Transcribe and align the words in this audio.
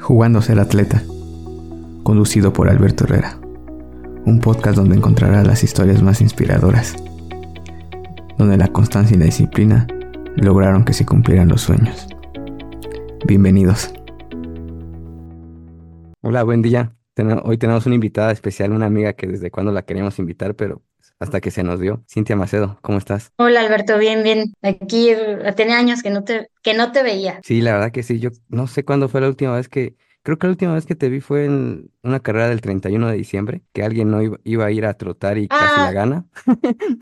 Jugando 0.00 0.38
a 0.38 0.42
ser 0.42 0.58
atleta, 0.58 1.02
conducido 2.02 2.52
por 2.52 2.68
Alberto 2.68 3.04
Herrera, 3.04 3.38
un 4.24 4.40
podcast 4.40 4.76
donde 4.76 4.96
encontrarás 4.96 5.46
las 5.46 5.62
historias 5.64 6.02
más 6.02 6.20
inspiradoras, 6.20 6.96
donde 8.38 8.56
la 8.56 8.68
constancia 8.68 9.16
y 9.16 9.18
la 9.18 9.26
disciplina 9.26 9.86
lograron 10.36 10.84
que 10.84 10.94
se 10.94 11.04
cumplieran 11.04 11.48
los 11.48 11.62
sueños. 11.62 12.06
Bienvenidos. 13.26 13.92
Hola, 16.22 16.42
buen 16.44 16.62
día. 16.62 16.94
Hoy 17.42 17.58
tenemos 17.58 17.84
una 17.86 17.96
invitada 17.96 18.30
especial, 18.30 18.72
una 18.72 18.86
amiga 18.86 19.12
que 19.12 19.26
desde 19.26 19.50
cuando 19.50 19.72
la 19.72 19.82
queríamos 19.82 20.18
invitar, 20.18 20.54
pero 20.54 20.82
hasta 21.20 21.40
que 21.40 21.50
se 21.50 21.62
nos 21.62 21.80
dio. 21.80 22.04
Cintia 22.08 22.36
Macedo, 22.36 22.78
¿cómo 22.82 22.98
estás? 22.98 23.32
Hola 23.36 23.60
Alberto, 23.60 23.98
bien, 23.98 24.22
bien. 24.22 24.54
Aquí 24.62 25.12
tenía 25.56 25.78
años 25.78 26.02
que 26.02 26.10
no 26.10 26.24
te, 26.24 26.50
que 26.62 26.74
no 26.74 26.92
te 26.92 27.02
veía. 27.02 27.40
Sí, 27.42 27.60
la 27.60 27.72
verdad 27.72 27.92
que 27.92 28.02
sí. 28.02 28.20
Yo 28.20 28.30
no 28.48 28.66
sé 28.66 28.84
cuándo 28.84 29.08
fue 29.08 29.20
la 29.20 29.28
última 29.28 29.54
vez 29.56 29.68
que, 29.68 29.96
creo 30.22 30.38
que 30.38 30.46
la 30.46 30.52
última 30.52 30.74
vez 30.74 30.86
que 30.86 30.94
te 30.94 31.08
vi 31.08 31.20
fue 31.20 31.44
en 31.46 31.90
una 32.02 32.20
carrera 32.20 32.48
del 32.48 32.60
31 32.60 33.08
de 33.08 33.16
diciembre, 33.16 33.62
que 33.72 33.82
alguien 33.82 34.10
no 34.10 34.22
iba, 34.44 34.64
a 34.66 34.70
ir 34.70 34.86
a 34.86 34.94
trotar 34.94 35.38
y 35.38 35.48
casi 35.48 35.80
la 35.80 35.88
Ah, 35.88 35.92
gana. 35.92 36.26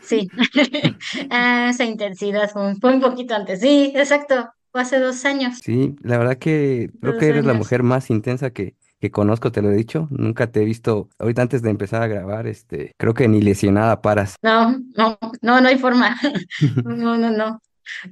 sí. 0.03 0.29
Ah, 1.31 1.69
esa 1.71 1.85
intensidad 1.85 2.51
fue 2.51 2.67
un, 2.69 2.81
fue 2.81 2.95
un 2.95 3.01
poquito 3.01 3.35
antes. 3.35 3.61
Sí, 3.61 3.93
exacto. 3.95 4.51
Fue 4.73 4.83
hace 4.83 4.99
dos 4.99 5.25
años. 5.25 5.59
Sí, 5.63 5.97
la 6.03 6.19
verdad 6.19 6.37
que 6.37 6.91
creo 7.01 7.17
que 7.17 7.29
eres 7.29 7.45
la 7.47 7.55
mujer 7.55 7.83
más 7.83 8.11
intensa 8.11 8.51
que, 8.51 8.75
que 9.01 9.11
conozco, 9.11 9.53
te 9.53 9.63
lo 9.63 9.71
he 9.71 9.77
dicho. 9.77 10.09
Nunca 10.11 10.51
te 10.51 10.63
he 10.63 10.65
visto, 10.65 11.09
ahorita 11.19 11.43
antes 11.43 11.63
de 11.63 11.71
empezar 11.71 12.03
a 12.03 12.07
grabar, 12.07 12.47
este, 12.47 12.93
creo 12.97 13.15
que 13.15 13.29
ni 13.29 13.43
lesionada 13.43 14.01
paras. 14.03 14.37
No, 14.43 14.79
no, 14.97 15.19
no, 15.43 15.61
no 15.61 15.69
hay 15.69 15.79
forma. 15.79 16.17
No, 16.85 17.17
no, 17.17 17.31
no. 17.31 17.61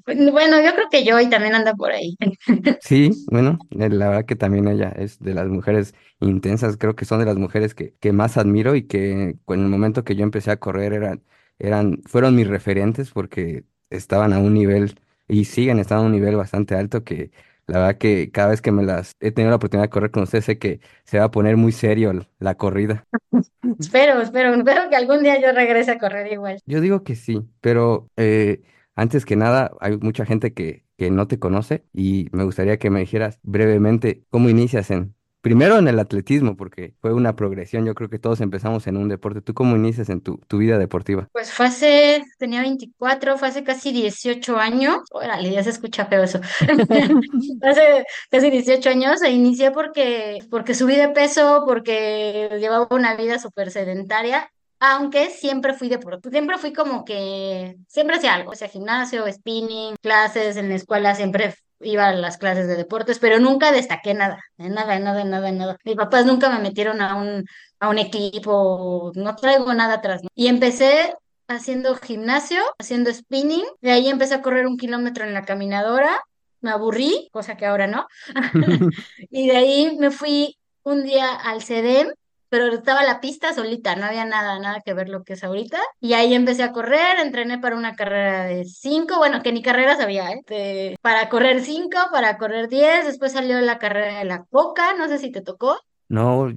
Bueno, 0.06 0.60
yo 0.62 0.72
creo 0.74 0.88
que 0.90 1.04
yo 1.04 1.18
y 1.20 1.28
también 1.28 1.54
anda 1.54 1.74
por 1.74 1.90
ahí. 1.90 2.16
Sí, 2.80 3.10
bueno, 3.30 3.58
eh, 3.70 3.88
la 3.88 4.08
verdad 4.08 4.24
que 4.24 4.36
también 4.36 4.68
ella 4.68 4.90
es 4.90 5.18
de 5.18 5.34
las 5.34 5.48
mujeres 5.48 5.94
intensas, 6.20 6.76
creo 6.76 6.94
que 6.94 7.04
son 7.04 7.20
de 7.20 7.26
las 7.26 7.36
mujeres 7.36 7.74
que, 7.74 7.94
que 8.00 8.12
más 8.12 8.36
admiro 8.36 8.74
y 8.76 8.86
que 8.86 9.12
en 9.12 9.38
el 9.48 9.68
momento 9.68 10.04
que 10.04 10.16
yo 10.16 10.22
empecé 10.22 10.50
a 10.50 10.58
correr 10.58 10.92
eran, 10.92 11.22
eran, 11.58 12.02
fueron 12.06 12.36
mis 12.36 12.46
referentes 12.46 13.10
porque 13.10 13.64
estaban 13.90 14.32
a 14.32 14.38
un 14.38 14.54
nivel 14.54 14.98
y 15.28 15.46
siguen 15.46 15.78
estando 15.78 16.04
a 16.04 16.06
un 16.06 16.12
nivel 16.12 16.36
bastante 16.36 16.74
alto 16.74 17.04
que 17.04 17.30
la 17.66 17.78
verdad 17.78 17.98
que 17.98 18.30
cada 18.30 18.48
vez 18.48 18.60
que 18.60 18.72
me 18.72 18.82
las 18.82 19.12
he 19.20 19.30
tenido 19.30 19.50
la 19.50 19.56
oportunidad 19.56 19.84
de 19.84 19.90
correr 19.90 20.10
con 20.10 20.24
ustedes 20.24 20.44
sé 20.44 20.58
que 20.58 20.80
se 21.04 21.18
va 21.18 21.24
a 21.24 21.30
poner 21.30 21.56
muy 21.56 21.72
serio 21.72 22.12
la 22.38 22.54
corrida. 22.56 23.06
Espero, 23.78 24.20
espero, 24.20 24.54
espero 24.54 24.88
que 24.90 24.96
algún 24.96 25.22
día 25.22 25.40
yo 25.40 25.50
regrese 25.52 25.90
a 25.90 25.98
correr 25.98 26.30
igual. 26.30 26.60
Yo 26.66 26.80
digo 26.80 27.02
que 27.02 27.16
sí, 27.16 27.48
pero 27.60 28.08
eh, 28.16 28.62
antes 28.94 29.24
que 29.24 29.36
nada, 29.36 29.72
hay 29.80 29.96
mucha 29.96 30.26
gente 30.26 30.52
que, 30.52 30.84
que 30.96 31.10
no 31.10 31.26
te 31.26 31.38
conoce 31.38 31.84
y 31.92 32.28
me 32.32 32.44
gustaría 32.44 32.78
que 32.78 32.90
me 32.90 33.00
dijeras 33.00 33.40
brevemente 33.42 34.22
cómo 34.30 34.48
inicias 34.48 34.90
en, 34.90 35.13
primero 35.44 35.76
en 35.76 35.86
el 35.88 36.00
atletismo, 36.00 36.56
porque 36.56 36.94
fue 37.02 37.12
una 37.12 37.36
progresión, 37.36 37.84
yo 37.84 37.94
creo 37.94 38.08
que 38.08 38.18
todos 38.18 38.40
empezamos 38.40 38.86
en 38.86 38.96
un 38.96 39.10
deporte. 39.10 39.42
¿Tú 39.42 39.52
cómo 39.52 39.76
inicias 39.76 40.08
en 40.08 40.22
tu, 40.22 40.38
tu 40.48 40.56
vida 40.56 40.78
deportiva? 40.78 41.28
Pues 41.32 41.52
fue 41.52 41.66
hace, 41.66 42.24
tenía 42.38 42.62
24, 42.62 43.36
fue 43.36 43.48
hace 43.48 43.62
casi 43.62 43.92
18 43.92 44.56
años. 44.56 44.96
Órale, 45.12 45.50
ya 45.50 45.62
se 45.62 45.68
escucha 45.68 46.06
feo 46.06 46.22
eso. 46.22 46.40
Hace 47.62 48.06
casi 48.30 48.50
18 48.50 48.88
años 48.88 49.20
e 49.20 49.32
inicié 49.32 49.70
porque, 49.70 50.38
porque 50.50 50.74
subí 50.74 50.96
de 50.96 51.10
peso, 51.10 51.64
porque 51.66 52.48
llevaba 52.58 52.88
una 52.90 53.14
vida 53.14 53.38
súper 53.38 53.70
sedentaria, 53.70 54.50
aunque 54.80 55.28
siempre 55.28 55.74
fui 55.74 55.88
deportista, 55.90 56.30
siempre 56.30 56.56
fui 56.56 56.72
como 56.72 57.04
que, 57.04 57.76
siempre 57.86 58.16
hacía 58.16 58.34
algo, 58.34 58.52
o 58.52 58.54
sea, 58.54 58.68
gimnasio, 58.68 59.30
spinning, 59.30 59.96
clases 60.00 60.56
en 60.56 60.70
la 60.70 60.76
escuela, 60.76 61.14
siempre 61.14 61.54
iba 61.80 62.08
a 62.08 62.12
las 62.14 62.38
clases 62.38 62.66
de 62.66 62.76
deportes, 62.76 63.18
pero 63.18 63.38
nunca 63.38 63.72
destaqué 63.72 64.14
nada, 64.14 64.38
en 64.58 64.74
nada, 64.74 64.96
en 64.96 65.04
nada, 65.04 65.22
en 65.22 65.30
nada, 65.30 65.48
en 65.48 65.58
nada. 65.58 65.76
Mis 65.84 65.96
papás 65.96 66.26
nunca 66.26 66.50
me 66.50 66.60
metieron 66.60 67.00
a 67.00 67.16
un, 67.16 67.44
a 67.80 67.88
un 67.88 67.98
equipo, 67.98 69.12
no 69.14 69.36
traigo 69.36 69.72
nada 69.74 69.94
atrás, 69.94 70.22
¿no? 70.22 70.28
Y 70.34 70.48
empecé 70.48 71.14
haciendo 71.48 71.94
gimnasio, 71.96 72.60
haciendo 72.78 73.12
spinning, 73.12 73.64
de 73.80 73.92
ahí 73.92 74.08
empecé 74.08 74.34
a 74.34 74.42
correr 74.42 74.66
un 74.66 74.76
kilómetro 74.76 75.24
en 75.24 75.34
la 75.34 75.44
caminadora 75.44 76.20
me 76.64 76.70
aburrí, 76.70 77.28
cosa 77.30 77.56
que 77.56 77.66
ahora 77.66 77.86
no. 77.86 78.08
Y 79.30 79.46
de 79.48 79.56
ahí 79.56 79.96
me 80.00 80.10
fui 80.10 80.56
un 80.82 81.04
día 81.04 81.34
al 81.36 81.62
CEDEM, 81.62 82.08
pero 82.54 82.72
estaba 82.72 83.02
la 83.02 83.20
pista 83.20 83.52
solita, 83.52 83.96
no 83.96 84.06
había 84.06 84.24
nada, 84.24 84.60
nada 84.60 84.80
que 84.84 84.94
ver 84.94 85.08
lo 85.08 85.24
que 85.24 85.32
es 85.32 85.42
ahorita. 85.42 85.80
Y 86.00 86.12
ahí 86.12 86.34
empecé 86.34 86.62
a 86.62 86.70
correr, 86.70 87.18
entrené 87.18 87.58
para 87.58 87.74
una 87.74 87.96
carrera 87.96 88.44
de 88.44 88.64
cinco, 88.64 89.16
bueno, 89.18 89.42
que 89.42 89.50
ni 89.50 89.60
carrera 89.60 89.96
sabía, 89.96 90.30
¿eh? 90.30 90.40
De- 90.46 90.96
para 91.02 91.28
correr 91.28 91.62
cinco, 91.62 91.98
para 92.12 92.38
correr 92.38 92.68
diez, 92.68 93.06
después 93.06 93.32
salió 93.32 93.60
la 93.60 93.78
carrera 93.80 94.18
de 94.20 94.24
la 94.24 94.44
Coca, 94.44 94.94
no 94.94 95.08
sé 95.08 95.18
si 95.18 95.32
te 95.32 95.40
tocó. 95.40 95.76
No, 96.08 96.52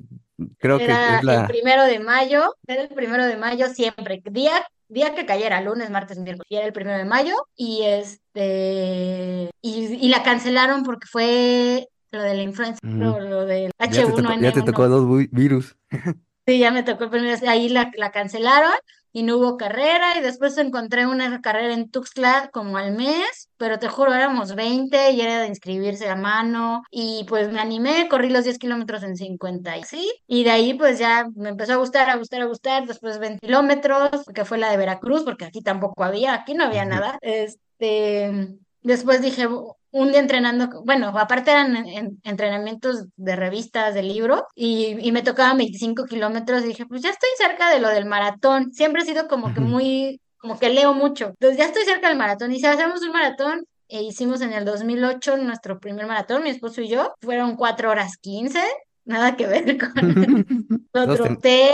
creo 0.59 0.77
que 0.77 0.83
Era 0.83 1.15
es 1.15 1.21
el 1.21 1.25
la... 1.25 1.47
primero 1.47 1.83
de 1.85 1.97
mayo, 1.97 2.53
era 2.67 2.83
el 2.83 2.89
primero 2.89 3.25
de 3.25 3.37
mayo 3.37 3.67
siempre, 3.69 4.21
día, 4.29 4.67
día 4.87 5.15
que 5.15 5.25
cayera, 5.25 5.61
lunes, 5.61 5.89
martes, 5.89 6.19
miércoles, 6.19 6.45
y 6.47 6.57
era 6.57 6.67
el 6.67 6.73
primero 6.73 6.99
de 6.99 7.05
mayo, 7.05 7.33
y 7.55 7.81
este, 7.85 9.49
y, 9.61 10.05
y 10.05 10.09
la 10.09 10.21
cancelaron 10.21 10.83
porque 10.83 11.07
fue 11.07 11.87
lo 12.17 12.23
de 12.23 12.33
la 12.35 12.41
influenza, 12.43 12.79
mm, 12.83 13.01
lo, 13.01 13.19
lo 13.19 13.45
del 13.45 13.71
ya 13.79 13.89
te 14.05 14.11
tocó, 14.11 14.33
ya 14.41 14.51
te 14.51 14.61
tocó 14.63 14.83
H1N1. 14.83 14.89
dos 14.89 15.17
vi- 15.17 15.29
virus. 15.31 15.75
Sí, 16.45 16.59
ya 16.59 16.71
me 16.71 16.83
tocó 16.83 17.05
el 17.05 17.09
primer, 17.09 17.47
ahí 17.49 17.67
la, 17.69 17.91
la 17.97 18.11
cancelaron 18.11 18.71
y 19.11 19.23
no 19.23 19.37
hubo 19.37 19.57
carrera 19.57 20.17
y 20.17 20.21
después 20.21 20.57
encontré 20.57 21.05
una 21.05 21.41
carrera 21.41 21.73
en 21.73 21.89
Tuxtla 21.89 22.49
como 22.53 22.77
al 22.77 22.93
mes, 22.95 23.49
pero 23.57 23.79
te 23.79 23.89
juro, 23.89 24.13
éramos 24.13 24.55
20 24.55 25.11
y 25.11 25.19
era 25.21 25.41
de 25.41 25.47
inscribirse 25.47 26.07
a 26.07 26.15
mano 26.15 26.83
y 26.89 27.25
pues 27.27 27.51
me 27.51 27.59
animé, 27.59 28.07
corrí 28.09 28.29
los 28.29 28.45
10 28.45 28.59
kilómetros 28.59 29.03
en 29.03 29.17
50 29.17 29.75
y 29.77 29.83
sí, 29.83 30.09
y 30.27 30.43
de 30.45 30.51
ahí 30.51 30.73
pues 30.75 30.99
ya 30.99 31.27
me 31.35 31.49
empezó 31.49 31.73
a 31.73 31.77
gustar, 31.77 32.09
a 32.09 32.15
gustar, 32.15 32.41
a 32.41 32.45
gustar, 32.45 32.85
después 32.87 33.19
20 33.19 33.45
kilómetros, 33.45 34.09
que 34.33 34.45
fue 34.45 34.57
la 34.57 34.69
de 34.71 34.77
Veracruz, 34.77 35.23
porque 35.23 35.45
aquí 35.45 35.61
tampoco 35.61 36.03
había, 36.05 36.33
aquí 36.33 36.53
no 36.53 36.63
había 36.65 36.85
nada, 36.85 37.17
este, 37.21 38.55
después 38.81 39.21
dije... 39.21 39.47
Un 39.89 40.11
día 40.11 40.19
entrenando, 40.19 40.67
bueno, 40.83 41.07
aparte 41.17 41.49
eran 41.49 41.75
en- 41.77 41.87
en- 41.87 42.21
entrenamientos 42.23 43.05
de 43.15 43.35
revistas, 43.37 43.93
de 43.95 44.03
libro, 44.03 44.45
y, 44.53 44.97
y 44.99 45.11
me 45.13 45.23
tocaban 45.23 45.57
25 45.57 46.03
kilómetros 46.05 46.63
y 46.63 46.67
dije, 46.67 46.85
pues 46.85 47.01
ya 47.01 47.09
estoy 47.09 47.29
cerca 47.37 47.71
de 47.71 47.79
lo 47.79 47.87
del 47.89 48.05
maratón. 48.05 48.73
Siempre 48.73 49.01
he 49.01 49.05
sido 49.05 49.29
como 49.29 49.53
que 49.53 49.61
muy, 49.61 50.19
como 50.39 50.59
que 50.59 50.69
leo 50.69 50.93
mucho. 50.93 51.27
Entonces 51.29 51.57
ya 51.57 51.65
estoy 51.65 51.83
cerca 51.85 52.09
del 52.09 52.17
maratón. 52.17 52.51
Y 52.51 52.59
si 52.59 52.65
hacemos 52.67 53.01
un 53.01 53.13
maratón, 53.13 53.65
e 53.87 54.03
hicimos 54.03 54.41
en 54.41 54.51
el 54.53 54.65
2008 54.65 55.37
nuestro 55.37 55.79
primer 55.79 56.05
maratón, 56.05 56.43
mi 56.43 56.49
esposo 56.49 56.81
y 56.81 56.89
yo, 56.89 57.13
fueron 57.21 57.55
4 57.55 57.89
horas 57.89 58.17
15 58.17 58.59
nada 59.05 59.37
que 59.37 59.47
ver 59.47 59.77
con 59.79 59.93
Todos 60.91 61.17
ten- 61.17 61.25
troté, 61.27 61.71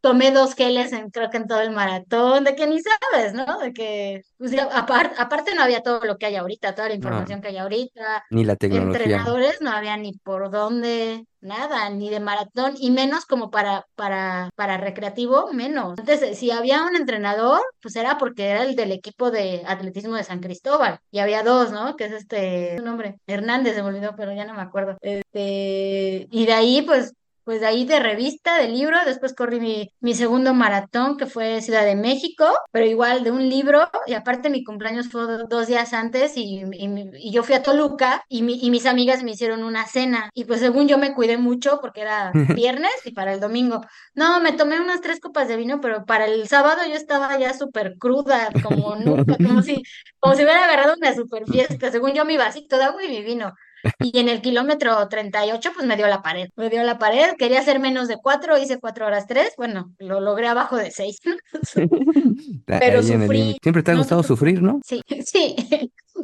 tomé 0.00 0.30
dos 0.32 0.54
geles 0.54 0.92
en, 0.92 1.10
creo 1.10 1.30
que 1.30 1.36
en 1.38 1.46
todo 1.46 1.60
el 1.60 1.70
maratón, 1.70 2.44
de 2.44 2.54
que 2.54 2.66
ni 2.66 2.78
sabes, 2.80 3.34
¿no? 3.34 3.58
De 3.58 3.72
que, 3.72 4.22
pues, 4.36 4.50
ya, 4.52 4.68
apar- 4.70 5.12
aparte 5.18 5.54
no 5.54 5.62
había 5.62 5.82
todo 5.82 6.00
lo 6.04 6.16
que 6.18 6.26
hay 6.26 6.36
ahorita, 6.36 6.74
toda 6.74 6.88
la 6.88 6.94
No, 6.94 6.96
información 6.96 7.40
que 7.40 7.48
hay 7.48 7.58
ahorita, 7.58 8.24
ni 8.30 8.44
la 8.44 8.56
tecnología. 8.56 9.04
entrenadores 9.04 9.60
no 9.60 9.70
había 9.70 9.96
ni 9.96 10.12
por 10.12 10.50
dónde, 10.50 11.24
nada, 11.40 11.90
ni 11.90 12.10
de 12.10 12.20
maratón, 12.20 12.74
y 12.78 12.90
menos 12.90 13.24
como 13.26 13.50
para, 13.50 13.86
para, 13.94 14.50
para 14.54 14.76
recreativo, 14.78 15.52
menos. 15.52 15.98
Entonces, 15.98 16.38
si 16.38 16.50
había 16.50 16.84
un 16.84 16.96
entrenador, 16.96 17.60
pues 17.80 17.96
era 17.96 18.18
porque 18.18 18.46
era 18.48 18.64
el 18.64 18.76
del 18.76 18.92
equipo 18.92 19.30
de 19.30 19.62
atletismo 19.66 20.16
de 20.16 20.24
San 20.24 20.40
Cristóbal, 20.40 20.98
y 21.10 21.18
había 21.20 21.42
dos, 21.42 21.72
¿no? 21.72 21.96
Que 21.96 22.04
es 22.06 22.12
este, 22.12 22.76
su 22.78 22.84
nombre, 22.84 23.16
Hernández, 23.26 23.74
se 23.74 23.82
me 23.82 23.88
olvidó, 23.88 24.14
pero 24.16 24.32
ya 24.32 24.44
no 24.44 24.54
me 24.54 24.62
acuerdo. 24.62 24.96
Este, 25.00 26.26
y 26.30 26.46
de 26.46 26.52
ahí, 26.52 26.82
pues, 26.82 27.12
pues 27.48 27.60
de 27.60 27.66
ahí 27.66 27.86
de 27.86 27.98
revista, 27.98 28.58
de 28.58 28.68
libro, 28.68 28.98
después 29.06 29.32
corrí 29.34 29.58
mi, 29.58 29.90
mi 30.00 30.14
segundo 30.14 30.52
maratón, 30.52 31.16
que 31.16 31.24
fue 31.26 31.62
Ciudad 31.62 31.84
de 31.86 31.96
México, 31.96 32.44
pero 32.72 32.84
igual 32.84 33.24
de 33.24 33.30
un 33.30 33.48
libro, 33.48 33.88
y 34.06 34.12
aparte 34.12 34.50
mi 34.50 34.62
cumpleaños 34.64 35.08
fue 35.08 35.22
do- 35.22 35.46
dos 35.48 35.66
días 35.66 35.94
antes, 35.94 36.36
y, 36.36 36.62
y, 36.74 37.32
yo 37.32 37.42
fui 37.42 37.54
a 37.54 37.62
Toluca, 37.62 38.22
y, 38.28 38.42
mi- 38.42 38.58
y 38.62 38.70
mis 38.70 38.84
amigas 38.84 39.22
me 39.22 39.30
hicieron 39.30 39.64
una 39.64 39.86
cena, 39.86 40.28
y 40.34 40.44
pues 40.44 40.60
según 40.60 40.88
yo 40.88 40.98
me 40.98 41.14
cuidé 41.14 41.38
mucho, 41.38 41.78
porque 41.80 42.02
era 42.02 42.36
viernes 42.52 42.92
y 43.04 43.12
para 43.12 43.32
el 43.32 43.40
domingo. 43.40 43.80
No, 44.14 44.40
me 44.40 44.52
tomé 44.52 44.80
unas 44.80 45.00
tres 45.00 45.20
copas 45.20 45.48
de 45.48 45.56
vino, 45.56 45.80
pero 45.80 46.04
para 46.04 46.26
el 46.26 46.48
sábado 46.48 46.82
yo 46.86 46.94
estaba 46.94 47.38
ya 47.38 47.54
súper 47.54 47.96
cruda, 47.98 48.58
como 48.60 48.94
nunca, 48.96 49.38
como 49.42 49.62
si, 49.62 49.82
como 50.20 50.34
si 50.34 50.42
hubiera 50.44 50.64
agarrado 50.64 50.94
una 50.98 51.14
súper 51.14 51.46
fiesta, 51.48 51.90
según 51.90 52.12
yo 52.12 52.24
mi 52.24 52.36
vasito 52.36 52.76
de 52.78 52.84
agua 52.84 53.04
y 53.04 53.08
mi 53.08 53.22
vino. 53.22 53.52
Y 54.00 54.18
en 54.18 54.28
el 54.28 54.40
kilómetro 54.40 55.08
38 55.08 55.70
pues 55.74 55.86
me 55.86 55.96
dio 55.96 56.06
la 56.06 56.22
pared. 56.22 56.48
Me 56.56 56.70
dio 56.70 56.82
la 56.82 56.98
pared, 56.98 57.34
quería 57.38 57.60
hacer 57.60 57.78
menos 57.80 58.08
de 58.08 58.16
cuatro, 58.16 58.58
hice 58.58 58.78
cuatro 58.78 59.06
horas 59.06 59.26
tres. 59.26 59.54
Bueno, 59.56 59.92
lo 59.98 60.20
logré 60.20 60.48
abajo 60.48 60.76
de 60.76 60.90
seis. 60.90 61.18
Pero 62.66 63.02
sufrí, 63.02 63.56
Siempre 63.62 63.82
te 63.82 63.92
ha 63.92 63.96
gustado 63.96 64.22
sufrir, 64.22 64.62
¿no? 64.62 64.80
Sí, 64.84 65.02
sí, 65.24 65.56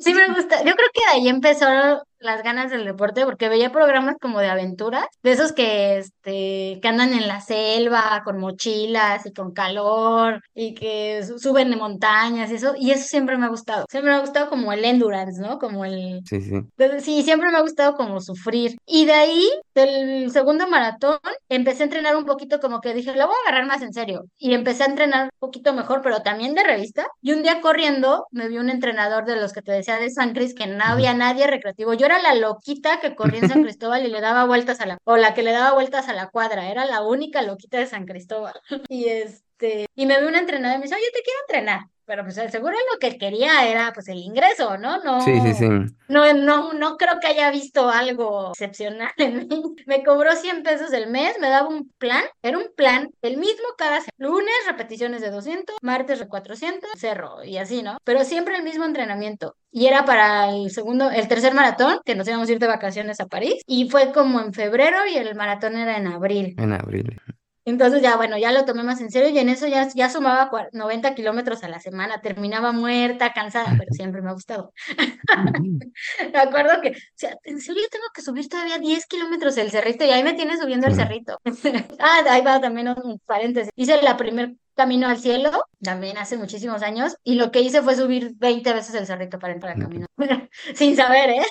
sí 0.01 0.15
me 0.15 0.29
gusta. 0.29 0.59
Yo 0.65 0.75
creo 0.75 0.89
que 0.93 1.05
ahí 1.12 1.29
empezaron 1.29 1.99
las 2.25 2.43
ganas 2.43 2.71
del 2.71 2.85
deporte 2.85 3.25
porque 3.25 3.49
veía 3.49 3.71
programas 3.73 4.17
como 4.21 4.41
de 4.41 4.49
aventuras, 4.49 5.06
de 5.23 5.32
esos 5.32 5.53
que, 5.53 5.99
este, 5.99 6.79
que 6.82 6.88
andan 6.88 7.12
en 7.15 7.29
la 7.29 7.41
selva 7.41 8.23
con 8.25 8.38
mochilas 8.38 9.26
y 9.26 9.32
con 9.32 9.53
calor 9.53 10.43
y 10.55 10.75
que 10.75 11.23
su- 11.25 11.38
suben 11.38 11.71
de 11.71 11.76
montañas 11.76 12.50
y 12.50 12.55
eso, 12.56 12.75
y 12.79 12.91
eso 12.91 13.05
siempre 13.06 13.37
me 13.38 13.47
ha 13.47 13.49
gustado. 13.49 13.87
Siempre 13.91 14.11
me 14.12 14.17
ha 14.19 14.21
gustado 14.21 14.49
como 14.50 14.73
el 14.73 14.85
endurance, 14.85 15.41
¿no? 15.41 15.59
Como 15.59 15.85
el... 15.85 16.21
Sí, 16.25 16.41
sí. 16.41 16.55
Entonces, 16.55 17.05
sí, 17.05 17.23
siempre 17.23 17.50
me 17.50 17.59
ha 17.59 17.61
gustado 17.62 17.94
como 17.94 18.21
sufrir. 18.21 18.76
Y 18.87 19.06
de 19.06 19.12
ahí 19.12 19.49
del 19.75 20.31
segundo 20.31 20.67
maratón 20.69 21.19
empecé 21.49 21.82
a 21.82 21.87
entrenar 21.87 22.17
un 22.17 22.25
poquito 22.25 22.61
como 22.61 22.81
que 22.81 22.94
dije, 22.94 23.15
lo 23.15 23.26
voy 23.26 23.35
a 23.44 23.49
agarrar 23.49 23.67
más 23.67 23.82
en 23.82 23.93
serio. 23.93 24.25
Y 24.38 24.55
empecé 24.55 24.82
a 24.85 24.87
entrenar 24.87 25.25
un 25.25 25.38
poquito 25.38 25.73
mejor, 25.73 26.00
pero 26.03 26.23
también 26.23 26.55
de 26.55 26.65
revista. 26.65 27.06
Y 27.23 27.32
un 27.32 27.43
día 27.43 27.61
corriendo 27.61 28.26
me 28.31 28.49
vi 28.49 28.59
un 28.59 28.71
entrenador 28.71 29.25
de 29.25 29.37
los 29.37 29.53
que 29.53 29.62
te 29.62 29.73
decía 29.73 29.97
de 29.99 30.11
San 30.11 30.32
Cris, 30.35 30.55
que 30.55 30.67
no 30.67 30.85
había 30.85 31.15
nadie 31.15 31.47
recreativo. 31.47 31.94
Yo 31.94 32.06
era 32.06 32.13
la 32.22 32.34
loquita 32.34 33.00
que 33.00 33.14
corría 33.14 33.40
en 33.40 33.49
San 33.49 33.62
Cristóbal 33.64 34.05
y 34.06 34.11
le 34.11 34.20
daba 34.20 34.44
vueltas 34.46 34.81
a 34.81 34.87
la, 34.87 34.99
o 35.05 35.16
la 35.16 35.34
que 35.34 35.43
le 35.43 35.52
daba 35.52 35.72
vueltas 35.72 36.08
a 36.08 36.12
la 36.12 36.28
cuadra. 36.31 36.70
Era 36.70 36.84
la 36.87 37.02
única 37.02 37.43
loquita 37.43 37.78
de 37.78 37.87
San 37.87 38.06
Cristóbal. 38.06 38.55
Y 38.88 39.06
este, 39.08 39.87
y 39.94 40.06
me 40.06 40.20
vi 40.20 40.26
un 40.26 40.34
entrenador 40.34 40.76
y 40.76 40.78
me 40.78 40.84
dice, 40.84 40.96
oye, 40.96 41.11
te 41.12 41.22
quiero 41.22 41.40
entrenar 41.49 41.94
pero 42.06 42.23
pues 42.25 42.35
seguro 42.35 42.75
lo 42.93 42.99
que 42.99 43.19
quería 43.19 43.67
era 43.69 43.93
pues 43.93 44.09
el 44.09 44.19
ingreso, 44.19 44.77
¿no? 44.79 45.03
No, 45.03 45.21
Sí, 45.21 45.41
sí, 45.41 45.55
sí. 45.55 45.69
no, 46.09 46.33
no, 46.35 46.73
no 46.73 46.97
creo 46.97 47.19
que 47.21 47.29
haya 47.29 47.51
visto 47.51 47.89
algo 47.89 48.51
excepcional 48.51 49.12
en 49.19 49.49
mí. 49.49 49.62
Me 49.87 50.03
cobró 50.03 50.35
100 50.35 50.62
pesos 50.62 50.93
el 50.93 51.09
mes, 51.09 51.37
me 51.41 51.49
daba 51.49 51.69
un 51.69 51.91
plan, 51.99 52.25
era 52.43 52.59
un 52.59 52.67
plan, 52.77 53.09
el 53.23 53.37
mismo 53.37 53.65
cada. 53.77 54.01
Lunes 54.19 54.55
repeticiones 54.67 55.21
de 55.21 55.31
200, 55.31 55.77
martes 55.83 56.19
de 56.19 56.29
400, 56.29 56.91
cerro 56.97 57.45
y 57.45 57.59
así, 57.59 57.83
¿no? 57.83 57.99
Pero 58.05 58.25
siempre 58.25 58.57
el 58.57 58.62
mismo 58.62 58.85
entrenamiento. 58.85 59.57
Y 59.71 59.87
era 59.87 60.05
para 60.05 60.50
el 60.50 60.71
segundo, 60.71 61.11
el 61.11 61.27
tercer 61.27 61.53
maratón, 61.53 61.99
que 62.05 62.15
nos 62.15 62.29
íbamos 62.29 62.49
a 62.49 62.53
ir 62.53 62.59
de 62.59 62.67
vacaciones 62.69 63.21
a 63.21 63.27
París. 63.27 63.62
Y 63.67 63.91
fue 63.91 64.12
como 64.12 64.41
en 64.41 64.53
febrero 64.53 64.99
y 65.07 65.17
el 65.17 65.35
maratón 65.35 65.77
era 65.77 65.97
en 65.97 66.07
abril. 66.07 66.55
En 66.59 66.73
abril. 66.73 67.21
Entonces 67.66 68.02
ya, 68.02 68.16
bueno, 68.16 68.37
ya 68.37 68.52
lo 68.52 68.64
tomé 68.64 68.82
más 68.82 69.00
en 69.00 69.11
serio 69.11 69.31
y 69.31 69.38
en 69.38 69.49
eso 69.49 69.66
ya, 69.66 69.88
ya 69.94 70.11
sumaba 70.11 70.50
90 70.72 71.14
kilómetros 71.14 71.64
a 71.64 71.69
la 71.69 71.81
semana. 71.81 72.20
Terminaba 72.20 72.72
muerta, 72.72 73.32
cansada, 73.32 73.75
pero 73.78 73.90
siempre 73.93 74.20
me 74.20 74.31
ha 74.31 74.34
gustado. 74.34 74.72
me 76.32 76.38
acuerdo 76.38 76.81
que, 76.82 76.90
o 76.90 77.14
sea, 77.14 77.37
en 77.44 77.61
serio 77.61 77.82
tengo 77.90 78.05
que 78.14 78.22
subir 78.22 78.49
todavía 78.49 78.78
10 78.78 79.06
kilómetros 79.06 79.56
el 79.56 79.70
cerrito 79.70 80.05
y 80.05 80.11
ahí 80.11 80.22
me 80.22 80.34
tiene 80.34 80.58
subiendo 80.58 80.87
el 80.87 80.94
cerrito. 80.94 81.40
ah, 81.99 82.22
ahí 82.28 82.43
va 82.43 82.61
también 82.61 82.88
un 82.88 83.19
paréntesis. 83.25 83.72
Hice 83.76 84.00
la 84.02 84.16
primer 84.16 84.56
Camino 84.75 85.09
al 85.09 85.19
Cielo, 85.19 85.50
también 85.82 86.19
hace 86.19 86.37
muchísimos 86.37 86.82
años, 86.82 87.17
y 87.23 87.37
lo 87.37 87.50
que 87.50 87.61
hice 87.61 87.82
fue 87.82 87.94
subir 87.94 88.32
20 88.37 88.73
veces 88.73 88.94
el 88.94 89.06
cerrito 89.06 89.38
para 89.38 89.53
entrar 89.53 89.75
al 89.75 89.82
camino, 89.82 90.06
sin 90.75 90.97
saber, 90.97 91.31
¿eh? 91.31 91.43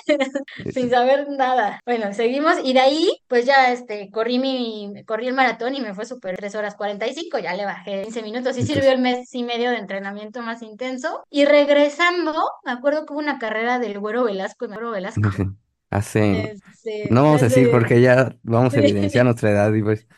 sin 0.72 0.90
saber 0.90 1.28
nada. 1.30 1.80
Bueno, 1.86 2.12
seguimos, 2.12 2.56
y 2.62 2.72
de 2.72 2.80
ahí, 2.80 3.10
pues 3.28 3.46
ya 3.46 3.72
este, 3.72 4.10
corrí 4.10 4.38
mi, 4.38 5.04
corrí 5.06 5.28
el 5.28 5.34
maratón 5.34 5.74
y 5.74 5.80
me 5.80 5.94
fue 5.94 6.04
súper 6.04 6.36
3 6.36 6.54
horas 6.54 6.74
45, 6.74 7.38
ya 7.38 7.54
le 7.54 7.64
bajé 7.64 8.02
15 8.02 8.22
minutos, 8.22 8.58
y 8.58 8.62
sirvió 8.62 8.90
el 8.90 9.00
mes 9.00 9.34
y 9.34 9.44
medio 9.44 9.70
de 9.70 9.78
entrenamiento 9.78 10.42
más 10.42 10.62
intenso, 10.62 11.24
y 11.30 11.44
regresando, 11.44 12.34
me 12.64 12.72
acuerdo 12.72 13.06
que 13.06 13.12
hubo 13.12 13.20
una 13.20 13.38
carrera 13.38 13.78
del 13.78 13.98
Güero 13.98 14.24
Velasco, 14.24 14.66
Güero 14.66 14.90
Velasco. 14.90 15.30
Hace, 15.90 16.56
este, 16.74 17.08
no 17.10 17.22
vamos 17.22 17.40
a 17.42 17.44
decir 17.44 17.70
porque 17.70 18.00
ya 18.00 18.34
vamos 18.42 18.74
a 18.74 18.78
evidenciar 18.80 19.24
nuestra 19.24 19.50
edad 19.50 19.72
y 19.72 19.80
pues. 19.80 20.08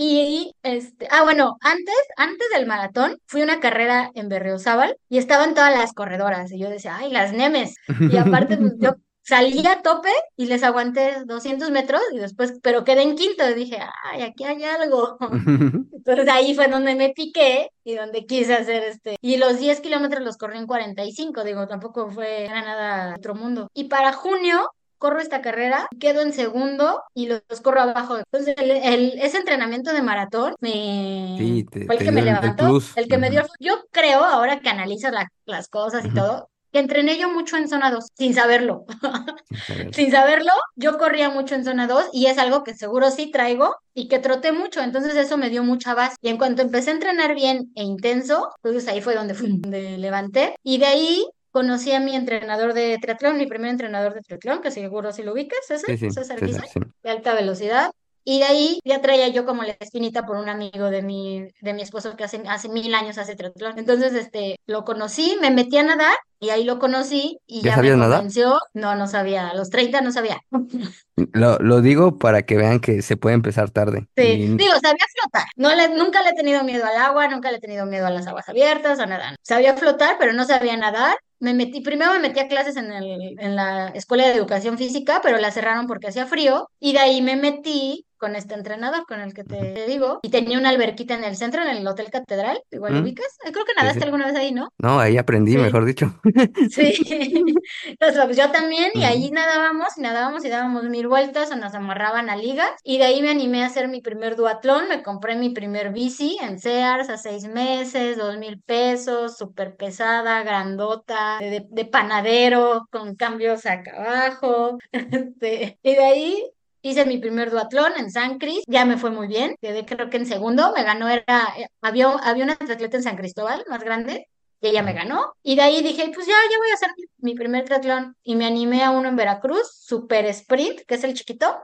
Y 0.00 0.54
este, 0.62 1.08
ah, 1.10 1.24
bueno, 1.24 1.58
antes, 1.60 1.96
antes 2.16 2.48
del 2.54 2.68
maratón, 2.68 3.18
fui 3.26 3.40
a 3.40 3.44
una 3.44 3.58
carrera 3.58 4.12
en 4.14 4.28
Berriozábal 4.28 4.96
y 5.08 5.18
estaban 5.18 5.54
todas 5.54 5.76
las 5.76 5.92
corredoras. 5.92 6.52
Y 6.52 6.60
yo 6.60 6.70
decía, 6.70 6.96
ay, 6.98 7.10
las 7.10 7.32
nemes. 7.32 7.74
Y 7.98 8.16
aparte, 8.16 8.56
pues, 8.58 8.74
yo 8.78 8.94
salí 9.22 9.66
a 9.66 9.82
tope 9.82 10.12
y 10.36 10.46
les 10.46 10.62
aguanté 10.62 11.24
200 11.26 11.72
metros 11.72 12.00
y 12.12 12.18
después, 12.18 12.60
pero 12.62 12.84
quedé 12.84 13.02
en 13.02 13.16
quinto. 13.16 13.50
Y 13.50 13.54
dije, 13.54 13.80
ay, 14.04 14.22
aquí 14.22 14.44
hay 14.44 14.62
algo. 14.62 15.18
Entonces 15.92 16.28
ahí 16.28 16.54
fue 16.54 16.68
donde 16.68 16.94
me 16.94 17.10
piqué 17.10 17.70
y 17.82 17.96
donde 17.96 18.24
quise 18.24 18.54
hacer 18.54 18.84
este. 18.84 19.16
Y 19.20 19.36
los 19.36 19.58
10 19.58 19.80
kilómetros 19.80 20.22
los 20.22 20.36
corrí 20.36 20.58
en 20.58 20.68
45, 20.68 21.42
digo, 21.42 21.66
tampoco 21.66 22.08
fue 22.08 22.46
nada 22.48 23.16
otro 23.16 23.34
mundo. 23.34 23.68
Y 23.74 23.84
para 23.84 24.12
junio 24.12 24.70
corro 24.98 25.20
esta 25.20 25.40
carrera, 25.40 25.88
quedo 25.98 26.22
en 26.22 26.32
segundo 26.32 27.02
y 27.14 27.26
los, 27.26 27.42
corro 27.62 27.80
abajo. 27.80 28.18
Entonces, 28.18 28.54
el, 28.58 29.18
ese 29.20 29.38
entrenamiento 29.38 29.92
de 29.92 30.02
maratón 30.02 30.54
me 30.60 31.64
fue 31.86 31.96
el 31.96 32.04
que 32.04 32.12
me 32.12 32.22
levantó, 32.22 32.80
el, 32.96 33.08
que 33.08 33.18
me 33.18 33.30
dio. 33.30 33.42
Yo 33.60 33.84
creo, 33.90 34.24
ahora 34.24 34.60
que 34.60 34.68
analizo 34.68 35.08
las 35.46 35.68
cosas 35.68 36.04
y 36.04 36.12
todo, 36.12 36.48
que 36.72 36.78
entrené 36.78 37.18
yo 37.18 37.30
mucho 37.30 37.56
en 37.56 37.68
zona 37.68 37.90
2, 37.90 38.08
sin 38.14 38.34
saberlo. 38.34 38.84
sin 39.92 40.10
saberlo, 40.10 40.52
yo 40.76 40.98
corría 40.98 41.30
mucho 41.30 41.54
en 41.54 41.64
zona 41.64 41.86
2 41.86 42.10
y 42.12 42.26
es 42.26 42.38
algo 42.38 42.64
que 42.64 42.74
seguro 42.74 43.10
sí 43.10 43.30
traigo 43.30 43.76
y 43.94 44.08
que 44.08 44.18
troté 44.18 44.52
mucho, 44.52 44.82
entonces 44.82 45.16
eso 45.16 45.38
me 45.38 45.50
dio 45.50 45.62
mucha 45.64 45.94
base. 45.94 46.16
Y 46.20 46.28
en 46.28 46.38
cuanto 46.38 46.62
empecé 46.62 46.90
a 46.90 46.94
entrenar 46.94 47.34
bien 47.34 47.72
e 47.74 47.82
intenso, 47.82 48.50
entonces 48.62 48.88
ahí 48.88 49.00
fue 49.00 49.14
donde, 49.14 49.34
fui, 49.34 49.48
donde 49.48 49.96
levanté 49.98 50.56
y 50.62 50.78
de 50.78 50.86
ahí 50.86 51.26
conocí 51.58 51.90
a 51.90 51.98
mi 51.98 52.14
entrenador 52.14 52.72
de 52.72 52.98
triatlón, 53.00 53.36
mi 53.36 53.46
primer 53.46 53.70
entrenador 53.70 54.14
de 54.14 54.20
triatlón, 54.20 54.62
que 54.62 54.70
seguro 54.70 55.10
si 55.10 55.24
lo 55.24 55.32
ubicas, 55.32 55.68
ese, 55.68 55.96
sí, 55.96 56.10
César 56.12 56.38
de 56.40 57.10
alta 57.10 57.34
velocidad. 57.34 57.90
Y 58.22 58.38
de 58.38 58.44
ahí 58.44 58.80
ya 58.84 59.00
traía 59.00 59.26
yo 59.26 59.44
como 59.44 59.64
la 59.64 59.74
espinita 59.80 60.24
por 60.24 60.36
un 60.36 60.48
amigo 60.48 60.88
de 60.88 61.02
mi, 61.02 61.48
de 61.60 61.72
mi 61.74 61.82
esposo 61.82 62.14
que 62.14 62.22
hace, 62.22 62.42
hace 62.46 62.68
mil 62.68 62.94
años 62.94 63.18
hace 63.18 63.34
triatlón. 63.34 63.76
Entonces, 63.76 64.12
este, 64.12 64.60
lo 64.66 64.84
conocí, 64.84 65.36
me 65.40 65.50
metí 65.50 65.78
a 65.78 65.82
nadar 65.82 66.16
y 66.40 66.50
ahí 66.50 66.64
lo 66.64 66.78
conocí 66.78 67.38
y 67.46 67.62
ya, 67.62 67.76
me 67.76 67.90
convenció. 67.90 68.58
No, 68.74 68.94
no 68.94 69.06
sabía, 69.06 69.48
a 69.48 69.54
los 69.54 69.70
30 69.70 70.00
no 70.00 70.12
sabía. 70.12 70.40
Lo, 71.32 71.58
lo 71.58 71.80
digo 71.80 72.16
para 72.16 72.42
que 72.42 72.56
vean 72.56 72.78
que 72.78 73.02
se 73.02 73.16
puede 73.16 73.34
empezar 73.34 73.70
tarde. 73.70 74.06
Sí, 74.16 74.54
digo, 74.56 74.72
sabía 74.80 75.04
flotar. 75.20 75.48
No 75.56 75.74
le, 75.74 75.88
nunca 75.88 76.22
le 76.22 76.30
he 76.30 76.34
tenido 76.34 76.62
miedo 76.62 76.84
al 76.86 76.96
agua, 76.96 77.26
nunca 77.26 77.50
le 77.50 77.56
he 77.56 77.60
tenido 77.60 77.86
miedo 77.86 78.06
a 78.06 78.10
las 78.10 78.28
aguas 78.28 78.48
abiertas, 78.48 79.00
a 79.00 79.06
nada. 79.06 79.34
Sabía 79.42 79.76
flotar, 79.76 80.14
pero 80.20 80.32
no 80.32 80.44
sabía 80.44 80.76
nadar 80.76 81.16
me 81.40 81.54
metí, 81.54 81.80
primero 81.80 82.12
me 82.12 82.18
metí 82.18 82.40
a 82.40 82.48
clases 82.48 82.76
en, 82.76 82.90
el, 82.92 83.38
en 83.38 83.56
la 83.56 83.88
escuela 83.88 84.26
de 84.26 84.34
educación 84.34 84.76
física, 84.76 85.20
pero 85.22 85.38
la 85.38 85.50
cerraron 85.50 85.86
porque 85.86 86.08
hacía 86.08 86.26
frío, 86.26 86.68
y 86.80 86.92
de 86.92 86.98
ahí 86.98 87.22
me 87.22 87.36
metí 87.36 88.06
con 88.16 88.34
este 88.34 88.54
entrenador 88.54 89.04
con 89.06 89.20
el 89.20 89.32
que 89.32 89.44
te 89.44 89.86
digo, 89.86 90.18
y 90.22 90.30
tenía 90.30 90.58
una 90.58 90.70
alberquita 90.70 91.14
en 91.14 91.22
el 91.22 91.36
centro, 91.36 91.62
en 91.62 91.68
el 91.68 91.86
Hotel 91.86 92.10
Catedral, 92.10 92.60
igual 92.72 92.94
lo 92.94 93.00
ubicas. 93.00 93.26
Creo 93.40 93.64
que 93.64 93.74
nadaste 93.76 94.02
alguna 94.04 94.26
vez 94.26 94.34
ahí, 94.34 94.50
¿no? 94.52 94.70
No, 94.78 94.98
ahí 94.98 95.16
aprendí, 95.16 95.56
mejor 95.56 95.84
dicho. 95.84 96.12
Sí, 96.70 96.94
entonces 97.86 98.36
yo 98.36 98.50
también, 98.50 98.90
y 98.94 99.04
ahí 99.04 99.30
nadábamos, 99.30 99.96
y 99.96 100.00
nadábamos 100.00 100.44
y 100.44 100.48
dábamos 100.48 100.84
mil 100.84 101.08
vueltas, 101.08 101.50
o 101.50 101.56
nos 101.56 101.74
amarraban 101.74 102.30
a 102.30 102.36
ligas, 102.36 102.70
y 102.84 102.98
de 102.98 103.04
ahí 103.04 103.22
me 103.22 103.30
animé 103.30 103.62
a 103.62 103.66
hacer 103.66 103.88
mi 103.88 104.00
primer 104.00 104.36
duatlón, 104.36 104.88
me 104.88 105.02
compré 105.02 105.36
mi 105.36 105.50
primer 105.50 105.92
bici 105.92 106.38
en 106.40 106.58
Sears 106.58 107.08
a 107.08 107.16
seis 107.16 107.46
meses, 107.48 108.16
dos 108.16 108.36
mil 108.38 108.60
pesos, 108.62 109.36
súper 109.36 109.76
pesada, 109.76 110.42
grandota, 110.42 111.38
de, 111.40 111.84
panadero, 111.84 112.86
con 112.90 113.14
cambios 113.16 113.66
acá 113.66 113.92
abajo. 113.96 114.78
Este, 115.18 115.78
y 115.82 115.94
de 115.94 116.04
ahí 116.04 116.44
hice 116.82 117.04
mi 117.06 117.18
primer 117.18 117.50
duatlón 117.50 117.92
en 117.98 118.10
San 118.10 118.38
Cris, 118.38 118.62
ya 118.66 118.84
me 118.84 118.96
fue 118.96 119.10
muy 119.10 119.26
bien, 119.26 119.56
quedé 119.60 119.84
creo 119.84 120.10
que 120.10 120.16
en 120.16 120.26
segundo, 120.26 120.72
me 120.74 120.84
ganó, 120.84 121.08
era, 121.08 121.48
eh, 121.56 121.68
había, 121.80 122.08
había 122.08 122.44
una 122.44 122.54
atleta 122.54 122.96
en 122.96 123.02
San 123.02 123.16
Cristóbal 123.16 123.64
más 123.68 123.82
grande, 123.82 124.28
y 124.60 124.68
ella 124.68 124.82
me 124.82 124.92
ganó. 124.92 125.34
Y 125.42 125.56
de 125.56 125.62
ahí 125.62 125.82
dije, 125.82 126.10
pues 126.14 126.26
ya, 126.26 126.34
ya 126.50 126.58
voy 126.58 126.70
a 126.70 126.74
hacer 126.74 126.90
mi, 127.18 127.34
primer 127.34 127.64
triatlón. 127.64 128.16
Y 128.22 128.36
me 128.36 128.46
animé 128.46 128.82
a 128.82 128.90
uno 128.90 129.08
en 129.08 129.16
Veracruz, 129.16 129.70
Super 129.72 130.26
Sprint, 130.26 130.80
que 130.86 130.94
es 130.96 131.04
el 131.04 131.14
chiquito. 131.14 131.58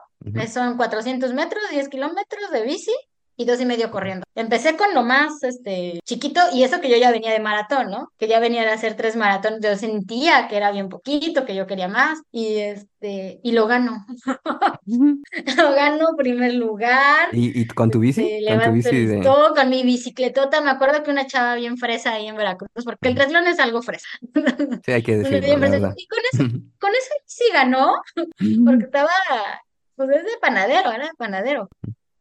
Son 0.53 0.77
400 0.77 1.33
metros, 1.35 1.63
10 1.71 1.89
kilómetros 1.89 2.51
de 2.51 2.63
bici 2.63 2.95
y 3.37 3.45
dos 3.45 3.61
y 3.61 3.67
medio 3.67 3.91
corriendo. 3.91 4.25
Empecé 4.35 4.77
con 4.77 4.95
lo 4.95 5.03
más 5.03 5.43
este, 5.43 6.01
chiquito 6.05 6.41
y 6.53 6.63
eso 6.63 6.81
que 6.81 6.89
yo 6.89 6.97
ya 6.97 7.11
venía 7.11 7.33
de 7.33 7.41
maratón, 7.41 7.91
¿no? 7.91 8.13
Que 8.19 8.29
ya 8.29 8.41
venía 8.41 8.63
de 8.63 8.71
hacer 8.71 8.95
tres 8.95 9.17
maratones, 9.17 9.61
yo 9.61 9.77
sentía 9.77 10.49
que 10.49 10.57
era 10.57 10.71
bien 10.71 10.89
poquito, 10.89 11.45
que 11.45 11.55
yo 11.55 11.67
quería 11.67 11.89
más 11.89 12.21
y 12.31 12.57
este 12.59 13.41
y 13.43 13.53
lo 13.53 13.67
gano. 13.67 14.07
lo 14.87 15.75
gano 15.75 16.07
primer 16.17 16.55
lugar. 16.55 17.29
¿Y, 17.33 17.67
con 17.69 17.91
tu 17.91 18.01
bici? 18.01 18.23
Este, 18.23 18.57
con 18.57 18.65
tu 18.65 18.73
bici 18.73 19.07
de... 19.07 19.21
todo, 19.21 19.55
con 19.55 19.69
mi 19.69 19.83
bicicletota, 19.83 20.61
me 20.61 20.71
acuerdo 20.71 21.03
que 21.03 21.11
una 21.11 21.27
chava 21.27 21.55
bien 21.55 21.77
fresa 21.77 22.13
ahí 22.13 22.27
en 22.27 22.37
Veracruz, 22.37 22.71
porque 22.85 23.09
el 23.09 23.15
triatlón 23.15 23.47
es 23.47 23.59
algo 23.59 23.83
fresa. 23.83 24.09
sí, 24.85 24.93
hay 24.93 25.03
que 25.03 25.17
decirlo, 25.19 25.95
Y 25.97 26.07
con 26.07 26.21
ese, 26.33 26.61
con 26.79 26.91
ese 26.91 27.11
bici 27.25 27.53
ganó, 27.53 27.95
porque 28.65 28.85
estaba, 28.85 29.11
pues 29.97 30.11
es 30.11 30.25
de 30.25 30.39
panadero, 30.41 30.91
era 30.91 31.07
de 31.07 31.15
panadero. 31.17 31.69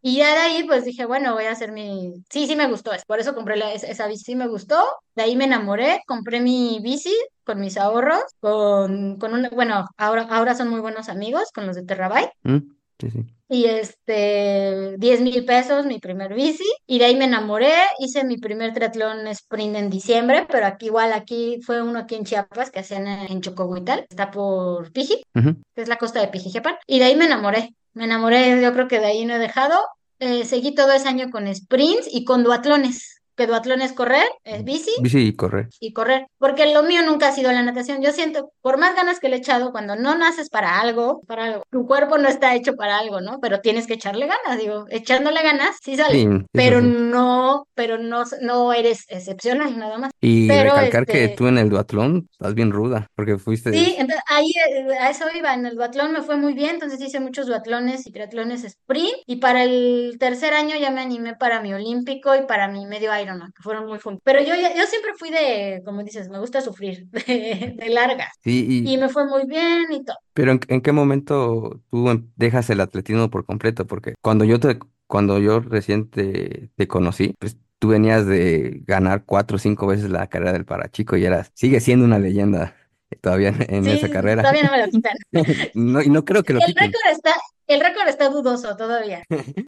Y 0.06 0.18
ya 0.18 0.34
de 0.34 0.40
ahí, 0.42 0.64
pues 0.66 0.84
dije, 0.84 1.06
bueno, 1.06 1.34
voy 1.34 1.46
a 1.46 1.52
hacer 1.52 1.72
mi... 1.72 2.14
Sí, 2.30 2.46
sí 2.46 2.58
me 2.58 2.68
gustó, 2.68 2.92
por 3.08 3.22
eso 3.22 3.34
compré 3.34 3.56
la, 3.56 3.72
esa 3.72 4.06
bici, 4.08 4.26
sí 4.26 4.36
me 4.36 4.50
gustó. 4.50 4.84
De 5.16 5.24
ahí 5.24 5.38
me 5.38 5.46
enamoré, 5.46 6.02
compré 6.06 6.42
mi 6.42 6.80
bici 6.84 7.16
con 7.46 7.62
mis 7.62 7.78
ahorros, 7.78 8.22
con, 8.42 9.18
con. 9.18 9.48
Bueno, 9.54 9.88
ahora, 9.96 10.24
ahora 10.24 10.56
son 10.56 10.68
muy 10.68 10.82
buenos 10.82 11.08
amigos 11.08 11.52
con 11.56 11.66
los 11.66 11.78
de 11.78 11.86
Terrabyte. 11.86 12.32
Mm, 12.44 12.58
sí, 13.00 13.12
sí. 13.12 13.26
Y 13.48 13.66
este, 13.66 14.98
10 14.98 15.22
mil 15.22 15.46
pesos, 15.46 15.86
mi 15.86 16.00
primer 16.00 16.34
bici. 16.34 16.66
Y 16.86 17.00
de 17.00 17.06
ahí 17.06 17.16
me 17.16 17.26
enamoré, 17.26 17.72
hice 18.00 18.26
mi 18.26 18.38
primer 18.38 18.74
triatlón 18.74 19.26
sprint 19.28 19.78
en 19.78 19.90
diciembre, 19.90 20.46
pero 20.52 20.66
aquí 20.66 20.88
igual, 20.88 21.14
aquí 21.14 21.62
fue 21.62 21.82
uno 21.82 22.00
aquí 22.00 22.16
en 22.16 22.26
Chiapas 22.26 22.72
que 22.72 22.80
hacían 22.80 23.08
en, 23.08 23.40
Chocohuital, 23.40 24.06
está 24.10 24.32
por 24.32 24.92
Piji, 24.92 25.24
que 25.34 25.82
es 25.82 25.88
la 25.88 25.98
costa 25.98 26.20
de 26.20 26.28
Pijijiapan. 26.28 26.76
Y 26.88 27.00
de 27.00 27.06
ahí 27.06 27.16
me 27.16 27.26
enamoré. 27.26 27.74
Me 27.94 28.06
enamoré, 28.06 28.62
yo 28.62 28.74
creo 28.74 28.88
que 28.88 29.00
de 29.00 29.06
ahí 29.06 29.26
no 29.26 29.36
he 29.36 29.40
dejado. 29.40 29.80
Eh, 30.20 30.46
seguí 30.46 30.74
todo 30.74 30.92
ese 30.94 31.08
año 31.08 31.30
con 31.30 31.54
sprints 31.54 32.08
y 32.12 32.26
con 32.26 32.44
duatlones. 32.44 33.23
Que 33.36 33.48
duatlón 33.48 33.82
es 33.82 33.94
correr, 33.94 34.26
es 34.44 34.64
bici 34.64 34.92
Bici 35.02 35.20
y 35.28 35.36
correr. 35.36 35.68
y 35.80 35.94
correr, 35.94 36.28
porque 36.38 36.72
lo 36.74 36.84
mío 36.84 37.02
nunca 37.04 37.30
ha 37.30 37.32
sido 37.32 37.52
la 37.52 37.64
natación. 37.64 38.02
Yo 38.02 38.12
siento, 38.12 38.52
por 38.62 38.78
más 38.78 38.96
ganas 38.96 39.20
que 39.20 39.30
le 39.30 39.36
he 39.38 39.40
echado, 39.40 39.72
cuando 39.72 39.96
no 39.96 40.16
naces 40.16 40.50
para 40.50 40.80
algo, 40.80 41.22
para 41.28 41.46
algo, 41.46 41.64
tu 41.72 41.86
cuerpo 41.88 42.18
no 42.18 42.28
está 42.30 42.56
hecho 42.56 42.76
para 42.76 42.98
algo, 43.00 43.22
¿no? 43.22 43.40
Pero 43.42 43.60
tienes 43.62 43.88
que 43.88 43.94
echarle 43.96 44.28
ganas, 44.28 44.60
digo, 44.60 44.86
echándole 44.90 45.42
ganas, 45.44 45.78
sí 45.84 45.96
Sí, 45.96 45.98
sale, 45.98 46.22
eso 46.24 46.46
pero 46.52 46.82
sí. 46.82 46.88
no, 46.88 47.68
pero 47.74 47.98
no, 47.98 48.24
no 48.42 48.74
eres 48.74 49.06
excepcional, 49.10 49.78
nada 49.78 49.98
más. 49.98 50.12
Y 50.22 50.48
Pero 50.48 50.74
recalcar 50.74 51.08
que 51.08 51.26
este, 51.26 51.36
tú 51.36 51.48
en 51.48 51.58
el 51.58 51.70
duatlón 51.70 52.28
estás 52.32 52.54
bien 52.54 52.72
ruda, 52.72 53.08
porque 53.16 53.38
fuiste, 53.38 53.72
Sí, 53.72 53.96
entonces 53.98 54.24
ahí 54.28 54.52
eh, 54.70 54.98
a 55.00 55.10
eso 55.10 55.26
iba, 55.36 55.54
en 55.54 55.66
el 55.66 55.76
duatlón 55.76 56.12
me 56.14 56.22
fue 56.22 56.38
muy 56.38 56.54
bien, 56.54 56.72
entonces 56.76 57.02
hice 57.02 57.20
muchos 57.20 57.48
duatlones 57.48 58.06
y 58.08 58.12
triatlones 58.12 58.64
sprint 58.64 59.14
y 59.26 59.38
para 59.38 59.64
el 59.64 60.18
tercer 60.20 60.54
año 60.54 60.78
ya 60.78 60.92
me 60.92 61.02
animé 61.02 61.36
para 61.36 61.62
mi 61.62 61.74
olímpico 61.74 62.36
y 62.36 62.46
para 62.46 62.68
mi 62.68 62.86
medio 62.86 63.12
Ironman, 63.24 63.52
que 63.54 63.64
fueron 63.64 63.86
muy 63.88 64.00
juntos. 64.00 64.22
Pero 64.26 64.42
yo, 64.42 64.56
yo 64.56 64.86
siempre 64.88 65.14
fui 65.18 65.32
de, 65.32 65.82
como 65.86 66.04
dices, 66.04 66.30
me 66.30 66.40
gusta 66.40 66.62
sufrir, 66.62 67.08
de, 67.10 67.74
de 67.78 67.90
largas 67.90 68.34
sí, 68.44 68.66
y 68.84 68.98
me 68.98 69.10
fue 69.10 69.26
muy 69.28 69.46
bien 69.48 69.92
y 69.92 70.04
todo. 70.04 70.18
Pero 70.34 70.52
¿en, 70.52 70.60
en 70.68 70.82
qué 70.82 70.92
momento 70.92 71.82
tú 71.92 72.08
dejas 72.36 72.70
el 72.70 72.82
atletismo 72.82 73.30
por 73.30 73.46
completo? 73.46 73.86
Porque 73.88 74.16
cuando 74.22 74.46
yo 74.46 74.60
te, 74.60 74.80
cuando 75.08 75.38
yo 75.40 75.60
recién 75.60 76.10
te, 76.10 76.70
te 76.76 76.88
conocí, 76.88 77.36
pues 77.40 77.58
tú 77.80 77.90
venías 77.90 78.26
de 78.26 78.82
ganar 78.86 79.26
cuatro 79.26 79.58
o 79.58 79.60
cinco 79.60 79.86
veces 79.88 80.10
la 80.10 80.28
carrera 80.28 80.54
del 80.54 80.66
parachico 80.66 81.18
y 81.18 81.26
eras, 81.26 81.52
sigue 81.54 81.80
siendo 81.82 82.06
una 82.06 82.18
leyenda 82.20 82.76
todavía 83.22 83.50
en, 83.50 83.74
en 83.74 83.88
esa 83.88 84.10
Sí, 84.10 84.10
carrera. 84.10 84.42
todavía 84.42 84.64
no 84.64 84.72
me 84.72 84.80
lo 84.86 84.90
quitan. 84.90 85.14
No, 85.74 86.02
y 86.02 86.10
no 86.10 86.26
creo 86.26 86.44
que 86.44 86.54
lo 86.54 86.62
El 86.62 86.68
quiten. 86.68 86.76
récord 86.76 87.12
está, 87.12 87.34
el 87.68 87.80
récord 87.82 88.08
está 88.08 88.30
dudoso 88.30 88.76
todavía, 88.78 89.24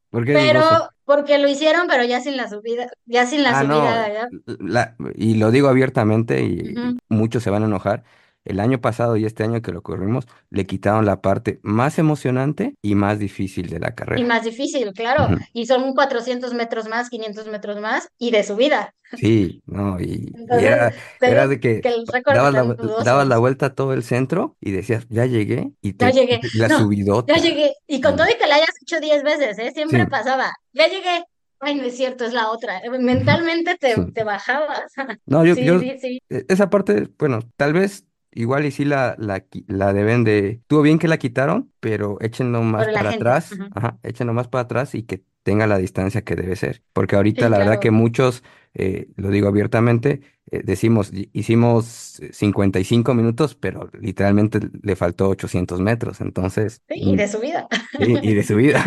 ¿Por 0.09 0.25
qué 0.25 0.33
pero 0.33 0.61
dudoso? 0.63 0.89
Porque 1.05 1.37
lo 1.37 1.47
hicieron, 1.47 1.87
pero 1.87 2.03
ya 2.03 2.21
sin 2.21 2.37
la 2.37 2.49
subida, 2.49 2.87
ya 3.05 3.25
sin 3.25 3.43
la 3.43 3.57
Ah, 3.59 3.63
no, 3.63 3.75
subida, 3.75 4.29
la- 4.59 4.95
y 5.15 5.35
lo 5.35 5.51
digo 5.51 5.67
abiertamente 5.69 6.43
y 6.43 6.73
muchos 7.09 7.43
se 7.43 7.49
van 7.49 7.63
a 7.63 7.67
enojar. 7.67 8.03
El 8.45 8.59
año 8.59 8.79
pasado 8.81 9.17
y 9.17 9.25
este 9.25 9.43
año 9.43 9.61
que 9.61 9.71
lo 9.73 9.83
corrimos, 9.83 10.25
le 10.51 10.65
quitaron 10.65 11.05
la 11.05 11.21
parte 11.21 11.59
más 11.63 11.99
emocionante 11.99 12.75
y 12.81 12.95
más 12.95 13.19
difícil 13.19 13.69
de 13.69 13.79
la 13.79 13.95
Y 14.13 14.23
carrera. 14.23 14.25
más 14.25 14.43
difícil, 14.43 14.93
claro. 14.93 15.29
Ujú. 15.29 15.45
Y 15.53 15.65
son 15.67 15.93
400 15.93 16.53
metros 16.53 16.87
más, 16.87 17.09
500 17.09 17.47
metros 17.47 17.79
más 17.79 18.09
y 18.17 18.31
de 18.31 18.43
subida. 18.43 18.93
Sí, 19.13 19.61
no, 19.65 19.99
y, 20.01 20.37
y 20.49 20.63
Entonces, 20.63 20.65
era, 20.65 20.93
te 21.19 21.27
era 21.27 21.47
digo 21.47 21.47
de 21.47 21.59
que 21.59 21.87
que 21.93 21.95
dabas 22.27 22.53
la, 22.53 22.63
dabas 22.97 23.27
la 23.27 23.37
vuelta 23.37 23.67
a 23.67 23.75
todo 23.75 23.93
el 23.93 24.03
centro 24.03 24.57
y 24.59 24.71
decías, 24.71 25.07
ya 25.09 25.25
llegué, 25.25 25.71
y 25.81 25.93
Ya 25.99 26.09
te 26.09 26.11
llegué. 26.11 26.39
y 26.41 26.57
la 26.57 26.69
No, 26.69 26.89
ya 27.25 27.37
subidota. 27.37 27.37
llegué. 27.37 27.73
Y 27.87 28.01
con 28.01 28.15
todo 28.15 28.27
Y, 28.27 28.29
y 28.29 28.37
que 28.37 28.47
la 28.47 28.55
hayas 28.55 28.69
hecho 28.81 28.99
10 28.99 29.23
veces, 29.23 29.57
¿eh? 29.59 29.71
sí, 29.89 29.97
Siempre 29.97 30.07
pasaba. 30.07 30.51
Ya 30.73 30.87
llegué. 30.87 31.23
Ay, 31.59 31.75
no 31.75 31.83
es 31.83 31.95
cierto, 31.97 32.25
es 32.25 32.33
la 32.33 32.49
otra. 32.51 32.81
Mentalmente 32.99 33.77
te, 33.77 33.95
sí. 33.95 34.13
te 34.13 34.23
bajabas. 34.23 34.91
No, 35.25 35.45
yo, 35.45 35.55
Sí, 35.55 35.63
yo, 35.63 35.79
sí, 35.79 35.97
sí. 35.99 36.19
e- 36.29 36.45
esa 36.49 36.69
parte, 36.69 37.09
bueno, 37.17 37.39
tal 37.57 37.73
vez 37.73 38.04
igual 38.35 38.65
y 38.65 38.71
sí 38.71 38.85
la, 38.85 39.15
la, 39.17 39.45
la 39.67 39.93
deben 39.93 40.23
de, 40.23 40.49
estuvo 40.61 40.81
bien 40.83 40.99
que 40.99 41.07
la 41.07 41.17
quitaron, 41.17 41.73
pero 41.79 42.17
échenlo 42.21 42.61
más 42.63 42.89
para 42.89 43.09
gente. 43.09 43.11
atrás, 43.11 43.61
ajá, 43.71 43.99
échenlo 44.03 44.33
más 44.33 44.47
para 44.47 44.63
atrás 44.63 44.95
y 44.95 45.03
que 45.03 45.23
tenga 45.43 45.67
la 45.67 45.77
distancia 45.79 46.23
que 46.23 46.35
debe 46.35 46.55
ser. 46.55 46.83
Porque 46.93 47.15
ahorita 47.15 47.47
Sí, 47.47 47.49
la 47.49 47.59
verdad 47.59 47.79
que 47.79 47.91
muchos, 47.91 48.43
eh, 48.73 49.07
lo 49.15 49.29
digo 49.29 49.47
abiertamente, 49.47 50.21
eh, 50.51 50.61
decimos, 50.63 51.11
"Hi- 51.13 51.29
hicimos 51.33 52.19
eh, 52.19 52.33
55 52.33 53.13
minutos, 53.13 53.55
pero 53.55 53.89
literalmente 53.99 54.59
le 54.83 54.95
faltó 54.95 55.29
800 55.29 55.81
metros, 55.81 56.21
entonces, 56.21 56.81
Sí, 56.87 56.95
y 57.11 57.15
mm, 57.15 57.17
de 57.17 57.27
subida. 57.27 57.67
y, 57.97 58.31
y 58.31 58.33
de 58.35 58.43
subida. 58.43 58.83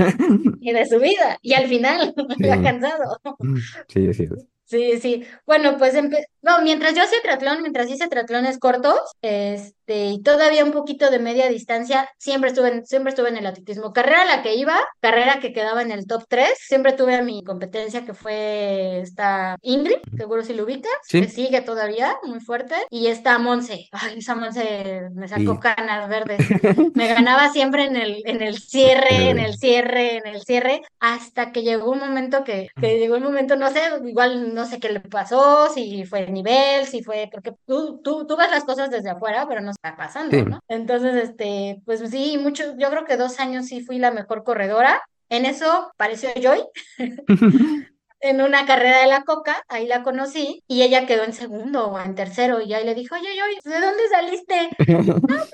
Y 0.61 0.73
de 0.73 0.87
subida. 0.87 1.38
Y 1.43 1.55
al 1.55 1.69
final, 1.69 2.14
Sí, 2.38 2.45
cansado. 2.62 3.19
mm, 3.38 3.61
sí, 3.88 4.14
sí. 4.14 4.28
Sí, 4.69 4.99
sí. 5.01 5.25
Bueno, 5.47 5.79
pues 5.79 5.95
empe- 5.95 6.27
no, 6.43 6.61
mientras 6.61 6.95
yo 6.95 7.03
hacía 7.03 7.23
triatlón, 7.23 7.63
mientras 7.63 7.89
hice 7.89 8.07
triatlones 8.07 8.59
cortos, 8.59 9.01
este, 9.23 10.09
y 10.11 10.23
todavía 10.23 10.63
un 10.63 10.73
poquito 10.73 11.09
de 11.11 11.19
media 11.19 11.49
distancia, 11.49 12.07
siempre 12.19 12.51
estuve 12.51 12.69
en, 12.69 12.87
siempre 12.87 13.11
estuve 13.11 13.31
en 13.31 13.39
el 13.39 13.47
atletismo. 13.47 13.95
Carrera 13.95 14.23
a 14.23 14.25
la 14.27 14.43
que 14.43 14.57
iba, 14.57 14.79
carrera 15.01 15.41
que 15.41 15.55
quedaba 15.55 15.81
en 15.81 15.91
el 15.91 16.07
top 16.07 16.25
3, 16.29 16.51
siempre 16.59 16.93
tuve 16.93 17.15
a 17.15 17.23
mi 17.23 17.43
competencia 17.43 18.05
que 18.05 18.13
fue 18.13 19.01
esta 19.01 19.57
Ingrid, 19.63 20.01
seguro 20.19 20.43
si 20.45 20.53
lo 20.53 20.65
ubicas, 20.65 20.93
que 21.23 21.29
sigue 21.31 21.63
todavía 21.63 22.17
muy 22.25 22.41
fuerte, 22.41 22.75
y 22.91 23.07
está 23.07 23.39
Monse. 23.39 23.89
Ay, 23.93 24.19
esa 24.19 24.35
Monse 24.35 25.09
me 25.15 25.29
sacó 25.29 25.59
canas 25.61 26.11
verdes. 26.11 26.39
Me 26.95 27.09
ganaba 27.09 27.49
siempre 27.51 27.85
en 27.85 27.97
el, 27.97 28.23
en 28.27 28.43
el 28.43 28.59
cierre, 28.59 29.31
en 29.31 29.39
el 29.39 29.57
cierre, 29.57 30.17
en 30.19 30.27
el 30.27 30.43
cierre, 30.43 30.83
hasta 31.01 31.53
que 31.53 31.63
llegó 31.63 31.91
un 31.91 32.01
momento 32.01 32.45
que, 32.45 32.69
que 32.79 32.99
llegó 32.99 33.17
un 33.17 33.23
momento, 33.23 33.57
no 33.57 33.71
sé, 33.71 33.81
igual 34.05 34.55
no 34.59 34.67
sé 34.67 34.81
qué 34.81 34.91
le 34.91 35.00
pasó, 35.00 35.73
si 35.73 36.05
fue 36.05 36.27
nivel, 36.27 36.85
si 36.85 37.03
fue, 37.03 37.29
porque 37.33 37.55
tú, 37.65 38.00
tú, 38.03 38.27
tú 38.27 38.37
ves 38.37 38.50
las 38.50 38.65
cosas 38.65 38.91
desde 38.91 39.11
afuera, 39.11 39.47
pero 39.49 39.61
no 39.61 39.71
está 39.71 39.97
pasando, 39.97 40.37
sí. 40.37 40.43
¿no? 40.45 40.61
Entonces, 40.67 41.15
este, 41.15 41.81
pues 41.87 42.00
sí, 42.11 42.38
mucho, 42.38 42.77
yo 42.77 42.91
creo 42.91 43.05
que 43.05 43.17
dos 43.17 43.38
años 43.38 43.67
sí 43.67 43.81
fui 43.81 43.99
la 43.99 44.11
mejor 44.11 44.43
corredora. 44.43 45.00
En 45.29 45.47
eso 45.47 45.93
pareció 45.97 46.31
Joy, 46.43 46.65
en 48.21 48.41
una 48.41 48.67
carrera 48.67 48.99
de 48.99 49.07
la 49.07 49.23
Coca, 49.23 49.62
ahí 49.69 49.87
la 49.87 50.03
conocí, 50.03 50.65
y 50.67 50.83
ella 50.83 51.07
quedó 51.07 51.23
en 51.23 51.35
segundo 51.35 51.87
o 51.87 52.00
en 52.00 52.17
tercero, 52.17 52.61
y 52.61 52.75
ahí 52.75 52.85
le 52.85 52.97
dijo, 52.97 53.15
oye, 53.15 53.29
Joy, 53.38 53.73
¿de 53.73 53.81
dónde 53.81 54.09
saliste? 54.11 54.71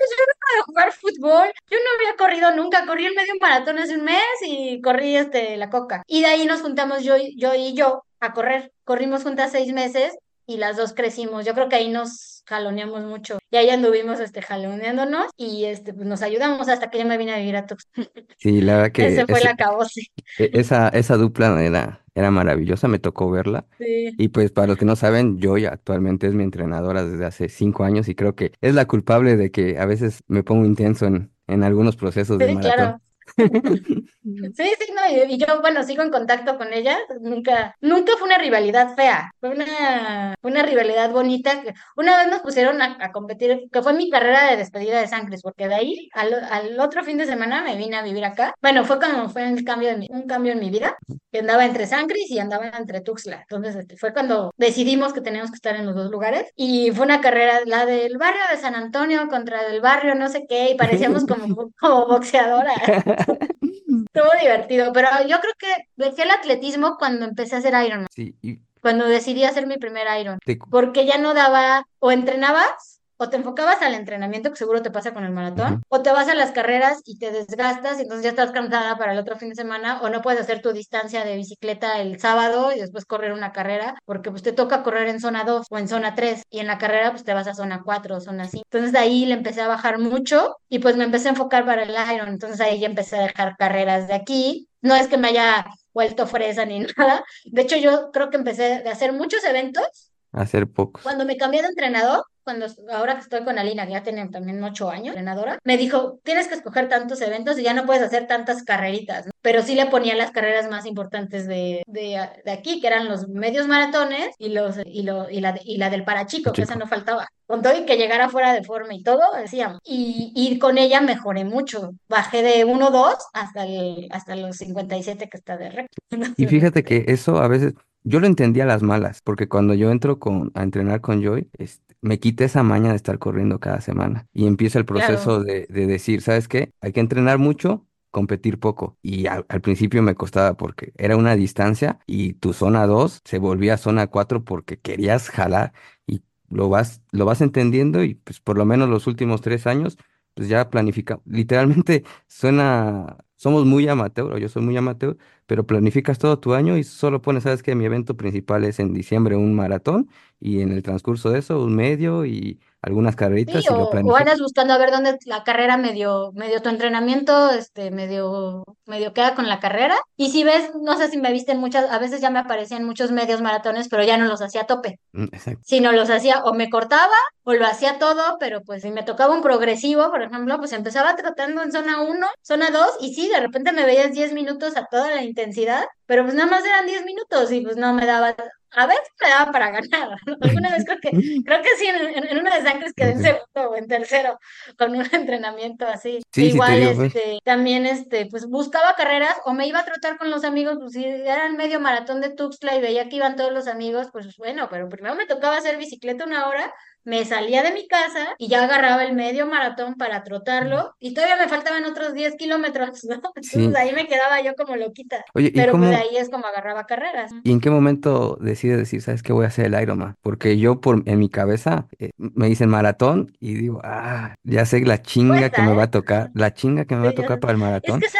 a 0.59 0.63
jugar 0.63 0.91
fútbol. 0.93 1.47
Yo 1.69 1.77
no 1.77 1.89
había 1.95 2.17
corrido 2.17 2.55
nunca, 2.55 2.85
corrí 2.85 3.05
el 3.05 3.15
medio 3.15 3.33
maratón 3.39 3.79
hace 3.79 3.95
un 3.95 4.03
mes 4.03 4.23
y 4.41 4.81
corrí 4.81 5.15
este, 5.15 5.57
la 5.57 5.69
coca. 5.69 6.03
Y 6.07 6.21
de 6.21 6.27
ahí 6.27 6.45
nos 6.45 6.61
juntamos 6.61 7.03
yo, 7.03 7.15
yo 7.35 7.53
y 7.53 7.73
yo 7.73 8.03
a 8.25 8.33
correr. 8.33 8.71
Corrimos 8.83 9.23
juntas 9.23 9.51
seis 9.51 9.71
meses 9.73 10.15
y 10.45 10.57
las 10.57 10.77
dos 10.77 10.93
crecimos. 10.93 11.45
Yo 11.45 11.53
creo 11.53 11.69
que 11.69 11.75
ahí 11.77 11.89
nos 11.89 12.43
jaloneamos 12.45 13.03
mucho. 13.03 13.39
Y 13.51 13.57
ahí 13.57 13.69
anduvimos 13.69 14.19
este, 14.19 14.41
jaloneándonos 14.41 15.27
y 15.37 15.65
este, 15.65 15.93
pues, 15.93 16.07
nos 16.07 16.21
ayudamos 16.21 16.67
hasta 16.69 16.89
que 16.91 16.99
yo 16.99 17.05
me 17.05 17.17
vine 17.17 17.33
a 17.33 17.37
vivir 17.39 17.55
a 17.57 17.65
Tuxtla. 17.65 18.05
Sí, 18.37 18.61
la 18.61 18.75
verdad 18.77 18.91
que 18.91 19.07
Ese 19.07 19.25
fue 19.25 19.39
ese- 19.39 19.47
el 19.47 19.53
acabose. 19.53 20.01
E- 20.37 20.51
Esa, 20.53 20.89
esa 20.89 21.17
dupla 21.17 21.61
era, 21.63 22.05
era 22.13 22.31
maravillosa, 22.31 22.87
me 22.87 22.99
tocó 22.99 23.31
verla. 23.31 23.65
Sí. 23.77 24.13
Y 24.17 24.29
pues 24.29 24.51
para 24.51 24.67
los 24.67 24.77
que 24.77 24.85
no 24.85 24.95
saben, 24.95 25.39
Joy 25.39 25.65
actualmente 25.65 26.27
es 26.27 26.33
mi 26.33 26.43
entrenadora 26.43 27.03
desde 27.05 27.25
hace 27.25 27.49
cinco 27.49 27.83
años 27.83 28.07
y 28.09 28.15
creo 28.15 28.35
que 28.35 28.51
es 28.61 28.73
la 28.75 28.85
culpable 28.87 29.37
de 29.37 29.51
que 29.51 29.79
a 29.79 29.85
veces 29.85 30.23
me 30.27 30.43
pongo 30.43 30.65
intenso 30.65 31.05
en, 31.07 31.31
en 31.47 31.63
algunos 31.63 31.95
procesos 31.95 32.41
de 32.41 32.49
Sí, 32.49 32.55
maratón. 32.55 32.73
claro. 32.75 33.01
Sí, 34.23 34.63
sí, 34.79 34.93
no, 34.95 35.25
y, 35.27 35.37
yo, 35.37 35.61
bueno, 35.61 35.83
sigo 35.83 36.01
en 36.01 36.09
contacto 36.11 36.57
con 36.57 36.73
ella, 36.73 36.97
nunca, 37.21 37.75
nunca 37.81 38.13
fue 38.17 38.27
una 38.27 38.37
rivalidad 38.39 38.95
fea, 38.95 39.31
fue 39.39 39.49
una, 39.51 40.35
una 40.41 40.63
rivalidad 40.63 41.11
bonita, 41.11 41.61
una 41.95 42.17
vez 42.17 42.27
nos 42.29 42.41
pusieron 42.41 42.81
a, 42.81 42.97
a 42.99 43.11
competir, 43.11 43.65
que 43.71 43.81
fue 43.83 43.93
mi 43.93 44.09
carrera 44.09 44.49
de 44.49 44.57
despedida 44.57 44.99
de 44.99 45.07
San 45.07 45.25
Cris, 45.27 45.41
porque 45.43 45.67
de 45.67 45.75
ahí 45.75 46.09
al, 46.13 46.33
al 46.33 46.79
otro 46.79 47.03
fin 47.03 47.17
de 47.19 47.25
semana 47.27 47.61
me 47.63 47.75
vine 47.77 47.97
a 47.97 48.01
vivir 48.03 48.25
acá, 48.25 48.55
bueno, 48.61 48.83
fue 48.85 48.97
cuando 48.97 49.29
fue 49.29 49.47
el 49.47 49.63
cambio 49.63 49.89
de 49.89 49.97
mi- 49.97 50.07
un 50.09 50.23
cambio 50.27 50.53
en 50.53 50.59
mi 50.59 50.69
vida, 50.71 50.97
que 51.31 51.39
andaba 51.39 51.65
entre 51.65 51.85
San 51.85 52.07
Cris 52.07 52.29
y 52.31 52.39
andaba 52.39 52.67
entre 52.69 53.01
Tuxtla, 53.01 53.41
entonces 53.41 53.75
este, 53.75 53.95
fue 53.97 54.11
cuando 54.13 54.51
decidimos 54.57 55.13
que 55.13 55.21
teníamos 55.21 55.51
que 55.51 55.55
estar 55.57 55.75
en 55.75 55.85
los 55.85 55.95
dos 55.95 56.09
lugares, 56.09 56.51
y 56.55 56.91
fue 56.91 57.05
una 57.05 57.21
carrera, 57.21 57.59
la 57.65 57.85
del 57.85 58.17
barrio 58.17 58.41
de 58.51 58.57
San 58.57 58.73
Antonio 58.75 59.27
contra 59.27 59.67
el 59.67 59.81
barrio 59.81 60.15
no 60.15 60.29
sé 60.29 60.45
qué, 60.49 60.71
y 60.71 60.75
parecíamos 60.75 61.25
como, 61.25 61.71
como 61.79 62.07
boxeadoras. 62.07 62.75
Estuvo 63.61 64.29
divertido, 64.41 64.91
pero 64.93 65.07
yo 65.27 65.39
creo 65.39 65.53
que 65.57 65.67
dejé 65.95 66.23
el 66.23 66.31
atletismo 66.31 66.97
cuando 66.97 67.25
empecé 67.25 67.55
a 67.55 67.59
hacer 67.59 67.73
Ironman, 67.85 68.07
Sí, 68.13 68.35
y 68.41 68.59
cuando 68.81 69.05
decidí 69.07 69.43
hacer 69.43 69.67
mi 69.67 69.77
primer 69.77 70.07
Iron, 70.19 70.39
te- 70.45 70.57
porque 70.69 71.05
ya 71.05 71.17
no 71.17 71.33
daba, 71.33 71.83
o 71.99 72.11
entrenabas, 72.11 72.94
o 73.17 73.29
te 73.29 73.37
enfocabas 73.37 73.81
al 73.81 73.93
entrenamiento, 73.93 74.49
que 74.51 74.57
seguro 74.57 74.81
te 74.81 74.91
pasa 74.91 75.13
con 75.13 75.23
el 75.23 75.31
maratón, 75.31 75.83
o 75.89 76.01
te 76.01 76.11
vas 76.11 76.27
a 76.27 76.35
las 76.35 76.51
carreras 76.51 77.01
y 77.05 77.17
te 77.17 77.31
desgastas, 77.31 77.99
y 77.99 78.03
entonces 78.03 78.23
ya 78.23 78.29
estás 78.29 78.51
cansada 78.51 78.97
para 78.97 79.13
el 79.13 79.19
otro 79.19 79.37
fin 79.37 79.49
de 79.49 79.55
semana, 79.55 80.01
o 80.01 80.09
no 80.09 80.21
puedes 80.21 80.41
hacer 80.41 80.61
tu 80.61 80.73
distancia 80.73 81.23
de 81.23 81.35
bicicleta 81.35 82.01
el 82.01 82.19
sábado 82.19 82.71
y 82.71 82.79
después 82.79 83.05
correr 83.05 83.31
una 83.31 83.51
carrera, 83.51 83.95
porque 84.05 84.31
pues 84.31 84.43
te 84.43 84.51
toca 84.51 84.83
correr 84.83 85.07
en 85.07 85.19
zona 85.19 85.43
2 85.43 85.67
o 85.69 85.77
en 85.77 85.87
zona 85.87 86.15
3, 86.15 86.43
y 86.49 86.59
en 86.59 86.67
la 86.67 86.77
carrera 86.77 87.11
pues 87.11 87.23
te 87.23 87.33
vas 87.33 87.47
a 87.47 87.53
zona 87.53 87.81
4 87.83 88.17
o 88.17 88.21
zona 88.21 88.47
5. 88.47 88.63
Entonces 88.65 88.91
de 88.91 88.99
ahí 88.99 89.25
le 89.25 89.33
empecé 89.33 89.61
a 89.61 89.67
bajar 89.67 89.99
mucho 89.99 90.57
y 90.69 90.79
pues 90.79 90.97
me 90.97 91.03
empecé 91.03 91.27
a 91.27 91.31
enfocar 91.31 91.65
para 91.65 91.83
el 91.83 91.95
Iron, 92.13 92.29
entonces 92.29 92.59
ahí 92.61 92.79
ya 92.79 92.87
empecé 92.87 93.17
a 93.17 93.23
dejar 93.23 93.55
carreras 93.57 94.07
de 94.07 94.13
aquí. 94.13 94.67
No 94.81 94.95
es 94.95 95.07
que 95.07 95.17
me 95.17 95.29
haya 95.29 95.65
vuelto 95.93 96.27
fresa 96.27 96.65
ni 96.65 96.79
nada. 96.97 97.23
De 97.45 97.61
hecho, 97.61 97.77
yo 97.77 98.11
creo 98.11 98.29
que 98.29 98.37
empecé 98.37 98.83
de 98.83 98.89
hacer 98.89 99.13
muchos 99.13 99.43
eventos 99.43 100.11
hacer 100.31 100.67
pocos. 100.67 101.01
cuando 101.01 101.25
me 101.25 101.37
cambié 101.37 101.61
de 101.61 101.69
entrenador, 101.69 102.25
cuando 102.45 102.67
ahora 102.93 103.15
que 103.15 103.21
estoy 103.21 103.43
con 103.43 103.57
Alina, 103.57 103.85
que 103.85 103.93
ya 103.93 104.03
tiene 104.03 104.29
también 104.29 104.63
ocho 104.63 104.89
años, 104.89 105.07
entrenadora, 105.07 105.59
me 105.63 105.77
dijo, 105.77 106.19
tienes 106.23 106.47
que 106.47 106.53
escoger 106.53 106.87
tantos 106.87 107.19
eventos 107.21 107.59
y 107.59 107.63
ya 107.63 107.73
no 107.73 107.85
puedes 107.85 108.03
hacer 108.03 108.27
tantas 108.27 108.63
carreritas, 108.63 109.25
¿no? 109.25 109.31
Pero 109.41 109.61
sí 109.61 109.75
le 109.75 109.87
ponía 109.87 110.15
las 110.15 110.31
carreras 110.31 110.69
más 110.69 110.85
importantes 110.85 111.47
de, 111.47 111.83
de, 111.87 112.19
de 112.45 112.51
aquí, 112.51 112.79
que 112.79 112.87
eran 112.87 113.07
los 113.07 113.27
medios 113.27 113.67
maratones 113.67 114.29
y, 114.37 114.49
los, 114.49 114.77
y, 114.85 115.03
lo, 115.03 115.29
y, 115.29 115.41
la, 115.41 115.59
y 115.63 115.77
la 115.77 115.89
del 115.89 116.03
parachico, 116.03 116.51
que 116.53 116.61
esa 116.61 116.75
no 116.75 116.87
faltaba. 116.87 117.27
Con 117.47 117.61
todo 117.61 117.77
y 117.77 117.85
que 117.85 117.97
llegara 117.97 118.29
fuera 118.29 118.53
de 118.53 118.63
forma 118.63 118.93
y 118.93 119.03
todo, 119.03 119.21
decíamos. 119.37 119.79
Y, 119.83 120.31
y 120.35 120.57
con 120.57 120.77
ella 120.77 121.01
mejoré 121.01 121.45
mucho. 121.45 121.91
Bajé 122.07 122.41
de 122.41 122.65
1-2 122.65 123.17
hasta, 123.33 123.65
el, 123.65 124.07
hasta 124.11 124.35
los 124.35 124.57
57 124.57 125.29
que 125.29 125.37
está 125.37 125.57
de 125.57 125.69
récord. 125.69 125.89
Y 126.37 126.47
fíjate 126.47 126.83
que 126.83 127.05
eso 127.07 127.37
a 127.37 127.47
veces, 127.47 127.73
yo 128.05 128.19
lo 128.21 128.27
entendí 128.27 128.61
a 128.61 128.65
las 128.65 128.83
malas, 128.83 129.21
porque 129.23 129.49
cuando 129.49 129.73
yo 129.73 129.91
entro 129.91 130.19
con, 130.19 130.51
a 130.55 130.63
entrenar 130.63 131.01
con 131.01 131.21
Joy, 131.23 131.49
este, 131.57 131.95
me 132.01 132.19
quité 132.19 132.45
esa 132.45 132.63
maña 132.63 132.91
de 132.91 132.95
estar 132.97 133.19
corriendo 133.19 133.59
cada 133.59 133.81
semana 133.81 134.27
y 134.33 134.47
empieza 134.47 134.79
el 134.79 134.85
Claro. 134.93 134.95
proceso 135.15 135.43
de, 135.43 135.67
de 135.69 135.87
decir, 135.87 136.21
¿sabes 136.21 136.47
qué? 136.47 136.71
Hay 136.81 136.93
que 136.93 137.01
entrenar 137.01 137.39
mucho, 137.39 137.87
competir 138.11 138.59
poco. 138.59 138.97
Y 139.01 139.27
al, 139.27 139.45
al 139.49 139.61
principio 139.61 140.03
me 140.03 140.15
costaba 140.15 140.55
porque 140.57 140.93
era 140.97 141.17
una 141.17 141.35
distancia 141.35 141.99
y 142.07 142.33
tu 142.35 142.53
zona 142.53 142.87
2 142.87 143.21
se 143.25 143.39
volvía 143.39 143.77
zona 143.77 144.07
4 144.07 144.43
porque 144.45 144.79
querías 144.79 145.29
jalar 145.29 145.73
y 146.07 146.21
lo 146.49 146.69
vas, 146.69 147.01
lo 147.11 147.25
vas 147.25 147.41
entendiendo 147.41 148.03
y 148.03 148.15
pues 148.15 148.39
por 148.39 148.57
lo 148.57 148.65
menos 148.65 148.89
los 148.89 149.07
últimos 149.07 149.41
tres 149.41 149.67
años, 149.67 149.97
pues 150.33 150.49
ya 150.49 150.69
planifica. 150.69 151.21
Literalmente 151.25 152.03
suena, 152.27 153.17
somos 153.35 153.65
muy 153.65 153.87
amateur, 153.87 154.33
o 154.33 154.37
yo 154.37 154.49
soy 154.49 154.63
muy 154.63 154.77
amateur 154.77 155.17
pero 155.45 155.65
planificas 155.65 156.19
todo 156.19 156.39
tu 156.39 156.53
año 156.53 156.77
y 156.77 156.83
solo 156.83 157.21
pones, 157.21 157.43
sabes 157.43 157.63
que 157.63 157.75
mi 157.75 157.85
evento 157.85 158.15
principal 158.17 158.63
es 158.63 158.79
en 158.79 158.93
diciembre 158.93 159.35
un 159.35 159.53
maratón 159.55 160.09
y 160.39 160.61
en 160.61 160.71
el 160.71 160.83
transcurso 160.83 161.29
de 161.29 161.39
eso 161.39 161.63
un 161.63 161.75
medio 161.75 162.25
y 162.25 162.59
algunas 162.81 163.15
Sí, 163.47 163.51
carreritas 163.55 163.69
y 163.69 163.73
lo 163.73 163.83
o, 163.83 163.89
o 164.03 164.15
andas 164.15 164.39
buscando 164.39 164.73
a 164.73 164.77
ver 164.77 164.91
dónde 164.91 165.17
la 165.25 165.43
carrera 165.43 165.77
medio, 165.77 166.31
medio 166.33 166.61
tu 166.61 166.69
entrenamiento, 166.69 167.51
este, 167.51 167.91
medio, 167.91 168.63
medio 168.85 169.13
queda 169.13 169.35
con 169.35 169.47
la 169.47 169.59
carrera. 169.59 169.95
Y 170.15 170.31
si 170.31 170.43
ves, 170.43 170.71
no 170.81 170.97
sé 170.97 171.09
si 171.09 171.17
me 171.17 171.31
viste 171.31 171.51
en 171.51 171.59
muchas, 171.59 171.89
a 171.91 171.99
veces 171.99 172.21
ya 172.21 172.29
me 172.31 172.39
aparecían 172.39 172.83
muchos 172.83 173.11
medios 173.11 173.41
maratones, 173.41 173.87
pero 173.89 174.03
ya 174.03 174.17
no 174.17 174.25
los 174.25 174.41
hacía 174.41 174.61
a 174.61 174.67
tope. 174.67 174.99
Mm, 175.13 175.25
Exacto. 175.31 175.61
Si 175.61 175.79
no 175.79 175.91
los 175.91 176.09
hacía 176.09 176.43
o 176.43 176.53
me 176.53 176.69
cortaba 176.69 177.15
o 177.43 177.53
lo 177.53 177.65
hacía 177.65 177.97
todo, 177.99 178.37
pero 178.39 178.61
pues 178.61 178.81
si 178.83 178.91
me 178.91 179.03
tocaba 179.03 179.33
un 179.35 179.41
progresivo, 179.41 180.09
por 180.11 180.21
ejemplo, 180.21 180.57
pues 180.59 180.73
empezaba 180.73 181.15
tratando 181.15 181.63
en 181.63 181.71
zona 181.71 182.01
uno 182.01 182.27
zona 182.41 182.71
2 182.71 182.87
y 183.01 183.13
sí, 183.15 183.29
de 183.29 183.39
repente 183.39 183.71
me 183.71 183.85
veías 183.85 184.11
10 184.13 184.33
minutos 184.33 184.77
a 184.77 184.85
toda 184.85 185.09
la 185.13 185.23
intensidad, 185.35 185.85
pero 186.05 186.23
pues 186.23 186.33
nada 186.35 186.49
más 186.49 186.63
eran 186.65 186.85
10 186.85 187.03
minutos 187.05 187.51
y 187.51 187.61
pues 187.61 187.75
no 187.77 187.93
me 187.93 188.05
daba, 188.05 188.35
a 188.71 188.87
veces 188.87 189.07
me 189.21 189.29
daba 189.29 189.51
para 189.51 189.71
ganar, 189.71 190.17
¿no? 190.25 190.35
Alguna 190.41 190.71
vez 190.71 190.83
creo 190.85 190.99
que, 191.01 191.11
creo 191.43 191.61
que 191.61 191.69
sí, 191.77 191.87
en, 191.87 192.23
en- 192.25 192.39
una 192.39 192.55
de 192.55 192.61
sangres 192.63 192.93
quedé 192.95 193.11
en 193.11 193.21
segundo 193.21 193.69
o 193.71 193.75
en 193.75 193.87
tercero 193.87 194.39
con 194.77 194.95
un 194.95 195.05
entrenamiento 195.13 195.85
así. 195.87 196.21
Sí, 196.33 196.51
sí 196.51 196.57
Igual, 196.57 196.79
digo, 196.79 196.95
pues. 196.95 197.15
este, 197.15 197.39
también, 197.43 197.85
este, 197.85 198.27
pues 198.27 198.45
buscaba 198.47 198.95
carreras 198.95 199.35
o 199.45 199.53
me 199.53 199.67
iba 199.67 199.79
a 199.79 199.85
trotar 199.85 200.17
con 200.17 200.29
los 200.31 200.43
amigos, 200.45 200.77
pues 200.79 200.93
si 200.93 201.03
era 201.05 201.45
el 201.47 201.53
medio 201.55 201.79
maratón 201.79 202.21
de 202.21 202.29
Tuxtla 202.29 202.75
y 202.75 202.81
veía 202.81 203.09
que 203.09 203.17
iban 203.17 203.35
todos 203.35 203.51
los 203.53 203.67
amigos, 203.67 204.07
pues 204.11 204.35
bueno, 204.37 204.67
pero 204.69 204.87
primero 204.89 205.15
me 205.15 205.25
tocaba 205.27 205.57
hacer 205.57 205.77
bicicleta 205.77 206.25
una 206.25 206.47
hora, 206.47 206.73
me 207.05 207.23
salía 207.25 207.63
de 207.63 207.71
mi 207.71 207.87
casa 207.87 208.35
y 208.37 208.47
ya 208.49 208.63
agarraba 208.63 209.03
el 209.05 209.13
medio 209.13 209.45
maratón 209.47 209.95
para 209.95 210.23
trotarlo 210.23 210.95
y 210.99 211.13
todavía 211.13 211.37
me 211.37 211.47
faltaban 211.47 211.85
otros 211.85 212.13
10 212.13 212.35
kilómetros, 212.35 213.03
¿no? 213.05 213.15
Entonces 213.35 213.51
Sí. 213.51 213.73
ahí 213.75 213.93
me 213.93 214.07
quedaba 214.07 214.41
yo 214.41 214.55
como 214.55 214.75
loquita, 214.75 215.23
Oye, 215.33 215.47
¿y 215.47 215.51
pero 215.51 215.71
pues 215.77 215.91
cómo, 215.91 215.97
ahí 215.97 216.17
es 216.17 216.29
como 216.29 216.45
agarraba 216.47 216.85
carreras. 216.85 217.31
y 217.43 217.51
en 217.51 217.59
qué 217.61 217.69
momento 217.69 218.37
decides 218.41 218.77
decir, 218.77 219.01
sabes 219.01 219.23
qué 219.23 219.33
voy 219.33 219.45
a 219.45 219.49
hacer 219.49 219.65
el 219.67 219.81
Ironman? 219.81 220.15
Porque 220.21 220.57
yo 220.57 220.81
por 220.81 221.03
en 221.07 221.19
mi 221.19 221.29
cabeza 221.29 221.87
eh, 221.99 222.11
me 222.17 222.47
dicen 222.47 222.69
maratón 222.69 223.35
y 223.39 223.53
digo, 223.53 223.81
ah, 223.83 224.35
ya 224.43 224.65
sé 224.65 224.81
la 224.81 225.01
chinga 225.01 225.49
que 225.51 225.61
me 225.61 225.73
va 225.73 225.83
a 225.83 225.91
tocar, 225.91 226.31
la 226.33 226.53
chinga 226.53 226.85
que 226.85 226.95
me 226.95 227.03
va 227.03 227.09
a 227.09 227.13
tocar 227.13 227.39
para 227.39 227.51
el 227.53 227.57
Es 227.57 227.61
maratón. 227.61 227.99
que 227.99 228.05
esa- 228.07 228.19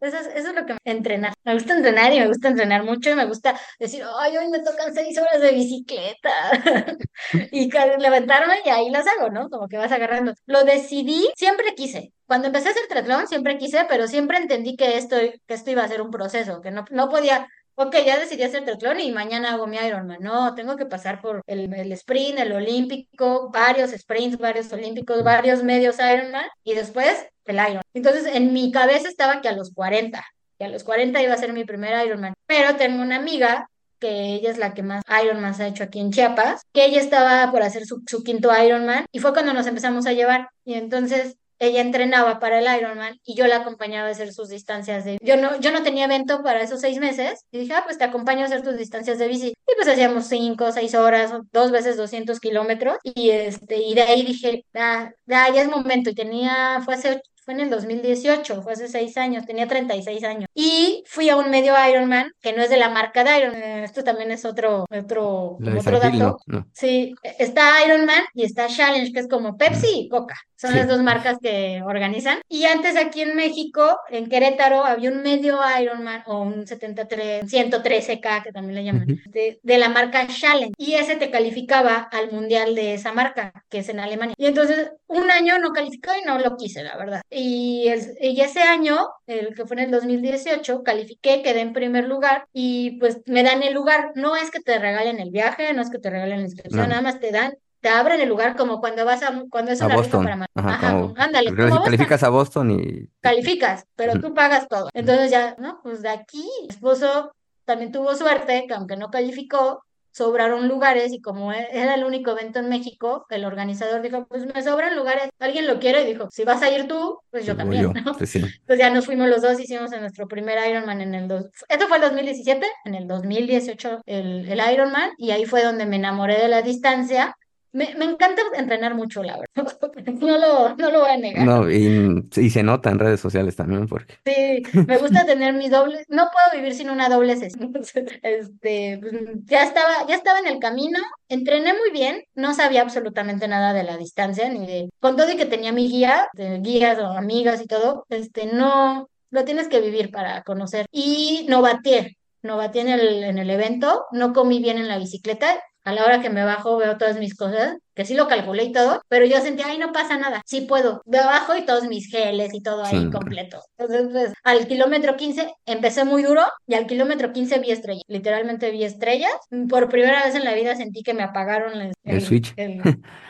eso 0.00 0.18
es 0.34 0.54
lo 0.54 0.66
que 0.66 0.74
me 0.74 0.78
entrenar. 0.84 1.34
Me 1.44 1.54
gusta 1.54 1.74
entrenar 1.74 2.12
y 2.12 2.20
me 2.20 2.28
gusta 2.28 2.48
entrenar 2.48 2.84
mucho 2.84 3.10
y 3.10 3.14
me 3.14 3.26
gusta 3.26 3.58
decir, 3.78 4.02
ay, 4.18 4.36
hoy 4.36 4.48
me 4.48 4.60
tocan 4.60 4.94
seis 4.94 5.18
horas 5.18 5.40
de 5.40 5.52
bicicleta. 5.52 6.30
Y 7.50 7.68
levantarme 7.98 8.54
y 8.64 8.68
ahí 8.68 8.90
las 8.90 9.06
hago, 9.06 9.30
¿no? 9.30 9.50
Como 9.50 9.68
que 9.68 9.76
vas 9.76 9.90
agarrando. 9.92 10.34
Lo 10.46 10.64
decidí, 10.64 11.28
siempre 11.36 11.74
quise. 11.74 12.12
Cuando 12.26 12.46
empecé 12.46 12.68
a 12.68 12.70
hacer 12.72 12.86
triatlón, 12.88 13.26
siempre 13.26 13.58
quise, 13.58 13.86
pero 13.88 14.06
siempre 14.06 14.38
entendí 14.38 14.76
que 14.76 14.96
esto, 14.98 15.16
que 15.16 15.54
esto 15.54 15.70
iba 15.70 15.82
a 15.82 15.88
ser 15.88 16.02
un 16.02 16.10
proceso, 16.10 16.60
que 16.60 16.70
no, 16.70 16.84
no 16.90 17.08
podía. 17.08 17.48
Ok, 17.80 17.94
ya 18.04 18.18
decidí 18.18 18.42
hacer 18.42 18.64
triatlón 18.64 18.98
y 18.98 19.12
mañana 19.12 19.52
hago 19.52 19.68
mi 19.68 19.76
Ironman. 19.76 20.18
No, 20.20 20.52
tengo 20.56 20.76
que 20.76 20.84
pasar 20.84 21.20
por 21.20 21.42
el, 21.46 21.92
sprint, 21.92 22.40
el 22.40 22.50
olímpico, 22.50 23.50
varios 23.52 23.92
sprints, 23.92 24.36
varios 24.36 24.72
olímpicos, 24.72 25.22
varios 25.22 25.62
medios 25.62 25.94
Ironman 26.00 26.46
y 26.64 26.74
después 26.74 27.28
el 27.44 27.54
Iron. 27.54 27.82
Entonces, 27.94 28.34
en 28.34 28.52
mi 28.52 28.72
cabeza 28.72 29.06
estaba 29.06 29.40
que 29.40 29.48
a 29.48 29.52
los 29.52 29.72
40, 29.72 30.24
que 30.58 30.64
a 30.64 30.68
los 30.68 30.82
40 30.82 31.22
iba 31.22 31.32
a 31.32 31.36
ser 31.36 31.52
mi 31.52 31.64
primer 31.64 32.04
Ironman. 32.04 32.34
Pero 32.46 32.74
tengo 32.74 33.00
una 33.00 33.14
amiga 33.14 33.70
que 34.00 34.34
ella 34.34 34.50
es 34.50 34.58
la 34.58 34.74
que 34.74 34.82
más 34.82 35.04
Ironman 35.22 35.54
ha 35.60 35.68
hecho 35.68 35.84
aquí 35.84 36.00
en 36.00 36.10
Chiapas, 36.10 36.62
que 36.72 36.84
ella 36.84 37.00
estaba 37.00 37.52
por 37.52 37.62
hacer 37.62 37.86
su, 37.86 38.02
su 38.08 38.24
quinto 38.24 38.50
Ironman 38.60 39.06
y 39.12 39.20
fue 39.20 39.32
cuando 39.32 39.52
nos 39.54 39.68
empezamos 39.68 40.04
a 40.06 40.12
llevar. 40.14 40.48
Y 40.64 40.74
entonces 40.74 41.36
ella 41.58 41.80
entrenaba 41.80 42.38
para 42.38 42.58
el 42.58 42.80
Ironman 42.80 43.18
y 43.24 43.34
yo 43.34 43.46
la 43.46 43.56
acompañaba 43.56 44.08
a 44.08 44.10
hacer 44.10 44.32
sus 44.32 44.48
distancias 44.48 45.04
de... 45.04 45.18
Yo 45.22 45.36
no, 45.36 45.58
yo 45.60 45.72
no 45.72 45.82
tenía 45.82 46.04
evento 46.04 46.42
para 46.42 46.62
esos 46.62 46.80
seis 46.80 46.98
meses 46.98 47.44
y 47.50 47.58
dije, 47.58 47.74
ah, 47.74 47.82
pues 47.84 47.98
te 47.98 48.04
acompaño 48.04 48.42
a 48.42 48.46
hacer 48.46 48.62
tus 48.62 48.76
distancias 48.76 49.18
de 49.18 49.28
bici. 49.28 49.48
Y 49.48 49.74
pues 49.76 49.88
hacíamos 49.88 50.26
cinco, 50.26 50.72
seis 50.72 50.94
horas, 50.94 51.32
dos 51.52 51.70
veces 51.70 51.96
200 51.96 52.40
kilómetros 52.40 52.98
y, 53.02 53.30
este, 53.30 53.78
y 53.82 53.94
de 53.94 54.02
ahí 54.02 54.22
dije, 54.22 54.64
ah, 54.74 55.10
ya 55.26 55.48
es 55.48 55.68
momento. 55.68 56.10
Y 56.10 56.14
tenía, 56.14 56.80
fue 56.84 56.94
hace 56.94 57.20
fue 57.48 57.54
en 57.54 57.60
el 57.60 57.70
2018, 57.70 58.60
fue 58.60 58.74
hace 58.74 58.88
seis 58.88 59.16
años, 59.16 59.46
tenía 59.46 59.66
36 59.66 60.22
años. 60.22 60.50
Y 60.54 61.02
fui 61.06 61.30
a 61.30 61.36
un 61.36 61.48
medio 61.48 61.72
Ironman, 61.90 62.30
que 62.42 62.52
no 62.52 62.62
es 62.62 62.68
de 62.68 62.76
la 62.76 62.90
marca 62.90 63.24
de 63.24 63.38
Ironman, 63.38 63.62
eh, 63.62 63.84
esto 63.84 64.04
también 64.04 64.30
es 64.30 64.44
otro, 64.44 64.84
otro, 64.94 65.56
otro 65.78 65.98
dato. 65.98 66.16
no, 66.18 66.36
no. 66.46 66.66
Sí, 66.74 67.14
está 67.38 67.82
Ironman 67.86 68.22
y 68.34 68.44
está 68.44 68.66
Challenge, 68.68 69.10
que 69.14 69.20
es 69.20 69.28
como 69.28 69.56
Pepsi 69.56 69.86
y 70.00 70.08
Coca. 70.10 70.34
Son 70.56 70.74
las 70.74 70.82
Sí. 70.82 70.88
dos 70.88 71.00
marcas 71.02 71.38
que 71.40 71.80
organizan. 71.86 72.40
Y 72.50 72.64
antes 72.64 72.96
aquí 72.96 73.22
en 73.22 73.34
México, 73.36 73.96
en 74.10 74.28
Querétaro, 74.28 74.84
había 74.84 75.10
un 75.10 75.22
medio 75.22 75.58
Ironman 75.80 76.24
o 76.26 76.42
un 76.42 76.66
73, 76.66 77.48
113K, 77.48 78.42
que 78.42 78.52
también 78.52 78.74
le 78.74 78.84
llaman, 78.84 79.04
Ujú. 79.10 79.30
de, 79.30 79.58
de 79.62 79.78
la 79.78 79.88
marca 79.88 80.26
Challenge. 80.26 80.74
Y 80.76 80.94
ese 80.94 81.16
te 81.16 81.30
calificaba 81.30 82.08
al 82.12 82.30
mundial 82.32 82.74
de 82.74 82.94
esa 82.94 83.12
marca, 83.12 83.52
que 83.70 83.78
es 83.78 83.88
en 83.88 84.00
Alemania. 84.00 84.34
Y 84.36 84.46
entonces, 84.46 84.90
un 85.06 85.30
año 85.30 85.58
no 85.60 85.70
calificó 85.70 86.10
y 86.20 86.26
no 86.26 86.38
lo 86.38 86.56
quise, 86.56 86.82
la 86.82 86.96
verdad. 86.96 87.22
Y, 87.40 87.86
el- 87.88 88.16
y 88.20 88.40
ese 88.40 88.62
año, 88.62 88.96
el 89.26 89.54
que 89.54 89.64
fue 89.64 89.76
en 89.76 89.84
el 89.84 89.90
2018, 89.92 90.82
califiqué, 90.82 91.40
quedé 91.42 91.60
en 91.60 91.72
primer 91.72 92.08
lugar 92.08 92.46
y 92.52 92.98
pues 92.98 93.20
me 93.26 93.42
dan 93.44 93.62
el 93.62 93.74
lugar. 93.74 94.10
No 94.16 94.34
es 94.34 94.50
que 94.50 94.60
te 94.60 94.78
regalen 94.78 95.20
el 95.20 95.30
viaje, 95.30 95.72
no 95.72 95.82
es 95.82 95.90
que 95.90 95.98
te 95.98 96.10
regalen 96.10 96.38
la 96.38 96.44
inscripción, 96.44 96.82
No, 96.82 96.88
nada 96.88 97.02
más 97.02 97.20
te 97.20 97.30
dan, 97.30 97.54
te 97.80 97.88
abren 97.90 98.20
el 98.20 98.28
lugar 98.28 98.56
como 98.56 98.80
cuando 98.80 99.04
vas 99.04 99.22
a, 99.22 99.32
cuando 99.50 99.70
es 99.70 99.80
a 99.80 99.86
una 99.86 99.96
rifa 99.96 100.18
para... 100.18 100.36
Boston. 100.36 100.38
ma- 100.40 100.46
Ajá, 100.54 100.70
Ajá, 100.74 100.92
como 101.00 101.14
ándale, 101.16 101.50
como 101.54 101.62
Boston 101.68 101.84
calificas 101.84 102.22
a 102.24 102.28
Boston 102.28 102.70
y 102.72 103.08
calificas, 103.20 103.84
pero 103.94 104.18
tú 104.20 104.34
pagas 104.34 104.66
todo. 104.68 104.88
Entonces 104.94 105.30
ya, 105.30 105.54
¿no? 105.58 105.80
Pues 105.82 106.02
de 106.02 106.08
aquí, 106.08 106.44
mi 106.62 106.68
esposo 106.68 107.32
también 107.64 107.92
tuvo 107.92 108.14
suerte, 108.16 108.64
que 108.66 108.74
aunque 108.74 108.96
no 108.96 109.10
calificó, 109.10 109.84
sobraron 110.12 110.68
lugares 110.68 111.12
y 111.12 111.20
como 111.20 111.52
e- 111.52 111.68
era 111.72 111.94
el 111.94 112.04
único 112.04 112.32
evento 112.32 112.58
en 112.58 112.68
México, 112.68 113.26
el 113.30 113.44
organizador 113.44 114.02
dijo, 114.02 114.26
pues 114.26 114.46
me 114.52 114.62
sobran 114.62 114.96
lugares, 114.96 115.30
alguien 115.38 115.66
lo 115.66 115.78
quiere 115.78 116.02
y 116.02 116.06
dijo, 116.12 116.28
si 116.30 116.44
vas 116.44 116.62
a 116.62 116.70
ir 116.70 116.88
tú, 116.88 117.18
pues 117.30 117.46
yo 117.46 117.56
también, 117.56 117.82
yo. 117.82 117.92
¿no? 118.04 118.12
Pues 118.16 118.30
sí. 118.30 118.38
Entonces 118.38 118.78
ya 118.78 118.90
nos 118.90 119.06
fuimos 119.06 119.28
los 119.28 119.42
dos, 119.42 119.60
hicimos 119.60 119.92
en 119.92 120.00
nuestro 120.00 120.26
primer 120.28 120.58
Ironman 120.68 121.00
en 121.00 121.14
el 121.14 121.28
dos, 121.28 121.46
esto 121.68 121.88
fue 121.88 121.98
el 121.98 122.02
2017, 122.02 122.66
en 122.84 122.94
el 122.94 123.06
2018 123.06 124.00
el, 124.06 124.48
el 124.48 124.72
Ironman 124.72 125.10
y 125.18 125.30
ahí 125.30 125.44
fue 125.44 125.62
donde 125.62 125.86
me 125.86 125.96
enamoré 125.96 126.38
de 126.38 126.48
la 126.48 126.62
distancia. 126.62 127.34
Me, 127.72 127.94
me 127.96 128.04
encanta 128.06 128.42
entrenar 128.56 128.94
mucho, 128.94 129.22
la 129.22 129.38
verdad. 129.38 129.48
No 130.18 130.38
lo, 130.38 130.76
no 130.76 130.90
lo 130.90 131.00
voy 131.00 131.10
a 131.10 131.16
negar. 131.16 131.44
No, 131.44 131.70
y, 131.70 132.24
y 132.36 132.50
se 132.50 132.62
nota 132.62 132.90
en 132.90 132.98
redes 132.98 133.20
sociales 133.20 133.56
también 133.56 133.86
porque 133.86 134.14
Sí, 134.24 134.62
me 134.86 134.98
gusta 134.98 135.24
tener 135.26 135.54
mi 135.54 135.68
doble, 135.68 136.04
no 136.08 136.28
puedo 136.32 136.60
vivir 136.60 136.74
sin 136.74 136.90
una 136.90 137.08
doble 137.08 137.36
sesión. 137.36 137.72
Este, 138.22 138.98
pues, 139.00 139.14
ya 139.44 139.62
estaba, 139.64 140.06
ya 140.08 140.14
estaba 140.14 140.38
en 140.40 140.46
el 140.46 140.58
camino, 140.58 140.98
entrené 141.28 141.72
muy 141.72 141.90
bien, 141.92 142.24
no 142.34 142.54
sabía 142.54 142.82
absolutamente 142.82 143.48
nada 143.48 143.72
de 143.72 143.84
la 143.84 143.96
distancia, 143.96 144.48
ni 144.48 144.66
de, 144.66 144.90
con 145.00 145.16
todo 145.16 145.30
y 145.30 145.36
que 145.36 145.46
tenía 145.46 145.72
mi 145.72 145.88
guía, 145.88 146.28
de 146.32 146.58
guías 146.60 146.98
o 146.98 147.06
amigas 147.06 147.60
y 147.62 147.66
todo, 147.66 148.06
este, 148.08 148.46
no, 148.46 149.08
lo 149.30 149.44
tienes 149.44 149.68
que 149.68 149.80
vivir 149.80 150.10
para 150.10 150.42
conocer. 150.42 150.86
Y 150.90 151.46
no 151.48 151.62
bateé, 151.62 152.16
no 152.42 152.56
bateé 152.56 152.82
en 152.82 152.88
el, 152.88 153.24
en 153.24 153.38
el 153.38 153.50
evento, 153.50 154.04
no 154.12 154.32
comí 154.32 154.60
bien 154.60 154.78
en 154.78 154.88
la 154.88 154.98
bicicleta. 154.98 155.62
A 155.88 155.92
la 155.92 156.04
hora 156.04 156.20
que 156.20 156.28
me 156.28 156.44
bajo 156.44 156.76
veo 156.76 156.98
todas 156.98 157.18
mis 157.18 157.34
cosas, 157.34 157.78
que 157.94 158.04
sí 158.04 158.12
lo 158.12 158.28
calculé 158.28 158.64
y 158.64 158.72
todo, 158.72 159.00
pero 159.08 159.24
yo 159.24 159.40
sentía, 159.40 159.68
ay, 159.68 159.78
no 159.78 159.90
pasa 159.90 160.18
nada, 160.18 160.42
sí 160.44 160.60
puedo. 160.60 161.00
Veo 161.06 161.22
abajo 161.22 161.56
y 161.56 161.64
todos 161.64 161.88
mis 161.88 162.10
geles 162.10 162.52
y 162.52 162.62
todo 162.62 162.84
sí, 162.84 162.96
ahí 162.96 163.04
no. 163.06 163.10
completo. 163.10 163.62
Entonces, 163.78 164.08
pues, 164.12 164.32
al 164.44 164.68
kilómetro 164.68 165.16
15 165.16 165.50
empecé 165.64 166.04
muy 166.04 166.22
duro 166.22 166.42
y 166.66 166.74
al 166.74 166.86
kilómetro 166.86 167.32
15 167.32 167.58
vi 167.60 167.70
estrellas. 167.70 168.04
Literalmente 168.06 168.70
vi 168.70 168.84
estrellas. 168.84 169.32
Por 169.70 169.88
primera 169.88 170.22
vez 170.24 170.34
en 170.34 170.44
la 170.44 170.52
vida 170.52 170.76
sentí 170.76 171.02
que 171.02 171.14
me 171.14 171.22
apagaron 171.22 171.72
el, 171.72 171.92
el 172.04 172.16
el, 172.16 172.20
Switch. 172.20 172.52
el, 172.56 172.82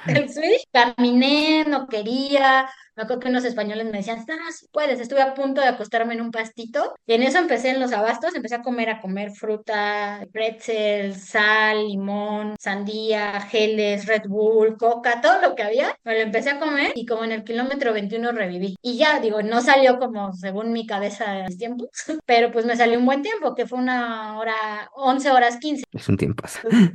el 0.08 0.28
switch. 0.28 0.64
Caminé, 0.72 1.64
no 1.64 1.86
quería, 1.86 2.68
Me 2.98 3.04
acuerdo 3.04 3.20
que 3.20 3.28
unos 3.28 3.44
españoles 3.44 3.84
me 3.84 3.98
decían, 3.98 4.24
no, 4.26 4.50
si 4.50 4.66
puedes, 4.72 4.98
estuve 4.98 5.22
a 5.22 5.32
punto 5.32 5.60
de 5.60 5.68
acostarme 5.68 6.14
en 6.14 6.20
un 6.20 6.32
pastito. 6.32 6.96
Y 7.06 7.12
en 7.12 7.22
eso 7.22 7.38
empecé 7.38 7.70
en 7.70 7.78
los 7.78 7.92
abastos, 7.92 8.34
empecé 8.34 8.56
a 8.56 8.62
comer, 8.62 8.90
a 8.90 9.00
comer 9.00 9.30
fruta, 9.30 10.26
pretzel, 10.32 11.14
sal, 11.14 11.86
limón, 11.86 12.56
sandía, 12.58 13.40
geles, 13.42 14.04
Red 14.06 14.22
Bull, 14.26 14.76
coca, 14.76 15.20
todo 15.20 15.40
lo 15.40 15.54
que 15.54 15.62
había. 15.62 15.96
Me 16.02 16.14
lo 16.14 16.22
empecé 16.22 16.50
a 16.50 16.58
comer 16.58 16.90
y 16.96 17.06
como 17.06 17.22
en 17.22 17.30
el 17.30 17.44
kilómetro 17.44 17.92
21 17.92 18.32
reviví. 18.32 18.74
Y 18.82 18.98
ya, 18.98 19.20
digo, 19.20 19.42
no 19.42 19.60
salió 19.60 20.00
como 20.00 20.32
según 20.32 20.72
mi 20.72 20.84
cabeza 20.84 21.38
en 21.38 21.46
mis 21.46 21.58
tiempos, 21.58 21.90
pero 22.26 22.50
pues 22.50 22.66
me 22.66 22.76
salió 22.76 22.98
un 22.98 23.06
buen 23.06 23.22
tiempo, 23.22 23.54
que 23.54 23.68
fue 23.68 23.78
una 23.78 24.36
hora, 24.40 24.90
11 24.96 25.30
horas 25.30 25.58
15. 25.58 25.84
Es 25.92 26.08
un 26.08 26.16
tiempo. 26.16 26.42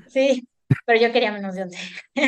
Sí, 0.09 0.45
pero 0.85 0.99
yo 0.99 1.13
quería 1.13 1.31
menos 1.31 1.55
de 1.55 1.61
11. 1.61 1.77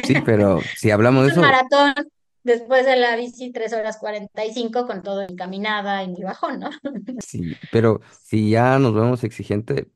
Sí, 0.06 0.16
pero 0.26 0.62
si 0.78 0.92
hablamos 0.92 1.26
de 1.26 1.34
Un 1.34 1.40
eso, 1.40 1.42
maratón 1.42 2.15
después 2.46 2.86
de 2.86 2.96
la 2.96 3.16
bici, 3.18 3.52
3 3.52 3.74
horas 3.74 3.98
45 3.98 4.86
con 4.86 5.04
todo 5.04 5.28
mi 5.28 5.36
caminada 5.36 6.04
y 6.04 6.10
mi 6.10 6.24
bajón, 6.24 6.60
¿no? 6.60 6.70
sí, 7.20 7.56
pero 7.72 8.00
si 8.24 8.52
ya 8.52 8.80
nos 8.80 8.94
vemos 8.94 9.24
exigente, 9.24 9.90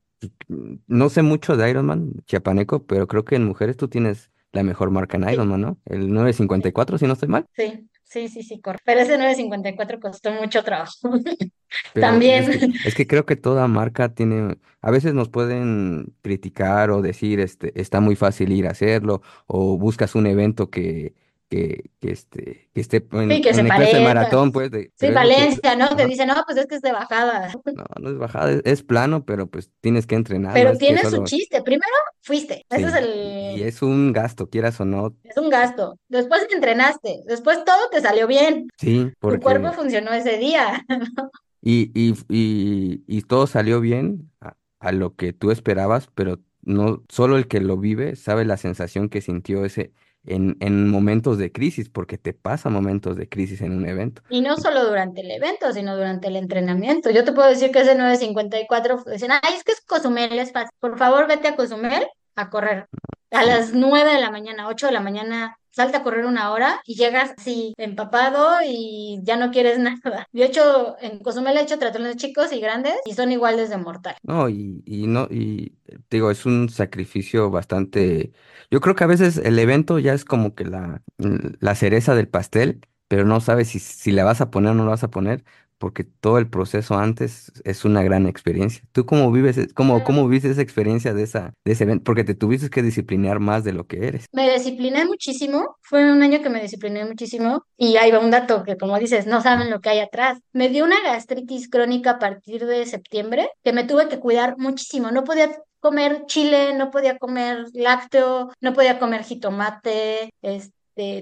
no 0.86 1.08
sé 1.08 1.22
mucho 1.22 1.56
de 1.56 1.70
Ironman, 1.70 2.12
chiapaneco, 2.26 2.84
pero 2.84 3.06
creo 3.06 3.24
que 3.24 3.36
en 3.36 3.46
mujeres 3.46 3.76
tú 3.76 3.88
tienes 3.88 4.30
la 4.52 4.64
mejor 4.64 4.90
marca 4.90 5.16
en 5.16 5.28
Ironman, 5.30 5.60
¿no? 5.60 5.78
El 5.86 6.12
954, 6.12 6.98
si 6.98 7.06
no 7.06 7.12
estoy 7.12 7.28
mal. 7.28 7.46
sí, 7.56 7.88
sí, 8.02 8.28
sí, 8.28 8.42
sí, 8.42 8.60
correcto. 8.60 8.82
Pero 8.84 9.00
ese 9.00 9.16
954 9.16 10.00
costó 10.00 10.32
mucho 10.32 10.64
trabajo. 10.64 10.92
Pero 11.94 12.06
es 12.06 12.12
También, 12.12 12.46
que, 12.50 12.88
es 12.88 12.94
que 12.96 13.06
creo 13.06 13.24
que 13.24 13.36
toda 13.36 13.68
marca 13.68 14.12
tiene, 14.12 14.58
a 14.80 14.90
veces 14.90 15.14
nos 15.14 15.28
pueden 15.28 16.12
criticar 16.20 16.90
o 16.90 17.00
decir, 17.00 17.38
este, 17.38 17.80
está 17.80 18.00
muy 18.00 18.16
fácil 18.16 18.50
ir 18.50 18.66
a 18.66 18.72
hacerlo, 18.72 19.22
o 19.46 19.78
buscas 19.78 20.16
un 20.16 20.26
evento 20.26 20.68
que, 20.68 21.14
que, 21.50 21.90
que, 22.00 22.12
este, 22.12 22.70
que 22.72 22.80
esté 22.80 23.00
sí, 23.00 23.06
en, 23.12 23.28
se 23.42 23.50
en 23.50 23.58
el 23.58 23.64
de 23.64 23.68
parezca. 23.68 24.00
maratón, 24.00 24.52
pues, 24.52 24.70
de- 24.70 24.92
Sí, 24.94 25.08
que, 25.08 25.10
Valencia, 25.10 25.74
¿no? 25.76 25.96
Que 25.96 26.06
dice, 26.06 26.24
no, 26.24 26.34
pues 26.46 26.56
es 26.58 26.66
que 26.66 26.76
es 26.76 26.80
de 26.80 26.92
bajada. 26.92 27.50
no, 27.74 27.84
no 28.00 28.08
es 28.10 28.16
bajada, 28.18 28.52
es, 28.52 28.62
es 28.64 28.82
plano, 28.84 29.24
pero 29.24 29.48
pues 29.48 29.70
tienes 29.80 30.06
que 30.06 30.14
entrenar, 30.14 30.54
Pero 30.54 30.78
tiene 30.78 31.04
su 31.04 31.24
chiste. 31.24 31.60
Primero 31.62 31.92
fuiste. 32.22 32.64
Ese 32.70 32.84
es 32.86 32.92
sí, 32.92 32.98
y 33.00 33.62
el, 33.62 33.68
es 33.68 33.82
un 33.82 34.12
gasto, 34.12 34.48
quieras 34.48 34.80
o 34.80 34.84
no, 34.84 35.14
es 35.24 35.36
un 35.36 35.50
gasto. 35.50 35.98
Después 36.08 36.46
te 36.48 36.54
entrenaste. 36.54 37.20
Después 37.26 37.64
todo 37.64 37.90
te 37.90 38.00
salió 38.00 38.26
bien. 38.28 38.68
sí, 38.78 39.10
Tu 39.20 39.28
cuerpo 39.40 39.42
porque 39.64 39.76
funcionó 39.76 40.12
ese 40.12 40.38
día. 40.38 40.86
Y, 41.62 41.90
y, 41.94 42.14
y, 42.30 43.04
y 43.06 43.20
todo 43.20 43.46
salió 43.46 43.80
bien 43.82 44.30
a, 44.40 44.56
a 44.78 44.92
lo 44.92 45.14
que 45.14 45.34
tú 45.34 45.50
esperabas, 45.50 46.08
pero 46.14 46.40
no 46.62 47.04
solo 47.10 47.36
el 47.36 47.48
que 47.48 47.60
lo 47.60 47.76
vive 47.76 48.16
sabe 48.16 48.46
la 48.46 48.56
sensación 48.56 49.10
que 49.10 49.20
sintió 49.20 49.66
ese 49.66 49.92
en, 50.26 50.56
en 50.60 50.88
momentos 50.88 51.38
de 51.38 51.52
crisis, 51.52 51.88
porque 51.88 52.18
te 52.18 52.32
pasa 52.32 52.68
momentos 52.68 53.16
de 53.16 53.28
crisis 53.28 53.60
en 53.62 53.72
un 53.72 53.88
evento. 53.88 54.22
Y 54.28 54.40
no 54.40 54.56
solo 54.56 54.86
durante 54.86 55.22
el 55.22 55.30
evento, 55.30 55.72
sino 55.72 55.96
durante 55.96 56.28
el 56.28 56.36
entrenamiento. 56.36 57.10
Yo 57.10 57.24
te 57.24 57.32
puedo 57.32 57.48
decir 57.48 57.70
que 57.70 57.80
ese 57.80 57.94
954 57.94 59.04
dicen, 59.10 59.30
ay, 59.32 59.54
es 59.56 59.64
que 59.64 59.72
es 59.72 59.80
Cozumel, 59.80 60.38
es 60.38 60.52
fácil. 60.52 60.70
Por 60.78 60.98
favor, 60.98 61.26
vete 61.26 61.48
a 61.48 61.56
Cozumel 61.56 62.06
a 62.36 62.50
correr. 62.50 62.86
A 63.30 63.44
las 63.44 63.72
9 63.72 64.12
de 64.12 64.20
la 64.20 64.30
mañana, 64.30 64.68
8 64.68 64.86
de 64.86 64.92
la 64.92 65.00
mañana, 65.00 65.58
salta 65.70 65.98
a 65.98 66.02
correr 66.02 66.26
una 66.26 66.50
hora 66.52 66.80
y 66.84 66.94
llegas 66.96 67.32
así 67.38 67.74
empapado 67.76 68.58
y 68.66 69.20
ya 69.22 69.36
no 69.36 69.50
quieres 69.50 69.78
nada. 69.80 70.26
Yo 70.32 70.44
he 70.44 70.46
hecho, 70.48 70.96
en 71.00 71.18
Cozumel 71.20 71.56
he 71.58 71.62
hecho 71.62 71.78
triatlones 71.78 72.16
chicos 72.16 72.52
y 72.52 72.60
grandes 72.60 72.94
y 73.04 73.14
son 73.14 73.32
iguales 73.32 73.70
de 73.70 73.78
mortal. 73.78 74.16
no, 74.22 74.48
y, 74.48 74.82
y 74.86 75.06
no, 75.06 75.26
y 75.30 75.76
digo, 76.10 76.30
es 76.30 76.46
un 76.46 76.68
sacrificio 76.68 77.50
bastante. 77.50 78.32
Yo 78.70 78.80
creo 78.80 78.94
que 78.94 79.04
a 79.04 79.06
veces 79.06 79.38
el 79.38 79.58
evento 79.58 79.98
ya 79.98 80.12
es 80.14 80.24
como 80.24 80.54
que 80.54 80.64
la, 80.64 81.02
la 81.18 81.74
cereza 81.74 82.14
del 82.14 82.28
pastel, 82.28 82.80
pero 83.08 83.24
no 83.24 83.40
sabes 83.40 83.68
si, 83.68 83.78
si 83.80 84.12
la 84.12 84.24
vas 84.24 84.40
a 84.40 84.50
poner 84.50 84.72
o 84.72 84.74
no 84.74 84.84
la 84.84 84.90
vas 84.90 85.04
a 85.04 85.10
poner, 85.10 85.44
porque 85.80 86.04
todo 86.04 86.36
el 86.38 86.48
proceso 86.48 86.98
antes 86.98 87.50
es 87.64 87.86
una 87.86 88.02
gran 88.02 88.26
experiencia. 88.26 88.82
¿Tú 88.92 89.06
cómo 89.06 89.32
vives, 89.32 89.56
e- 89.56 89.68
cómo, 89.72 90.04
cómo 90.04 90.28
viviste 90.28 90.50
esa 90.50 90.60
experiencia 90.60 91.14
de 91.14 91.22
esa, 91.22 91.54
de 91.64 91.72
ese 91.72 91.84
evento? 91.84 92.04
Porque 92.04 92.22
te 92.22 92.34
tuviste 92.34 92.68
que 92.68 92.82
disciplinar 92.82 93.40
más 93.40 93.64
de 93.64 93.72
lo 93.72 93.86
que 93.86 94.06
eres. 94.06 94.26
Me 94.32 94.52
discipliné 94.52 95.06
muchísimo, 95.06 95.76
fue 95.80 96.12
un 96.12 96.22
año 96.22 96.42
que 96.42 96.50
me 96.50 96.60
discipliné 96.60 97.06
muchísimo 97.06 97.64
y 97.78 97.96
ahí 97.96 98.10
va 98.10 98.18
un 98.20 98.30
dato 98.30 98.62
que 98.62 98.76
como 98.76 98.98
dices, 98.98 99.26
no 99.26 99.40
saben 99.40 99.70
lo 99.70 99.80
que 99.80 99.88
hay 99.88 100.00
atrás. 100.00 100.38
Me 100.52 100.68
dio 100.68 100.84
una 100.84 101.00
gastritis 101.02 101.68
crónica 101.70 102.12
a 102.12 102.18
partir 102.18 102.66
de 102.66 102.84
septiembre 102.84 103.48
que 103.64 103.72
me 103.72 103.84
tuve 103.84 104.08
que 104.08 104.20
cuidar 104.20 104.56
muchísimo, 104.58 105.10
no 105.10 105.24
podía 105.24 105.50
comer 105.80 106.26
chile, 106.26 106.74
no 106.74 106.90
podía 106.90 107.16
comer 107.18 107.64
lácteo, 107.72 108.50
no 108.60 108.74
podía 108.74 108.98
comer 108.98 109.24
jitomate, 109.24 110.30
este, 110.42 110.74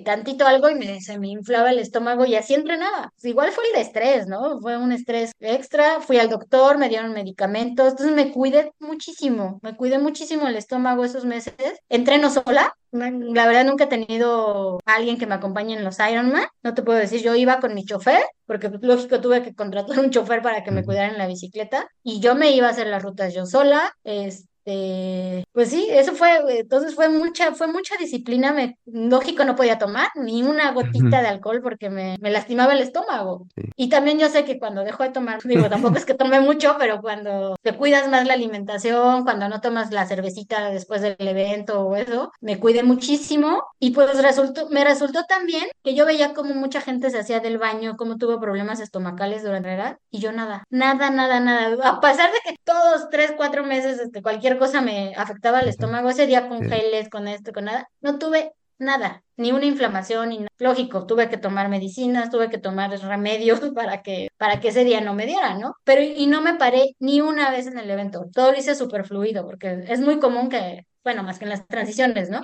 tantito 0.05 0.47
algo 0.47 0.71
y 0.71 0.75
me, 0.75 1.01
se 1.01 1.19
me 1.19 1.29
inflaba 1.29 1.71
el 1.71 1.79
estómago 1.79 2.25
y 2.25 2.35
así 2.35 2.55
entrenaba. 2.55 3.13
Pues 3.15 3.25
igual 3.25 3.53
fue 3.53 3.65
el 3.67 3.73
de 3.75 3.81
estrés, 3.81 4.27
¿no? 4.27 4.61
Fue 4.61 4.77
un 4.77 4.93
estrés 4.93 5.33
extra, 5.41 6.01
fui 6.01 6.19
al 6.19 6.29
doctor, 6.29 6.79
me 6.79 6.89
dieron 6.89 7.13
medicamentos, 7.13 7.91
entonces 7.91 8.15
me 8.15 8.33
cuidé 8.33 8.73
muchísimo, 8.79 9.59
me 9.63 9.77
cuidé 9.77 9.99
muchísimo 9.99 10.49
el 10.49 10.57
estómago 10.57 11.05
esos 11.05 11.25
meses. 11.25 11.55
Entreno 11.89 12.31
sola 12.31 12.75
La 12.91 13.47
verdad 13.47 13.65
nunca 13.65 13.85
he 13.85 13.89
tenido 13.89 14.79
a 14.87 14.95
alguien 14.95 15.19
que 15.19 15.27
me 15.27 15.35
acompañe 15.35 15.75
en 15.75 15.85
los 15.85 15.99
Ironman. 15.99 16.47
No 16.63 16.75
te 16.75 16.83
puedo 16.83 16.99
decir, 16.99 17.23
yo 17.23 17.35
iba 17.35 17.61
con 17.61 17.75
mi 17.75 17.85
chofer, 17.85 18.23
porque 18.47 18.71
pues, 18.71 18.83
lógico 18.83 19.21
tuve 19.21 19.43
que 19.43 19.55
contratar 19.55 19.99
un 20.01 20.11
chofer 20.11 20.43
para 20.43 20.65
que 20.65 20.71
me 20.71 20.85
cuidara 20.85 21.09
en 21.09 21.19
la 21.19 21.27
bicicleta 21.27 21.89
y 22.03 22.21
yo 22.21 22.35
me 22.35 22.53
iba 22.53 22.67
a 22.69 22.71
hacer 22.71 22.87
las 22.87 23.03
rutas 23.03 23.35
yo 23.35 23.47
sola. 23.47 23.95
Este, 24.05 24.49
pues 24.65 25.71
sí, 25.71 25.89
eso 25.91 26.15
fue, 26.15 26.61
entonces 26.61 26.95
fue 26.95 27.09
mucha, 27.09 27.55
fue 27.55 27.67
mucha 27.69 27.97
disciplina. 27.97 28.53
Me, 28.53 28.79
lógico 28.87 29.45
no 29.45 29.57
podía 29.57 29.79
tomar 29.79 30.09
ni 30.15 30.43
una 30.43 30.73
gotita 30.73 31.21
de 31.21 31.29
alcohol 31.29 31.61
porque 31.63 31.91
me, 31.91 32.17
me 32.21 32.31
lastimaba 32.31 32.73
el 32.73 32.81
estómago. 32.81 33.47
Sí. 33.55 33.63
Y 33.77 33.89
también 33.89 34.19
yo 34.19 34.29
sé 34.29 34.45
que 34.45 34.59
cuando 34.59 34.85
dejo 34.85 35.03
de 35.03 35.11
tomar, 35.11 35.43
digo, 35.45 35.69
tampoco 35.69 35.97
es 35.97 36.05
que 36.05 36.15
tome 36.15 36.41
mucho, 36.41 36.77
pero 36.79 37.01
cuando 37.01 37.57
te 37.63 37.75
cuidas 37.77 38.09
más 38.09 38.27
la 38.27 38.35
alimentación, 38.35 39.25
cuando 39.25 39.49
no 39.49 39.61
tomas 39.61 39.91
la 39.93 40.07
cervecita 40.07 40.71
después 40.71 41.03
del 41.03 41.17
evento 41.19 41.81
o 41.83 41.97
eso, 41.97 42.33
me 42.41 42.59
cuidé 42.59 42.83
muchísimo 42.83 43.63
y 43.79 43.91
pues 43.91 44.21
resultó, 44.23 44.69
me 44.71 44.85
resultó 44.85 45.25
también 45.25 45.67
que 45.83 45.95
yo 45.95 46.05
veía 46.07 46.35
como 46.35 46.55
mucha 46.55 46.81
gente 46.81 47.11
se 47.11 47.19
hacía 47.19 47.41
del 47.41 47.59
baño, 47.59 47.97
cómo 47.97 48.17
tuvo 48.17 48.41
problemas 48.41 48.81
estomacales 48.81 49.43
durante 49.43 49.69
la 49.69 49.75
edad 49.75 49.99
y 50.11 50.19
yo 50.19 50.33
nada, 50.33 50.65
nada, 50.71 51.11
nada, 51.11 51.41
nada. 51.41 51.89
A 51.89 52.01
pesar 52.01 52.31
de 52.33 52.39
que 52.45 52.57
todos 52.65 53.09
tres, 53.11 53.33
cuatro 53.37 53.65
meses, 53.65 53.99
este, 53.99 54.23
cualquier 54.23 54.58
cosa 54.59 54.81
me 54.81 55.15
afectaba 55.17 55.61
el 55.61 55.69
estómago, 55.69 56.11
ese 56.11 56.27
día 56.27 56.49
con 56.49 56.65
Sí. 56.65 56.69
geles, 56.69 57.09
con 57.09 57.29
esto, 57.29 57.53
con 57.53 57.65
nada, 57.67 57.89
no 58.01 58.19
tuve 58.19 58.53
nada, 58.79 59.25
ni 59.37 59.53
una 59.53 59.67
inflamación, 59.67 60.29
ni 60.31 60.39
nada. 60.39 60.49
Lógico, 60.59 61.07
tuve 61.07 61.29
que 61.29 61.37
tomar 61.37 61.69
medicinas, 61.69 62.31
tuve 62.31 62.49
que 62.51 62.59
tomar 62.59 62.91
remedios 63.01 63.61
para 63.75 64.03
que, 64.03 64.29
para 64.37 64.61
que 64.61 64.69
ese 64.69 64.85
día 64.85 65.01
no 65.01 65.15
me 65.15 65.27
diera, 65.27 65.55
¿no? 65.59 65.75
Pero 65.85 66.03
y 66.03 66.27
no 66.27 66.41
me 66.43 66.55
paré 66.55 66.95
ni 67.01 67.21
una 67.21 67.51
vez 67.51 67.67
en 67.67 67.79
el 67.79 67.91
evento, 67.91 68.27
todo 68.33 68.53
lo 68.53 68.59
hice 68.59 68.75
súper 68.75 69.05
fluido, 69.07 69.45
porque 69.47 69.85
es 69.89 70.01
muy 70.01 70.19
común 70.19 70.49
que, 70.49 70.87
bueno, 71.05 71.23
más 71.23 71.39
que 71.39 71.45
en 71.45 71.51
las 71.51 71.67
transiciones, 71.67 72.31
¿no? 72.31 72.43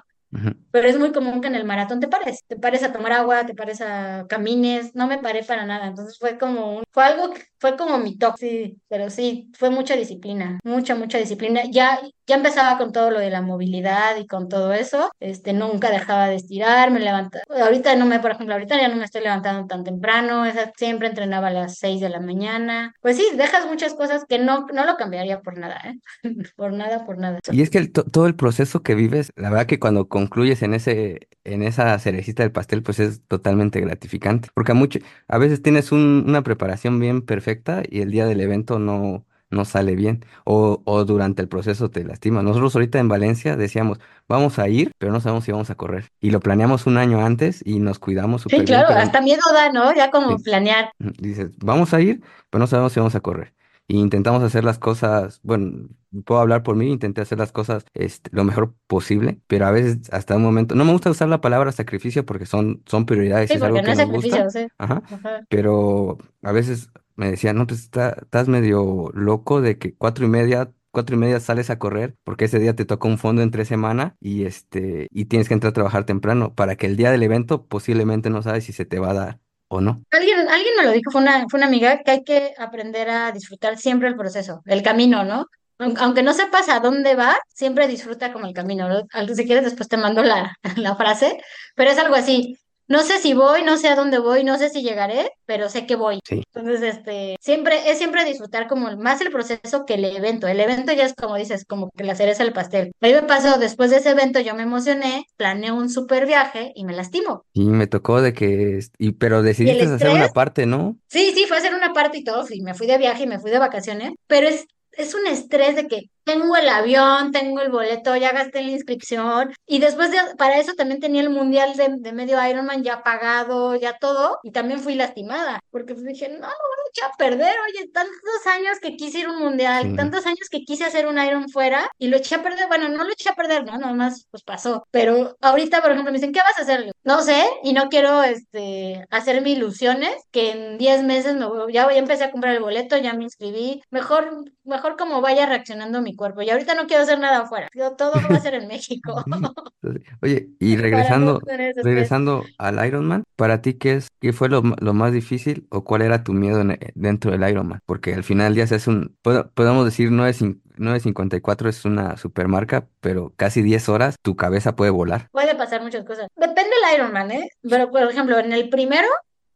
Pero 0.71 0.89
es 0.89 0.99
muy 0.99 1.13
común 1.13 1.41
que 1.41 1.47
en 1.47 1.55
el 1.55 1.65
maratón 1.65 2.01
te 2.01 2.09
pares, 2.09 2.43
te 2.49 2.57
pares 2.57 2.83
a 2.83 2.93
tomar 2.93 3.13
agua, 3.13 3.47
te 3.47 3.55
pares 3.55 3.81
a 3.81 4.27
camines, 4.29 4.93
no 4.97 5.07
me 5.07 5.19
paré 5.19 5.45
para 5.45 5.65
nada, 5.65 5.87
entonces 5.87 6.19
fue 6.19 6.37
como 6.37 6.79
un, 6.79 6.85
fue 6.91 7.05
algo 7.05 7.33
que 7.33 7.43
fue 7.61 7.77
como 7.77 7.97
mi 7.99 8.19
toque, 8.19 8.37
sí, 8.41 8.81
pero 8.89 9.09
sí, 9.09 9.51
fue 9.57 9.71
mucha 9.71 9.95
disciplina, 9.97 10.59
mucha, 10.65 10.97
mucha 10.97 11.19
disciplina. 11.19 11.63
Ya, 11.71 12.01
ya 12.27 12.35
empezaba 12.37 12.77
con 12.77 12.93
todo 12.93 13.11
lo 13.13 13.21
de 13.21 13.31
la 13.31 13.41
movilidad 13.41 14.17
y 14.19 14.27
con 14.27 14.49
todo 14.49 14.73
eso, 14.73 15.11
este, 15.21 15.53
nunca 15.53 15.91
dejaba 15.91 16.27
de 16.29 16.35
estirar, 16.37 16.91
me 16.91 16.99
levantaba, 17.01 17.45
ahorita 17.65 17.95
no 17.97 18.05
me, 18.07 18.19
por 18.21 18.33
ejemplo, 18.33 18.55
ahorita 18.55 18.77
ya 18.81 18.89
no 18.89 18.97
me 18.97 19.05
estoy 19.05 19.23
levantando 19.23 19.67
tan 19.69 19.85
temprano, 19.85 20.45
esa- 20.45 20.73
siempre 20.77 21.09
entrenaba 21.09 21.49
a 21.49 21.51
las 21.53 21.79
6 21.79 22.01
de 22.01 22.09
la 22.09 22.21
mañana, 22.21 22.93
pues 23.01 23.17
sí, 23.17 23.25
dejas 23.37 23.67
muchas 23.67 23.95
cosas 23.95 24.25
que 24.29 24.39
no, 24.39 24.67
no 24.75 24.85
lo 24.85 24.97
cambiaría 24.97 25.41
por 25.41 25.57
nada, 25.59 25.81
¿eh? 25.85 25.99
Por 26.57 26.73
nada, 26.73 27.05
por 27.05 27.19
nada. 27.19 27.39
Y 27.51 27.63
es 27.63 27.71
que 27.71 27.79
el 27.79 27.93
to- 27.93 28.05
todo 28.05 28.27
el 28.27 28.35
proceso 28.37 28.83
que 28.83 28.95
vives, 28.95 29.33
la 29.37 29.51
verdad 29.51 29.67
que 29.67 29.79
cuando 29.79 30.09
concluyes 30.29 30.63
en 30.63 30.75
ese, 30.75 31.29
en 31.45 31.63
esa 31.63 31.99
cerecita 31.99 32.43
del 32.43 32.53
pastel, 32.53 32.83
pues 32.83 33.01
es 33.01 33.23
totalmente 33.27 33.81
gratificante. 33.81 34.49
Porque 34.55 34.73
a 34.73 34.75
mucho, 34.75 34.99
a 35.29 35.39
veces 35.39 35.63
tienes 35.63 35.93
un- 35.93 36.25
una 36.27 36.43
preparación 36.43 36.99
bien 37.01 37.23
perfecta 37.23 37.83
y 37.89 38.01
el 38.01 38.11
día 38.11 38.27
del 38.27 38.41
evento 38.41 38.79
no, 38.79 39.25
no 39.51 39.65
sale 39.65 39.95
bien. 39.97 40.25
O, 40.45 40.83
o 40.85 41.05
durante 41.05 41.43
el 41.43 41.49
proceso 41.49 41.91
te 41.91 42.05
lastima. 42.05 42.43
Nosotros 42.43 42.75
ahorita 42.75 42.99
en 42.99 43.09
Valencia 43.09 43.57
decíamos, 43.57 43.99
vamos 44.29 44.59
a 44.59 44.69
ir, 44.69 44.93
pero 44.99 45.13
no 45.13 45.21
sabemos 45.21 45.45
si 45.45 45.53
vamos 45.53 45.71
a 45.71 45.75
correr. 45.77 46.07
Y 46.21 46.31
lo 46.31 46.41
planeamos 46.41 46.87
un 46.87 46.97
año 46.99 47.25
antes 47.25 47.63
y 47.65 47.79
nos 47.81 47.99
cuidamos 47.99 48.43
Sí, 48.43 48.49
bien, 48.51 48.65
claro, 48.67 48.87
pero 48.89 49.01
hasta 49.01 49.21
miedo 49.21 49.43
da, 49.53 49.71
¿no? 49.73 49.95
Ya 49.95 50.11
como 50.11 50.37
sí, 50.37 50.45
planear. 50.45 50.91
Dices, 50.99 51.51
vamos 51.59 51.95
a 51.95 52.01
ir, 52.01 52.23
pero 52.51 52.61
no 52.61 52.67
sabemos 52.67 52.93
si 52.93 53.01
vamos 53.01 53.15
a 53.15 53.21
correr. 53.21 53.53
Y 53.87 53.99
intentamos 54.01 54.43
hacer 54.43 54.65
las 54.65 54.79
cosas, 54.79 55.41
bueno, 55.43 55.89
puedo 56.25 56.41
hablar 56.41 56.63
por 56.63 56.75
mí, 56.77 56.91
intenté 56.91 57.21
hacer 57.21 57.39
las 57.39 57.53
cosas 57.53 57.85
este, 57.95 58.31
lo 58.33 58.45
mejor 58.45 58.75
posible, 58.87 59.41
pero 59.47 59.67
a 59.67 59.71
veces 59.73 59.99
hasta 60.13 60.37
un 60.37 60.43
momento, 60.43 60.75
no 60.75 60.85
me 60.87 60.93
gusta 60.93 61.11
usar 61.11 61.29
la 61.29 61.41
palabra 61.43 61.71
sacrificio 61.73 62.25
porque 62.25 62.47
son, 62.47 62.83
son 62.87 63.05
prioridades 63.07 63.51
Sí, 63.51 63.55
es 63.55 63.63
algo 63.63 63.83
no 63.83 63.83
que 63.83 63.93
es 63.93 63.99
nos 63.99 64.09
gusta, 64.09 64.37
sacrificio, 64.37 64.51
sí. 64.51 64.67
ajá, 64.79 65.03
Ajá. 65.11 65.47
pero 65.49 66.19
a 66.43 66.53
veces 66.53 66.91
me 67.17 67.31
decían, 67.31 67.57
no, 67.57 67.67
pues 67.67 67.81
está- 67.81 68.11
estás 68.23 68.49
medio 68.49 69.11
loco 69.15 69.61
de 69.61 69.79
que 69.79 69.95
cuatro 69.95 70.25
y 70.25 70.29
media, 70.29 70.73
cuatro 70.91 71.17
y 71.17 71.19
media 71.19 71.41
sales 71.41 71.71
a 71.71 71.79
correr 71.79 72.17
porque 72.25 72.47
ese 72.47 72.59
día 72.59 72.75
te 72.75 72.85
toca 72.87 73.09
un 73.09 73.19
fondo 73.19 73.43
entre 73.43 73.65
semana 73.65 74.17
y 74.21 74.45
este, 74.45 75.09
y 75.11 75.27
tienes 75.27 75.49
que 75.49 75.55
entrar 75.55 75.71
a 75.71 75.75
trabajar 75.75 76.05
temprano 76.07 76.55
para 76.55 76.77
que 76.77 76.87
el 76.87 76.97
día 76.97 77.11
del 77.11 77.23
evento 77.23 77.67
posiblemente 77.67 78.31
no 78.31 78.43
sabes 78.43 78.65
si 78.65 78.73
se 78.73 78.85
te 78.87 78.99
va 78.99 79.11
a 79.11 79.15
dar 79.15 79.41
¿o 79.75 79.81
no? 79.81 80.03
Alguien, 80.11 80.49
alguien 80.49 80.75
me 80.77 80.85
lo 80.85 80.93
dijo, 80.93 81.11
fue 81.11 81.21
una, 81.23 81.47
fue 81.49 81.59
una 81.59 81.67
amiga, 81.67 82.01
que 82.05 82.11
hay 82.11 82.25
que 82.25 82.55
aprender 82.59 83.11
a 83.11 83.33
disfrutar 83.33 83.77
siempre 83.79 84.09
el 84.09 84.17
proceso, 84.17 84.63
el 84.67 84.83
camino, 84.83 85.25
¿no? 85.25 85.47
Aun- 85.79 85.97
Aunque 85.99 86.23
no 86.23 86.33
sepas 86.35 86.69
a 86.69 86.81
dónde 86.81 87.15
va, 87.17 87.37
siempre 87.55 87.89
disfruta 87.89 88.33
como 88.33 88.47
el 88.47 88.55
camino, 88.55 88.89
¿no? 88.89 89.03
Si 89.35 89.45
quieres, 89.47 89.65
después 89.65 89.89
te 89.89 89.97
mando 89.97 90.23
la, 90.23 90.57
la 90.77 90.97
frase, 90.97 91.39
pero 91.75 91.91
es 91.91 91.99
algo 91.99 92.15
así. 92.15 92.57
No 92.87 93.03
sé 93.03 93.19
si 93.19 93.33
voy, 93.33 93.63
no 93.63 93.79
sé 93.79 93.89
a 93.89 93.97
dónde 93.97 94.19
voy, 94.19 94.45
no 94.45 94.59
sé 94.59 94.69
si 94.69 94.83
llegaré, 94.83 95.31
pero 95.47 95.69
sé 95.69 95.87
que 95.87 95.97
voy. 95.97 96.21
Sí. 96.25 96.43
Entonces, 96.55 96.97
este, 96.97 97.37
siempre, 97.41 97.91
es 97.91 97.99
siempre 97.99 98.25
disfrutar 98.25 98.69
como 98.69 98.95
más 98.97 99.21
el 99.23 99.31
proceso 99.31 99.87
que 99.87 99.95
el 99.95 100.05
evento. 100.05 100.47
El 100.47 100.61
evento 100.61 100.93
ya 100.93 101.05
es 101.05 101.15
como 101.15 101.37
dices, 101.37 101.65
como 101.65 101.91
que 101.97 102.05
la 102.05 102.15
cereza 102.15 102.45
del 102.45 102.53
pastel. 102.53 102.93
A 103.01 103.07
mí 103.07 103.15
me 103.15 103.23
pasó, 103.23 103.59
después 103.59 103.91
de 103.91 103.97
ese 103.99 104.11
evento 104.11 104.41
yo 104.41 104.55
me 104.55 104.65
emocioné, 104.65 105.27
planeé 105.37 105.73
un 105.73 105.89
super 105.89 106.27
viaje 106.27 106.73
y 106.75 106.85
me 106.85 106.95
lastimo. 106.95 107.45
Y 107.53 107.65
me 107.65 107.87
tocó 107.87 108.21
de 108.21 108.33
que, 108.33 108.81
y, 108.99 109.13
pero 109.13 109.41
Y 109.41 109.45
decidiste 109.45 109.85
hacer 109.85 110.11
una 110.11 110.29
parte, 110.29 110.67
¿no? 110.67 110.99
Sí, 111.09 111.33
sí, 111.35 111.47
fue 111.47 111.57
hacer 111.57 111.75
una 111.75 111.93
parte 111.93 112.19
y 112.19 112.25
todo, 112.25 112.45
y 112.51 112.63
me 112.63 112.75
fui 112.75 112.87
de 112.87 112.99
viaje 112.99 113.25
y 113.25 113.27
me 113.27 113.39
fui 113.39 113.51
de 113.51 113.59
vacaciones, 113.59 114.13
pero 114.27 114.49
es, 114.49 114.67
es 114.93 115.15
un 115.15 115.27
estrés 115.27 115.77
de 115.77 115.89
que 115.89 116.11
tengo 116.25 116.57
el 116.57 116.69
avión, 116.69 117.33
tengo 117.33 117.61
el 117.61 117.71
boleto, 117.71 118.17
ya 118.17 118.33
gasté 118.33 118.63
la 118.63 118.71
inscripción, 118.71 119.53
y 119.67 119.79
después 119.79 120.11
de, 120.11 120.19
para 120.39 120.59
eso 120.59 120.73
también 120.75 121.01
tenía 121.01 121.21
el 121.23 121.31
mundial 121.31 121.77
de, 121.77 121.89
de 121.99 122.13
medio 122.13 122.39
Ironman 122.49 122.83
ya 122.83 123.03
pagado, 123.03 123.75
ya 123.77 123.99
todo, 123.99 124.39
y 124.43 124.51
también 124.53 124.81
fui 124.81 124.95
lastimada, 124.95 125.61
porque 125.71 125.95
pues 125.95 126.05
dije, 126.07 126.29
no, 126.29 126.39
lo 126.47 126.47
voy 126.47 127.09
a 127.09 127.17
perder, 127.17 127.55
oye, 127.69 127.89
tantos 127.93 128.47
años 128.47 128.79
que 128.81 128.97
quise 128.97 129.21
ir 129.21 129.27
a 129.27 129.31
un 129.33 129.39
mundial, 129.39 129.85
Sí. 129.91 129.97
tantos 129.97 130.27
años 130.27 130.49
que 130.51 130.61
quise 130.65 130.85
hacer 130.85 131.07
un 131.07 131.19
Iron 131.19 131.49
fuera, 131.49 131.91
y 131.99 132.09
lo 132.09 132.17
eché 132.17 132.37
a 132.37 132.43
perder, 132.43 132.69
bueno, 132.69 132.89
no 132.89 133.05
lo 133.05 133.11
eché 133.13 133.29
a 133.31 133.35
perder, 133.35 133.65
no, 133.65 133.77
nada 133.79 133.93
más 133.93 134.27
pues 134.31 134.43
pasó, 134.43 134.87
pero 134.91 135.37
ahorita, 135.41 135.81
por 135.83 135.91
ejemplo, 135.93 136.13
me 136.13 136.19
dicen, 136.19 136.33
¿qué 136.33 136.41
vas 136.41 136.59
a 136.59 136.63
hacer? 136.63 136.93
No 137.05 137.21
sé, 137.23 137.45
y 137.63 137.73
no 137.73 137.89
quiero 137.89 138.23
este, 138.23 139.05
hacerme 139.11 139.51
ilusiones 139.51 140.15
que 140.31 140.51
en 140.53 140.79
10 140.79 141.03
meses 141.03 141.35
me 141.37 141.47
voy- 141.47 141.73
ya, 141.73 141.91
ya 141.91 141.99
empecé 141.99 142.25
a 142.25 142.31
comprar 142.31 142.55
el 142.55 142.61
boleto, 142.63 142.97
ya 142.97 143.13
me 143.15 143.25
inscribí. 143.25 143.83
Mejor, 143.91 144.45
mejor 144.65 144.97
como 144.97 145.21
vaya 145.21 145.47
reaccionando 145.47 146.01
mi 146.03 146.14
cuerpo. 146.17 146.43
Y 146.43 146.51
ahorita 146.51 146.75
no 146.75 146.87
quiero 146.87 147.03
hacer 147.03 147.19
nada 147.19 147.41
afuera. 147.43 147.69
Todo 147.97 148.13
va 148.13 148.37
a 148.37 148.41
ser 148.41 148.55
en 148.55 148.69
México 148.69 149.25
Oye, 150.23 150.49
y 150.59 150.77
no 150.77 150.83
regresando, 150.83 151.41
regresando 151.83 152.45
al 152.59 152.87
Ironman, 152.87 153.25
¿para 153.37 153.61
ti 153.63 153.75
qué 153.75 153.95
es, 153.95 154.09
qué 154.21 154.33
fue 154.33 154.49
lo, 154.49 154.63
lo 154.81 154.95
más 154.95 155.13
difícil 155.13 155.67
o 155.71 155.85
cuál 155.85 156.03
era 156.03 156.25
tu 156.25 156.33
miedo 156.33 156.61
en- 156.61 156.73
e- 156.73 156.93
dentro 156.95 157.31
del 157.31 157.49
Ironman? 157.49 157.81
Porque 157.87 158.15
al 158.15 158.25
final 158.25 158.55
día 158.55 158.67
se 158.67 158.77
hace 158.77 158.91
un, 158.91 159.17
podemos 159.55 159.85
decir 159.85 160.11
9, 160.11 160.33
9.54 160.77 161.69
es 161.69 161.85
una 161.85 162.17
supermarca, 162.17 162.89
pero 163.01 163.33
casi 163.37 163.63
10 163.63 163.89
horas 163.89 164.17
tu 164.23 164.37
cabeza 164.37 164.77
puede 164.77 164.91
volar. 164.91 165.29
Puede 165.33 165.55
pasar 165.55 165.83
muchas 165.83 166.05
cosas. 166.05 166.29
Depende 166.37 166.63
del 166.71 166.97
Ironman, 166.99 167.31
¿eh? 167.31 167.49
Pero, 167.63 167.91
por 167.91 168.03
ejemplo, 168.03 168.39
en 168.39 168.53
el 168.53 168.69
primero 168.69 169.09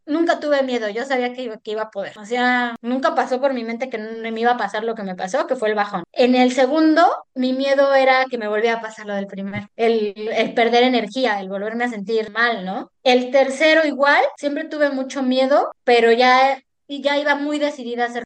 nunca 0.09 0.41
tuve 0.41 0.63
miedo. 0.63 0.89
Yo 0.89 1.05
sabía 1.05 1.33
que 1.33 1.59
que 1.63 1.71
iba 1.71 1.83
a 1.83 1.91
poder. 1.91 2.19
O 2.19 2.25
sea, 2.25 2.77
nunca 2.83 3.15
pasó 3.15 3.41
por 3.41 3.55
mi 3.55 3.65
mente 3.65 3.89
que 3.89 3.99
me 3.99 4.41
iba 4.41 4.53
a 4.53 4.57
pasar 4.57 4.85
lo 4.85 4.95
que 4.95 5.03
me 5.03 5.15
pasó, 5.15 5.47
que 5.47 5.57
fue 5.57 5.69
el 5.69 5.75
bajón. 5.75 6.03
En 6.13 6.35
el 6.35 6.53
segundo, 6.53 7.07
mi 7.35 7.53
miedo 7.53 7.95
era 7.95 8.25
que 8.27 8.39
me 8.39 8.49
volviera 8.49 8.79
a 8.79 8.83
pasar 8.83 9.07
lo 9.07 9.15
del 9.15 9.27
primero. 9.27 9.69
El, 9.77 10.15
el 10.17 10.55
perder 10.55 10.83
energía, 10.83 11.41
el 11.41 11.49
volverme 11.49 11.85
a 11.85 11.89
sentir 11.89 12.31
mal, 12.31 12.65
¿no? 12.65 12.91
El 13.05 13.31
tercero 13.31 13.87
igual, 13.87 14.23
siempre 14.37 14.65
tuve 14.65 14.91
mucho 14.91 15.23
miedo, 15.23 15.73
pero 15.85 16.13
ya... 16.13 16.61
Y 16.91 17.03
ya 17.03 17.19
iba 17.19 17.35
muy 17.35 17.59
decidida 17.59 18.05
a 18.05 18.07
hacer, 18.07 18.25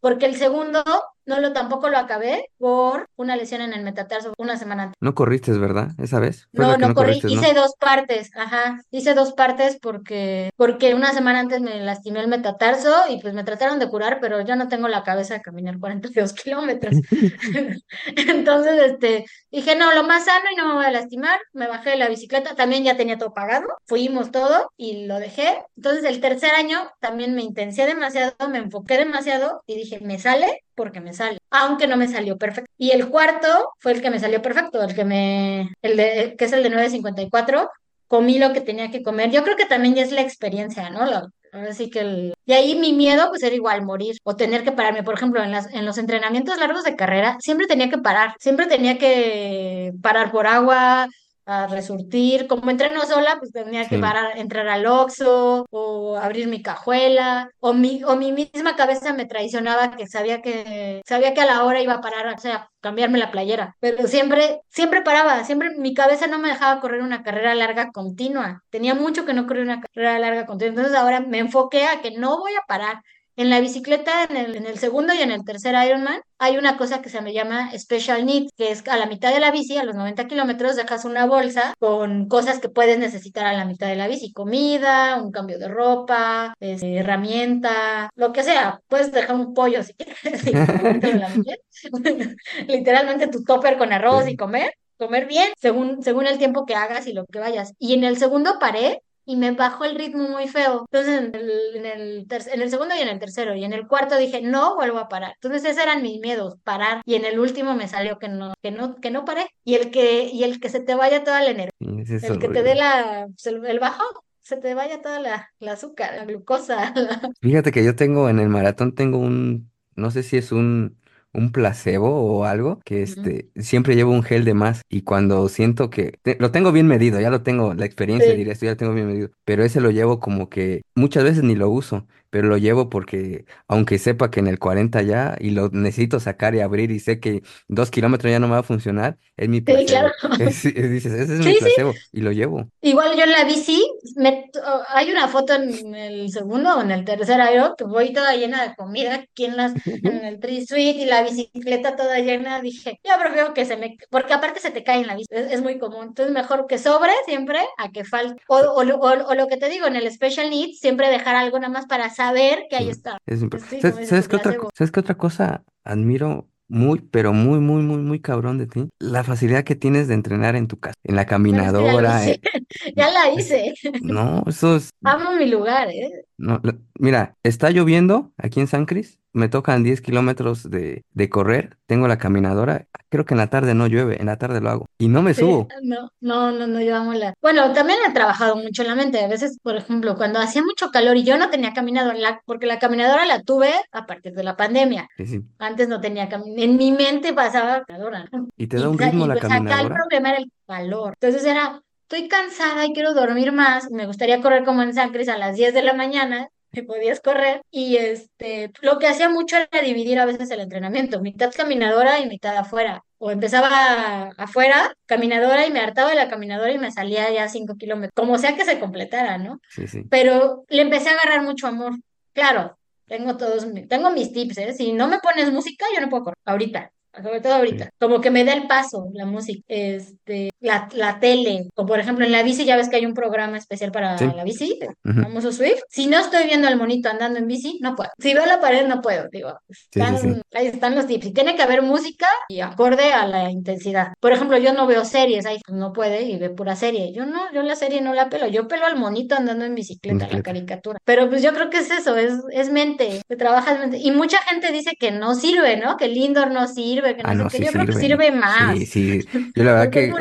porque 0.00 0.26
el 0.26 0.34
segundo 0.34 0.82
no 1.26 1.40
lo 1.40 1.52
tampoco 1.52 1.88
lo 1.88 1.98
acabé 1.98 2.48
por 2.58 3.08
una 3.16 3.36
lesión 3.36 3.60
en 3.60 3.72
el 3.72 3.82
metatarso 3.82 4.32
una 4.38 4.56
semana 4.56 4.84
antes. 4.84 4.96
No 5.00 5.14
corriste, 5.14 5.52
¿verdad? 5.52 5.90
Esa 5.98 6.20
vez 6.20 6.48
No, 6.52 6.78
no 6.78 6.88
no 6.88 6.94
corrí, 6.94 7.20
corriste, 7.20 7.28
¿no? 7.28 7.34
hice 7.34 7.54
dos 7.54 7.74
partes, 7.78 8.30
ajá, 8.36 8.80
hice 8.90 9.14
dos 9.14 9.32
partes 9.32 9.78
porque, 9.80 10.50
porque 10.56 10.94
una 10.94 11.12
semana 11.12 11.40
antes 11.40 11.60
me 11.60 11.80
lastimé 11.80 12.20
el 12.20 12.28
metatarso 12.28 12.94
y 13.10 13.20
pues 13.20 13.34
me 13.34 13.44
trataron 13.44 13.78
de 13.78 13.88
curar, 13.88 14.18
pero 14.20 14.40
yo 14.40 14.56
no 14.56 14.68
tengo 14.68 14.88
la 14.88 15.02
cabeza 15.02 15.34
de 15.34 15.42
caminar 15.42 15.78
42 15.78 16.32
kilómetros. 16.44 16.94
Entonces, 18.16 18.82
este, 18.92 19.24
dije, 19.50 19.76
no, 19.76 19.92
lo 19.94 20.04
más 20.04 20.24
sano 20.24 20.44
y 20.52 20.56
no 20.56 20.68
me 20.68 20.74
voy 20.74 20.84
a 20.84 20.90
lastimar, 20.90 21.40
me 21.52 21.66
bajé 21.66 21.90
de 21.90 21.96
la 21.96 22.08
bicicleta, 22.08 22.54
también 22.54 22.84
ya 22.84 22.96
tenía 22.96 23.18
todo 23.18 23.34
pagado, 23.34 23.66
fuimos 23.86 24.30
todo 24.30 24.70
y 24.76 25.06
lo 25.06 25.18
dejé. 25.18 25.62
Entonces, 25.76 26.04
el 26.04 26.20
tercer 26.20 26.54
año 26.54 26.78
también 27.00 27.34
me 27.34 27.42
intensé 27.42 27.86
demasiado, 27.86 28.34
me 28.48 28.58
enfoqué 28.58 28.96
demasiado 28.96 29.62
y 29.66 29.76
dije, 29.76 30.00
me 30.00 30.18
sale 30.18 30.62
porque 30.76 31.00
me 31.00 31.12
sale, 31.12 31.38
aunque 31.50 31.86
no 31.88 31.96
me 31.96 32.06
salió 32.08 32.36
perfecto. 32.38 32.70
Y 32.78 32.90
el 32.92 33.08
cuarto 33.08 33.48
fue 33.80 33.92
el 33.92 34.02
que 34.02 34.10
me 34.10 34.20
salió 34.20 34.40
perfecto, 34.42 34.82
el 34.82 34.94
que 34.94 35.04
me, 35.04 35.72
el 35.82 35.96
de, 35.96 36.36
que 36.38 36.44
es 36.44 36.52
el 36.52 36.62
de 36.62 36.70
nueve 36.70 36.90
cincuenta 36.90 37.22
y 37.22 37.30
cuatro 37.30 37.70
comí 38.08 38.38
lo 38.38 38.52
que 38.52 38.60
tenía 38.60 38.90
que 38.92 39.02
comer. 39.02 39.30
Yo 39.32 39.42
creo 39.42 39.56
que 39.56 39.66
también 39.66 39.94
ya 39.96 40.02
es 40.02 40.12
la 40.12 40.20
experiencia, 40.20 40.90
¿no? 40.90 41.06
Lo- 41.06 41.28
Así 41.52 41.88
que 41.88 42.00
el... 42.00 42.34
Y 42.44 42.52
ahí 42.52 42.74
mi 42.78 42.92
miedo 42.92 43.30
pues 43.30 43.42
era 43.42 43.54
igual 43.54 43.82
morir 43.82 44.16
o 44.24 44.36
tener 44.36 44.62
que 44.62 44.72
pararme. 44.72 45.02
Por 45.02 45.14
ejemplo, 45.14 45.42
en 45.42 45.50
las, 45.52 45.72
en 45.72 45.86
los 45.86 45.96
entrenamientos 45.96 46.58
largos 46.58 46.84
de 46.84 46.96
carrera 46.96 47.38
siempre 47.40 47.66
tenía 47.66 47.88
que 47.88 47.96
parar, 47.98 48.34
siempre 48.38 48.66
tenía 48.66 48.98
que 48.98 49.92
parar 50.02 50.30
por 50.30 50.46
agua, 50.46 51.08
a 51.46 51.66
resurtir. 51.68 52.46
Como 52.48 52.70
entreno 52.70 53.06
sola, 53.06 53.36
pues 53.38 53.52
tenía 53.52 53.88
que 53.88 53.98
parar, 53.98 54.36
entrar 54.36 54.68
al 54.68 54.86
Oxxo 54.86 55.66
o 55.70 56.16
abrir 56.16 56.48
mi 56.48 56.62
cajuela 56.62 57.48
o 57.60 57.72
mi, 57.72 58.02
o 58.04 58.16
mi 58.16 58.32
misma 58.32 58.76
cabeza 58.76 59.12
me 59.12 59.26
traicionaba 59.26 59.92
que 59.92 60.06
sabía 60.06 60.42
que 60.42 61.02
sabía 61.06 61.34
que 61.34 61.40
a 61.40 61.46
la 61.46 61.64
hora 61.64 61.80
iba 61.80 61.94
a 61.94 62.00
parar, 62.00 62.26
o 62.34 62.38
sea, 62.38 62.68
cambiarme 62.80 63.18
la 63.18 63.30
playera, 63.30 63.76
pero 63.80 64.06
siempre 64.06 64.60
siempre 64.68 65.02
paraba, 65.02 65.44
siempre 65.44 65.70
mi 65.76 65.94
cabeza 65.94 66.26
no 66.26 66.38
me 66.38 66.48
dejaba 66.48 66.80
correr 66.80 67.02
una 67.02 67.22
carrera 67.22 67.54
larga 67.54 67.90
continua. 67.92 68.62
Tenía 68.70 68.94
mucho 68.94 69.24
que 69.24 69.32
no 69.34 69.46
correr 69.46 69.64
una 69.64 69.80
carrera 69.80 70.18
larga 70.18 70.46
continua, 70.46 70.70
entonces 70.70 70.94
ahora 70.94 71.20
me 71.20 71.38
enfoqué 71.38 71.86
a 71.86 72.00
que 72.02 72.12
no 72.12 72.38
voy 72.38 72.52
a 72.54 72.66
parar. 72.66 73.02
En 73.36 73.50
la 73.50 73.60
bicicleta, 73.60 74.24
en 74.30 74.36
el, 74.36 74.56
en 74.56 74.64
el 74.64 74.78
segundo 74.78 75.12
y 75.12 75.18
en 75.18 75.30
el 75.30 75.44
tercer 75.44 75.74
Ironman, 75.86 76.22
hay 76.38 76.56
una 76.56 76.78
cosa 76.78 77.02
que 77.02 77.10
se 77.10 77.20
me 77.20 77.34
llama 77.34 77.70
Special 77.76 78.24
Needs, 78.24 78.50
que 78.56 78.70
es 78.70 78.86
a 78.88 78.96
la 78.96 79.04
mitad 79.04 79.30
de 79.30 79.40
la 79.40 79.50
bici, 79.50 79.76
a 79.76 79.84
los 79.84 79.94
90 79.94 80.26
kilómetros, 80.26 80.74
dejas 80.74 81.04
una 81.04 81.26
bolsa 81.26 81.74
con 81.78 82.28
cosas 82.28 82.60
que 82.60 82.70
puedes 82.70 82.98
necesitar 82.98 83.44
a 83.44 83.52
la 83.52 83.66
mitad 83.66 83.88
de 83.88 83.96
la 83.96 84.08
bici, 84.08 84.32
comida, 84.32 85.20
un 85.22 85.32
cambio 85.32 85.58
de 85.58 85.68
ropa, 85.68 86.54
este, 86.60 86.96
herramienta, 86.96 88.08
lo 88.14 88.32
que 88.32 88.42
sea. 88.42 88.80
Puedes 88.88 89.12
dejar 89.12 89.36
un 89.36 89.52
pollo 89.52 89.82
si 89.82 89.92
quieres. 89.92 90.42
Literalmente 92.66 93.28
tu 93.28 93.44
topper 93.44 93.76
con 93.76 93.92
arroz 93.92 94.28
y 94.28 94.36
comer, 94.36 94.72
comer 94.96 95.26
bien, 95.26 95.52
según, 95.58 96.02
según 96.02 96.26
el 96.26 96.38
tiempo 96.38 96.64
que 96.64 96.74
hagas 96.74 97.06
y 97.06 97.12
lo 97.12 97.26
que 97.26 97.38
vayas. 97.38 97.74
Y 97.78 97.92
en 97.92 98.04
el 98.04 98.16
segundo 98.16 98.58
paré 98.58 99.02
y 99.26 99.36
me 99.36 99.50
bajó 99.52 99.84
el 99.84 99.96
ritmo 99.96 100.28
muy 100.28 100.48
feo. 100.48 100.86
Entonces, 100.90 101.18
en 101.20 101.34
el, 101.34 101.50
en 101.76 101.86
el, 101.86 102.26
ter- 102.28 102.48
en 102.52 102.62
el 102.62 102.70
segundo 102.70 102.94
y 102.94 103.00
en 103.00 103.08
el 103.08 103.18
tercero, 103.18 103.54
y 103.56 103.64
en 103.64 103.72
el 103.72 103.86
cuarto 103.88 104.16
dije, 104.16 104.40
no 104.42 104.76
vuelvo 104.76 104.98
a 104.98 105.08
parar. 105.08 105.32
Entonces, 105.34 105.64
esos 105.64 105.82
eran 105.82 106.02
mis 106.02 106.20
miedos, 106.20 106.56
parar. 106.64 107.02
Y 107.04 107.16
en 107.16 107.24
el 107.24 107.38
último 107.40 107.74
me 107.74 107.88
salió 107.88 108.18
que 108.18 108.28
no, 108.28 108.54
que 108.62 108.70
no, 108.70 108.96
que 108.96 109.10
no 109.10 109.24
paré. 109.24 109.48
Y 109.64 109.74
el 109.74 109.90
que, 109.90 110.24
y 110.24 110.44
el 110.44 110.60
que 110.60 110.68
se 110.70 110.80
te 110.80 110.94
vaya 110.94 111.24
toda 111.24 111.42
la 111.42 111.50
energía, 111.50 111.72
es 112.16 112.22
el 112.24 112.38
que 112.38 112.48
te 112.48 112.62
dé 112.62 112.74
la, 112.74 113.26
el, 113.44 113.66
el 113.66 113.78
bajón, 113.80 114.06
se 114.42 114.56
te 114.56 114.74
vaya 114.74 115.02
toda 115.02 115.20
la, 115.20 115.50
la 115.58 115.72
azúcar, 115.72 116.14
la 116.16 116.24
glucosa. 116.24 116.92
la- 116.94 117.20
Fíjate 117.40 117.72
que 117.72 117.84
yo 117.84 117.96
tengo 117.96 118.28
en 118.28 118.38
el 118.38 118.48
maratón 118.48 118.94
tengo 118.94 119.18
un, 119.18 119.70
no 119.96 120.10
sé 120.10 120.22
si 120.22 120.36
es 120.36 120.52
un, 120.52 120.98
un 121.32 121.52
placebo 121.52 122.08
o 122.38 122.44
algo, 122.44 122.80
que 122.84 123.02
este, 123.02 123.50
siempre 123.56 123.94
llevo 123.94 124.12
un 124.12 124.22
gel 124.22 124.44
de 124.44 124.54
más 124.54 124.82
y 124.88 125.02
cuando 125.02 125.48
siento 125.48 125.90
que, 125.90 126.18
te- 126.22 126.36
lo 126.40 126.50
tengo 126.50 126.72
bien 126.72 126.86
medido, 126.86 127.20
ya 127.20 127.30
lo 127.30 127.42
tengo, 127.42 127.74
la 127.74 127.84
experiencia 127.86 128.32
Sí. 128.32 128.36
diré 128.36 128.52
esto 128.52 128.64
ya 128.66 128.72
lo 128.72 128.76
tengo 128.78 128.94
bien 128.94 129.06
medido, 129.08 129.30
pero 129.44 129.64
ese 129.64 129.80
lo 129.80 129.90
llevo 129.90 130.18
como 130.20 130.48
que 130.48 130.82
muchas 130.94 131.24
veces 131.24 131.42
ni 131.44 131.54
lo 131.54 131.68
uso, 131.70 132.06
pero 132.36 132.48
lo 132.48 132.58
llevo 132.58 132.90
porque 132.90 133.46
aunque 133.66 133.98
sepa 133.98 134.30
que 134.30 134.40
en 134.40 134.46
el 134.46 134.58
40 134.58 135.00
ya 135.00 135.36
y 135.40 135.52
lo 135.52 135.70
necesito 135.70 136.20
sacar 136.20 136.54
y 136.54 136.60
abrir 136.60 136.90
y 136.90 137.00
sé 137.00 137.18
que 137.18 137.40
dos 137.66 137.90
kilómetros 137.90 138.30
ya 138.30 138.38
no 138.38 138.46
me 138.46 138.52
va 138.52 138.58
a 138.58 138.62
funcionar, 138.62 139.16
es 139.38 139.48
mi 139.48 139.60
Sí, 139.60 139.64
claro. 139.86 140.10
placebo. 140.20 140.34
Es- 140.50 140.66
es- 140.66 140.90
dices, 140.90 141.12
ese 141.14 141.32
es 141.32 141.38
mi 141.38 141.44
Sí, 141.44 141.52
sí, 141.54 141.58
placebo 141.60 141.94
y 142.12 142.20
lo 142.20 142.32
llevo. 142.32 142.68
Igual 142.82 143.16
yo 143.16 143.24
en 143.24 143.32
la 143.32 143.44
bici, 143.44 143.82
me, 144.16 144.50
oh, 144.66 144.82
hay 144.90 145.10
una 145.10 145.28
foto 145.28 145.54
en 145.54 145.94
el 145.94 146.30
segundo 146.30 146.76
o 146.76 146.82
en 146.82 146.90
el 146.90 147.06
tercer 147.06 147.40
año 147.40 147.74
que 147.74 147.84
voy 147.84 148.12
toda 148.12 148.34
llena 148.36 148.62
de 148.68 148.74
comida 148.76 149.14
aquí 149.14 149.46
en 149.46 149.56
las, 149.56 149.72
en 149.86 150.24
el 150.26 150.38
tree 150.38 150.66
suite 150.66 150.98
y 151.00 151.06
la 151.06 151.22
bicicleta 151.22 151.96
toda 151.96 152.18
llena. 152.18 152.60
Dije, 152.60 153.00
yo 153.02 153.12
prefiero 153.18 153.54
que 153.54 153.64
se 153.64 153.78
me, 153.78 153.96
porque 154.10 154.34
aparte 154.34 154.60
se 154.60 154.70
te 154.72 154.84
cae 154.84 155.00
en 155.00 155.06
la 155.06 155.14
bici, 155.14 155.28
es, 155.30 155.52
es 155.52 155.62
muy 155.62 155.78
común. 155.78 156.08
Entonces 156.08 156.34
mejor 156.34 156.66
que 156.66 156.76
sobre 156.78 157.12
siempre 157.24 157.60
a 157.78 157.90
que 157.90 158.04
falte. 158.04 158.42
O, 158.46 158.56
o, 158.58 158.84
lo- 158.84 158.96
o- 158.98 159.28
o 159.30 159.34
lo 159.34 159.46
que 159.46 159.56
te 159.56 159.68
digo, 159.70 159.86
en 159.86 159.96
el 159.96 160.10
special 160.12 160.50
needs, 160.50 160.80
siempre 160.80 161.08
dejar 161.08 161.36
algo 161.36 161.58
nada 161.58 161.72
más 161.72 161.86
para 161.86 162.10
saber 162.28 162.66
que 162.70 162.76
ahí 162.76 162.88
está. 162.90 163.18
es 163.26 163.40
¿Sabes, 163.78 164.00
sabes 164.02 164.28
qué 164.28 164.36
otra, 164.36 164.56
sabes 164.74 164.90
qué 164.92 165.00
otra 165.00 165.16
cosa 165.16 165.64
admiro 165.84 166.48
muy, 166.68 167.00
pero 167.00 167.32
muy, 167.32 167.60
muy, 167.60 167.82
muy, 167.82 167.98
muy 167.98 168.20
cabrón 168.20 168.58
de 168.58 168.66
ti? 168.66 168.88
La 168.98 169.24
facilidad 169.24 169.64
que 169.64 169.76
tienes 169.76 170.08
de 170.08 170.14
entrenar 170.14 170.56
en 170.56 170.66
tu 170.68 170.78
casa, 170.78 170.96
en 171.04 171.16
la 171.16 171.26
Bueno, 171.48 171.64
es 171.64 171.72
que 171.72 171.84
ya 171.84 171.94
lo 171.94 172.04
caminadora. 172.04 172.10
hice, 172.10 172.32
eh, 172.32 172.40
ya 172.96 173.10
la 173.10 173.30
hice. 173.32 173.74
no, 173.98 174.42
eso 174.46 174.76
es, 174.76 174.90
Amo 175.04 175.32
mi 175.32 175.46
lugar, 175.46 175.88
¿eh? 175.90 176.24
no, 176.38 176.60
la- 176.62 176.78
mira, 176.98 177.36
está 177.42 177.70
lloviendo 177.70 178.32
aquí 178.36 178.60
en 178.60 178.66
San 178.68 178.86
Cris, 178.86 179.20
me 179.36 179.48
tocan 179.48 179.82
10 179.84 180.00
kilómetros 180.00 180.68
de, 180.70 181.04
de 181.12 181.28
correr, 181.28 181.76
tengo 181.86 182.08
la 182.08 182.18
caminadora, 182.18 182.86
creo 183.08 183.24
que 183.24 183.34
en 183.34 183.38
la 183.38 183.48
tarde 183.50 183.74
no 183.74 183.86
llueve, 183.86 184.20
en 184.20 184.26
la 184.26 184.38
tarde 184.38 184.60
lo 184.60 184.70
hago 184.70 184.86
y 184.98 185.08
no 185.08 185.22
me 185.22 185.34
Sí, 185.34 185.40
subo. 185.42 185.68
no, 185.82 186.10
no, 186.20 186.50
no, 186.52 186.66
no 186.66 186.80
llevamos 186.80 187.16
la. 187.16 187.34
Bueno, 187.42 187.72
también 187.72 187.98
he 188.08 188.12
trabajado 188.12 188.56
mucho 188.56 188.82
en 188.82 188.88
la 188.88 188.94
mente. 188.94 189.22
A 189.24 189.28
veces, 189.28 189.58
por 189.62 189.76
ejemplo, 189.76 190.16
cuando 190.16 190.38
hacía 190.40 190.62
mucho 190.62 190.90
calor 190.90 191.16
y 191.16 191.24
yo 191.24 191.36
no 191.38 191.50
tenía 191.50 191.72
caminadora, 191.74 192.16
la, 192.18 192.40
porque 192.46 192.66
la 192.66 192.78
caminadora 192.78 193.26
la 193.26 193.42
tuve 193.42 193.70
a 193.92 194.06
partir 194.06 194.32
de 194.34 194.42
la 194.44 194.56
pandemia. 194.56 195.08
Sí, 195.16 195.26
sí. 195.26 195.42
Antes 195.58 195.88
no 195.88 196.00
tenía 196.00 196.28
caminadora. 196.28 196.62
En 196.64 196.76
mi 196.76 196.92
mente 196.92 197.32
pasaba 197.34 197.84
caminadora, 197.84 198.24
¿no? 198.32 198.48
¿Y 198.56 198.66
te 198.66 198.78
da 198.78 198.88
un 198.88 198.98
ritmo 198.98 199.26
y 199.26 199.28
la 199.28 199.34
pues 199.34 199.44
acá 199.44 199.58
el 199.58 199.64
caminadora? 199.64 199.94
problema 199.94 200.30
era 200.30 200.38
el 200.38 200.50
calor. 200.66 201.14
Entonces 201.20 201.44
era, 201.44 201.82
estoy 202.02 202.28
cansada 202.28 202.86
y 202.86 202.92
quiero 202.92 203.12
dormir 203.14 203.52
más. 203.52 203.90
Me 203.90 204.06
gustaría 204.06 204.40
correr 204.40 204.64
como 204.64 204.82
en 204.82 204.94
San 204.94 205.10
Cris 205.12 205.28
a 205.28 205.36
las 205.38 205.56
10 205.56 205.74
de 205.74 205.82
la 205.82 205.92
mañana. 205.92 206.48
Podías 206.82 207.20
correr 207.20 207.62
y 207.70 207.96
este 207.96 208.72
lo 208.80 208.98
que 208.98 209.06
hacía 209.06 209.28
mucho 209.28 209.56
era 209.56 209.82
dividir 209.82 210.18
a 210.18 210.26
veces 210.26 210.50
el 210.50 210.60
entrenamiento, 210.60 211.20
mitad 211.20 211.52
caminadora 211.54 212.20
y 212.20 212.28
mitad 212.28 212.56
afuera. 212.56 213.02
O 213.18 213.30
empezaba 213.30 214.28
afuera, 214.36 214.94
caminadora 215.06 215.66
y 215.66 215.70
me 215.70 215.80
hartaba 215.80 216.10
de 216.10 216.16
la 216.16 216.28
caminadora 216.28 216.70
y 216.72 216.78
me 216.78 216.92
salía 216.92 217.30
ya 217.32 217.48
cinco 217.48 217.76
kilómetros, 217.76 218.12
como 218.14 218.36
sea 218.36 218.54
que 218.54 218.64
se 218.66 218.78
completara, 218.78 219.38
¿no? 219.38 219.58
Sí, 219.70 219.88
sí. 219.88 220.02
Pero 220.10 220.64
le 220.68 220.82
empecé 220.82 221.08
a 221.08 221.12
agarrar 221.12 221.42
mucho 221.42 221.66
amor. 221.66 221.94
Claro, 222.34 222.76
tengo 223.06 223.36
todos, 223.36 223.66
tengo 223.88 224.10
mis 224.10 224.32
tips, 224.32 224.58
¿eh? 224.58 224.74
Si 224.74 224.92
no 224.92 225.08
me 225.08 225.20
pones 225.20 225.50
música, 225.50 225.86
yo 225.94 226.00
no 226.00 226.10
puedo 226.10 226.24
correr. 226.24 226.38
Ahorita, 226.44 226.92
sobre 227.22 227.40
todo 227.40 227.54
Sí, 227.68 227.76
ahorita. 227.76 227.90
Como 227.98 228.20
que 228.20 228.30
me 228.30 228.44
da 228.44 228.52
el 228.54 228.66
paso 228.66 229.08
la 229.14 229.26
música, 229.26 229.62
este, 229.68 230.50
la, 230.60 230.88
la 230.94 231.18
tele. 231.20 231.68
O 231.74 231.86
por 231.86 231.98
ejemplo, 232.00 232.24
en 232.24 232.32
la 232.32 232.42
bici, 232.42 232.64
ya 232.64 232.76
ves 232.76 232.88
que 232.88 232.96
hay 232.96 233.06
un 233.06 233.14
programa 233.14 233.56
especial 233.58 233.92
para 233.92 234.18
sí. 234.18 234.26
la 234.34 234.44
bici, 234.44 234.78
el 234.80 234.88
ujú, 235.12 235.22
famoso 235.22 235.52
Swift. 235.52 235.80
Si 235.88 236.06
no 236.06 236.18
estoy 236.18 236.44
viendo 236.46 236.68
al 236.68 236.76
monito 236.76 237.08
andando 237.08 237.38
en 237.38 237.46
bici, 237.46 237.78
no 237.82 237.94
puedo. 237.96 238.10
Si 238.18 238.34
veo 238.34 238.46
la 238.46 238.60
pared, 238.60 238.86
no 238.86 239.00
puedo. 239.00 239.28
Digo, 239.30 239.58
están, 239.68 240.18
sí. 240.18 240.28
ahí 240.52 240.66
están 240.66 240.94
los 240.94 241.06
tips. 241.06 241.26
Y 241.26 241.32
tiene 241.32 241.56
que 241.56 241.62
haber 241.62 241.82
música 241.82 242.26
y 242.48 242.60
acorde 242.60 243.12
a 243.12 243.26
la 243.26 243.50
intensidad. 243.50 244.12
Por 244.20 244.32
ejemplo, 244.32 244.58
yo 244.58 244.72
no 244.72 244.86
veo 244.86 245.04
series, 245.04 245.46
ahí 245.46 245.58
no 245.68 245.92
puede 245.92 246.22
y 246.22 246.36
ve 246.38 246.50
pura 246.50 246.76
serie. 246.76 247.12
Yo 247.12 247.26
no, 247.26 247.52
yo 247.52 247.62
la 247.62 247.76
serie 247.76 248.00
no 248.00 248.14
la 248.14 248.28
pelo. 248.28 248.46
Yo 248.48 248.68
pelo 248.68 248.86
al 248.86 248.96
monito 248.96 249.34
andando 249.36 249.64
en 249.64 249.74
bicicleta, 249.74 250.28
la 250.28 250.42
caricatura. 250.42 250.98
Pero 251.04 251.28
pues 251.28 251.42
yo 251.42 251.52
creo 251.52 251.70
que 251.70 251.78
es 251.78 251.90
eso, 251.90 252.16
es, 252.16 252.34
es 252.50 252.70
mente, 252.70 253.22
que 253.28 253.36
trabajas 253.36 253.78
mente. 253.78 253.98
Y 253.98 254.10
mucha 254.10 254.38
gente 254.42 254.72
dice 254.72 254.92
que 254.98 255.10
no 255.10 255.34
sirve, 255.34 255.76
¿no? 255.76 255.96
Que 255.96 256.06
el 256.06 256.16
indoor 256.16 256.50
no 256.50 256.66
sirve, 256.68 257.05
que 257.14 257.22
Ah, 257.24 257.34
no 257.34 257.50
sí 257.50 257.62
Yo 257.64 257.70
creo 257.72 257.86
que 257.86 257.92
sirve. 257.92 258.08
sirve 258.08 258.30
Sí, 258.30 258.38
más, 258.40 258.78
sí. 258.86 259.20
Yo 259.54 259.64
la 259.64 259.72
verdad 259.72 259.90
que 259.90 260.14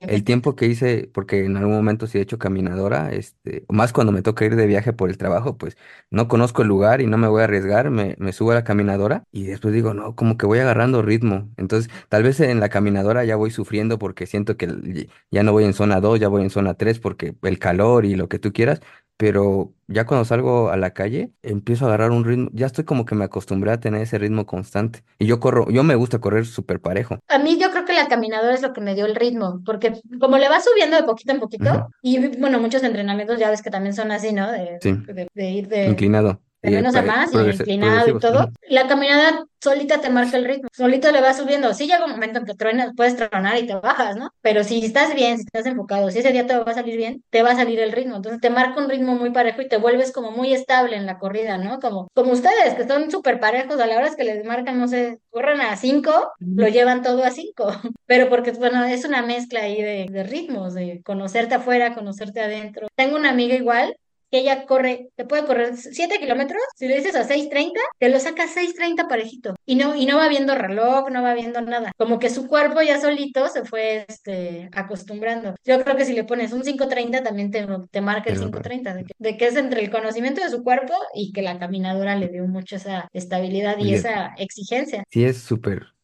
el, 0.00 0.24
tiempo 0.24 0.54
que 0.54 0.66
hice, 0.66 1.10
porque 1.12 1.44
en 1.44 1.56
algún 1.56 1.74
momento 1.74 2.06
sí 2.06 2.18
he 2.18 2.20
hecho 2.20 2.38
caminadora, 2.38 3.12
este, 3.12 3.64
más 3.68 3.92
cuando 3.92 4.12
me 4.12 4.22
toca 4.22 4.44
ir 4.44 4.56
de 4.56 4.66
viaje 4.66 4.92
por 4.92 5.10
el 5.10 5.18
trabajo, 5.18 5.58
pues 5.58 5.76
no 6.10 6.28
conozco 6.28 6.62
el 6.62 6.68
lugar 6.68 7.00
y 7.00 7.06
no 7.06 7.18
me 7.18 7.28
voy 7.28 7.40
a 7.42 7.44
arriesgar, 7.44 7.90
me, 7.90 8.14
me 8.18 8.32
subo 8.32 8.52
a 8.52 8.54
la 8.54 8.64
caminadora 8.64 9.24
y 9.32 9.44
después 9.44 9.74
digo, 9.74 9.94
no, 9.94 10.14
como 10.14 10.36
que 10.36 10.46
voy 10.46 10.58
agarrando 10.60 11.02
ritmo. 11.02 11.50
Entonces, 11.56 11.90
tal 12.08 12.22
vez 12.22 12.40
en 12.40 12.60
la 12.60 12.68
caminadora 12.68 13.24
ya 13.24 13.36
voy 13.36 13.50
sufriendo 13.50 13.98
porque 13.98 14.26
siento 14.26 14.56
que 14.56 15.08
ya 15.30 15.42
no 15.42 15.52
voy 15.52 15.64
en 15.64 15.74
zona 15.74 16.00
2 16.00 16.20
ya 16.20 16.28
voy 16.28 16.42
en 16.42 16.50
zona 16.50 16.74
3 16.74 16.98
porque 17.00 17.34
el 17.42 17.58
calor 17.58 18.04
y 18.04 18.14
lo 18.16 18.28
que 18.28 18.38
tú 18.38 18.52
quieras. 18.52 18.80
Pero 19.18 19.74
ya 19.88 20.06
cuando 20.06 20.24
salgo 20.24 20.70
a 20.70 20.76
la 20.76 20.94
calle, 20.94 21.32
empiezo 21.42 21.84
a 21.84 21.88
agarrar 21.88 22.12
un 22.12 22.24
ritmo, 22.24 22.50
ya 22.52 22.66
estoy 22.66 22.84
como 22.84 23.04
que 23.04 23.16
me 23.16 23.24
acostumbré 23.24 23.72
a 23.72 23.80
tener 23.80 24.00
ese 24.00 24.16
ritmo 24.16 24.46
constante. 24.46 25.02
Y 25.18 25.26
yo 25.26 25.40
corro, 25.40 25.68
yo 25.70 25.82
me 25.82 25.96
gusta 25.96 26.20
correr 26.20 26.46
súper 26.46 26.80
parejo. 26.80 27.18
A 27.26 27.38
mí 27.38 27.58
yo 27.58 27.72
creo 27.72 27.84
que 27.84 27.94
la 27.94 28.06
caminadora 28.06 28.54
es 28.54 28.62
lo 28.62 28.72
que 28.72 28.80
me 28.80 28.94
dio 28.94 29.06
el 29.06 29.16
ritmo, 29.16 29.60
porque 29.66 30.00
como 30.20 30.38
le 30.38 30.48
vas 30.48 30.64
subiendo 30.64 30.96
de 30.96 31.02
poquito 31.02 31.32
en 31.32 31.40
poquito, 31.40 31.88
y 32.00 32.38
bueno, 32.38 32.60
muchos 32.60 32.84
entrenamientos 32.84 33.40
ya 33.40 33.50
ves 33.50 33.60
que 33.60 33.70
también 33.70 33.92
son 33.92 34.12
así, 34.12 34.32
¿no? 34.32 34.52
De, 34.52 34.78
Sí, 34.80 34.92
de, 34.92 35.28
de 35.34 35.50
ir 35.50 35.66
de, 35.66 35.86
inclinado. 35.86 36.40
Eh, 36.62 36.70
menos 36.70 36.94
a 36.96 37.02
pa- 37.02 37.06
más 37.06 37.32
y 37.34 37.50
inclinado 37.52 38.08
y 38.08 38.18
todo. 38.18 38.50
La 38.68 38.86
caminada 38.88 39.44
solita 39.60 40.00
te 40.00 40.10
marca 40.10 40.36
el 40.36 40.44
ritmo, 40.44 40.68
solito 40.72 41.10
le 41.12 41.20
vas 41.20 41.36
subiendo. 41.38 41.72
Sí 41.74 41.86
llega 41.86 42.04
un 42.04 42.10
momento 42.12 42.38
en 42.38 42.46
que 42.46 42.54
truenas, 42.54 42.92
puedes 42.96 43.16
tronar 43.16 43.58
y 43.58 43.66
te 43.66 43.74
bajas, 43.74 44.16
¿no? 44.16 44.30
Pero 44.40 44.64
si 44.64 44.84
estás 44.84 45.14
bien, 45.14 45.38
si 45.38 45.44
estás 45.44 45.66
enfocado, 45.66 46.10
si 46.10 46.18
ese 46.20 46.32
día 46.32 46.46
te 46.46 46.56
va 46.56 46.70
a 46.70 46.74
salir 46.74 46.96
bien, 46.96 47.22
te 47.30 47.42
va 47.42 47.50
a 47.52 47.56
salir 47.56 47.78
el 47.80 47.92
ritmo. 47.92 48.16
Entonces 48.16 48.40
te 48.40 48.50
marca 48.50 48.80
un 48.80 48.88
ritmo 48.88 49.14
muy 49.14 49.30
parejo 49.30 49.62
y 49.62 49.68
te 49.68 49.76
vuelves 49.78 50.12
como 50.12 50.30
muy 50.30 50.52
estable 50.52 50.96
en 50.96 51.06
la 51.06 51.18
corrida, 51.18 51.58
¿no? 51.58 51.78
Como, 51.80 52.08
como 52.14 52.32
ustedes, 52.32 52.74
que 52.74 52.86
son 52.86 53.10
súper 53.10 53.40
parejos, 53.40 53.80
a 53.80 53.86
la 53.86 53.96
hora 53.96 54.06
es 54.08 54.16
que 54.16 54.24
les 54.24 54.44
marcan, 54.44 54.78
no 54.78 54.88
sé, 54.88 55.18
corren 55.30 55.60
a 55.60 55.76
cinco, 55.76 56.32
lo 56.54 56.68
llevan 56.68 57.02
todo 57.02 57.24
a 57.24 57.30
cinco. 57.30 57.68
Pero 58.06 58.28
porque, 58.28 58.52
bueno, 58.52 58.84
es 58.84 59.04
una 59.04 59.22
mezcla 59.22 59.60
ahí 59.62 59.82
de, 59.82 60.06
de 60.10 60.22
ritmos, 60.24 60.74
de 60.74 61.02
conocerte 61.04 61.54
afuera, 61.56 61.94
conocerte 61.94 62.40
adentro. 62.40 62.88
Tengo 62.94 63.16
una 63.16 63.30
amiga 63.30 63.54
igual 63.54 63.96
que 64.30 64.38
ella 64.38 64.66
corre, 64.66 65.08
te 65.16 65.24
puede 65.24 65.44
correr 65.46 65.76
7 65.76 66.18
kilómetros, 66.18 66.62
si 66.76 66.88
le 66.88 66.96
dices 66.96 67.16
a 67.16 67.24
seis 67.24 67.48
treinta 67.48 67.80
te 67.98 68.08
lo 68.08 68.18
saca 68.20 68.44
a 68.44 68.48
seis 68.48 68.74
treinta 68.74 69.08
parejito. 69.08 69.54
Y 69.66 69.76
no, 69.76 69.94
y 69.96 70.06
no 70.06 70.16
va 70.18 70.28
viendo 70.28 70.54
reloj, 70.54 71.10
no 71.10 71.22
va 71.22 71.34
viendo 71.34 71.60
nada. 71.60 71.92
Como 71.96 72.18
que 72.18 72.30
su 72.30 72.46
cuerpo 72.48 72.82
ya 72.82 73.00
solito 73.00 73.48
se 73.48 73.64
fue 73.64 74.04
este, 74.08 74.68
acostumbrando. 74.72 75.54
Yo 75.64 75.82
creo 75.82 75.96
que 75.96 76.04
si 76.04 76.12
le 76.12 76.24
pones 76.24 76.52
un 76.52 76.64
cinco 76.64 76.88
treinta 76.88 77.22
también 77.22 77.50
te, 77.50 77.66
te 77.90 78.00
marca 78.00 78.30
el 78.30 78.36
Pero, 78.36 78.38
cinco 78.38 78.60
bueno, 78.60 78.62
treinta 78.62 78.94
de 78.94 79.04
que, 79.04 79.14
de 79.18 79.36
que 79.36 79.46
es 79.46 79.56
entre 79.56 79.82
el 79.82 79.90
conocimiento 79.90 80.42
de 80.42 80.50
su 80.50 80.62
cuerpo 80.62 80.94
y 81.14 81.32
que 81.32 81.42
la 81.42 81.58
caminadora 81.58 82.16
le 82.16 82.28
dio 82.28 82.46
mucho 82.46 82.76
esa 82.76 83.08
estabilidad 83.12 83.78
y 83.78 83.90
y 83.90 83.94
es- 83.94 84.08
esa 84.08 84.34
exigencia. 84.36 85.04
sí 85.10 85.24
es 85.24 85.38
súper, 85.38 85.94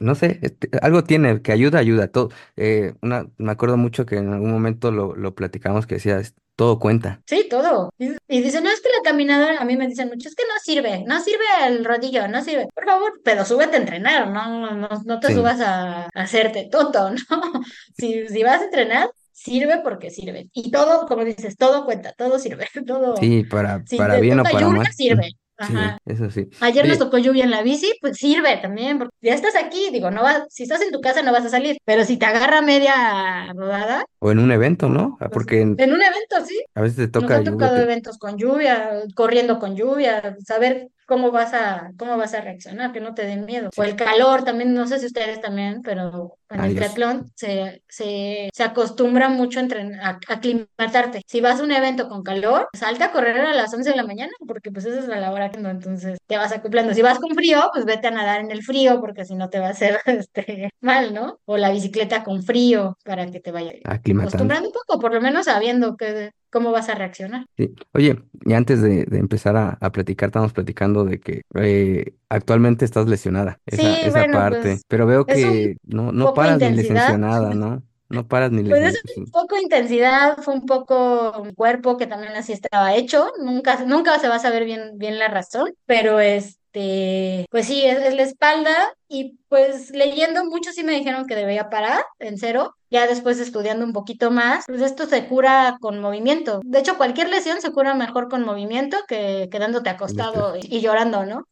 no 0.00 0.14
sé, 0.14 0.38
este, 0.42 0.70
algo 0.82 1.04
tiene 1.04 1.42
que 1.42 1.52
ayuda, 1.52 1.78
ayuda. 1.78 2.08
Todo, 2.10 2.30
eh, 2.56 2.94
una, 3.02 3.26
me 3.38 3.52
acuerdo 3.52 3.76
mucho 3.76 4.06
que 4.06 4.16
en 4.16 4.32
algún 4.32 4.50
momento 4.52 4.90
lo, 4.92 5.14
lo 5.16 5.34
platicamos 5.34 5.86
que 5.86 5.96
decías, 5.96 6.34
todo 6.56 6.78
cuenta. 6.78 7.22
Sí, 7.26 7.46
todo. 7.48 7.90
Y, 7.98 8.10
y 8.28 8.42
dice, 8.42 8.60
no, 8.60 8.68
es 8.70 8.80
que 8.80 8.88
la 8.90 9.02
caminadora, 9.10 9.58
a 9.60 9.64
mí 9.64 9.76
me 9.76 9.86
dicen 9.88 10.08
mucho, 10.08 10.28
es 10.28 10.34
que 10.34 10.42
no 10.44 10.54
sirve, 10.62 11.04
no 11.06 11.20
sirve 11.20 11.44
el 11.66 11.84
rodillo, 11.84 12.28
no 12.28 12.42
sirve. 12.44 12.66
Por 12.74 12.84
favor, 12.84 13.20
pero 13.24 13.44
súbete 13.44 13.76
a 13.76 13.80
entrenar, 13.80 14.28
no, 14.28 14.74
no, 14.74 14.88
no 15.04 15.20
te 15.20 15.30
Sí, 15.30 15.32
subas 15.32 15.60
a, 15.60 16.04
a 16.04 16.08
hacerte 16.14 16.68
tonto, 16.70 17.10
¿no? 17.30 17.62
Si, 17.96 18.28
si 18.28 18.42
vas 18.42 18.60
a 18.60 18.64
entrenar, 18.64 19.08
sirve 19.32 19.78
porque 19.82 20.10
sirve. 20.10 20.48
Y 20.52 20.70
todo, 20.70 21.06
como 21.06 21.24
dices, 21.24 21.56
todo 21.56 21.84
cuenta, 21.84 22.12
todo 22.12 22.38
sirve, 22.38 22.68
todo. 22.86 23.14
sí, 23.14 23.44
para, 23.44 23.84
Si 23.84 23.96
para 23.96 24.18
bien 24.18 24.40
o 24.40 24.48
para 24.48 24.70
lluvia, 24.70 24.82
mal. 24.84 24.96
sirve. 24.96 25.30
Sí, 25.58 25.74
Ajá. 25.76 25.98
eso 26.06 26.30
sí. 26.30 26.48
Ayer 26.60 26.86
nos 26.88 26.98
Oye, 26.98 26.98
tocó 26.98 27.18
lluvia 27.18 27.44
en 27.44 27.50
la 27.50 27.62
bici, 27.62 27.92
pues 28.00 28.18
sirve 28.18 28.56
también, 28.58 28.98
porque 28.98 29.14
ya 29.20 29.34
estás 29.34 29.56
aquí, 29.56 29.90
digo, 29.92 30.10
no 30.10 30.22
vas, 30.22 30.44
si 30.50 30.62
estás 30.64 30.80
en 30.82 30.92
tu 30.92 31.00
casa 31.00 31.22
no 31.22 31.32
vas 31.32 31.44
a 31.44 31.48
salir, 31.50 31.76
pero 31.84 32.04
si 32.04 32.16
te 32.18 32.26
agarra 32.26 32.62
media 32.62 33.52
rodada, 33.54 34.04
o 34.22 34.30
en 34.30 34.38
un 34.38 34.52
evento, 34.52 34.88
¿no? 34.88 35.16
Ah, 35.20 35.28
pues 35.28 35.30
Porque 35.32 35.60
en- 35.60 35.74
en 35.78 35.92
un 35.92 36.00
evento, 36.00 36.36
sí. 36.46 36.62
a 36.74 36.80
veces 36.82 37.10
te 37.10 37.20
Nos 37.20 37.22
toca 37.24 37.34
ha 37.34 37.38
lluvia. 37.38 37.50
tocado 37.52 37.76
eventos 37.78 38.18
con 38.18 38.38
lluvia, 38.38 39.02
corriendo 39.16 39.58
con 39.58 39.74
lluvia, 39.74 40.36
saber 40.46 40.88
cómo 41.06 41.30
vas 41.32 41.52
a, 41.52 41.90
cómo 41.98 42.16
vas 42.16 42.32
a 42.32 42.40
reaccionar, 42.40 42.92
que 42.92 43.00
no 43.00 43.14
te 43.14 43.26
den 43.26 43.44
miedo. 43.44 43.68
O 43.76 43.82
el 43.82 43.96
calor 43.96 44.44
también, 44.44 44.72
no 44.74 44.86
sé 44.86 44.98
si 45.00 45.06
ustedes 45.06 45.40
también, 45.40 45.82
pero 45.82 46.36
en 46.48 46.60
el 46.64 46.74
triatlón 46.76 47.30
se, 47.34 47.82
se, 47.88 48.48
se 48.54 48.62
acostumbra 48.62 49.28
mucho 49.28 49.60
a, 49.60 49.64
a, 50.02 50.18
aclimatarte. 50.28 51.22
Si 51.26 51.40
vas 51.40 51.60
a 51.60 51.64
un 51.64 51.72
evento 51.72 52.08
con 52.08 52.22
calor, 52.22 52.68
salta 52.72 53.06
a 53.06 53.12
correr 53.12 53.38
a 53.40 53.52
las 53.54 53.74
11 53.74 53.90
de 53.90 53.96
la 53.96 54.04
mañana, 54.06 54.32
porque 54.46 54.70
pues 54.70 54.84
esa 54.86 55.00
es 55.00 55.08
la 55.08 55.32
hora 55.32 55.50
que 55.50 55.60
no, 55.60 55.68
entonces 55.70 56.18
te 56.26 56.36
vas 56.36 56.52
acoplando. 56.52 56.94
Si 56.94 57.02
vas 57.02 57.18
con 57.18 57.34
frío, 57.34 57.60
pues 57.72 57.84
vete 57.84 58.06
a 58.08 58.10
nadar 58.12 58.40
en 58.40 58.50
el 58.50 58.62
frío, 58.62 59.00
porque 59.00 59.24
si 59.24 59.34
no 59.34 59.50
te 59.50 59.58
va 59.58 59.66
a 59.68 59.70
hacer 59.70 59.98
este, 60.06 60.70
mal, 60.80 61.12
¿no? 61.12 61.40
O 61.44 61.56
la 61.56 61.70
bicicleta 61.70 62.24
con 62.24 62.42
frío, 62.42 62.96
para 63.04 63.26
que 63.26 63.40
te 63.40 63.50
vaya 63.50 63.72
Aclimatando. 64.20 64.54
acostumbrando 64.54 64.68
un 64.68 64.72
poco, 64.74 65.00
por 65.00 65.14
lo 65.14 65.20
menos 65.20 65.46
sabiendo 65.46 65.96
que, 65.96 66.32
cómo 66.50 66.70
vas 66.72 66.88
a 66.88 66.94
reaccionar. 66.94 67.46
Sí. 67.56 67.74
Oye, 67.94 68.22
y 68.44 68.52
antes 68.54 68.80
de, 68.82 69.04
de 69.04 69.18
empezar 69.18 69.56
a, 69.56 69.78
a 69.80 69.92
platicar, 69.92 70.28
estamos 70.28 70.52
platicando 70.52 71.04
de 71.04 71.20
que 71.20 71.42
eh, 71.54 72.14
actualmente 72.28 72.84
estás 72.84 73.06
lesionada, 73.08 73.58
esa, 73.66 73.80
Sí, 73.80 74.00
esa 74.02 74.10
bueno, 74.10 74.32
parte, 74.32 74.60
pues 74.60 74.82
pero 74.88 75.06
veo 75.06 75.24
un 75.26 75.26
que 75.26 75.76
no, 75.84 76.12
no 76.12 76.32
paras 76.34 76.60
ni 76.60 76.72
licenciada, 76.72 77.54
¿no? 77.54 77.82
No 78.08 78.26
paras 78.28 78.50
ni 78.52 78.62
Pues 78.68 78.82
es 78.84 78.92
licenciada. 78.94 79.02
un 79.16 79.30
poco 79.30 79.56
intensidad, 79.58 80.36
fue 80.38 80.54
un 80.54 80.66
poco 80.66 81.42
mi 81.44 81.54
cuerpo 81.54 81.96
que 81.96 82.06
también 82.06 82.32
así 82.34 82.52
estaba 82.52 82.94
hecho. 82.94 83.30
Nunca, 83.42 83.84
nunca 83.84 84.18
se 84.18 84.28
va 84.28 84.36
a 84.36 84.38
saber 84.38 84.64
bien, 84.64 84.98
bien 84.98 85.18
la 85.18 85.28
razón, 85.28 85.74
pero 85.86 86.20
este, 86.20 87.46
pues 87.50 87.66
sí, 87.66 87.84
es, 87.84 87.98
es 87.98 88.14
la 88.14 88.22
espalda 88.22 88.74
y 89.08 89.38
pues 89.48 89.90
leyendo 89.90 90.44
mucho 90.44 90.72
sí 90.72 90.84
me 90.84 90.92
dijeron 90.92 91.26
que 91.26 91.34
debía 91.36 91.70
parar 91.70 92.04
en 92.18 92.38
cero. 92.38 92.76
Ya 92.92 93.06
después 93.06 93.38
estudiando 93.40 93.84
un 93.86 93.92
poquito 93.92 94.30
más, 94.30 94.64
pues 94.66 94.82
esto 94.82 95.06
se 95.06 95.26
cura 95.26 95.78
con 95.80 95.98
movimiento. 95.98 96.60
De 96.64 96.78
hecho, 96.80 96.96
cualquier 96.98 97.30
lesión 97.30 97.60
se 97.60 97.72
cura 97.72 97.94
mejor 97.94 98.28
con 98.28 98.44
movimiento 98.44 98.98
que 99.08 99.48
quedándote 99.50 99.88
acostado 99.90 100.56
y, 100.56 100.60
y 100.70 100.80
llorando, 100.80 101.24
¿no? 101.24 101.46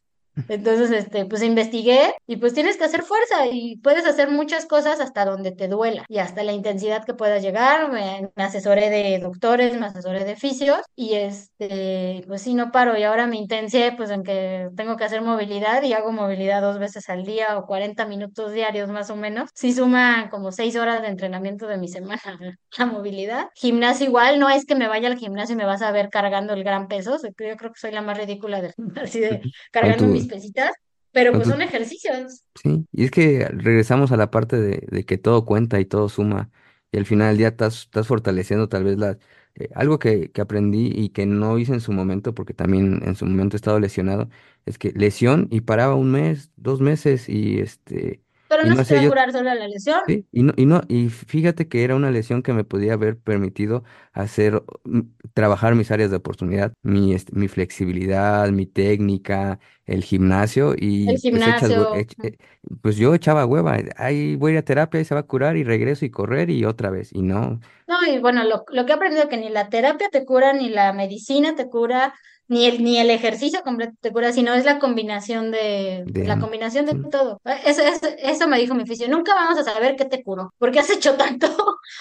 Entonces, 0.49 0.91
este, 0.91 1.27
pues 1.27 1.43
investigué 1.43 2.15
y 2.27 2.37
pues 2.37 2.55
tienes 2.55 2.77
que 2.77 2.85
hacer 2.85 3.03
fuerza 3.03 3.47
y 3.51 3.77
puedes 3.77 4.07
hacer 4.07 4.31
muchas 4.31 4.67
cosas 4.67 5.01
hasta 5.01 5.25
donde 5.25 5.53
te 5.53 5.69
duela 5.69 6.05
y 6.09 6.19
hasta 6.19 6.43
la 6.43 6.53
intensidad 6.53 7.05
que 7.05 7.15
puedas 7.15 7.43
llegar. 7.43 7.91
Me, 7.93 8.31
me 8.35 8.45
asesoré 8.45 8.91
de 8.91 9.19
doctores, 9.19 9.79
me 9.79 9.87
asesoré 9.87 10.25
de 10.25 10.37
fisios 10.37 10.81
y 10.95 11.15
este, 11.15 12.25
pues 12.27 12.43
sí, 12.43 12.55
no 12.55 12.71
paro 12.71 12.97
y 12.97 13.03
ahora 13.03 13.27
me 13.27 13.37
intencié 13.37 13.93
pues 13.97 14.11
en 14.11 14.23
que 14.23 14.69
tengo 14.77 14.97
que 14.97 15.05
hacer 15.05 15.23
movilidad 15.23 15.83
y 15.83 15.93
hago 15.93 16.13
movilidad 16.13 16.63
dos 16.63 16.79
veces 16.79 17.09
al 17.09 17.25
día 17.25 17.59
o 17.59 17.67
40 17.67 18.07
minutos 18.07 18.53
diarios 18.53 18.89
más 18.91 19.11
o 19.11 19.17
menos. 19.17 19.51
Sí 19.55 19.73
suma 19.73 20.29
como 20.31 20.53
seis 20.53 20.77
horas 20.77 21.03
de 21.03 21.09
entrenamiento 21.09 21.67
de 21.67 21.79
mi 21.79 21.89
semana 21.89 22.21
la 22.79 22.87
movilidad. 22.87 23.49
Gimnasio 23.55 24.07
igual, 24.07 24.39
no 24.39 24.49
es 24.49 24.65
que 24.65 24.75
me 24.75 24.89
vaya 24.89 25.09
al 25.09 25.19
gimnasio 25.19 25.55
y 25.55 25.59
me 25.59 25.65
vas 25.65 25.83
a 25.83 25.93
ver 25.93 26.09
cargando 26.11 26.55
el 26.55 26.65
gran 26.65 26.89
peso, 26.89 27.17
yo 27.23 27.57
creo 27.57 27.73
que 27.73 27.81
soy 27.81 27.93
la 27.93 28.03
más 28.03 28.19
ridícula 28.19 28.61
de, 28.61 28.75
así 29.03 29.21
de 29.21 29.41
cargando 29.71 30.07
tu, 30.07 30.20
mis 30.21 30.29
pesitas, 30.29 30.73
pero 31.13 31.33
pues 31.33 31.49
son 31.49 31.63
ejercicios. 31.63 32.45
sí. 32.63 32.87
Y 32.93 33.05
es 33.05 33.11
que 33.11 33.47
regresamos 33.49 34.13
a 34.13 34.17
la 34.17 34.31
parte 34.31 34.61
de, 34.61 34.87
de 34.91 35.05
que 35.05 35.19
todo 35.19 35.45
cuenta 35.45 35.81
y 35.81 35.85
todo 35.85 36.09
suma. 36.09 36.51
Y 36.93 36.99
al 36.99 37.07
final 37.07 37.29
del 37.29 37.39
día 37.39 37.49
estás, 37.49 37.83
estás 37.83 38.07
fortaleciendo 38.07 38.69
tal 38.69 38.85
vez 38.85 38.99
la, 38.99 39.19
eh, 39.57 39.69
algo 39.75 39.99
que, 39.99 40.31
que 40.31 40.41
aprendí 40.41 40.91
y 40.95 41.11
que 41.11 41.27
no 41.27 41.59
hice 41.59 41.73
en 41.73 41.81
su 41.81 41.93
momento, 41.93 42.35
porque 42.35 42.55
también 42.55 43.03
en 43.05 43.17
su 43.17 43.27
momento 43.27 43.57
he 43.57 43.59
estado 43.59 43.81
lesionado, 43.81 44.29
es 44.67 44.79
que 44.79 44.93
lesión 44.93 45.49
y 45.51 45.63
paraba 45.63 45.95
un 45.95 46.11
mes, 46.13 46.51
dos 46.57 46.81
meses 46.81 47.29
y 47.29 47.59
este, 47.61 48.23
Pero 48.51 48.63
y 48.63 48.71
no 48.71 48.75
no 48.75 48.83
se 48.83 48.85
te 48.87 48.95
hacía 48.95 48.99
va 48.99 49.01
a 49.03 49.07
yo 49.07 49.11
curar 49.11 49.33
sola 49.33 49.55
la 49.55 49.67
lesión. 49.69 50.03
Sí, 50.07 50.27
y 50.33 50.43
no, 50.43 50.53
y 50.57 50.67
no, 50.67 50.83
y 50.89 51.11
fíjate 51.11 51.69
que 51.69 51.85
era 51.85 51.95
una 51.97 52.11
lesión 52.11 52.43
que 52.43 52.53
me 52.55 52.65
podía 52.65 52.95
haber 52.95 53.19
permitido 53.21 53.85
hacer, 54.13 54.63
mm, 54.85 55.01
trabajar 55.35 55.75
mis 55.77 55.91
áreas 55.93 56.11
de 56.11 56.17
oportunidad, 56.17 56.73
mi, 56.83 57.15
este, 57.15 57.35
mi 57.37 57.49
flexibilidad, 57.49 58.49
mi 58.51 58.67
técnica, 58.67 59.61
el 59.87 60.03
gimnasio, 60.03 60.75
El 61.05 61.19
y 61.19 61.23
pues 61.31 61.47
echas, 61.47 61.77
hue- 61.77 61.89
gimnasio. 61.89 62.05
eh, 62.23 62.37
pues 62.83 62.97
yo 62.97 63.15
echaba 63.15 63.47
hueva, 63.47 63.79
ahí 63.97 64.37
voy 64.37 64.53
a 64.53 64.55
ir 64.55 64.59
a 64.61 64.63
terapia, 64.65 64.99
ahí 64.99 65.05
se 65.05 65.15
va 65.15 65.21
a 65.21 65.25
curar 65.27 65.57
y 65.57 65.65
regreso 65.65 66.05
y 66.05 66.11
correr 66.11 66.51
y 66.51 66.65
otra 66.65 66.91
vez, 66.91 67.11
y 67.13 67.23
no, 67.23 67.61
No, 67.87 67.97
y 68.07 68.19
bueno, 68.21 68.45
lo, 68.45 68.65
lo 68.69 68.87
que 68.87 68.93
he 68.93 68.95
aprendido 68.95 69.29
que 69.29 69.37
ni 69.37 69.49
la 69.49 69.69
terapia 69.69 70.09
te 70.11 70.25
cura, 70.25 70.53
ni 70.53 70.69
la 70.69 70.93
medicina 70.93 71.57
te 71.57 71.69
cura, 71.69 72.15
ni 72.51 72.67
el, 72.67 72.83
ni 72.83 72.99
el 72.99 73.11
ejercicio 73.11 73.63
completo 73.63 73.95
te 74.01 74.11
cura, 74.11 74.33
sino 74.33 74.53
es 74.55 74.65
la 74.65 74.81
combinación 74.81 75.53
de, 75.53 76.05
la 76.13 76.41
combinación 76.41 76.85
de 76.85 76.93
Sí, 76.93 76.99
todo. 77.09 77.41
Eso, 77.65 77.81
eso, 77.83 78.09
eso 78.19 78.49
me 78.49 78.59
dijo 78.59 78.75
mi 78.75 78.85
fisio. 78.87 79.09
Nunca 79.09 79.35
vamos 79.37 79.57
a 79.57 79.63
saber 79.63 79.95
qué 79.95 80.05
te 80.05 80.25
curó, 80.25 80.53
porque 80.59 80.81
has 80.81 80.91
hecho 80.91 81.15
tanto 81.15 81.47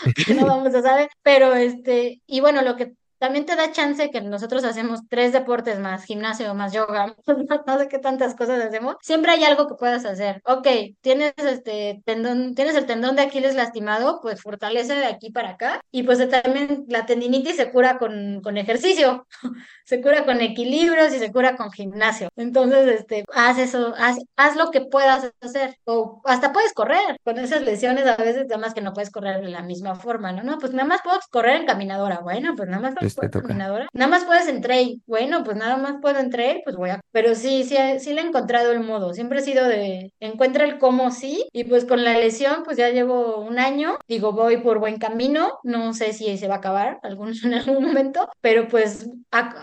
que 0.25 0.33
no 0.33 0.45
vamos 0.47 0.73
a 0.73 0.81
saber. 0.81 1.09
Pero 1.21 1.53
este, 1.53 2.23
y 2.25 2.39
bueno, 2.39 2.63
lo 2.63 2.75
que 2.75 2.93
también 3.20 3.45
te 3.45 3.55
da 3.55 3.72
chance 3.72 4.09
que 4.09 4.22
nosotros 4.22 4.63
hacemos 4.63 5.01
tres 5.09 5.34
deportes 5.34 5.80
más 5.80 6.05
gimnasio, 6.05 6.53
más 6.53 6.74
yoga, 6.74 7.15
no 7.67 7.78
sé 7.78 7.88
qué 7.88 7.99
tantas 7.99 8.36
cosas 8.36 8.63
hacemos. 8.63 8.95
Siempre 9.01 9.32
hay 9.32 9.43
algo 9.43 9.67
que 9.67 9.76
puedas 9.76 10.05
hacer. 10.05 10.41
Ok, 10.45 10.67
tienes 11.01 11.34
este 11.38 12.01
tendón, 12.05 12.55
tienes 12.55 12.76
el 12.76 12.86
tendón 12.86 13.15
de 13.15 13.24
Aquiles 13.24 13.55
lastimado, 13.55 14.20
pues 14.22 14.41
fortalece 14.41 14.95
de 14.95 15.05
aquí 15.05 15.32
para 15.32 15.51
acá. 15.51 15.82
Y 15.91 16.03
pues 16.03 16.20
también 16.30 16.86
la 16.88 17.05
tendinitis 17.05 17.57
se 17.57 17.72
cura 17.72 17.97
con, 17.97 18.41
con 18.41 18.57
ejercicio, 18.57 19.28
se 19.86 20.01
cura 20.01 20.26
con 20.26 20.41
equilibrios 20.41 21.13
y 21.13 21.20
se 21.20 21.32
cura 21.32 21.55
con 21.57 21.72
gimnasio. 21.72 22.30
Entonces, 22.36 22.99
este, 22.99 23.26
haz 23.34 23.57
eso, 23.59 23.93
haz, 23.97 24.17
haz 24.38 24.55
lo 24.55 24.72
que 24.72 24.82
puedas 24.82 25.32
hacer. 25.41 25.78
O 25.86 26.22
hasta 26.26 26.53
puedes 26.53 26.74
correr. 26.74 27.20
Con 27.24 27.38
esas 27.38 27.61
lesiones 27.63 28.05
a 28.07 28.15
veces 28.15 28.47
nada 28.47 28.61
más 28.61 28.74
que 28.74 28.82
no 28.82 28.93
puedes 28.93 29.11
correr 29.11 29.41
de 29.41 29.49
la 29.49 29.61
misma 29.61 29.95
forma, 29.95 30.32
¿no? 30.32 30.43
No, 30.43 30.57
pues 30.57 30.74
nada 30.74 30.88
más 30.88 31.01
puedo 31.03 31.20
correr 31.32 31.57
en 31.57 31.65
caminadora. 31.65 32.20
Bueno, 32.22 32.55
pues 32.55 32.70
nada 32.70 32.82
más 32.82 32.95
pues 33.16 33.32
te 33.32 33.39
toca. 33.39 33.53
Nada 33.53 34.07
más 34.07 34.26
puedes 34.26 34.47
en 34.47 34.62
trail. 34.62 35.01
Bueno, 35.05 35.43
pues 35.43 35.57
nada 35.57 35.78
más 35.78 35.95
puedo 36.01 36.20
en 36.20 36.30
trail, 36.30 36.62
pues 36.64 36.76
voy 36.76 36.89
a... 36.89 37.01
Pero 37.12 37.36
sí, 37.36 37.64
sí, 37.64 37.76
sí 37.99 38.14
le 38.14 38.22
he 38.22 38.26
encontrado 38.26 38.72
el 38.72 38.82
modo. 38.82 39.14
Siempre 39.14 39.39
he 39.39 39.43
sido 39.43 39.68
de, 39.68 40.14
encuentra 40.20 40.66
el 40.66 40.80
cómo 40.80 41.12
sí. 41.12 41.45
Y 41.51 41.66
pues 41.66 41.86
con 41.86 42.03
la 42.03 42.18
lesión, 42.18 42.64
pues 42.64 42.78
ya 42.78 42.89
llevo 42.89 43.39
un 43.41 43.60
año. 43.60 43.97
Digo, 44.07 44.32
voy 44.32 44.57
por 44.57 44.80
buen 44.80 44.97
camino. 44.97 45.60
No 45.64 45.93
sé 45.93 46.14
si 46.14 46.38
se 46.38 46.47
va 46.47 46.55
a 46.55 46.57
acabar 46.57 46.99
algún, 47.03 47.34
en 47.43 47.53
algún 47.53 47.84
momento, 47.84 48.30
pero 48.41 48.68
pues 48.68 49.10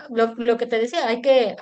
lo, 0.09 0.35
lo 0.35 0.57
que 0.57 0.65
te 0.65 0.79
decía, 0.79 1.07
hay 1.07 1.21
que 1.21 1.55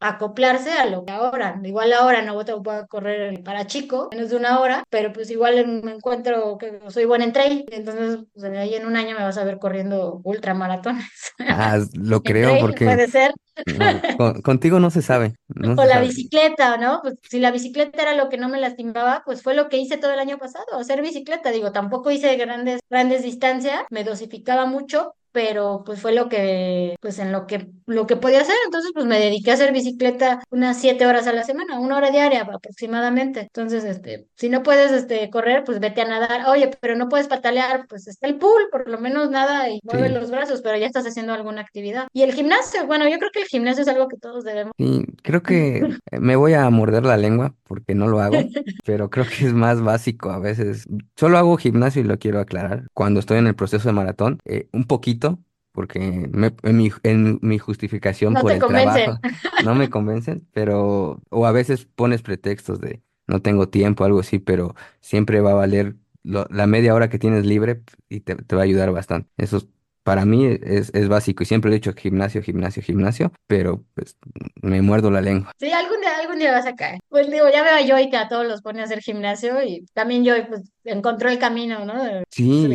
acoplarse 0.00 0.72
a 0.72 0.86
lo 0.86 1.04
que 1.04 1.12
ahora. 1.12 1.60
Igual 1.64 1.92
ahora 1.92 2.22
no 2.22 2.34
voy 2.34 2.44
a 2.74 2.86
correr 2.86 3.42
para 3.44 3.66
chico, 3.66 4.08
menos 4.12 4.30
de 4.30 4.36
una 4.36 4.60
hora, 4.60 4.84
pero 4.90 5.12
pues 5.12 5.30
igual 5.30 5.66
me 5.82 5.92
encuentro 5.94 6.58
que 6.58 6.80
soy 6.90 7.04
buena 7.04 7.24
en 7.24 7.32
trail, 7.32 7.64
entonces 7.70 8.20
pues, 8.32 8.44
ahí 8.44 8.74
en 8.74 8.86
un 8.86 8.96
año 8.96 9.16
me 9.16 9.24
vas 9.24 9.38
a 9.38 9.44
ver 9.44 9.58
corriendo 9.58 10.20
ultramaratones. 10.24 11.04
Ah, 11.48 11.78
lo 11.94 12.22
creo 12.22 12.58
trail 12.58 12.58
porque 12.58 12.84
puede 12.84 13.08
ser, 13.08 13.32
no, 13.66 14.02
con- 14.16 14.42
contigo 14.42 14.80
no 14.80 14.90
se 14.90 15.02
sabe, 15.02 15.36
no 15.48 15.76
o 15.76 15.84
se 15.84 15.86
la 15.86 16.00
sabe. 16.00 16.00
bicicleta, 16.00 16.76
¿no? 16.76 17.00
Pues 17.02 17.14
si 17.22 17.40
la 17.40 17.50
bicicleta 17.50 18.02
era 18.02 18.14
lo 18.14 18.28
que 18.28 18.36
no 18.38 18.48
me 18.48 18.60
lastimaba, 18.60 19.22
pues 19.24 19.42
fue 19.42 19.54
lo 19.54 19.68
que 19.68 19.78
hice 19.78 19.96
todo 19.98 20.12
el 20.12 20.18
año 20.18 20.38
pasado, 20.38 20.66
hacer 20.78 21.00
bicicleta. 21.02 21.50
Digo, 21.50 21.72
tampoco 21.72 22.10
hice 22.10 22.36
grandes, 22.36 22.80
grandes 22.90 23.22
distancias, 23.22 23.84
me 23.90 24.04
dosificaba 24.04 24.66
mucho, 24.66 25.14
pero 25.32 25.82
pues 25.84 26.00
fue 26.00 26.12
lo 26.14 26.28
que, 26.28 26.96
pues 27.00 27.18
en 27.18 27.32
lo 27.32 27.46
que, 27.46 27.68
lo 27.86 28.06
que 28.06 28.16
podía 28.16 28.40
hacer. 28.40 28.56
Entonces, 28.64 28.90
pues 28.94 29.06
me 29.06 29.18
dediqué 29.18 29.50
a 29.50 29.54
hacer 29.54 29.72
bicicleta 29.72 30.40
unas 30.50 30.78
siete 30.78 31.06
horas 31.06 31.26
a 31.26 31.32
la 31.32 31.44
semana, 31.44 31.78
una 31.80 31.96
hora 31.96 32.10
diaria 32.10 32.42
aproximadamente. 32.42 33.40
Entonces, 33.40 33.84
este, 33.84 34.26
si 34.36 34.48
no 34.48 34.62
puedes, 34.62 34.92
este, 34.92 35.28
correr, 35.30 35.64
pues 35.64 35.80
vete 35.80 36.00
a 36.02 36.08
nadar. 36.08 36.46
Oye, 36.48 36.70
pero 36.80 36.96
no 36.96 37.08
puedes 37.08 37.28
patalear, 37.28 37.86
pues 37.88 38.06
está 38.08 38.26
el 38.26 38.36
pool, 38.38 38.68
por 38.70 38.88
lo 38.88 38.98
menos 38.98 39.30
nada 39.30 39.68
y 39.70 39.80
mueve 39.82 40.08
Sí. 40.08 40.14
los 40.14 40.30
brazos, 40.30 40.60
pero 40.62 40.78
ya 40.78 40.86
estás 40.86 41.06
haciendo 41.06 41.32
alguna 41.32 41.60
actividad. 41.60 42.06
Y 42.12 42.22
el 42.22 42.32
gimnasio, 42.32 42.86
bueno, 42.86 43.08
yo 43.08 43.18
creo 43.18 43.30
que 43.32 43.42
el 43.42 43.48
gimnasio 43.48 43.82
es 43.82 43.88
algo 43.88 44.08
que 44.08 44.16
todos 44.16 44.44
debemos. 44.44 44.72
Sí, 44.78 45.04
creo 45.22 45.42
que 45.42 45.80
me 46.12 46.36
voy 46.36 46.54
a 46.54 46.68
morder 46.70 47.04
la 47.04 47.16
lengua 47.16 47.54
porque 47.64 47.94
no 47.94 48.08
lo 48.08 48.20
hago, 48.20 48.36
pero 48.84 49.10
creo 49.10 49.26
que 49.26 49.46
es 49.46 49.52
más 49.52 49.80
básico 49.82 50.30
a 50.30 50.38
veces. 50.38 50.86
Solo 51.16 51.38
hago 51.38 51.56
gimnasio 51.56 52.00
y 52.02 52.04
lo 52.04 52.18
quiero 52.18 52.40
aclarar. 52.40 52.84
Cuando 52.94 53.20
estoy 53.20 53.38
en 53.38 53.46
el 53.46 53.54
proceso 53.54 53.88
de 53.88 53.92
maratón, 53.92 54.38
eh, 54.44 54.68
un 54.72 54.84
poquito, 54.84 55.29
porque 55.72 56.28
me- 56.32 56.54
en 56.62 56.76
mi, 56.76 56.90
en 57.02 57.38
mi 57.42 57.58
justificación 57.58 58.34
No 58.34 58.40
por 58.42 58.50
te 58.50 58.56
el 58.56 58.60
convencen. 58.60 59.04
trabajo 59.04 59.20
no 59.64 59.74
me 59.74 59.90
convencen, 59.90 60.46
pero, 60.52 61.20
o 61.30 61.46
a 61.46 61.52
veces 61.52 61.86
pones 61.94 62.22
pretextos 62.22 62.80
de 62.80 63.02
no 63.26 63.42
tengo 63.42 63.68
tiempo, 63.68 64.04
algo 64.04 64.20
así, 64.20 64.38
pero 64.40 64.74
siempre 65.00 65.40
va 65.40 65.52
a 65.52 65.54
valer 65.54 65.96
lo- 66.22 66.46
la 66.50 66.66
media 66.66 66.94
hora 66.94 67.08
que 67.08 67.18
tienes 67.18 67.46
libre 67.46 67.82
y 68.08 68.20
te, 68.20 68.34
te 68.36 68.56
va 68.56 68.62
a 68.62 68.64
ayudar 68.64 68.90
bastante. 68.92 69.30
Eso 69.36 69.58
es- 69.58 69.68
para 70.02 70.24
mí 70.24 70.46
es, 70.46 70.90
es 70.94 71.08
básico 71.08 71.42
y 71.42 71.46
siempre 71.46 71.70
he 71.70 71.74
dicho 71.74 71.92
gimnasio, 71.92 72.42
gimnasio, 72.42 72.82
gimnasio, 72.82 73.32
pero 73.46 73.84
pues 73.94 74.16
me 74.62 74.80
muerdo 74.82 75.10
la 75.10 75.20
lengua. 75.20 75.52
Sí, 75.60 75.70
algún 75.70 76.00
día, 76.00 76.16
algún 76.18 76.38
día 76.38 76.52
vas 76.52 76.66
a 76.66 76.74
caer. 76.74 76.98
Pues 77.08 77.30
digo, 77.30 77.46
ya 77.52 77.62
veo 77.62 77.74
a 77.76 77.86
Joy 77.86 78.10
que 78.10 78.16
a 78.16 78.26
todos 78.28 78.46
los 78.46 78.62
pone 78.62 78.80
a 78.80 78.84
hacer 78.84 79.00
gimnasio 79.02 79.62
y 79.62 79.84
también 79.92 80.24
Joy 80.24 80.46
pues 80.48 80.62
encontró 80.84 81.28
el 81.28 81.38
camino, 81.38 81.84
¿no? 81.84 82.02
de- 82.02 82.24
Sí, 82.30 82.66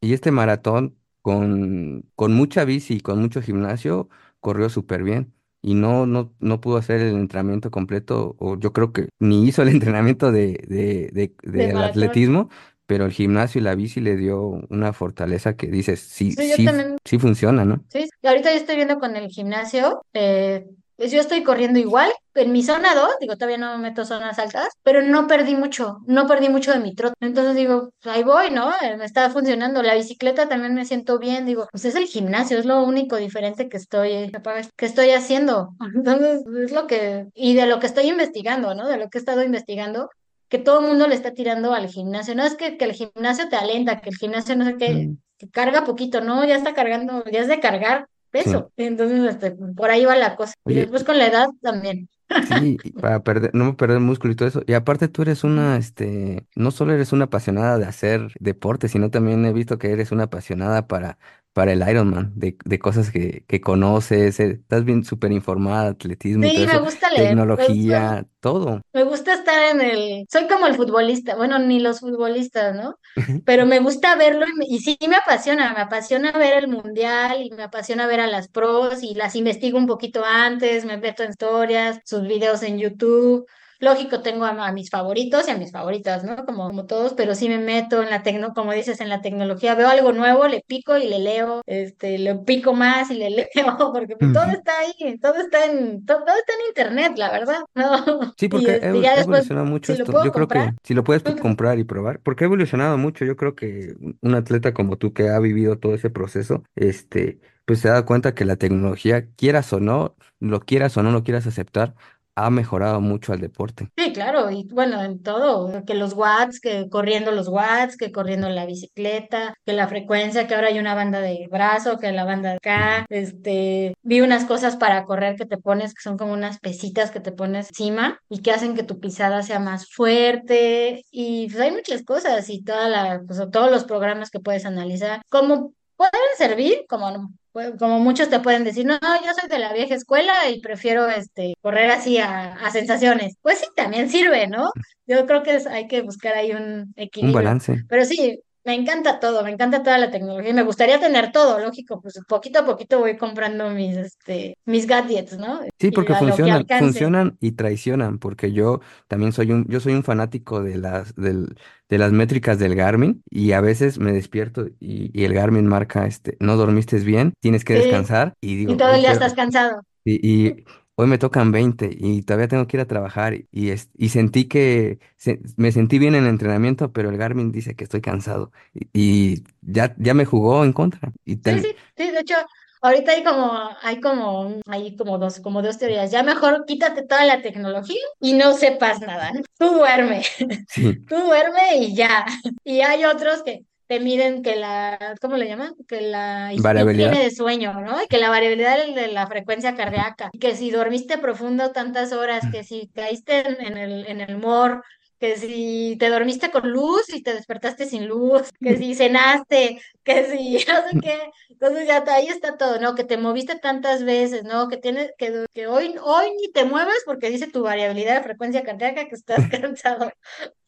y 0.00 0.12
este 0.14 0.30
maratón 0.30 0.96
con, 1.22 2.10
con 2.14 2.32
mucha 2.34 2.64
bici 2.64 2.94
y 2.94 3.00
con 3.00 3.20
mucho 3.20 3.42
gimnasio 3.42 4.08
corrió 4.40 4.68
súper 4.68 5.02
bien. 5.04 5.34
Y 5.64 5.74
no, 5.74 6.06
no, 6.06 6.34
no 6.40 6.60
pudo 6.60 6.76
hacer 6.78 7.00
el 7.00 7.14
entrenamiento 7.16 7.70
completo, 7.70 8.34
o 8.40 8.58
yo 8.58 8.72
creo 8.72 8.92
que 8.92 9.08
ni 9.20 9.46
hizo 9.46 9.62
el 9.62 9.68
entrenamiento 9.70 10.32
de, 10.32 10.64
de, 10.68 11.10
de, 11.12 11.34
Del 11.54 11.70
del 11.70 11.72
maratón. 11.72 11.84
atletismo, 11.84 12.48
pero 12.86 13.04
el 13.06 13.12
gimnasio 13.12 13.60
y 13.60 13.64
la 13.64 13.74
bici 13.76 14.00
le 14.00 14.16
dio 14.16 14.40
una 14.70 14.92
fortaleza 14.92 15.56
que 15.56 15.68
dices, 15.68 16.00
sí, 16.00 16.36
Sí, 16.36 16.48
yo 16.50 16.56
sí, 16.56 16.64
también 16.64 16.96
sí 17.04 17.18
funciona, 17.18 17.64
¿no? 17.64 17.84
Sí, 17.88 18.08
y 18.22 18.26
ahorita 18.26 18.50
yo 18.52 18.56
estoy 18.56 18.76
viendo 18.76 18.98
con 18.98 19.16
el 19.16 19.28
gimnasio, 19.28 20.02
eh, 20.14 20.66
pues 20.96 21.10
yo 21.12 21.20
estoy 21.20 21.42
corriendo 21.42 21.78
igual, 21.78 22.12
en 22.34 22.52
mi 22.52 22.62
zona 22.62 22.94
2 22.94 23.16
digo, 23.20 23.34
todavía 23.34 23.58
no 23.58 23.76
me 23.76 23.90
meto 23.90 24.04
zonas 24.04 24.38
altas, 24.38 24.68
pero 24.82 25.02
no 25.02 25.26
perdí 25.26 25.54
mucho, 25.54 25.98
no 26.06 26.26
perdí 26.26 26.48
mucho 26.48 26.72
de 26.72 26.80
mi 26.80 26.94
trote. 26.94 27.14
Entonces 27.20 27.56
digo, 27.56 27.90
pues 28.00 28.16
ahí 28.16 28.22
voy, 28.22 28.50
¿no? 28.50 28.70
Eh, 28.80 28.96
me 28.96 29.04
está 29.04 29.30
funcionando. 29.30 29.82
La 29.82 29.94
bicicleta 29.94 30.48
también 30.48 30.74
me 30.74 30.84
siento 30.84 31.18
bien, 31.18 31.46
digo, 31.46 31.66
pues 31.70 31.84
es 31.84 31.94
el 31.94 32.06
gimnasio, 32.06 32.58
es 32.58 32.64
lo 32.66 32.82
único 32.84 33.16
diferente 33.16 33.68
que 33.68 33.76
estoy, 33.76 34.32
que 34.76 34.86
estoy 34.86 35.10
haciendo. 35.10 35.70
Entonces, 35.94 36.42
es 36.64 36.72
lo 36.72 36.86
que, 36.86 37.26
y 37.34 37.54
de 37.54 37.66
lo 37.66 37.80
que 37.80 37.86
estoy 37.86 38.08
investigando, 38.08 38.74
¿no? 38.74 38.88
De 38.88 38.96
lo 38.98 39.08
que 39.10 39.18
he 39.18 39.20
estado 39.20 39.42
investigando. 39.42 40.10
que 40.48 40.58
todo 40.58 40.80
el 40.80 40.86
mundo 40.86 41.06
le 41.08 41.14
está 41.14 41.32
tirando 41.32 41.72
al 41.74 41.88
gimnasio. 41.88 42.34
No 42.34 42.44
es 42.44 42.54
que, 42.56 42.76
que 42.76 42.84
el 42.84 42.92
gimnasio 42.92 43.48
te 43.48 43.56
alenta, 43.56 44.00
que 44.00 44.10
el 44.10 44.16
gimnasio 44.16 44.54
no 44.56 44.66
sé 44.66 44.76
qué, 44.76 45.08
Mm, 45.08 45.16
que 45.38 45.48
carga 45.50 45.84
poquito, 45.84 46.20
no, 46.20 46.44
ya 46.44 46.56
está 46.56 46.74
cargando, 46.74 47.24
ya 47.30 47.40
es 47.40 47.48
de 47.48 47.60
cargar 47.60 48.06
Sí. 48.34 48.50
peso. 48.50 48.72
Entonces, 48.76 49.22
este, 49.34 49.52
por 49.52 49.90
ahí 49.90 50.04
va 50.04 50.16
la 50.16 50.36
cosa. 50.36 50.54
Y 50.66 50.74
después 50.74 51.04
con 51.04 51.18
la 51.18 51.26
edad 51.26 51.48
también. 51.60 52.08
Sí, 52.40 52.78
para 53.00 53.22
perder, 53.22 53.50
no 53.54 53.76
perder 53.76 54.00
músculo 54.00 54.32
y 54.32 54.36
todo 54.36 54.48
eso. 54.48 54.62
Y 54.66 54.72
aparte 54.74 55.08
tú 55.08 55.22
eres 55.22 55.44
una, 55.44 55.76
este, 55.76 56.46
no 56.56 56.70
solo 56.70 56.94
eres 56.94 57.12
una 57.12 57.26
apasionada 57.26 57.78
de 57.78 57.86
hacer 57.86 58.32
deporte, 58.40 58.88
sino 58.88 59.10
también 59.10 59.44
he 59.44 59.52
visto 59.52 59.78
que 59.78 59.92
eres 59.92 60.12
una 60.12 60.24
apasionada 60.24 60.86
para, 60.86 61.18
para 61.52 61.72
el 61.72 61.86
Ironman, 61.88 62.32
de, 62.36 62.56
de 62.64 62.78
cosas 62.78 63.10
que, 63.10 63.44
que 63.46 63.60
conoces, 63.60 64.40
eh, 64.40 64.52
estás 64.62 64.84
bien 64.84 65.04
súper 65.04 65.32
informada, 65.32 65.88
atletismo 65.90 66.46
y 66.46 66.50
todo 66.52 66.64
Sí, 66.64 66.66
me 66.66 66.78
eso, 66.78 66.80
gusta 66.80 67.10
leer. 67.10 67.38
Me 67.56 67.66
gusta, 67.66 67.94
tecnología, 67.94 68.26
todo. 68.40 68.82
me 68.92 69.04
gusta 69.04 69.34
estar 69.34 69.70
en 69.76 69.80
el. 69.80 70.26
Soy 70.30 70.48
como 70.48 70.66
el 70.66 70.74
futbolista, 70.76 71.36
bueno, 71.36 71.58
ni 71.58 71.80
los 71.80 72.00
futbolistas, 72.00 72.74
¿no? 72.76 72.96
Pero 73.44 73.66
me 73.66 73.80
gusta 73.80 74.16
verlo 74.16 74.46
y, 74.46 74.76
y 74.76 74.80
sí 74.80 74.98
me 75.08 75.16
apasiona, 75.16 75.72
me 75.74 75.80
apasiona 75.82 76.32
ver 76.32 76.54
el 76.58 76.68
mundial 76.68 77.42
y 77.42 77.50
me 77.50 77.64
apasiona 77.64 78.06
ver 78.06 78.20
a 78.20 78.26
las 78.28 78.48
pros 78.48 79.02
y 79.02 79.14
las 79.14 79.36
investigo 79.36 79.78
un 79.78 79.86
poquito 79.86 80.24
antes, 80.24 80.84
me 80.84 80.98
meto 80.98 81.22
en 81.24 81.30
historias, 81.30 82.00
sus 82.04 82.22
videos 82.28 82.62
en 82.62 82.78
YouTube. 82.78 83.46
Lógico, 83.82 84.22
tengo 84.22 84.44
a, 84.44 84.50
a 84.68 84.72
mis 84.72 84.90
favoritos 84.90 85.48
y 85.48 85.50
a 85.50 85.58
mis 85.58 85.72
favoritas, 85.72 86.22
¿no? 86.24 86.36
Como, 86.46 86.68
como 86.68 86.86
todos, 86.86 87.14
pero 87.14 87.34
sí 87.34 87.48
me 87.48 87.58
meto 87.58 88.00
en 88.02 88.10
la 88.10 88.22
tecno, 88.22 88.54
como 88.54 88.72
dices, 88.72 89.00
en 89.00 89.08
la 89.08 89.20
tecnología. 89.22 89.74
Veo 89.74 89.88
algo 89.88 90.12
nuevo, 90.12 90.46
le 90.48 90.62
pico 90.66 90.96
y 90.96 91.08
le 91.08 91.18
leo, 91.18 91.62
este, 91.66 92.16
le 92.18 92.36
pico 92.36 92.74
más 92.74 93.10
y 93.10 93.14
le 93.14 93.30
leo, 93.30 93.92
porque 93.92 94.16
pues 94.16 94.30
todo 94.32 94.44
está 94.52 94.72
ahí, 94.80 95.18
todo 95.20 95.34
está 95.36 95.66
en, 95.66 96.04
todo, 96.06 96.18
todo 96.24 96.36
está 96.36 96.52
en 96.54 96.68
internet, 96.68 97.14
la 97.18 97.32
verdad, 97.32 97.58
¿no? 97.74 98.34
Sí, 98.36 98.48
Y 98.48 98.48
porque 98.48 98.72
ha 98.72 98.76
este, 98.76 99.00
ya 99.00 99.16
después, 99.16 99.46
evolucionado 99.46 99.66
mucho 99.66 99.92
si 99.92 99.92
esto. 99.92 100.14
Yo 100.16 100.32
creo 100.32 100.48
que 100.48 100.74
si 100.82 100.94
lo 100.94 101.04
puedes 101.04 101.22
pues 101.22 101.36
pu- 101.36 101.38
comprar 101.38 101.78
y 101.78 101.84
probar, 101.84 102.20
porque 102.20 102.44
ha 102.44 102.46
evolucionado 102.46 102.98
mucho. 102.98 103.24
Yo 103.24 103.36
creo 103.36 103.54
que 103.54 103.94
un 104.00 104.18
un 104.22 104.34
atleta 104.34 104.72
como 104.74 104.96
tú 104.98 105.12
que 105.12 105.28
ha 105.28 105.38
vivido 105.38 105.78
todo 105.78 105.94
ese 105.94 106.10
proceso, 106.10 106.64
este, 106.74 107.40
pues 107.66 107.80
se 107.80 107.88
da 107.88 108.04
cuenta 108.04 108.34
que 108.34 108.44
la 108.44 108.56
tecnología, 108.56 109.28
quieras 109.36 109.72
o 109.72 109.80
no, 109.80 110.16
lo 110.40 110.60
quieras 110.60 110.96
o 110.96 111.02
no 111.02 111.12
lo 111.12 111.22
quieras 111.22 111.46
aceptar, 111.46 111.94
ha 112.34 112.50
mejorado 112.50 113.00
mucho 113.00 113.32
al 113.32 113.40
deporte. 113.40 113.88
Sí, 113.96 114.12
claro, 114.12 114.50
y 114.50 114.66
bueno, 114.72 115.02
en 115.02 115.22
todo, 115.22 115.84
que 115.84 115.94
los 115.94 116.14
watts, 116.14 116.60
que 116.60 116.88
corriendo 116.88 117.30
los 117.32 117.48
watts, 117.48 117.96
que 117.96 118.12
corriendo 118.12 118.48
la 118.48 118.66
bicicleta, 118.66 119.54
que 119.64 119.72
la 119.72 119.88
frecuencia, 119.88 120.46
que 120.46 120.54
ahora 120.54 120.68
hay 120.68 120.78
una 120.78 120.94
banda 120.94 121.20
de 121.20 121.48
brazo, 121.50 121.98
que 121.98 122.12
la 122.12 122.24
banda 122.24 122.50
de 122.50 122.56
acá, 122.56 123.06
este, 123.08 123.94
vi 124.02 124.20
unas 124.20 124.44
cosas 124.44 124.76
para 124.76 125.04
correr 125.04 125.36
que 125.36 125.46
te 125.46 125.58
pones, 125.58 125.94
que 125.94 126.02
son 126.02 126.16
como 126.16 126.32
unas 126.32 126.58
pesitas 126.58 127.10
que 127.10 127.20
te 127.20 127.32
pones 127.32 127.68
encima 127.68 128.18
y 128.28 128.40
que 128.40 128.52
hacen 128.52 128.74
que 128.74 128.82
tu 128.82 128.98
pisada 128.98 129.42
sea 129.42 129.58
más 129.58 129.90
fuerte, 129.90 131.04
y 131.10 131.48
pues 131.48 131.60
hay 131.60 131.70
muchas 131.70 132.02
cosas 132.02 132.48
y 132.48 132.62
toda 132.62 132.88
la, 132.88 133.22
pues, 133.26 133.40
todos 133.50 133.70
los 133.70 133.84
programas 133.84 134.30
que 134.30 134.40
puedes 134.40 134.64
analizar, 134.64 135.22
como 135.28 135.72
pueden 135.96 136.12
servir, 136.36 136.84
como 136.88 137.30
como 137.78 137.98
muchos 138.00 138.28
te 138.30 138.40
pueden 138.40 138.64
decir, 138.64 138.86
no, 138.86 138.98
yo 139.00 139.32
soy 139.38 139.48
de 139.48 139.58
la 139.58 139.72
vieja 139.72 139.94
escuela 139.94 140.48
y 140.50 140.60
prefiero 140.60 141.08
este 141.08 141.54
correr 141.60 141.90
así 141.90 142.18
a, 142.18 142.54
a 142.54 142.70
sensaciones. 142.70 143.36
Pues 143.42 143.58
sí, 143.58 143.66
también 143.76 144.08
sirve, 144.10 144.46
¿no? 144.48 144.70
Yo 145.06 145.26
creo 145.26 145.42
que 145.42 145.56
es- 145.56 145.66
hay 145.66 145.86
que 145.88 146.02
buscar 146.02 146.34
ahí 146.34 146.52
un 146.52 146.62
Un 146.62 146.92
equilibrio. 146.96 147.34
balance. 147.34 147.84
Pero 147.88 148.04
sí, 148.04 148.40
me 148.64 148.74
encanta 148.74 149.20
todo, 149.20 149.42
me 149.44 149.50
encanta 149.50 149.82
toda 149.82 149.98
la 149.98 150.10
tecnología 150.10 150.50
y 150.50 150.54
me 150.54 150.62
gustaría 150.64 151.00
tener 151.00 151.32
todo, 151.32 151.58
lógico, 151.58 152.00
pues 152.00 152.18
poquito 152.28 152.60
a 152.60 152.64
poquito 152.66 152.98
voy 153.00 153.16
comprando 153.16 153.70
mis, 153.70 153.96
este, 153.96 154.56
mis 154.64 154.86
gadgets, 154.86 155.38
¿no? 155.38 155.60
Sí, 155.78 155.90
Y 155.90 155.90
porque 155.90 156.14
funcionan, 156.14 156.70
funcionan 156.72 157.36
y 157.40 157.52
traicionan, 157.52 158.18
porque 158.20 158.52
yo 158.52 158.80
también 159.08 159.32
soy 159.32 159.50
un, 159.50 159.66
yo 159.68 159.80
soy 159.80 159.94
un 159.94 160.04
fanático 160.04 160.62
de 160.62 160.76
las, 160.78 161.12
del, 161.16 161.56
de 161.88 161.98
las 161.98 162.12
métricas 162.12 162.58
del 162.60 162.76
Garmin 162.76 163.22
y 163.28 163.50
a 163.52 163.60
veces 163.60 163.98
me 163.98 164.12
despierto 164.12 164.68
y, 164.78 165.10
y 165.18 165.24
el 165.24 165.34
Garmin 165.34 165.66
marca, 165.66 166.06
este, 166.06 166.36
no 166.38 166.56
dormiste 166.56 166.98
bien, 167.00 167.32
tienes 167.40 167.64
que 167.64 167.74
Sí, 167.74 167.74
descansar 167.74 168.34
y 168.40 168.54
y 168.66 168.76
digo, 168.76 168.76
todo 168.76 168.92
"Ay, 168.92 168.96
el 168.96 169.02
día 169.02 169.12
estás 169.12 169.34
cansado. 169.34 169.82
y, 170.04 170.46
y 170.48 170.64
hoy 171.02 171.08
me 171.08 171.18
tocan 171.18 171.52
20 171.52 171.90
y 171.92 172.22
todavía 172.22 172.48
tengo 172.48 172.66
que 172.66 172.76
ir 172.76 172.80
a 172.82 172.86
trabajar 172.86 173.34
y, 173.50 173.70
es- 173.70 173.90
y 173.96 174.08
sentí 174.10 174.46
que, 174.48 174.98
se- 175.16 175.40
me 175.56 175.72
sentí 175.72 175.98
bien 175.98 176.14
en 176.14 176.24
el 176.24 176.30
entrenamiento, 176.30 176.92
pero 176.92 177.10
el 177.10 177.16
Garmin 177.18 177.52
dice 177.52 177.74
que 177.76 177.84
estoy 177.84 178.00
cansado 178.00 178.52
y, 178.74 178.88
y 179.34 179.44
ya, 179.62 179.94
ya 179.98 180.14
me 180.14 180.24
jugó 180.24 180.64
en 180.64 180.72
contra 180.72 181.12
y 181.24 181.36
Sí, 181.36 181.58
sí, 181.60 181.76
sí, 181.96 182.10
de 182.10 182.20
hecho, 182.20 182.34
ahorita 182.80 183.12
hay 183.12 183.24
como, 183.24 183.70
hay 183.82 184.00
como, 184.00 184.60
hay 184.66 184.96
como 184.96 185.18
dos, 185.18 185.40
como 185.40 185.60
dos 185.62 185.78
teorías. 185.78 186.10
Ya 186.10 186.22
mejor 186.22 186.64
quítate 186.66 187.02
toda 187.06 187.24
la 187.24 187.42
tecnología 187.42 188.00
y 188.20 188.34
no 188.34 188.54
sepas 188.54 189.00
nada. 189.00 189.32
Tú 189.58 189.70
duerme, 189.70 190.22
sí, 190.66 190.84
tú 191.08 191.16
duerme 191.16 191.76
y 191.78 191.94
ya. 191.94 192.24
Y 192.64 192.80
hay 192.80 193.04
otros 193.04 193.42
que 193.42 193.64
te 193.92 194.00
miden 194.00 194.42
que 194.42 194.56
la, 194.56 195.16
¿cómo 195.20 195.36
le 195.36 195.46
llaman? 195.46 195.74
Que 195.86 196.00
la 196.00 196.50
variabilidad. 196.60 197.12
de 197.12 197.30
sueño, 197.30 197.78
¿no? 197.78 198.02
Y 198.02 198.06
que 198.06 198.16
la 198.16 198.30
variabilidad 198.30 198.78
de 198.94 199.08
la 199.08 199.26
frecuencia 199.26 199.74
cardíaca, 199.74 200.30
que 200.40 200.56
si 200.56 200.70
dormiste 200.70 201.18
profundo 201.18 201.72
tantas 201.72 202.14
horas, 202.14 202.42
que 202.50 202.64
si 202.64 202.88
caíste 202.94 203.46
en, 203.46 203.60
en 203.60 203.76
el, 203.76 204.06
en 204.06 204.22
el 204.22 204.38
mor, 204.38 204.82
que 205.20 205.36
si 205.36 205.96
te 206.00 206.08
dormiste 206.08 206.50
con 206.50 206.70
luz 206.70 207.12
y 207.12 207.22
te 207.22 207.34
despertaste 207.34 207.84
sin 207.84 208.08
luz, 208.08 208.50
que 208.58 208.78
si 208.78 208.94
cenaste, 208.94 209.78
que 210.04 210.24
si 210.26 210.54
no 210.66 210.82
sé 210.88 210.98
qué. 211.00 211.18
Entonces 211.50 211.86
ya 211.88 212.04
ahí 212.08 212.26
está 212.28 212.56
todo, 212.56 212.80
¿no? 212.80 212.94
Que 212.94 213.04
te 213.04 213.16
moviste 213.16 213.58
tantas 213.58 214.04
veces, 214.04 214.44
¿no? 214.44 214.68
Que 214.68 214.76
tienes, 214.76 215.12
que, 215.18 215.46
que 215.54 215.66
hoy, 215.66 215.94
hoy 216.02 216.30
ni 216.40 216.52
te 216.52 216.64
mueves 216.64 217.02
porque 217.06 217.30
dice 217.30 217.48
tu 217.50 217.62
variabilidad 217.62 218.16
de 218.16 218.22
frecuencia 218.24 218.62
cardíaca 218.64 219.06
que 219.08 219.14
estás 219.14 219.46
cansado. 219.50 220.10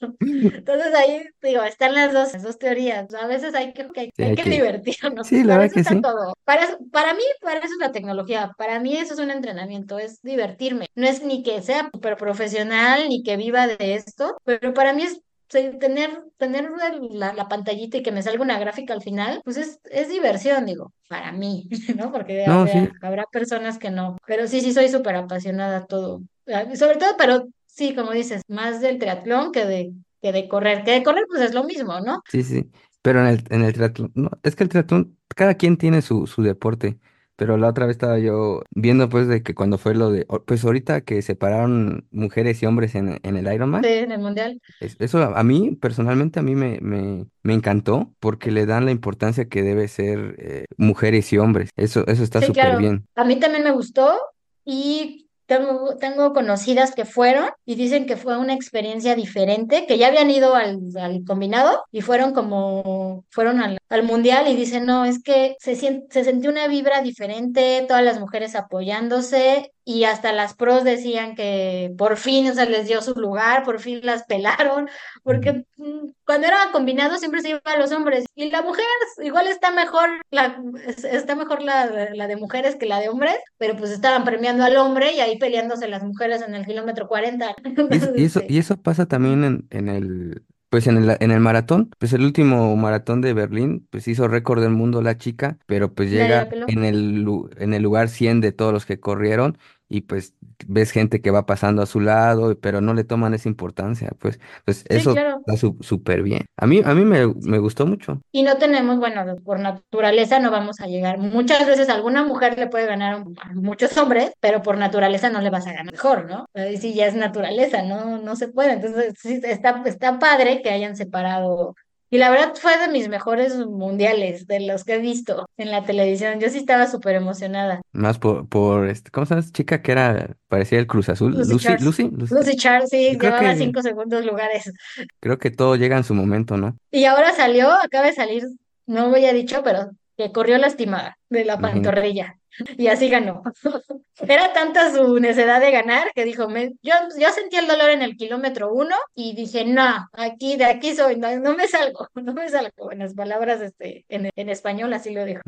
Entonces 0.01 0.95
ahí, 0.95 1.23
digo, 1.43 1.63
están 1.63 1.95
las 1.95 2.13
dos, 2.13 2.33
las 2.33 2.43
dos 2.43 2.59
teorías. 2.59 3.13
A 3.15 3.27
veces 3.27 3.55
hay 3.55 3.73
que, 3.73 3.89
que 3.91 4.01
hay, 4.01 4.11
Sí, 4.17 4.23
hay 4.23 4.35
que 4.35 4.43
que, 4.43 4.51
divertirnos. 4.51 5.29
sí, 5.29 5.43
la 5.45 5.57
Para 5.57 5.59
verdad 5.59 5.71
eso 5.71 5.75
que 5.75 5.81
está 5.81 5.97
sí. 5.97 6.01
todo. 6.01 6.35
Para, 6.45 6.79
para 6.93 7.15
mí, 7.15 7.23
para 7.41 7.59
eso 7.61 7.67
es 7.75 7.79
la 7.81 7.93
tecnología. 7.93 8.53
Para 8.59 8.81
mí 8.81 8.97
eso 8.97 9.15
es 9.15 9.21
un 9.21 9.31
entrenamiento, 9.31 9.99
es 9.99 10.21
divertirme. 10.23 10.87
No 10.95 11.07
es 11.07 11.23
ni 11.23 11.43
que 11.43 11.63
sea 11.63 11.91
súper 11.93 12.17
profesional, 12.17 13.09
ni 13.09 13.23
que 13.23 13.37
viva 13.37 13.67
de 13.67 13.95
esto, 13.95 14.37
pero 14.45 14.73
para 14.75 14.93
mí 14.93 15.03
es 15.05 15.21
sí, 15.21 15.24
tener, 15.49 16.23
tener 16.37 16.71
la, 17.11 17.33
la 17.33 17.49
pantallita 17.49 17.99
y 17.99 18.03
que 18.03 18.13
me 18.13 18.23
salga 18.23 18.43
una 18.43 18.59
gráfica 18.59 18.93
al 18.95 19.03
final, 19.03 19.41
pues 19.45 19.57
es, 19.57 19.81
es 19.91 20.09
diversión, 20.09 20.67
digo, 20.67 20.93
para 21.09 21.33
mí, 21.33 21.69
¿no? 21.97 22.13
Porque 22.13 22.47
No, 22.47 22.61
habrá, 22.61 22.73
sí, 22.73 22.89
habrá 23.03 23.25
personas 23.27 23.79
que 23.79 23.91
no. 23.91 24.17
Pero 24.27 24.47
sí, 24.49 24.61
sí, 24.61 24.73
soy 24.73 24.89
súper 24.89 25.17
apasionada 25.17 25.79
a 25.79 25.87
todo. 25.87 26.23
Ah, 26.47 26.65
Sobre 26.75 26.97
todo, 26.97 27.15
pero 27.19 27.47
sí, 27.67 27.95
como 27.95 28.13
dices, 28.13 28.43
más 28.49 28.81
del 28.81 28.99
triatlón 28.99 29.53
que 29.53 29.65
de 29.67 29.93
que 30.21 30.33
de 30.33 30.49
correr, 30.49 30.85
que 30.85 30.93
de 30.93 31.03
correr 31.03 31.25
pues 31.29 31.43
es 31.43 31.53
lo 31.53 31.65
mismo, 31.65 32.01
¿no? 32.01 32.23
sí, 32.29 32.43
sí. 32.43 32.71
Pero 33.03 33.21
en 33.21 33.27
el, 33.27 33.45
en 33.51 33.63
el 33.65 33.73
triatlón, 33.75 34.13
no, 34.15 34.31
es 34.43 34.57
que 34.57 34.63
el 34.65 34.71
triatlón, 34.71 35.19
cada 35.37 35.55
quien 35.57 35.77
tiene 35.77 36.01
su, 36.03 36.27
su 36.27 36.43
deporte. 36.43 36.99
Pero 37.37 37.57
la 37.57 37.69
otra 37.69 37.87
vez 37.87 37.95
estaba 37.97 38.19
yo 38.19 38.63
viendo 38.71 39.09
pues 39.09 39.29
de 39.29 39.43
que 39.43 39.55
cuando 39.55 39.79
fue 39.79 39.95
lo 39.95 40.11
de, 40.11 40.27
pues 40.47 40.65
ahorita 40.65 41.01
que 41.03 41.23
separaron 41.23 42.07
mujeres 42.11 42.63
y 42.63 42.67
hombres 42.67 42.95
en, 42.95 43.19
en 43.23 43.37
el 43.37 43.53
Sí, 43.53 43.53
Ironman, 43.53 43.89
en 43.89 44.13
el 44.13 44.19
mundial. 44.21 44.61
es- 44.81 44.97
eso 45.01 45.19
a, 45.23 45.39
a 45.41 45.45
mí 45.45 45.73
personalmente 45.77 46.41
a 46.41 46.43
mí 46.43 46.55
me, 46.57 46.79
me, 46.83 47.27
me 47.43 47.55
encantó 47.55 48.15
porque 48.21 48.51
le 48.53 48.67
dan 48.67 48.85
la 48.87 48.93
importancia 48.93 49.49
que 49.49 49.63
debe 49.63 49.89
ser 49.89 50.37
eh, 50.39 50.67
mujeres 50.79 51.33
y 51.33 51.39
hombres. 51.39 51.71
Eso, 51.77 52.07
eso 52.09 52.23
está 52.25 52.41
Sí, 52.41 52.45
súper 52.45 52.77
claro. 52.77 52.79
bien. 52.79 53.07
A 53.15 53.25
mí 53.25 53.39
también 53.39 53.65
me 53.65 53.71
gustó 53.73 54.19
y 54.65 55.24
tengo, 55.47 55.97
tengo 55.99 56.33
conocidas 56.33 56.95
que 56.95 57.05
fueron 57.05 57.51
y 57.67 57.75
dicen 57.77 58.07
que 58.07 58.17
fue 58.17 58.39
una 58.39 58.55
experiencia 58.55 59.15
diferente, 59.15 59.87
que 59.87 59.99
ya 59.99 60.09
habían 60.09 60.31
ido 60.31 60.55
al, 60.55 60.79
al 60.99 61.25
combinado 61.25 61.85
y 61.93 62.01
fueron 62.01 62.33
como, 62.35 63.25
fueron 63.31 63.61
al, 63.61 63.79
al 63.91 64.03
mundial 64.05 64.49
y 64.49 64.57
dicen, 64.57 64.87
no, 64.87 65.05
es 65.05 65.23
que 65.23 65.57
se, 65.61 65.75
sien- 65.77 66.05
se 66.11 66.25
sintió 66.25 66.51
una 66.51 66.69
vibra 66.69 67.03
diferente, 67.03 67.85
todas 67.89 68.03
las 68.05 68.19
mujeres 68.21 68.55
apoyándose 68.55 69.73
y 69.85 70.05
hasta 70.05 70.33
las 70.33 70.55
pros 70.55 70.85
decían 70.85 71.35
que 71.35 71.93
por 71.99 72.17
fin, 72.17 72.49
o 72.51 72.55
sea, 72.55 72.65
les 72.67 72.87
dio 72.89 73.03
su 73.03 73.15
lugar, 73.15 73.65
por 73.65 73.81
fin 73.81 74.01
las 74.03 74.25
pelaron, 74.25 74.89
porque 75.23 75.65
mm, 75.77 76.09
cuando 76.25 76.47
era 76.47 76.57
combinado 76.73 77.19
siempre 77.19 77.41
se 77.43 77.51
iba 77.51 77.61
a 77.65 77.77
los 77.79 77.93
hombres 77.93 78.25
y 78.35 78.51
la 78.51 78.63
mujer 78.63 78.85
igual 79.23 79.47
está 79.47 79.71
mejor 79.73 80.09
la, 80.31 80.59
es- 80.87 81.05
está 81.05 81.35
mejor 81.37 81.63
la, 81.63 82.11
la 82.15 82.27
de 82.27 82.37
mujeres 82.37 82.77
que 82.77 82.87
la 82.87 83.01
de 83.01 83.09
hombres, 83.09 83.37
pero 83.59 83.77
pues 83.77 83.91
estaban 83.91 84.25
premiando 84.25 84.65
al 84.65 84.77
hombre 84.77 85.13
y 85.13 85.21
ahí 85.21 85.39
peleándose 85.39 85.89
las 85.89 86.03
mujeres 86.03 86.43
en 86.43 86.55
el 86.55 86.67
kilómetro 86.67 87.09
40. 87.09 87.55
Y 87.89 87.97
eso, 87.99 88.11
Entonces, 88.11 88.13
y 88.15 88.25
eso, 88.25 88.45
y 88.49 88.59
eso 88.59 88.81
pasa 88.83 89.07
también 89.07 89.45
en, 89.45 89.67
en 89.71 89.89
el, 89.89 90.45
pues 90.71 90.87
en 90.87 90.97
el, 90.99 91.17
en 91.21 91.31
el 91.31 91.41
maratón. 91.41 91.91
Pues 91.99 92.13
el 92.13 92.23
último 92.25 92.75
maratón 92.77 93.21
de 93.21 93.35
Berlín, 93.35 93.87
pues 93.91 94.09
hizo 94.09 94.27
récord 94.29 94.63
del 94.63 94.71
mundo 94.73 95.03
la 95.03 95.19
chica, 95.19 95.59
pero 95.67 95.95
pues 95.95 96.11
llega 96.11 96.49
en 96.67 96.85
el, 96.85 97.27
en 97.59 97.75
el 97.75 97.83
lugar 97.83 98.09
100 98.09 98.41
de 98.41 98.53
todos 98.53 98.73
los 98.73 98.87
que 98.87 99.01
corrieron 99.01 99.59
y 99.97 100.03
pues 100.03 100.35
ves 100.67 100.91
gente 100.93 101.21
que 101.21 101.31
va 101.31 101.47
pasando 101.47 101.83
a 101.83 101.87
su 101.87 102.01
lado, 102.01 102.59
pero 102.61 102.81
no 102.81 102.95
le 102.95 103.05
toman 103.05 103.35
esa 103.35 103.49
importancia. 103.49 104.11
Pues, 104.19 104.41
pues 104.65 104.85
Sí, 104.89 104.97
eso 104.97 105.13
claro. 105.13 105.39
está 105.47 105.57
su- 105.57 105.77
súper 105.81 106.23
bien. 106.23 106.47
A 106.57 106.67
mí, 106.67 106.83
a 106.85 106.95
mí 106.95 107.05
me, 107.05 107.27
me 107.43 107.59
gustó 107.59 107.87
mucho. 107.87 108.21
Y 108.33 108.43
no 108.43 108.57
tenemos, 108.59 108.99
bueno, 108.99 109.37
por 109.45 109.61
naturaleza 109.61 110.41
no 110.41 110.51
vamos 110.51 110.81
a 110.81 110.87
llegar. 110.87 111.19
Muchas 111.19 111.67
veces 111.67 111.89
alguna 111.89 112.25
mujer 112.25 112.59
le 112.59 112.67
puede 112.67 112.87
ganar 112.87 113.15
a 113.43 113.53
muchos 113.55 113.97
hombres, 113.97 114.33
pero 114.41 114.61
por 114.63 114.77
naturaleza 114.77 115.31
no 115.31 115.41
le 115.41 115.51
vas 115.51 115.67
a 115.67 115.73
ganar 115.73 115.93
mejor, 115.93 116.25
¿no? 116.29 116.47
Sí 116.81 116.95
ya 116.95 117.07
es 117.07 117.15
naturaleza, 117.15 117.83
no, 117.83 118.19
no 118.19 118.35
se 118.37 118.49
puede. 118.49 118.73
Entonces, 118.73 119.15
sí, 119.21 119.41
está, 119.45 119.83
está 119.87 120.19
padre 120.19 120.63
que 120.63 120.71
hayan 120.71 120.97
separado. 120.97 121.75
Y 122.15 122.19
la 122.19 122.31
verdad 122.31 122.55
fue 122.55 122.79
de 122.79 122.87
mis 122.87 123.09
mejores 123.09 123.57
mundiales, 123.57 124.47
de 124.47 124.61
los 124.61 124.85
que 124.85 124.95
he 124.95 124.99
visto 125.01 125.49
en 125.57 125.73
la 125.73 125.83
televisión. 125.83 126.39
Yo 126.39 126.49
sí 126.49 126.59
estaba 126.59 126.87
súper 126.87 127.17
emocionada. 127.17 127.81
Más 127.91 128.21
por, 128.21 128.49
por 128.49 128.89
este, 128.89 129.11
¿cómo 129.11 129.27
se 129.27 129.35
llama? 129.35 129.49
Chica 129.51 129.83
que 129.83 129.91
era, 129.91 130.37
parecía 130.47 130.79
el 130.79 130.87
Cruz 130.87 131.09
Azul. 131.09 131.33
Lucy 131.33 131.51
Lucy, 131.51 131.65
Charles. 131.65 131.85
Lucy, 131.85 132.11
Lucy. 132.13 132.35
Lucy 132.37 132.57
Charles, 132.57 132.91
sí, 132.91 133.19
llevaba 133.21 133.41
que, 133.41 133.57
cinco 133.57 133.83
segundos 133.83 134.25
lugares. 134.25 134.73
creo 135.19 135.39
que 135.39 135.51
todo 135.51 135.75
llega 135.75 135.97
en 135.97 136.05
su 136.05 136.15
momento, 136.15 136.57
¿no? 136.57 136.77
Y 136.93 137.05
ahora 137.07 137.33
salió, 137.33 137.69
acaba 137.73 138.07
de 138.07 138.13
salir, 138.13 138.45
no 138.87 139.09
me 139.09 139.17
había 139.17 139.33
dicho, 139.33 139.63
pero 139.65 139.91
que 140.17 140.31
corrió 140.31 140.57
lastimada 140.59 141.19
de 141.31 141.45
la 141.45 141.59
pantorrilla. 141.59 142.39
Y 142.79 142.89
así 142.89 143.09
ganó. 143.09 143.43
Era 144.29 144.53
tanta 144.53 144.93
su 144.93 145.19
necesidad 145.19 145.61
de 145.61 145.71
ganar 145.71 146.13
que 146.15 146.25
dijo, 146.25 146.49
me, 146.49 146.73
yo, 146.83 146.95
yo 147.19 147.31
sentí 147.31 147.57
el 147.57 147.67
dolor 147.67 147.91
en 147.91 148.03
el 148.03 148.17
kilómetro 148.17 148.73
uno 148.73 148.97
y 149.15 149.35
dije, 149.35 149.65
no, 149.65 150.09
aquí, 150.13 150.57
de 150.57 150.67
aquí 150.67 150.95
soy, 150.95 151.17
no, 151.17 151.35
no 151.39 151.55
me 151.55 151.69
salgo, 151.69 152.09
no 152.15 152.33
me 152.33 152.49
salgo. 152.49 152.93
En 152.93 153.01
las 153.01 153.15
palabras, 153.15 153.61
este, 153.61 154.05
en, 154.09 154.31
en 154.35 154.49
español 154.49 154.93
así 154.93 155.11
lo 155.11 155.25
dijo. 155.25 155.43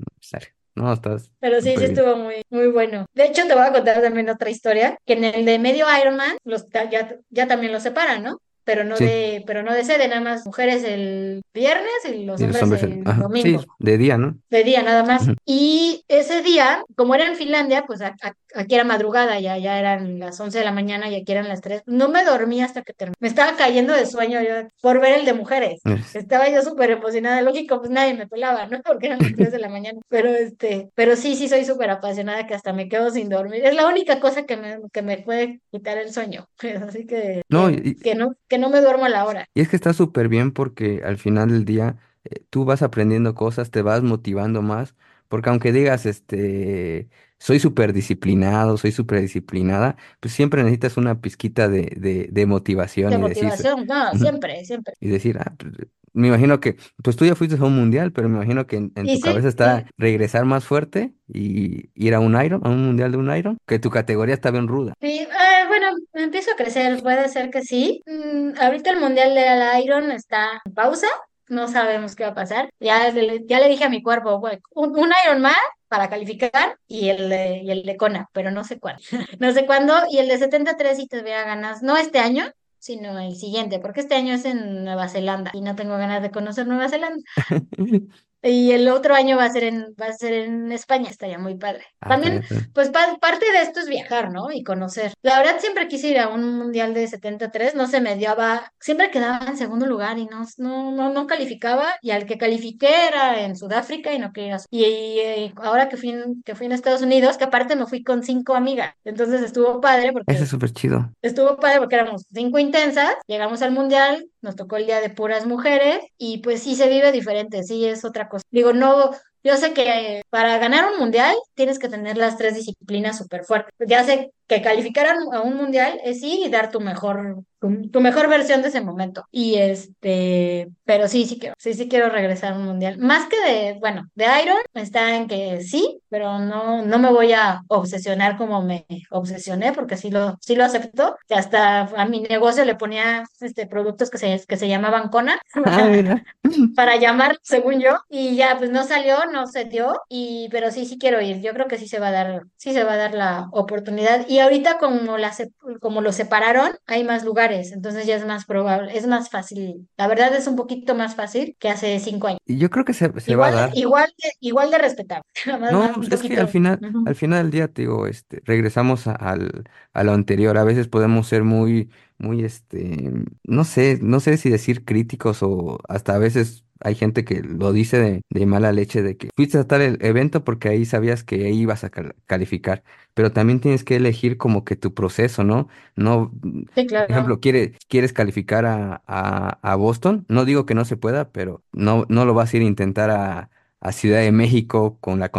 No, 0.75 0.93
estás 0.93 1.33
Pero 1.41 1.63
sí, 1.63 1.75
sí 1.79 1.85
estuvo 1.85 2.17
muy, 2.17 2.43
muy 2.51 2.67
bueno. 2.67 3.07
De 3.15 3.25
hecho, 3.25 3.47
te 3.47 3.55
voy 3.55 3.65
a 3.65 3.73
contar 3.73 4.03
también 4.03 4.29
otra 4.29 4.51
historia, 4.51 4.99
que 5.07 5.15
en 5.15 5.25
el 5.25 5.47
de 5.47 5.59
medio 5.59 5.87
Ironman, 5.99 6.37
los, 6.45 6.69
ya, 6.69 7.17
ya 7.31 7.47
también 7.47 7.73
los 7.73 7.83
separan, 7.83 8.23
¿no? 8.23 8.41
Pero 8.67 8.85
no 8.85 8.97
Sí, 8.97 9.05
de, 9.05 9.45
pero 9.47 9.63
no 9.63 9.73
de 9.73 9.85
sede, 9.85 10.09
nada 10.09 10.21
más 10.21 10.45
mujeres 10.45 10.85
el 10.85 11.41
viernes 11.55 11.87
y 12.05 12.25
los 12.25 12.39
y 12.41 12.47
los 12.49 12.63
hombres 12.63 12.63
hombres, 12.63 12.83
el- 12.83 13.03
ajá, 13.07 13.15
sí, 13.17 13.23
domingo. 13.23 13.65
de 13.79 13.97
día, 13.99 14.19
¿no? 14.19 14.37
de 14.51 14.65
día 14.65 14.83
nada 14.83 15.03
más. 15.05 15.23
Ujú. 15.23 15.35
Y 15.47 16.05
ese 16.09 16.43
día, 16.43 16.85
como 16.97 17.15
era 17.15 17.27
en 17.27 17.37
Finlandia, 17.37 17.85
pues 17.87 18.03
a- 18.03 18.17
a- 18.23 18.35
aquí 18.55 18.75
era 18.75 18.85
madrugada, 18.85 19.39
ya, 19.41 19.57
ya 19.57 19.79
eran 19.79 20.19
las 20.19 20.39
11 20.41 20.59
de 20.59 20.65
la 20.65 20.73
mañana 20.73 21.09
y 21.09 21.15
aquí 21.15 21.33
eran 21.33 21.49
las 21.49 21.61
tres 21.61 21.83
No 21.87 22.09
me 22.09 22.25
dormí 22.25 22.61
hasta 22.61 22.83
que 22.83 22.93
terminé. 22.93 23.17
Me 23.21 23.29
estaba 23.29 23.57
cayendo 23.57 23.95
de 23.95 24.05
sueño 24.07 24.41
yo 24.43 24.69
por 24.83 25.01
ver 25.01 25.21
el 25.21 25.25
de 25.25 25.33
mujeres. 25.35 25.81
Es- 25.85 26.17
Estaba 26.17 26.49
yo 26.51 26.61
súper 26.63 26.91
emocionada. 26.91 27.41
Lógico, 27.43 27.79
pues 27.79 27.91
nadie 27.91 28.15
me 28.15 28.27
pelaba, 28.27 28.67
¿no? 28.67 28.81
Porque 28.85 29.07
eran 29.07 29.21
las 29.21 29.33
3 29.35 29.53
de 29.53 29.59
la 29.61 29.69
mañana. 29.69 30.01
Pero 30.09 30.29
este, 30.31 30.91
pero 30.95 31.15
sí, 31.17 31.37
sí 31.37 31.49
soy 31.49 31.65
súper 31.65 31.91
apasionada 31.91 32.47
que 32.47 32.55
hasta 32.55 32.73
me 32.73 32.89
quedo 32.89 33.11
sin 33.11 33.29
dormir. 33.29 33.65
Es 33.65 33.75
la 33.75 33.87
única 33.87 34.19
cosa 34.21 34.45
que 34.45 34.57
me, 34.57 34.79
que 34.93 35.03
me 35.03 35.19
puede 35.19 35.61
quitar 35.71 35.99
el 35.99 36.13
sueño. 36.13 36.49
Así 36.89 37.07
que, 37.07 37.43
No, 37.49 37.69
que, 37.69 37.81
y, 37.85 37.95
que 37.97 38.15
no, 38.15 38.35
que 38.49 38.56
no 38.59 38.71
me 38.71 38.81
duermo 38.81 39.05
a 39.07 39.09
la 39.09 39.25
hora. 39.27 39.47
y 39.55 39.61
es 39.61 39.69
que 39.69 39.77
está 39.77 39.93
súper 39.93 40.29
bien 40.29 40.53
porque 40.53 41.03
al 41.05 41.19
final 41.19 41.51
del 41.51 41.65
día 41.65 41.99
eh, 42.25 42.45
tú 42.51 42.65
vas 42.65 42.83
aprendiendo 42.83 43.35
cosas, 43.35 43.71
te 43.71 43.83
vas 43.83 44.03
motivando 44.03 44.63
más, 44.63 44.95
porque 45.29 45.49
aunque 45.51 45.73
digas, 45.73 46.07
este, 46.07 47.09
soy 47.39 47.59
súper 47.61 47.93
disciplinado, 47.93 48.77
soy 48.77 48.93
súper 48.93 49.21
disciplinada, 49.23 49.97
pues 50.21 50.35
siempre 50.35 50.63
necesitas 50.63 50.97
una 50.97 51.21
pizquita 51.21 51.69
de, 51.69 51.93
de, 51.97 52.29
de 52.31 52.47
motivación 52.47 53.15
De 53.15 53.19
y 53.19 53.23
decir, 53.23 53.55
motivación, 53.55 53.87
no, 53.87 54.15
ujú, 54.15 54.17
siempre, 54.17 54.65
siempre. 54.65 54.95
y 55.01 55.09
decir, 55.11 55.39
ah, 55.41 55.55
pues, 55.59 55.75
me 56.17 56.29
imagino 56.29 56.61
que, 56.61 56.77
pues 57.03 57.15
tú 57.15 57.27
ya 57.27 57.35
fuiste 57.35 57.57
a 57.57 57.65
un 57.65 57.77
mundial, 57.77 58.11
pero 58.11 58.29
me 58.29 58.37
imagino 58.37 58.67
que 58.67 58.77
en, 58.77 58.93
en 58.97 59.07
tu 59.07 59.21
cabeza 59.21 59.43
sí, 59.43 59.49
está 59.49 59.85
regresar 59.99 60.47
más 60.47 60.65
fuerte 60.65 61.13
y 61.29 61.91
ir 61.95 62.15
a 62.15 62.21
un 62.21 62.43
Iron, 62.43 62.63
a 62.65 62.71
un 62.71 62.85
mundial 62.87 63.13
de 63.13 63.19
un 63.19 63.37
Iron, 63.37 63.59
que 63.67 63.79
tu 63.79 63.91
categoría 63.91 64.35
está 64.35 64.51
bien 64.51 64.67
ruda. 64.67 64.95
Sí, 64.99 65.21
eh, 65.21 65.67
bueno, 65.69 65.89
empiezo 66.15 66.53
a 66.53 66.57
crecer, 66.57 67.03
puede 67.03 67.29
ser 67.29 67.51
que 67.51 67.63
sí. 67.63 68.03
Mm, 68.07 68.59
ahorita 68.59 68.91
el 68.91 69.01
Mundial 69.01 69.35
de 69.35 69.83
Iron 69.85 70.11
está 70.11 70.63
en 70.65 70.73
pausa, 70.73 71.09
no 71.49 71.69
sabemos 71.69 72.17
qué 72.17 72.25
va 72.25 72.31
a 72.31 72.35
pasar. 72.35 72.71
Ya 72.81 73.11
le, 73.11 73.45
ya 73.47 73.61
le 73.61 73.69
dije 73.69 73.85
a 73.85 73.91
mi 73.91 74.03
cuerpo, 74.03 74.39
güey, 74.39 74.59
un, 74.75 74.99
un 74.99 75.11
Iron 75.27 75.43
más 75.43 75.57
para 75.89 76.09
calificar 76.09 76.79
y 76.89 77.11
el 77.11 77.29
de, 77.29 77.61
y 77.63 77.71
el 77.71 77.83
de 77.83 77.97
Kona, 77.97 78.29
pero 78.33 78.51
no 78.51 78.65
sé 78.65 78.79
cuándo. 78.79 79.03
No 79.39 79.53
sé 79.53 79.67
cuándo, 79.67 79.95
y 80.11 80.19
el 80.19 80.29
de 80.29 80.39
73 80.39 80.97
sí 80.97 81.07
tendría 81.07 81.45
ganas, 81.45 81.83
no 81.83 81.97
este 81.97 82.19
año, 82.19 82.51
sino 82.87 83.19
el 83.19 83.35
siguiente, 83.35 83.81
porque 83.81 84.01
este 84.01 84.15
año 84.15 84.35
es 84.35 84.45
en 84.45 84.85
Nueva 84.85 85.09
Zelanda 85.09 85.51
y 85.53 85.61
no 85.61 85.75
tengo 85.75 85.99
ganas 85.99 86.23
de 86.23 86.31
conocer 86.31 86.69
Nueva 86.69 86.89
Zelanda. 86.89 87.21
Y 88.49 88.73
el 88.73 88.89
otro 88.89 89.15
año 89.15 89.37
va 89.37 89.45
a 89.45 89.51
ser 89.51 89.65
en, 89.65 89.95
va 90.01 90.07
a 90.07 90.13
ser 90.13 90.33
en 90.35 90.71
España, 90.73 91.11
estaría 91.11 91.39
muy 91.39 91.57
padre. 91.57 91.85
Ah, 92.01 92.09
También, 92.11 92.35
está 92.35 92.55
bien. 92.55 92.71
pues 92.73 92.91
pa- 92.91 93.17
parte 93.21 93.51
de 93.51 93.63
esto 93.63 93.81
es 93.81 93.89
viajar, 93.89 94.31
¿no? 94.33 94.53
Y 94.53 94.63
conocer. 94.63 95.13
La 95.23 95.39
verdad 95.39 95.59
siempre 95.61 95.89
quise 95.89 96.09
ir 96.09 96.19
a 96.19 96.29
un 96.29 96.57
mundial 96.57 96.95
de 96.95 97.07
73, 97.09 97.75
no 97.75 97.87
se 97.87 98.01
me 98.01 98.17
daba, 98.19 98.73
siempre 98.81 99.11
quedaba 99.11 99.47
en 99.47 99.57
segundo 99.57 99.87
lugar 99.87 100.19
y 100.19 100.27
no, 100.27 100.45
no, 100.59 100.93
no, 100.93 101.11
no 101.13 101.27
calificaba, 101.27 101.95
y 102.03 102.11
al 102.13 102.27
que 102.27 102.39
califiqué 102.39 103.09
era 103.09 103.41
en 103.43 103.57
Sudáfrica 103.57 104.13
y 104.15 104.19
no 104.19 104.33
quería 104.33 104.59
Y, 104.71 104.85
y, 104.85 105.19
eh, 105.21 105.53
ahora 105.57 105.89
que 105.89 105.97
fui, 105.97 106.11
en, 106.11 106.43
que 106.45 106.55
fui 106.55 106.67
en 106.67 106.73
Estados 106.73 107.03
Unidos, 107.03 107.37
que 107.39 107.45
aparte 107.45 107.77
me 107.77 107.87
fui 107.87 108.03
con 108.05 108.23
cinco 108.23 108.55
amigas, 108.55 108.95
entonces 109.05 109.43
estuvo 109.43 109.81
padre 109.81 110.09
Eso 110.09 110.13
porque 110.13 110.35
es 110.45 110.49
súper 110.49 110.71
chido. 110.73 111.11
Estuvo 111.23 111.57
padre 111.57 111.79
porque 111.79 111.97
éramos 111.97 112.25
cinco 112.33 112.59
intensas, 112.59 113.15
llegamos 113.27 113.63
al 113.63 113.73
mundial, 113.73 114.29
nos 114.43 114.55
tocó 114.57 114.77
el 114.77 114.87
día 114.87 115.01
de 115.01 115.11
puras 115.11 115.47
mujeres 115.47 116.01
y 116.19 116.39
pues 116.39 116.63
sí 116.63 116.77
se 116.77 116.89
vive 116.89 117.11
diferente, 117.13 117.63
sí 117.65 117.85
es 117.87 118.05
otra 118.05 118.29
cosa. 118.29 118.36
Digo, 118.51 118.73
no, 118.73 119.11
yo 119.43 119.57
sé 119.57 119.73
que 119.73 120.23
para 120.31 120.59
ganar 120.59 120.91
un 120.93 120.99
mundial 120.99 121.37
tienes 121.55 121.79
que 121.79 121.89
tener 121.89 122.17
las 122.17 122.37
tres 122.37 122.55
disciplinas 122.55 123.19
súper 123.19 123.45
fuertes. 123.45 123.73
Ya 123.87 124.03
sé 124.05 124.33
que 124.49 124.63
calificar 124.63 125.07
a 125.07 125.17
un 125.17 125.35
a 125.35 125.41
un 125.43 125.57
mundial 125.57 126.01
es 126.05 126.23
ir 126.23 126.47
y 126.47 126.51
dar 126.51 126.71
tu 126.71 126.81
mejor, 126.81 127.45
tu, 127.93 128.01
mejor 128.01 128.29
versión 128.29 128.63
de 128.63 128.69
ese 128.69 128.81
momento. 128.81 129.27
Y 129.31 129.57
este, 129.57 130.69
pero 130.85 131.09
sí, 131.09 131.27
sí 131.27 131.39
quiero, 131.39 131.55
sí, 131.59 131.75
sí 131.75 131.89
quiero 131.89 132.09
regresar 132.09 132.53
a 132.53 132.57
un 132.57 132.65
mundial. 132.65 132.99
Más 132.99 133.29
que 133.29 133.41
de, 133.41 133.79
bueno, 133.79 134.09
de 134.15 134.27
Iron 134.43 134.59
está 134.75 135.17
en 135.17 135.29
que 135.29 135.63
sí, 135.63 136.01
pero 136.09 136.39
no, 136.39 136.85
no 136.85 136.99
me 136.99 137.11
voy 137.11 137.33
a 137.33 137.63
obsesionar 137.69 138.37
como 138.37 138.63
me 138.63 138.87
obsesioné, 139.11 139.73
porque 139.73 139.97
sí 139.97 140.11
lo, 140.11 140.39
sí 140.41 140.57
lo 140.57 140.65
acepto. 140.65 141.17
Que 141.29 141.35
hasta 141.35 141.81
a 141.81 142.07
mi 142.07 142.21
negocio 142.21 142.65
le 142.65 142.75
ponía 142.75 143.25
este 143.41 143.67
productos 143.67 144.11
que 144.11 144.19
se, 144.19 144.45
que 144.47 144.57
se 144.57 144.69
llamaban 144.69 145.09
Kona 145.09 145.41
Ah, 145.65 146.21
para 146.77 146.97
llamar, 146.97 147.39
según 147.43 147.81
yo, 147.81 147.99
y 148.09 148.37
ya 148.37 148.57
pues 148.59 148.71
no 148.71 148.85
salió, 148.85 149.17
no 149.33 149.47
se 149.47 149.65
dio, 149.65 150.01
y 150.09 150.49
pero 150.51 150.71
sí, 150.71 150.87
sí 150.87 150.99
quiero 150.99 151.21
ir. 151.21 151.41
Yo 151.41 151.53
creo 151.53 151.67
que 151.67 151.79
sí 151.79 151.89
se 151.89 151.99
va 151.99 152.09
a 152.09 152.13
dar, 152.13 152.43
sí 152.57 152.73
se 152.73 152.85
va 152.85 152.95
a 152.95 152.97
dar 152.97 153.15
la 153.15 153.49
oportunidad. 153.53 154.27
Y 154.29 154.41
ahorita 154.41 154.79
como 154.79 155.19
la 155.19 155.33
como 155.81 156.01
lo 156.01 156.13
separaron, 156.13 156.73
hay 156.87 157.05
más 157.05 157.25
lugares, 157.25 157.56
entonces 157.73 158.07
ya 158.07 158.17
es 158.17 158.27
más 158.27 158.45
probable, 158.47 158.97
es 158.97 159.07
más 159.07 159.31
fácil. 159.31 159.89
La 159.97 160.09
verdad 160.09 160.35
es 160.35 160.47
un 160.47 160.57
poquito 160.57 160.95
más 160.95 161.15
fácil 161.15 161.57
que 161.59 161.69
hace 161.69 161.99
cinco 162.01 162.29
años. 162.29 162.41
Y 162.45 162.59
yo 162.59 162.71
creo 162.71 162.85
que 162.85 162.93
se, 162.95 163.19
se 163.21 163.35
va 163.37 163.49
a 163.49 163.51
Igual, 163.51 163.53
dar. 163.53 163.71
igual, 163.73 164.13
de, 164.23 164.31
igual 164.41 164.71
de 164.71 164.79
respetable, 164.79 165.23
No, 165.69 165.93
pues 165.95 166.11
es 166.13 166.23
que 166.23 166.39
al 166.39 166.49
final, 166.49 166.83
al 167.05 167.15
final 167.17 167.43
del 167.45 167.51
día, 167.51 167.69
te 167.69 167.83
digo, 167.83 168.07
este, 168.07 168.41
regresamos 168.45 169.07
a, 169.09 169.13
al, 169.13 169.65
a 169.93 170.05
lo 170.05 170.13
anterior. 170.13 170.57
A 170.59 170.65
veces 170.65 170.87
podemos 170.89 171.27
ser 171.29 171.43
muy, 171.45 171.91
muy, 172.19 172.45
este, 172.45 173.13
no 173.45 173.65
sé, 173.65 173.99
no 174.03 174.21
sé 174.21 174.37
si 174.39 174.51
decir 174.51 174.85
críticos 174.85 175.43
o 175.43 175.79
hasta 175.89 176.15
a 176.15 176.19
veces 176.19 176.65
hay 176.81 176.95
gente 176.95 177.25
que 177.25 177.41
lo 177.43 177.73
dice 177.73 177.99
de, 177.99 178.23
de 178.31 178.47
mala 178.47 178.73
leche, 178.73 179.03
de 179.03 179.17
que 179.17 179.31
fuiste 179.37 179.59
a 179.59 179.67
tal 179.67 179.83
el 179.83 179.99
evento 180.05 180.45
porque 180.45 180.69
ahí 180.69 180.85
sabías 180.85 181.25
que 181.25 181.47
ahí 181.47 181.59
ibas 181.61 181.85
a 181.85 181.91
cal- 181.91 182.15
calificar, 182.27 182.83
pero 183.15 183.33
también 183.33 183.61
tienes 183.61 183.85
que 183.85 183.97
elegir 183.97 184.37
como 184.39 184.65
que 184.65 184.77
tu 184.77 184.95
proceso, 184.95 185.45
¿no? 185.45 185.69
No, 185.97 186.33
Sí, 186.75 186.85
por 187.07 187.13
ejemplo, 187.15 187.41
quiere, 187.41 187.73
quieres 187.89 188.13
calificar 188.13 188.67
a, 188.67 189.03
a, 189.07 189.59
a 189.63 189.75
Boston, 189.77 190.25
no 190.29 190.45
digo 190.45 190.67
que 190.67 190.75
no 190.75 190.85
se 190.85 190.97
pueda, 190.97 191.31
pero 191.33 191.63
no, 191.73 192.05
no 192.09 192.25
lo 192.25 192.35
vas 192.35 192.53
a 192.53 192.57
ir 192.57 192.63
a 192.63 192.67
intentar 192.67 193.11
a, 193.11 193.51
a 193.81 193.93
Ciudad 193.93 194.21
de 194.21 194.33
México 194.33 194.99
con 195.01 195.21
la 195.21 195.31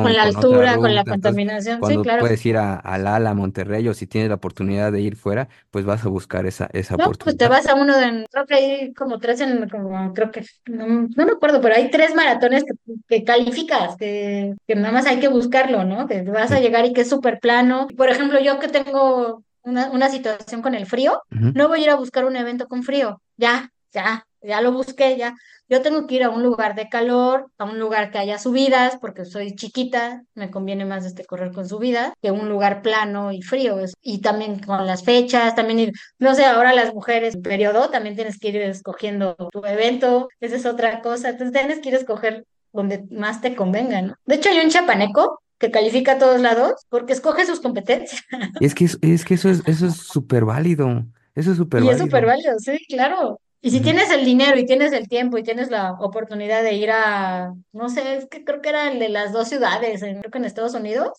Con 0.00 0.12
contaminación, 0.12 0.14
la 0.14 0.22
con 0.22 0.36
otra 0.36 0.64
altura, 0.64 0.78
con 0.80 0.94
la 0.94 1.04
ruta. 1.04 1.12
Entonces, 1.12 1.42
contaminación, 1.44 1.84
sí, 1.84 2.00
cuando 2.00 2.00
claro. 2.00 2.26
puedes 2.26 2.44
ir 2.46 2.56
a, 2.56 2.76
a 2.76 2.98
Lala, 2.98 3.30
a 3.30 3.34
Monterrey, 3.34 3.86
o 3.88 3.94
si 3.94 4.06
tienes 4.06 4.28
la 4.30 4.36
oportunidad 4.36 4.92
de 4.92 5.00
ir 5.00 5.16
fuera, 5.16 5.48
pues 5.70 5.84
vas 5.84 6.04
a 6.04 6.08
buscar 6.08 6.46
esa, 6.46 6.68
esa 6.72 6.96
No, 6.96 7.12
pues 7.22 7.36
te 7.36 7.46
oportunidad. 7.46 7.48
vas 7.48 7.66
a 7.68 7.74
uno 7.74 7.98
de, 7.98 8.26
creo 8.30 8.46
que 8.46 8.54
hay 8.54 8.94
como 8.94 9.18
tres 9.18 9.40
en, 9.42 9.68
como, 9.68 10.14
creo 10.14 10.30
que, 10.30 10.44
no, 10.66 10.86
no 11.14 11.26
me 11.26 11.32
acuerdo, 11.32 11.60
pero 11.60 11.74
hay 11.74 11.90
tres 11.90 12.14
maratones 12.14 12.64
que, 12.64 12.72
que 13.06 13.24
calificas, 13.24 13.96
que, 13.96 14.54
que 14.66 14.74
nada 14.76 14.92
más 14.92 15.06
hay 15.06 15.20
que 15.20 15.28
buscarlo, 15.28 15.84
¿no? 15.84 16.06
Que 16.08 16.22
vas 16.22 16.52
a 16.52 16.58
Sí. 16.58 16.60
llegar 16.60 16.86
y 16.86 16.94
que 16.94 17.02
es 17.02 17.10
súper 17.10 17.38
plano. 17.38 17.86
Por 17.98 18.08
ejemplo, 18.08 18.40
yo 18.40 18.58
que 18.58 18.68
tengo 18.68 19.42
una, 19.62 19.90
una 19.90 20.08
situación 20.08 20.62
con 20.62 20.74
el 20.74 20.86
frío, 20.86 21.20
Ujú. 21.30 21.52
no 21.52 21.68
voy 21.68 21.80
a 21.80 21.82
ir 21.84 21.90
a 21.90 21.96
buscar 21.96 22.24
un 22.24 22.36
evento 22.36 22.66
con 22.66 22.82
frío, 22.82 23.20
ya, 23.36 23.70
ya, 23.92 24.25
ya 24.46 24.60
lo 24.60 24.72
busqué, 24.72 25.16
ya. 25.16 25.34
Yo 25.68 25.82
tengo 25.82 26.06
que 26.06 26.14
ir 26.14 26.22
a 26.22 26.30
un 26.30 26.44
lugar 26.44 26.76
de 26.76 26.88
calor, 26.88 27.50
a 27.58 27.64
un 27.64 27.80
lugar 27.80 28.12
que 28.12 28.18
haya 28.18 28.38
subidas, 28.38 28.98
porque 29.00 29.24
soy 29.24 29.56
chiquita, 29.56 30.22
me 30.34 30.50
conviene 30.50 30.84
más 30.84 31.04
este 31.04 31.24
correr 31.24 31.52
con 31.52 31.68
subidas, 31.68 32.12
que 32.22 32.30
un 32.30 32.48
lugar 32.48 32.82
plano 32.82 33.32
y 33.32 33.42
frío. 33.42 33.78
Y 34.00 34.20
también 34.20 34.60
con 34.60 34.86
las 34.86 35.02
fechas, 35.02 35.56
también 35.56 35.80
ir, 35.80 35.92
no 36.18 36.34
sé, 36.36 36.44
ahora 36.44 36.72
las 36.72 36.94
mujeres, 36.94 37.34
en 37.34 37.42
periodo, 37.42 37.90
también 37.90 38.14
tienes 38.14 38.38
que 38.38 38.48
ir 38.48 38.56
escogiendo 38.58 39.34
tu 39.50 39.64
evento, 39.64 40.28
esa 40.40 40.56
es 40.56 40.66
otra 40.66 41.00
cosa. 41.02 41.30
Entonces 41.30 41.52
tienes 41.52 41.80
que 41.80 41.88
ir 41.88 41.96
a 41.96 41.98
escoger 41.98 42.46
donde 42.72 43.04
más 43.10 43.40
te 43.40 43.56
convenga, 43.56 44.02
¿no? 44.02 44.14
De 44.24 44.36
hecho, 44.36 44.50
hay 44.50 44.60
un 44.60 44.70
chapaneco 44.70 45.40
que 45.58 45.70
califica 45.70 46.12
a 46.12 46.18
todos 46.18 46.40
lados 46.40 46.74
porque 46.88 47.12
escoge 47.12 47.46
sus 47.46 47.60
competencias. 47.60 48.22
Es 48.60 48.74
que, 48.74 48.84
es, 48.84 49.24
que 49.24 49.34
eso 49.34 49.48
es, 49.48 49.62
eso 49.66 49.86
es 49.86 49.96
súper 49.96 50.44
válido. 50.44 51.04
Eso 51.34 51.50
es 51.52 51.56
súper 51.56 51.82
Y 51.84 51.88
es 51.88 51.98
súper 51.98 52.26
válido. 52.26 52.52
válido, 52.52 52.58
sí, 52.60 52.84
claro. 52.86 53.40
Y 53.60 53.70
si 53.70 53.80
tienes 53.80 54.10
el 54.10 54.24
dinero 54.24 54.58
y 54.58 54.66
tienes 54.66 54.92
el 54.92 55.08
tiempo 55.08 55.38
y 55.38 55.42
tienes 55.42 55.70
la 55.70 55.92
oportunidad 55.94 56.62
de 56.62 56.74
ir 56.74 56.90
a, 56.92 57.52
no 57.72 57.88
sé, 57.88 58.16
es 58.16 58.26
que 58.28 58.44
creo 58.44 58.60
que 58.62 58.68
era 58.68 58.92
el 58.92 58.98
de 59.00 59.08
las 59.08 59.32
dos 59.32 59.48
ciudades, 59.48 60.00
creo 60.00 60.30
que 60.30 60.38
en 60.38 60.44
Estados 60.44 60.74
Unidos, 60.74 61.10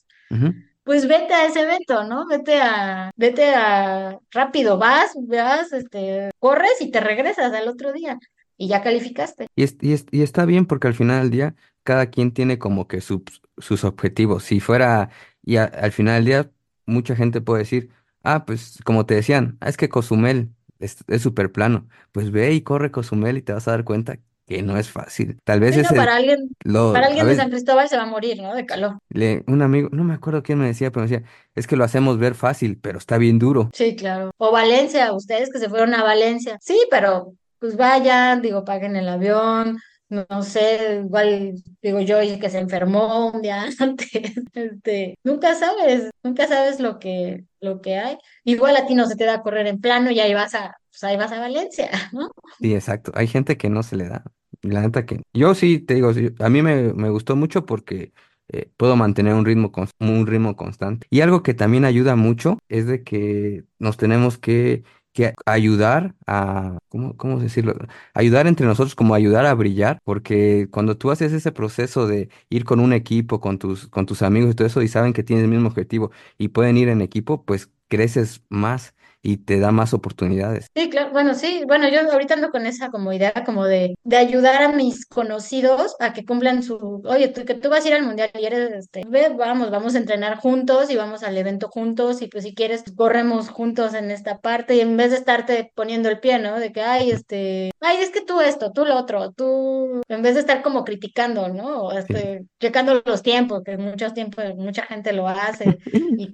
pues 0.83 1.07
vete 1.07 1.33
a 1.33 1.45
ese 1.45 1.61
evento, 1.61 2.03
¿no? 2.05 2.25
Vete 2.27 2.59
a, 2.61 3.11
vete 3.17 3.53
a, 3.53 4.17
rápido, 4.31 4.77
vas, 4.77 5.11
vas, 5.27 5.73
este, 5.73 6.29
corres 6.39 6.79
y 6.79 6.91
te 6.91 7.01
regresas 7.01 7.51
al 7.53 7.67
otro 7.67 7.91
día 7.91 8.17
y 8.55 8.69
ya 8.69 8.81
calificaste. 8.81 9.47
Y, 9.55 9.63
es- 9.63 9.75
y, 9.81 9.93
es- 9.93 10.05
y 10.11 10.21
está 10.21 10.45
bien 10.45 10.65
porque 10.65 10.87
al 10.87 10.93
final 10.93 11.21
del 11.23 11.31
día 11.31 11.55
cada 11.83 12.05
quien 12.09 12.31
tiene 12.33 12.57
como 12.57 12.87
que 12.87 13.01
sus, 13.01 13.21
sus 13.57 13.83
objetivos. 13.83 14.43
Si 14.43 14.59
fuera, 14.61 15.09
y 15.43 15.57
a- 15.57 15.65
al 15.65 15.91
final 15.91 16.15
del 16.15 16.25
día 16.25 16.51
mucha 16.85 17.15
gente 17.15 17.41
puede 17.41 17.63
decir, 17.63 17.89
ah, 18.23 18.45
pues 18.45 18.79
como 18.85 19.05
te 19.05 19.15
decían, 19.15 19.57
"Ah, 19.59 19.69
es 19.69 19.75
que 19.77 19.89
Cozumel 19.89 20.51
es 20.79 20.97
es 21.07 21.21
súper 21.21 21.51
plano. 21.51 21.87
Pues 22.11 22.31
ve 22.31 22.53
y 22.53 22.61
corre 22.61 22.91
Cozumel 22.91 23.37
y 23.37 23.41
te 23.41 23.53
vas 23.53 23.67
a 23.67 23.71
dar 23.71 23.83
cuenta 23.83 24.17
que 24.47 24.61
no 24.61 24.77
es 24.77 24.89
fácil. 24.89 25.37
Tal 25.43 25.59
vez 25.59 25.75
ese, 25.75 25.93
para 25.93 26.15
alguien, 26.15 26.49
lo, 26.63 26.93
para 26.93 27.07
alguien 27.07 27.27
de 27.27 27.35
San 27.35 27.49
Cristóbal 27.49 27.89
se 27.89 27.97
va 27.97 28.03
a 28.03 28.07
morir, 28.07 28.41
¿no? 28.41 28.55
De 28.55 28.65
calor. 28.65 28.97
le, 29.09 29.43
un 29.45 29.61
amigo, 29.61 29.89
no 29.91 30.05
me 30.05 30.13
acuerdo 30.13 30.41
quién 30.41 30.57
me 30.57 30.67
decía, 30.67 30.89
pero 30.89 31.05
me 31.05 31.11
decía, 31.11 31.27
es 31.53 31.67
que 31.67 31.75
lo 31.75 31.83
hacemos 31.83 32.17
ver 32.17 32.33
fácil, 32.33 32.79
pero 32.81 32.97
está 32.97 33.17
bien 33.17 33.39
duro. 33.39 33.69
Sí, 33.73 33.95
claro. 33.97 34.31
O 34.37 34.51
Valencia, 34.53 35.11
ustedes 35.11 35.49
que 35.51 35.59
se 35.59 35.67
fueron 35.67 35.93
a 35.93 36.03
Valencia. 36.03 36.57
Sí, 36.61 36.79
pero 36.89 37.33
pues 37.59 37.75
vayan, 37.75 38.41
digo, 38.41 38.63
paguen 38.63 38.95
el 38.95 39.09
avión, 39.09 39.79
no, 40.09 40.43
sé, 40.43 41.01
igual 41.03 41.55
digo 41.81 41.99
yo 41.99 42.21
y 42.21 42.39
que 42.39 42.49
se 42.49 42.59
enfermó 42.59 43.31
un 43.31 43.41
día 43.41 43.65
antes. 43.79 44.09
Este, 44.53 45.17
nunca 45.23 45.55
sabes, 45.55 46.09
nunca 46.23 46.47
sabes 46.47 46.79
lo 46.79 46.99
que 46.99 47.45
lo 47.59 47.81
que 47.81 47.97
hay. 47.97 48.17
Igual 48.43 48.77
a 48.77 48.85
ti 48.85 48.95
no 48.95 49.05
se 49.05 49.15
te 49.15 49.25
da 49.25 49.35
a 49.35 49.41
correr 49.41 49.67
en 49.67 49.81
plano 49.81 50.11
y 50.11 50.19
ahí 50.19 50.33
vas 50.33 50.55
a 50.55 50.77
pues 50.89 51.03
ahí 51.03 51.17
vas 51.17 51.31
a 51.31 51.39
Valencia, 51.39 51.89
¿no? 52.13 52.31
Sí, 52.59 52.73
exacto. 52.73 53.11
Hay 53.15 53.27
gente 53.27 53.57
que 53.57 53.69
no 53.69 53.83
se 53.83 53.95
le 53.97 54.07
da. 54.07 54.23
La 54.61 54.81
neta 54.81 55.05
que 55.05 55.21
yo 55.33 55.53
sí 55.53 55.79
te 55.79 55.93
digo, 55.95 56.11
a 56.39 56.49
mí 56.49 56.61
me, 56.61 56.93
me 56.93 57.09
gustó 57.09 57.35
mucho 57.35 57.65
porque 57.65 58.13
eh, 58.49 58.71
puedo 58.77 58.95
mantener 58.95 59.33
un 59.33 59.45
ritmo, 59.45 59.71
un 59.99 60.25
ritmo 60.25 60.55
constante. 60.55 61.05
Y 61.09 61.21
algo 61.21 61.43
que 61.43 61.53
también 61.53 61.85
ayuda 61.85 62.15
mucho 62.15 62.59
es 62.69 62.87
de 62.87 63.03
que 63.03 63.65
nos 63.77 63.97
tenemos 63.97 64.37
que, 64.37 64.83
que 65.17 65.33
ayudar 65.47 66.13
a, 66.27 66.77
¿cómo, 66.89 67.17
cómo 67.17 67.39
decirlo? 67.39 67.73
Ayudar 68.13 68.45
entre 68.45 68.67
nosotros 68.67 68.93
como 68.93 69.15
ayudar 69.15 69.47
a 69.47 69.53
brillar, 69.55 69.99
porque 70.03 70.67
cuando 70.69 70.95
tú 70.95 71.09
haces 71.09 71.33
ese 71.33 71.51
proceso 71.51 72.05
de 72.07 72.29
ir 72.49 72.65
con 72.65 72.79
un 72.79 72.93
equipo, 72.93 73.39
con 73.39 73.57
tus, 73.57 73.87
con 73.87 74.05
tus 74.05 74.21
amigos 74.21 74.51
y 74.51 74.55
todo 74.55 74.67
eso, 74.67 74.83
y 74.83 74.87
saben 74.87 75.13
que 75.13 75.23
tienes 75.23 75.43
el 75.45 75.49
mismo 75.49 75.69
objetivo 75.69 76.11
y 76.37 76.49
pueden 76.49 76.77
ir 76.77 76.89
en 76.89 77.01
equipo, 77.01 77.43
pues 77.45 77.71
creces 77.87 78.43
más 78.49 78.93
y 79.27 79.37
te 79.37 79.59
da 79.59 79.71
más 79.71 79.93
oportunidades. 79.93 80.67
Sí, 80.75 80.91
claro, 80.91 81.11
bueno, 81.11 81.33
sí, 81.33 81.63
bueno, 81.65 81.89
yo 81.89 82.01
ahorita 82.11 82.35
ando 82.35 82.51
con 82.51 82.67
esa 82.67 82.91
como 82.91 83.11
idea 83.11 83.33
como 83.43 83.65
de, 83.65 83.95
de 84.03 84.15
ayudar 84.17 84.61
a 84.61 84.69
mis 84.71 85.07
conocidos 85.07 85.95
a 85.99 86.13
que 86.13 86.23
cumplan 86.23 86.61
su, 86.61 87.01
oye, 87.03 87.29
tú 87.29 87.45
que 87.45 87.55
tú 87.55 87.69
vas 87.69 87.83
a 87.83 87.87
ir 87.87 87.95
al 87.95 88.03
mundial 88.03 88.29
y 88.35 88.45
eres, 88.45 88.71
este, 88.73 89.01
ve, 89.07 89.29
vamos, 89.35 89.71
vamos 89.71 89.95
a 89.95 89.97
entrenar 89.97 90.37
juntos 90.37 90.91
y 90.91 90.95
vamos 90.95 91.23
al 91.23 91.35
evento 91.35 91.67
juntos 91.69 92.21
y 92.21 92.27
pues 92.27 92.43
si 92.43 92.53
quieres 92.53 92.83
corremos 92.95 93.49
juntos 93.49 93.95
en 93.95 94.11
esta 94.11 94.37
parte 94.39 94.75
y 94.75 94.81
en 94.81 94.97
vez 94.97 95.09
de 95.09 95.17
estarte 95.17 95.71
poniendo 95.73 96.09
el 96.09 96.19
pie, 96.19 96.37
¿no? 96.37 96.59
De 96.59 96.71
que, 96.71 96.81
ay, 96.81 97.09
este, 97.09 97.71
ay, 97.79 97.97
es 98.01 98.11
que 98.11 98.21
tú 98.21 98.39
esto, 98.39 98.71
tú 98.71 98.85
lo 98.85 98.95
otro, 98.97 99.31
tú, 99.31 99.99
en 100.09 100.21
vez 100.21 100.35
de 100.35 100.41
estar 100.41 100.61
como 100.61 100.83
criticando, 100.83 101.49
¿no? 101.49 101.85
O 101.85 101.91
Sí. 101.91 102.13
este, 102.13 102.45
checando 102.59 103.01
los 103.03 103.23
tiempos, 103.23 103.63
que 103.63 103.77
muchos 103.77 104.13
tiempos, 104.13 104.43
mucha 104.57 104.83
gente 104.85 105.11
lo 105.11 105.27
hace 105.27 105.79
y, 106.15 106.31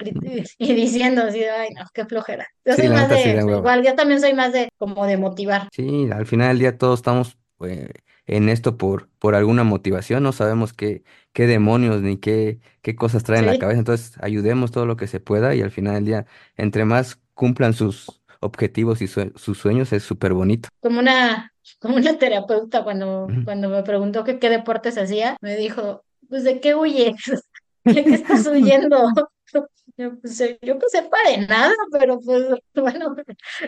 y 0.57 0.73
diciendo 0.73 1.23
así, 1.23 1.43
ay, 1.45 1.69
no, 1.75 1.83
qué 1.93 2.05
flojera. 2.05 2.45
Yo 2.65 2.73
Sí, 2.73 2.82
soy 2.83 2.89
más 2.89 3.09
sí 3.19 3.29
igual, 3.57 3.83
yo 3.83 3.95
también 3.95 4.19
soy 4.21 4.33
más 4.33 4.51
de, 4.53 4.69
como 4.77 5.05
de 5.05 5.17
motivar. 5.17 5.69
Sí, 5.71 6.09
al 6.11 6.25
final 6.27 6.49
del 6.49 6.59
día 6.59 6.77
todos 6.77 6.99
estamos 6.99 7.37
eh, 7.61 7.91
en 8.27 8.47
esto 8.49 8.77
por, 8.77 9.09
por 9.19 9.33
alguna 9.35 9.63
motivación, 9.63 10.21
no 10.21 10.31
sabemos 10.31 10.71
qué, 10.73 11.03
qué 11.33 11.47
demonios 11.47 12.01
ni 12.01 12.17
qué, 12.17 12.59
qué 12.83 12.95
cosas 12.95 13.23
traen 13.23 13.41
en 13.41 13.47
la 13.47 13.57
cabeza, 13.57 13.79
entonces 13.79 14.13
ayudemos 14.21 14.71
todo 14.71 14.85
lo 14.85 14.97
que 14.97 15.07
se 15.07 15.19
pueda 15.19 15.55
y 15.55 15.61
al 15.61 15.71
final 15.71 15.95
del 15.95 16.05
día, 16.05 16.25
entre 16.57 16.85
más 16.85 17.19
cumplan 17.33 17.73
sus 17.73 18.21
objetivos 18.39 19.01
y 19.01 19.07
sue- 19.07 19.33
sus 19.35 19.57
sueños, 19.57 19.91
es 19.93 20.03
súper 20.03 20.33
bonito. 20.33 20.69
como 20.81 20.99
una, 20.99 21.53
como 21.79 21.95
una 21.95 22.17
terapeuta 22.17 22.83
cuando, 22.83 23.37
cuando 23.43 23.69
me 23.69 23.83
preguntó 23.83 24.23
que 24.23 24.39
qué 24.39 24.49
deportes 24.49 24.97
hacía, 24.97 25.37
me 25.41 25.55
dijo, 25.55 26.03
pues 26.29 26.43
¿de 26.43 26.59
qué 26.59 26.75
huyes? 26.75 27.15
¿De 27.89 28.05
qué 28.05 28.15
estás 28.15 28.45
huyendo? 28.47 28.97
Yo 29.97 30.19
pues, 30.19 30.41
eh, 30.41 30.57
yo 30.63 30.79
pues 30.79 30.91
sepa 30.91 31.17
de 31.29 31.45
nada, 31.45 31.71
pero 31.91 32.19
pues 32.19 32.43
bueno, 32.75 33.15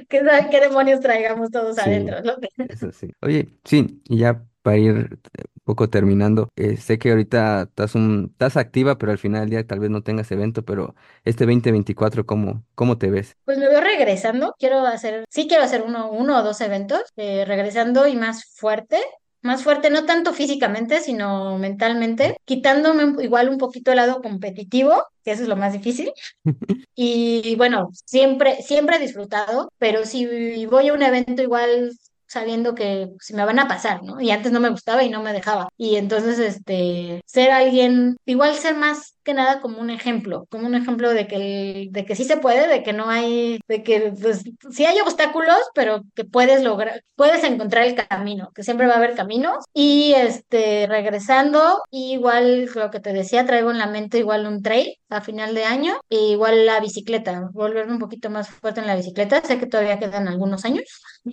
qué 0.09 0.21
demonios 0.59 0.99
traigamos 0.99 1.51
todos 1.51 1.77
Sí, 1.77 1.79
adentro, 1.79 2.21
¿no? 2.23 2.33
eso 2.67 2.91
sí. 2.91 3.11
Oye, 3.21 3.49
sí, 3.63 4.01
y 4.05 4.17
ya 4.19 4.45
para 4.61 4.77
ir 4.77 4.95
eh, 5.37 5.43
un 5.55 5.61
poco 5.63 5.89
terminando, 5.89 6.49
eh, 6.55 6.77
sé 6.77 6.97
que 6.97 7.11
ahorita 7.11 7.63
estás, 7.63 7.95
un, 7.95 8.29
estás 8.31 8.57
activa, 8.57 8.97
pero 8.97 9.11
al 9.11 9.17
final 9.19 9.41
del 9.41 9.49
día 9.51 9.67
tal 9.67 9.79
vez 9.79 9.89
no 9.91 10.03
tengas 10.03 10.31
evento, 10.31 10.63
pero 10.65 10.95
este 11.23 11.45
2024, 11.45 12.25
¿cómo, 12.25 12.65
cómo 12.75 12.97
te 12.97 13.09
ves? 13.11 13.37
Pues 13.43 13.57
me 13.59 13.67
veo 13.67 13.79
regresando, 13.81 14.55
quiero 14.57 14.79
hacer, 14.87 15.25
sí 15.29 15.47
quiero 15.47 15.63
hacer 15.63 15.83
uno, 15.83 16.09
uno 16.11 16.39
o 16.39 16.43
dos 16.43 16.61
eventos, 16.61 17.01
eh, 17.15 17.45
regresando 17.45 18.07
y 18.07 18.15
más 18.15 18.45
fuerte, 18.55 18.99
más 19.45 19.63
fuerte, 19.63 19.89
no 19.89 20.05
tanto 20.05 20.33
físicamente, 20.33 20.99
sino 21.01 21.57
mentalmente, 21.57 22.37
quitándome 22.45 23.23
igual 23.23 23.49
un 23.49 23.57
poquito 23.57 23.91
el 23.91 23.97
lado 23.97 24.21
competitivo, 24.21 25.03
que 25.23 25.31
eso 25.31 25.43
es 25.43 25.49
lo 25.49 25.55
más 25.55 25.73
difícil. 25.73 26.11
Y 26.97 27.55
bueno, 27.57 27.89
siempre, 28.05 28.61
siempre 28.61 28.95
he 28.95 28.99
disfrutado, 28.99 29.69
pero 29.77 30.05
si 30.05 30.65
voy 30.65 30.87
a 30.87 30.93
un 30.93 31.03
evento 31.03 31.41
igual 31.41 31.91
sabiendo 32.27 32.75
que 32.75 33.09
si 33.19 33.33
me 33.33 33.45
van 33.45 33.59
a 33.59 33.67
pasar, 33.67 34.03
¿no? 34.03 34.19
Y 34.21 34.31
antes 34.31 34.51
no 34.51 34.59
me 34.59 34.69
gustaba 34.69 35.03
y 35.03 35.09
no 35.09 35.21
me 35.21 35.33
dejaba. 35.33 35.69
Y 35.77 35.95
entonces, 35.95 36.39
este, 36.39 37.21
ser 37.25 37.51
alguien, 37.51 38.17
igual 38.25 38.55
ser 38.55 38.75
más 38.75 39.15
que 39.23 39.33
nada 39.33 39.59
como 39.59 39.79
un 39.81 39.89
ejemplo, 39.89 40.45
como 40.49 40.67
un 40.67 40.75
ejemplo 40.75 41.11
de 41.11 41.27
que, 41.27 41.87
de 41.91 42.05
que 42.05 42.15
sí 42.15 42.23
se 42.25 42.37
puede, 42.37 42.67
de 42.67 42.83
que 42.83 42.93
no 42.93 43.09
hay, 43.09 43.59
de 43.67 43.83
que 43.83 44.13
pues 44.21 44.43
sí 44.71 44.85
hay 44.85 44.99
obstáculos, 44.99 45.57
pero 45.73 46.03
que 46.13 46.25
puedes 46.25 46.63
lograr, 46.63 47.03
puedes 47.15 47.43
encontrar 47.43 47.85
el 47.85 47.95
camino, 47.95 48.51
que 48.53 48.63
siempre 48.63 48.87
va 48.87 48.93
a 48.93 48.97
haber 48.97 49.15
caminos. 49.15 49.65
Y 49.73 50.13
este, 50.13 50.85
regresando, 50.87 51.81
igual 51.89 52.65
lo 52.75 52.91
que 52.91 52.99
te 52.99 53.13
decía, 53.13 53.45
traigo 53.45 53.71
en 53.71 53.79
la 53.79 53.87
mente 53.87 54.19
igual 54.19 54.45
un 54.45 54.61
trail 54.61 54.95
a 55.09 55.21
final 55.21 55.55
de 55.55 55.65
año, 55.65 55.95
e 56.09 56.17
igual 56.17 56.65
la 56.65 56.79
bicicleta, 56.79 57.49
volverme 57.53 57.93
un 57.93 57.99
poquito 57.99 58.29
más 58.29 58.49
fuerte 58.49 58.81
en 58.81 58.87
la 58.87 58.95
bicicleta, 58.95 59.41
sé 59.41 59.57
que 59.59 59.65
todavía 59.67 59.99
quedan 59.99 60.27
algunos 60.27 60.65
años 60.65 60.83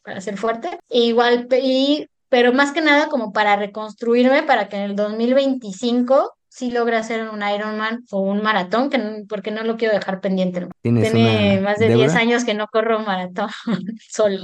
para 0.04 0.20
ser 0.20 0.36
fuerte, 0.38 0.78
e 0.88 1.00
igual, 1.00 1.48
y, 1.62 2.06
pero 2.28 2.52
más 2.52 2.72
que 2.72 2.80
nada 2.80 3.08
como 3.08 3.32
para 3.32 3.56
reconstruirme 3.56 4.42
para 4.42 4.68
que 4.68 4.76
en 4.76 4.82
el 4.82 4.96
2025 4.96 6.32
sí 6.48 6.70
logre 6.70 6.96
hacer 6.96 7.28
un 7.30 7.42
Ironman 7.42 8.04
o 8.10 8.20
un 8.20 8.42
maratón, 8.42 8.90
que 8.90 8.98
no- 8.98 9.24
porque 9.28 9.50
no 9.50 9.62
lo 9.64 9.76
quiero 9.76 9.94
dejar 9.94 10.20
pendiente. 10.20 10.60
¿no? 10.60 10.68
¿Tienes 10.82 11.10
Tiene 11.10 11.60
más 11.62 11.78
de 11.78 11.86
10 11.86 12.12
deuda? 12.12 12.18
años 12.20 12.44
que 12.44 12.54
no 12.54 12.66
corro 12.68 12.98
un 12.98 13.06
maratón 13.06 13.48
solo. 14.08 14.38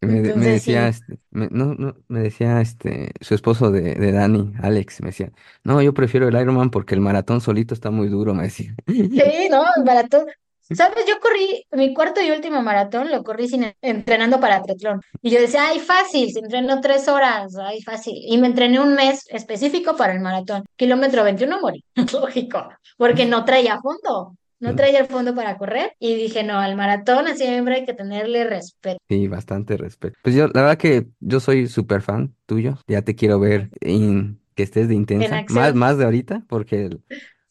Me, 0.00 0.20
decía, 0.20 0.58
sí, 0.58 0.72
este, 0.74 1.18
me- 1.30 1.48
no, 1.50 1.74
no, 1.74 1.94
me 2.08 2.20
decía 2.20 2.60
este, 2.60 3.12
su 3.20 3.34
esposo 3.34 3.70
de, 3.70 3.94
de 3.94 4.12
Dani, 4.12 4.52
Alex, 4.60 5.00
me 5.00 5.08
decía, 5.08 5.30
no, 5.62 5.80
yo 5.80 5.94
prefiero 5.94 6.26
el 6.28 6.34
Ironman 6.40 6.70
porque 6.70 6.94
el 6.94 7.00
maratón 7.00 7.40
solito 7.40 7.74
está 7.74 7.90
muy 7.92 8.08
duro, 8.08 8.34
me 8.34 8.44
decía. 8.44 8.74
sí, 8.86 9.48
no, 9.50 9.64
el 9.76 9.84
maratón. 9.84 10.26
¿Sabes? 10.74 11.04
Yo 11.06 11.18
corrí 11.20 11.64
mi 11.72 11.94
cuarto 11.94 12.20
y 12.20 12.30
último 12.30 12.62
maratón, 12.62 13.10
lo 13.10 13.22
corrí 13.22 13.48
sin 13.48 13.72
entrenando 13.80 14.40
para 14.40 14.62
triatlón. 14.62 15.00
Y 15.20 15.30
yo 15.30 15.40
decía, 15.40 15.68
ay, 15.68 15.80
fácil, 15.80 16.30
se 16.32 16.40
entrenó 16.40 16.80
tres 16.80 17.08
horas, 17.08 17.56
ay, 17.56 17.82
fácil. 17.82 18.14
Y 18.16 18.38
me 18.38 18.46
entrené 18.46 18.80
un 18.80 18.94
mes 18.94 19.24
específico 19.28 19.96
para 19.96 20.12
el 20.12 20.20
maratón. 20.20 20.64
Kilómetro 20.76 21.24
21 21.24 21.60
morí, 21.60 21.84
lógico, 22.12 22.68
porque 22.96 23.26
no 23.26 23.44
traía 23.44 23.80
fondo, 23.80 24.36
no 24.60 24.76
traía 24.76 25.00
el 25.00 25.06
fondo 25.06 25.34
para 25.34 25.58
correr. 25.58 25.92
Y 25.98 26.14
dije, 26.14 26.44
no, 26.44 26.58
al 26.58 26.76
maratón 26.76 27.26
siempre 27.36 27.76
hay 27.76 27.84
que 27.84 27.94
tenerle 27.94 28.44
respeto. 28.44 28.98
sí, 29.08 29.28
bastante 29.28 29.76
respeto. 29.76 30.18
Pues 30.22 30.34
yo, 30.34 30.48
la 30.48 30.62
verdad 30.62 30.78
que 30.78 31.06
yo 31.20 31.40
soy 31.40 31.66
súper 31.68 32.02
fan 32.02 32.34
tuyo, 32.46 32.78
ya 32.86 33.02
te 33.02 33.14
quiero 33.14 33.40
ver 33.40 33.70
en, 33.80 34.40
que 34.54 34.62
estés 34.62 34.88
de 34.88 34.94
En 34.94 35.00
intensa, 35.00 35.30
más, 35.30 35.40
acción, 35.40 35.78
más 35.78 35.98
de 35.98 36.04
ahorita, 36.04 36.44
porque 36.48 36.90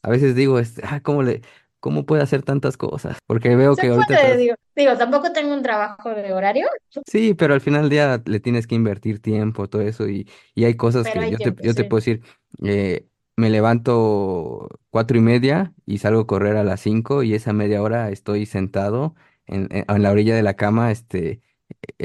a 0.03 0.09
veces 0.09 0.35
digo, 0.35 0.59
este, 0.59 0.81
ah, 0.85 1.01
¿cómo 1.01 1.21
le, 1.21 1.41
cómo 1.81 2.05
puede 2.07 2.23
hacer 2.23 2.43
tantas 2.43 2.77
cosas? 2.77 3.19
Porque 3.27 3.55
veo 3.57 3.77
se 3.77 3.79
que 3.79 3.89
ahorita 3.89 4.17
puede, 4.17 4.37
digo, 4.37 4.55
digo, 4.75 4.97
tampoco 4.97 5.31
tengo 5.33 5.53
un 5.53 5.63
trabajo 5.63 6.09
de 6.11 6.33
horario, 6.33 6.67
Sí, 7.05 7.33
pero 7.33 7.53
al 7.53 7.61
final 7.61 7.81
del 7.83 7.89
día 7.89 8.21
le 8.25 8.39
tienes 8.39 8.67
que 8.67 8.75
invertir 8.75 9.21
tiempo, 9.21 9.67
todo 9.69 9.81
eso, 9.81 10.07
y, 10.07 10.27
y 10.55 10.65
hay 10.65 10.75
cosas 10.75 11.09
pero 11.09 11.21
que 11.21 11.21
hay 11.21 11.29
yo 11.29 11.41
te, 11.41 11.53
yo 11.59 11.73
te 11.75 11.83
puedo 11.85 11.99
decir, 11.99 12.21
eh, 12.63 13.07
me 13.35 13.49
levanto 13.49 14.69
cuatro 14.89 15.17
y 15.17 15.21
media 15.21 15.73
y 15.85 15.97
salgo 15.97 16.21
a 16.21 16.27
correr 16.27 16.57
a 16.57 16.63
las 16.63 16.81
cinco 16.81 17.23
y 17.23 17.33
esa 17.33 17.53
media 17.53 17.81
hora 17.81 18.09
estoy 18.11 18.45
sentado 18.45 19.15
en, 19.45 19.67
en- 19.71 19.85
en 19.87 20.01
la 20.03 20.11
orilla 20.11 20.35
de 20.35 20.43
la 20.43 20.55
cama, 20.55 20.91
este, 20.91 21.41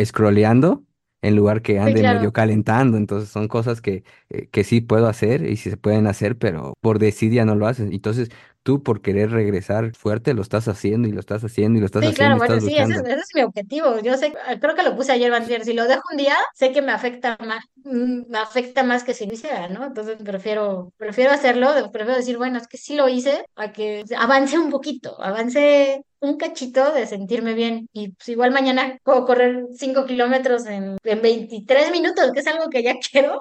scrolleando, 0.05 0.85
en 1.23 1.37
lugar 1.37 1.63
que 1.63 1.79
Sí, 1.85 1.93
ande 1.93 2.05
medio 2.05 2.33
calentando, 2.33 2.97
entonces 2.99 3.31
son 3.31 3.49
cosas 3.49 3.81
que, 3.81 4.05
eh, 4.31 4.49
que 4.51 4.65
sí 4.65 4.81
puedo 4.81 5.09
hacer 5.09 5.45
y 5.49 5.57
sí 5.57 5.71
se 5.71 5.77
pueden 5.77 6.07
hacer, 6.07 6.39
pero 6.39 6.75
por 6.81 6.99
desidia 6.99 7.45
no 7.45 7.55
lo 7.57 7.67
haces, 7.67 7.91
entonces 7.93 8.31
tú 8.67 8.83
por 8.85 9.01
querer 9.03 9.31
regresar 9.33 9.95
fuerte 9.97 10.35
lo 10.35 10.43
estás 10.43 10.69
haciendo 10.69 11.09
y 11.09 11.13
lo 11.13 11.21
estás 11.21 11.45
haciendo 11.45 11.79
y 11.79 11.81
lo 11.81 11.87
estás 11.87 12.03
Sí, 12.03 12.07
haciendo 12.07 12.37
claro, 12.37 12.37
bueno, 12.37 12.61
sí, 12.61 12.77
ese 12.77 12.95
es, 12.95 13.03
luchando. 13.03 13.07
ese 13.07 13.21
es 13.21 13.31
mi 13.35 13.43
objetivo. 13.43 14.01
Yo 14.01 14.17
sé, 14.19 14.33
creo 14.61 14.75
que 14.75 14.83
lo 14.83 14.95
puse 14.97 15.13
ayer, 15.13 15.33
antier, 15.33 15.65
Si 15.65 15.73
lo 15.73 15.85
dejo 15.89 16.03
un 16.11 16.19
día, 16.19 16.37
sé 16.55 16.73
que 16.73 16.83
me 16.83 16.93
afecta 16.93 17.39
más, 17.41 17.65
me 17.87 18.39
afecta 18.39 18.83
más 18.83 19.05
que 19.05 19.15
si 19.15 19.27
lo 19.27 19.35
hiciera, 19.35 19.69
¿no? 19.69 19.85
Entonces 19.85 20.17
prefiero, 20.23 20.93
prefiero 20.97 21.33
hacerlo, 21.33 21.69
prefiero 21.93 22.17
decir, 22.17 22.37
bueno, 22.37 22.59
es 22.59 22.67
que 22.69 22.79
sí 22.79 22.95
lo 22.97 23.09
hice, 23.09 23.45
a 23.55 23.73
que 23.73 24.05
avance 24.17 24.59
un 24.59 24.71
poquito, 24.71 25.21
avance 25.23 26.03
un 26.21 26.37
cachito 26.37 26.93
de 26.93 27.07
sentirme 27.07 27.55
bien. 27.55 27.89
Y 27.93 28.13
pues 28.13 28.29
igual 28.29 28.51
mañana 28.51 28.99
puedo 29.03 29.25
correr 29.27 29.67
5 29.75 30.07
kilómetros 30.07 30.67
en, 30.67 30.97
en 31.03 31.23
23 31.23 31.91
minutos, 31.93 32.33
que 32.33 32.41
es 32.41 32.47
algo 32.47 32.69
que 32.69 32.83
ya 32.83 32.95
quiero. 33.13 33.41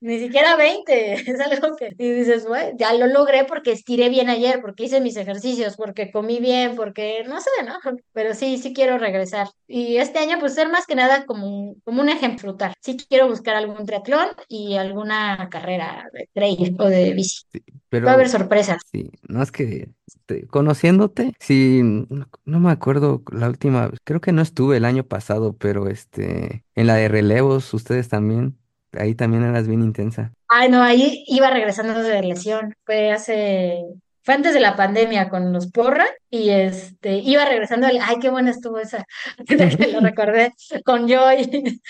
Ni 0.00 0.18
siquiera 0.18 0.56
20 0.56 1.12
es 1.30 1.40
algo 1.40 1.76
que 1.76 1.88
y 1.98 2.10
dices, 2.12 2.46
güey, 2.46 2.72
ya 2.76 2.92
lo 2.94 3.06
logré 3.06 3.44
porque 3.44 3.72
estiré 3.72 4.08
bien 4.08 4.28
ayer, 4.28 4.60
porque 4.60 4.84
hice 4.84 5.00
mis 5.00 5.16
ejercicios, 5.16 5.76
porque 5.76 6.10
comí 6.10 6.38
bien, 6.38 6.76
porque 6.76 7.24
no 7.26 7.40
sé, 7.40 7.50
¿no? 7.64 7.78
Pero 8.12 8.34
sí, 8.34 8.58
sí 8.58 8.72
quiero 8.72 8.98
regresar. 8.98 9.48
Y 9.66 9.96
este 9.96 10.18
año, 10.18 10.38
pues 10.38 10.54
ser 10.54 10.68
más 10.68 10.86
que 10.86 10.94
nada 10.94 11.24
como, 11.26 11.74
como 11.84 12.02
un 12.02 12.08
ejemplo. 12.08 12.56
Sí 12.80 12.96
quiero 13.08 13.28
buscar 13.28 13.47
algún 13.56 13.86
triatlón 13.86 14.28
y 14.48 14.76
alguna 14.76 15.48
carrera 15.50 16.08
de 16.12 16.28
trail 16.32 16.76
o 16.78 16.86
de 16.86 17.12
bici. 17.14 17.42
Sí, 17.52 17.62
Va 18.06 18.10
a 18.12 18.14
haber 18.14 18.28
sorpresas. 18.28 18.78
Sí, 18.92 19.10
no 19.28 19.42
es 19.42 19.50
que 19.52 19.88
te- 20.26 20.46
conociéndote, 20.46 21.32
sí, 21.40 21.80
no, 21.82 22.28
no 22.44 22.60
me 22.60 22.70
acuerdo 22.70 23.22
la 23.32 23.48
última, 23.48 23.90
creo 24.04 24.20
que 24.20 24.32
no 24.32 24.42
estuve 24.42 24.76
el 24.78 24.84
año 24.84 25.04
pasado, 25.04 25.54
pero 25.56 25.88
este, 25.88 26.64
en 26.74 26.86
la 26.86 26.94
de 26.96 27.08
relevos, 27.08 27.72
ustedes 27.74 28.08
también, 28.08 28.58
ahí 28.92 29.14
también 29.14 29.44
eras 29.44 29.68
bien 29.68 29.82
intensa. 29.82 30.32
Ay, 30.48 30.70
no, 30.70 30.82
ahí 30.82 31.24
iba 31.28 31.50
regresando 31.50 32.02
de 32.02 32.22
lesión. 32.22 32.74
Fue 32.84 33.12
hace 33.12 33.84
fue 34.22 34.34
antes 34.34 34.52
de 34.52 34.60
la 34.60 34.76
pandemia 34.76 35.30
con 35.30 35.54
los 35.54 35.70
porra 35.70 36.06
y 36.30 36.50
este, 36.50 37.14
iba 37.18 37.46
regresando, 37.46 37.86
al- 37.86 37.98
ay, 38.02 38.16
qué 38.20 38.28
buena 38.30 38.50
estuvo 38.50 38.78
esa, 38.78 39.04
que 39.46 39.56
lo 39.92 40.00
recordé 40.00 40.52
con 40.84 41.08
Joy. 41.08 41.80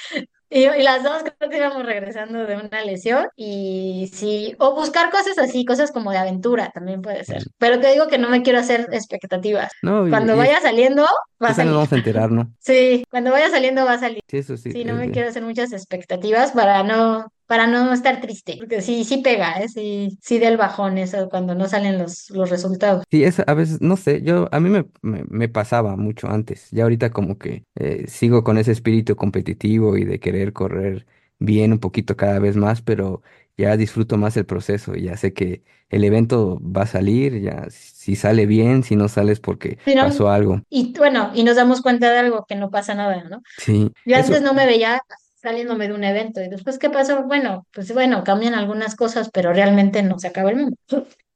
Y, 0.51 0.65
y 0.67 0.83
las 0.83 1.03
dos 1.05 1.23
creo 1.39 1.51
que 1.51 1.59
íbamos 1.59 1.85
regresando 1.85 2.47
de 2.47 2.57
una 2.57 2.83
lesión 2.85 3.29
y 3.37 4.11
sí, 4.15 4.55
o 4.59 4.75
buscar 4.75 5.11
cosas 5.11 5.39
así, 5.39 5.65
cosas 5.65 5.93
como 5.93 6.11
de 6.11 6.19
aventura 6.19 6.71
también 6.73 7.03
puede 7.03 7.25
ser. 7.25 7.43
Pero 7.59 7.79
te 7.81 7.93
digo 7.93 8.09
que 8.09 8.19
no 8.19 8.31
me 8.31 8.43
quiero 8.43 8.59
hacer 8.61 8.89
expectativas. 8.93 9.71
No, 9.83 10.09
Cuando 10.09 10.35
y 10.35 10.37
vaya 10.37 10.61
saliendo, 10.61 11.03
va 11.43 11.51
a 11.51 11.55
total 11.55 11.67
nos 11.67 11.75
salir. 11.75 11.75
vamos 11.75 11.93
a 11.93 11.97
enterar, 11.97 12.31
¿no? 12.31 12.53
Sí, 12.59 13.05
cuando 13.11 13.31
vaya 13.33 13.51
saliendo 13.51 13.85
va 13.85 13.95
a 13.95 13.99
salir. 14.01 14.23
Sí, 14.29 14.39
eso 14.39 14.57
sí. 14.57 14.73
Sí, 14.73 14.85
no 14.85 14.95
me 14.95 15.11
quiero 15.11 15.29
hacer 15.29 15.43
muchas 15.43 15.73
expectativas 15.73 16.53
para 16.53 16.83
no, 16.83 17.27
para 17.49 17.67
no 17.67 17.93
estar 17.93 18.21
triste, 18.21 18.57
porque 18.59 18.81
sí, 18.83 19.05
sí 19.05 19.19
pega, 19.19 19.55
¿eh? 19.61 19.69
Sí, 19.69 20.17
sí 20.23 20.39
del 20.39 20.57
bajón 20.57 20.99
eso 20.99 21.29
cuando 21.29 21.55
no 21.57 21.67
salen 21.67 21.99
los, 21.99 22.31
los 22.31 22.51
resultados. 22.51 23.05
Sí, 23.11 23.25
es 23.25 23.41
a 23.41 23.55
veces, 23.55 23.81
no 23.81 23.97
sé, 23.97 24.23
yo 24.23 24.49
a 24.53 24.61
mí 24.61 24.69
me, 24.69 24.85
me, 25.01 25.25
me 25.31 25.49
pasaba 25.49 25.97
mucho 25.97 26.29
antes. 26.29 26.69
Ya 26.71 26.83
ahorita 26.83 27.11
como 27.11 27.39
que 27.39 27.65
eh, 27.75 28.07
sigo 28.07 28.45
con 28.45 28.59
ese 28.59 28.73
espíritu 28.73 29.17
competitivo 29.17 29.97
y 29.97 30.05
de 30.05 30.21
querer 30.21 30.53
correr 30.53 31.07
bien 31.39 31.73
un 31.73 31.79
poquito 31.79 32.17
cada 32.17 32.39
vez 32.39 32.57
más, 32.57 32.83
pero 32.83 33.23
ya 33.57 33.77
disfruto 33.79 34.19
más 34.19 34.37
el 34.37 34.45
proceso. 34.45 34.95
y 34.95 35.05
Ya 35.05 35.17
sé 35.17 35.33
que 35.33 35.63
el 35.89 36.05
evento 36.05 36.61
va 36.63 36.83
a 36.83 36.87
salir, 36.87 37.41
ya 37.41 37.67
si 37.71 38.15
sale 38.15 38.45
bien, 38.45 38.83
si 38.83 38.95
no 38.95 39.09
sales 39.09 39.41
porque 39.41 39.79
pasó 39.99 40.29
algo. 40.31 40.61
Y 40.69 40.93
bueno, 40.99 41.31
y 41.35 41.45
nos 41.45 41.57
damos 41.57 41.81
cuenta 41.81 42.11
de 42.13 42.19
algo 42.19 42.45
que 42.47 42.57
no 42.57 42.71
pasa 42.71 42.95
nada, 42.95 43.25
¿no? 43.25 43.41
Sí, 43.57 43.93
Yo 44.05 44.17
antes 44.17 44.43
no 44.43 44.53
me 44.53 44.67
veía 44.67 45.01
saliéndome 45.49 45.89
de 45.89 45.95
un 45.95 46.05
evento 46.05 46.41
y 46.43 46.49
después, 46.49 46.79
¿qué 46.79 46.91
pasó? 46.91 47.25
Bueno, 47.25 47.67
pues 47.73 47.93
bueno, 47.93 48.25
cambian 48.25 48.55
algunas 48.55 48.95
cosas, 48.97 49.31
pero 49.33 49.53
realmente 49.53 50.03
no 50.03 50.19
se 50.19 50.29
acaba 50.29 50.51
el 50.51 50.57
mundo. 50.57 50.77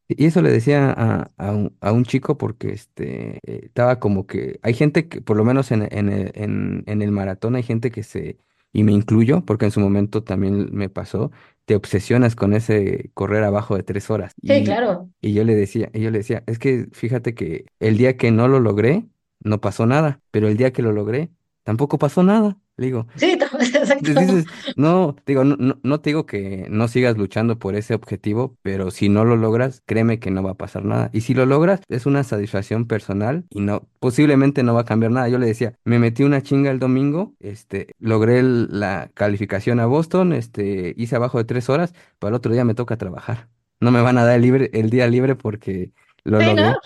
Y 0.09 0.27
eso 0.27 0.43
le 0.43 0.51
decía 0.51 0.91
a, 0.97 1.31
a 1.39 1.53
un, 1.53 1.77
a 1.81 1.93
un 1.93 2.05
chico 2.05 2.37
porque 2.37 2.71
este, 2.73 3.39
eh, 3.47 3.61
estaba 3.67 3.99
como 3.99 4.27
que 4.27 4.59
hay 4.63 4.75
gente 4.75 5.09
que, 5.09 5.23
por 5.23 5.37
lo 5.37 5.45
menos 5.45 5.71
en, 5.71 5.89
en 5.97 6.09
el, 6.11 6.33
en, 6.35 6.85
en 6.87 7.03
el 7.03 7.13
maratón, 7.13 7.57
hay 7.57 7.63
gente 7.63 7.91
que 7.91 8.03
se, 8.03 8.39
y 8.73 8.83
me 8.85 8.93
incluyo, 8.93 9.45
porque 9.47 9.65
en 9.67 9.71
su 9.71 9.81
momento 9.81 10.23
también 10.23 10.69
me 10.75 10.91
pasó, 10.91 11.31
te 11.65 11.77
obsesionas 11.77 12.37
con 12.37 12.53
ese 12.53 13.11
correr 13.15 13.43
abajo 13.45 13.77
de 13.77 13.83
tres 13.85 14.11
horas. 14.11 14.35
Sí, 14.47 14.63
Y, 14.65 14.65
claro. 14.65 15.11
y 15.23 15.33
yo 15.35 15.45
le 15.45 15.55
decía, 15.55 15.91
y 15.95 16.01
yo 16.03 16.11
le 16.11 16.19
decía, 16.19 16.43
es 16.47 16.59
que 16.59 16.89
fíjate 16.93 17.35
que 17.35 17.65
el 17.81 17.97
día 17.97 18.17
que 18.19 18.31
no 18.33 18.49
lo 18.49 18.61
logré, 18.61 19.07
no 19.41 19.61
pasó 19.63 19.87
nada, 19.87 20.21
pero 20.31 20.49
el 20.49 20.57
día 20.59 20.73
que 20.73 20.83
lo 20.83 20.93
logré, 20.93 21.31
tampoco 21.65 21.99
pasó 21.99 22.23
nada. 22.23 22.59
Le 22.83 22.87
digo, 22.87 23.07
Sí, 23.17 23.33
exacto. 23.61 24.11
dices, 24.21 24.47
no, 24.77 25.17
digo, 25.27 25.45
no, 25.45 25.57
no, 25.57 25.79
no 25.83 26.01
te 26.01 26.11
digo 26.11 26.27
que 26.27 26.67
no 26.71 26.89
sigas 26.89 27.17
luchando 27.17 27.59
por 27.59 27.77
ese 27.77 27.95
objetivo, 27.95 28.57
pero 28.63 28.91
si 28.91 29.09
no 29.09 29.25
lo 29.25 29.37
logras, 29.37 29.83
créeme 29.87 30.19
que 30.19 30.31
no 30.31 30.43
va 30.43 30.53
a 30.53 30.55
pasar 30.57 30.85
nada. 30.85 31.11
Y 31.13 31.21
si 31.23 31.35
lo 31.35 31.47
logras, 31.47 31.81
es 31.89 32.07
una 32.07 32.25
satisfacción 32.25 32.87
personal 32.87 33.45
y 33.51 33.61
no, 33.61 33.89
posiblemente 34.01 34.63
no 34.63 34.75
va 34.75 34.83
a 34.83 34.85
cambiar 34.85 35.13
nada. 35.13 35.29
Yo 35.29 35.39
le 35.39 35.47
decía, 35.47 35.75
me 35.85 35.99
metí 35.99 36.25
una 36.25 36.43
chinga 36.43 36.71
el 36.71 36.79
domingo, 36.79 37.35
este, 37.41 37.89
logré 37.99 38.39
el- 38.41 38.69
la 38.81 39.11
calificación 39.15 39.81
a 39.81 39.87
Boston, 39.87 40.33
este, 40.33 40.95
hice 40.97 41.17
abajo 41.17 41.39
de 41.39 41.45
tres 41.45 41.69
horas, 41.69 41.95
pero 42.19 42.29
el 42.31 42.35
otro 42.35 42.53
día 42.53 42.65
me 42.65 42.75
toca 42.75 42.97
trabajar. 42.97 43.49
No 43.81 43.91
me 43.91 44.01
van 44.01 44.17
a 44.19 44.25
dar 44.25 44.37
el 44.37 44.43
libre, 44.43 44.71
el 44.75 44.91
día 44.91 45.07
libre 45.09 45.35
porque 45.35 45.93
lo 46.25 46.39
Sí, 46.41 46.55
¿no? 46.55 46.77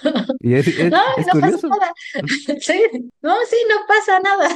Y 0.41 0.55
es, 0.55 0.69
es, 0.69 0.93
No, 0.93 0.99
es 1.17 1.27
no 1.27 1.33
pasa 1.41 1.59
curioso. 1.59 1.69
nada. 1.69 1.93
Sí, 2.61 2.83
no, 3.23 3.35
sí, 3.49 3.57
no 3.69 3.77
pasa 3.87 4.21
nada. 4.21 4.49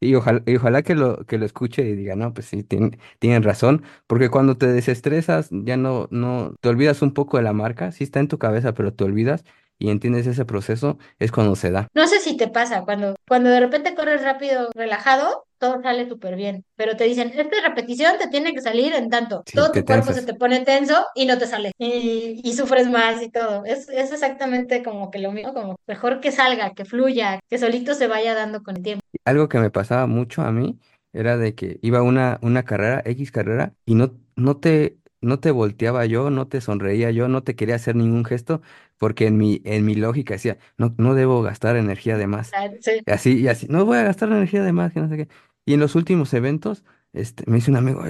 Y 0.00 0.14
ojalá, 0.14 0.42
y 0.46 0.56
ojalá 0.56 0.82
que 0.82 0.94
lo, 0.94 1.24
que 1.26 1.38
lo 1.38 1.46
escuche 1.46 1.82
y 1.88 1.94
diga, 1.96 2.16
no, 2.16 2.34
pues 2.34 2.46
sí, 2.46 2.62
tienen, 2.62 2.98
tienen 3.18 3.42
razón, 3.42 3.82
porque 4.06 4.28
cuando 4.28 4.56
te 4.58 4.66
desestresas, 4.66 5.48
ya 5.50 5.76
no, 5.78 6.06
no, 6.10 6.54
te 6.60 6.68
olvidas 6.68 7.00
un 7.02 7.14
poco 7.14 7.38
de 7.38 7.42
la 7.44 7.52
marca, 7.54 7.92
sí 7.92 8.04
está 8.04 8.20
en 8.20 8.28
tu 8.28 8.38
cabeza, 8.38 8.74
pero 8.74 8.92
te 8.94 9.04
olvidas 9.04 9.44
y 9.78 9.90
entiendes 9.90 10.26
ese 10.26 10.44
proceso, 10.44 10.98
es 11.18 11.32
cuando 11.32 11.56
se 11.56 11.70
da. 11.70 11.88
No 11.94 12.06
sé 12.06 12.20
si 12.20 12.36
te 12.36 12.48
pasa, 12.48 12.82
cuando, 12.82 13.14
cuando 13.28 13.50
de 13.50 13.60
repente 13.60 13.94
corres 13.94 14.22
rápido, 14.22 14.70
relajado, 14.74 15.44
todo 15.58 15.82
sale 15.82 16.08
súper 16.08 16.36
bien, 16.36 16.64
pero 16.76 16.96
te 16.96 17.04
dicen, 17.04 17.32
esta 17.34 17.60
repetición 17.66 18.18
te 18.18 18.28
tiene 18.28 18.52
que 18.52 18.60
salir 18.60 18.94
en 18.94 19.08
tanto, 19.08 19.42
Sí, 19.46 19.56
todo 19.56 19.72
tu 19.72 19.84
cuerpo 19.84 20.12
se 20.12 20.22
te 20.22 20.34
pone 20.34 20.60
tenso 20.64 21.06
y 21.14 21.26
no 21.26 21.38
te 21.38 21.46
sale, 21.46 21.72
y, 21.78 22.40
y 22.44 22.52
sufres 22.54 22.88
más 22.88 23.22
y 23.22 23.30
todo. 23.30 23.64
Es, 23.64 23.88
es 23.88 24.12
exactamente 24.12 24.82
como 24.82 25.10
que 25.10 25.18
lo 25.18 25.32
mismo, 25.32 25.54
como 25.54 25.76
mejor 25.86 26.20
que 26.20 26.32
salga, 26.32 26.72
que 26.74 26.84
fluya, 26.84 27.40
que 27.48 27.58
solito 27.58 27.94
se 27.94 28.06
vaya 28.06 28.34
dando 28.34 28.62
con 28.62 28.76
el 28.76 28.82
tiempo. 28.82 29.04
Algo 29.24 29.48
que 29.48 29.58
me 29.58 29.70
pasaba 29.70 30.06
mucho 30.06 30.42
a 30.42 30.52
mí 30.52 30.78
era 31.12 31.36
de 31.38 31.54
que 31.54 31.78
iba 31.82 32.02
una, 32.02 32.38
una 32.42 32.64
carrera, 32.64 33.02
X 33.04 33.32
carrera, 33.32 33.72
y 33.86 33.94
no, 33.94 34.14
no 34.36 34.58
te, 34.58 34.98
no 35.22 35.40
te 35.40 35.50
volteaba 35.50 36.04
yo, 36.04 36.28
no 36.30 36.48
te 36.48 36.60
sonreía 36.60 37.10
yo, 37.10 37.28
no 37.28 37.42
te 37.42 37.56
quería 37.56 37.76
hacer 37.76 37.96
ningún 37.96 38.24
gesto, 38.24 38.60
porque 38.98 39.26
en 39.26 39.36
mi, 39.36 39.60
en 39.64 39.84
mi 39.84 39.94
lógica 39.94 40.34
decía, 40.34 40.58
no, 40.78 40.94
no 40.98 41.14
debo 41.14 41.42
gastar 41.42 41.76
energía 41.76 42.16
de 42.18 42.26
más. 42.26 42.50
Ah, 42.54 42.68
Sí, 42.80 43.00
Y 43.06 43.10
así, 43.12 43.38
y 43.40 43.48
así, 43.48 43.66
no 43.68 43.84
voy 43.84 43.98
a 43.98 44.02
gastar 44.04 44.28
energía 44.30 44.62
de 44.62 44.72
más, 44.72 44.92
que 44.92 45.00
no 45.00 45.08
sé 45.08 45.16
qué. 45.16 45.28
Y 45.64 45.74
en 45.74 45.80
los 45.80 45.94
últimos 45.94 46.32
eventos, 46.34 46.84
este, 47.12 47.44
me 47.50 47.56
dice 47.56 47.70
un 47.70 47.76
amigo, 47.78 48.02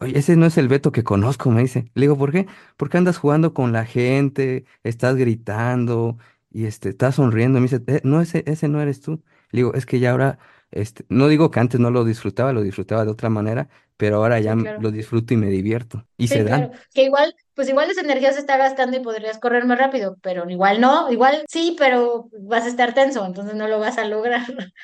oye, 0.00 0.18
ese 0.18 0.36
no 0.36 0.46
es 0.46 0.58
el 0.58 0.68
Beto 0.68 0.92
que 0.92 1.04
conozco, 1.04 1.50
me 1.50 1.62
dice. 1.62 1.90
Le 1.94 2.02
digo, 2.02 2.16
¿por 2.18 2.32
qué? 2.32 2.46
Porque 2.76 2.98
andas 2.98 3.18
jugando 3.18 3.54
con 3.54 3.72
la 3.72 3.84
gente, 3.86 4.64
estás 4.82 5.16
gritando 5.16 6.18
y 6.50 6.66
este, 6.66 6.90
estás 6.90 7.16
sonriendo. 7.16 7.58
Me 7.60 7.64
dice, 7.68 7.82
"Eh, 7.86 8.00
no, 8.04 8.20
ese, 8.20 8.44
ese 8.46 8.68
no 8.68 8.80
eres 8.80 9.00
tú. 9.00 9.22
Le 9.50 9.58
digo, 9.60 9.74
es 9.74 9.86
que 9.86 9.98
ya 10.00 10.10
ahora, 10.12 10.38
este, 10.70 11.04
no 11.08 11.28
digo 11.28 11.50
que 11.50 11.60
antes 11.60 11.80
no 11.80 11.90
lo 11.90 12.04
disfrutaba, 12.04 12.52
lo 12.52 12.62
disfrutaba 12.62 13.04
de 13.04 13.10
otra 13.10 13.30
manera, 13.30 13.68
pero 13.96 14.16
ahora 14.16 14.40
ya 14.40 14.54
sí, 14.54 14.62
claro. 14.62 14.80
lo 14.82 14.90
disfruto 14.90 15.34
y 15.34 15.36
me 15.36 15.48
divierto. 15.48 16.06
Y 16.16 16.28
se 16.28 16.40
Sí, 16.40 16.44
claro. 16.44 16.70
dan. 16.70 16.78
Que 16.92 17.04
igual, 17.04 17.34
pues 17.54 17.68
igual 17.68 17.90
esa 17.90 18.00
energía 18.02 18.32
se 18.32 18.40
está 18.40 18.56
gastando 18.56 18.96
y 18.96 19.00
podrías 19.00 19.38
correr 19.38 19.64
más 19.66 19.78
rápido, 19.78 20.16
pero 20.22 20.48
igual 20.50 20.80
no, 20.80 21.10
igual 21.12 21.44
sí, 21.48 21.76
pero 21.78 22.28
vas 22.40 22.64
a 22.64 22.68
estar 22.68 22.94
tenso, 22.94 23.24
entonces 23.24 23.54
no 23.54 23.68
lo 23.68 23.78
vas 23.80 23.98
a 23.98 24.04
lograr. 24.06 24.42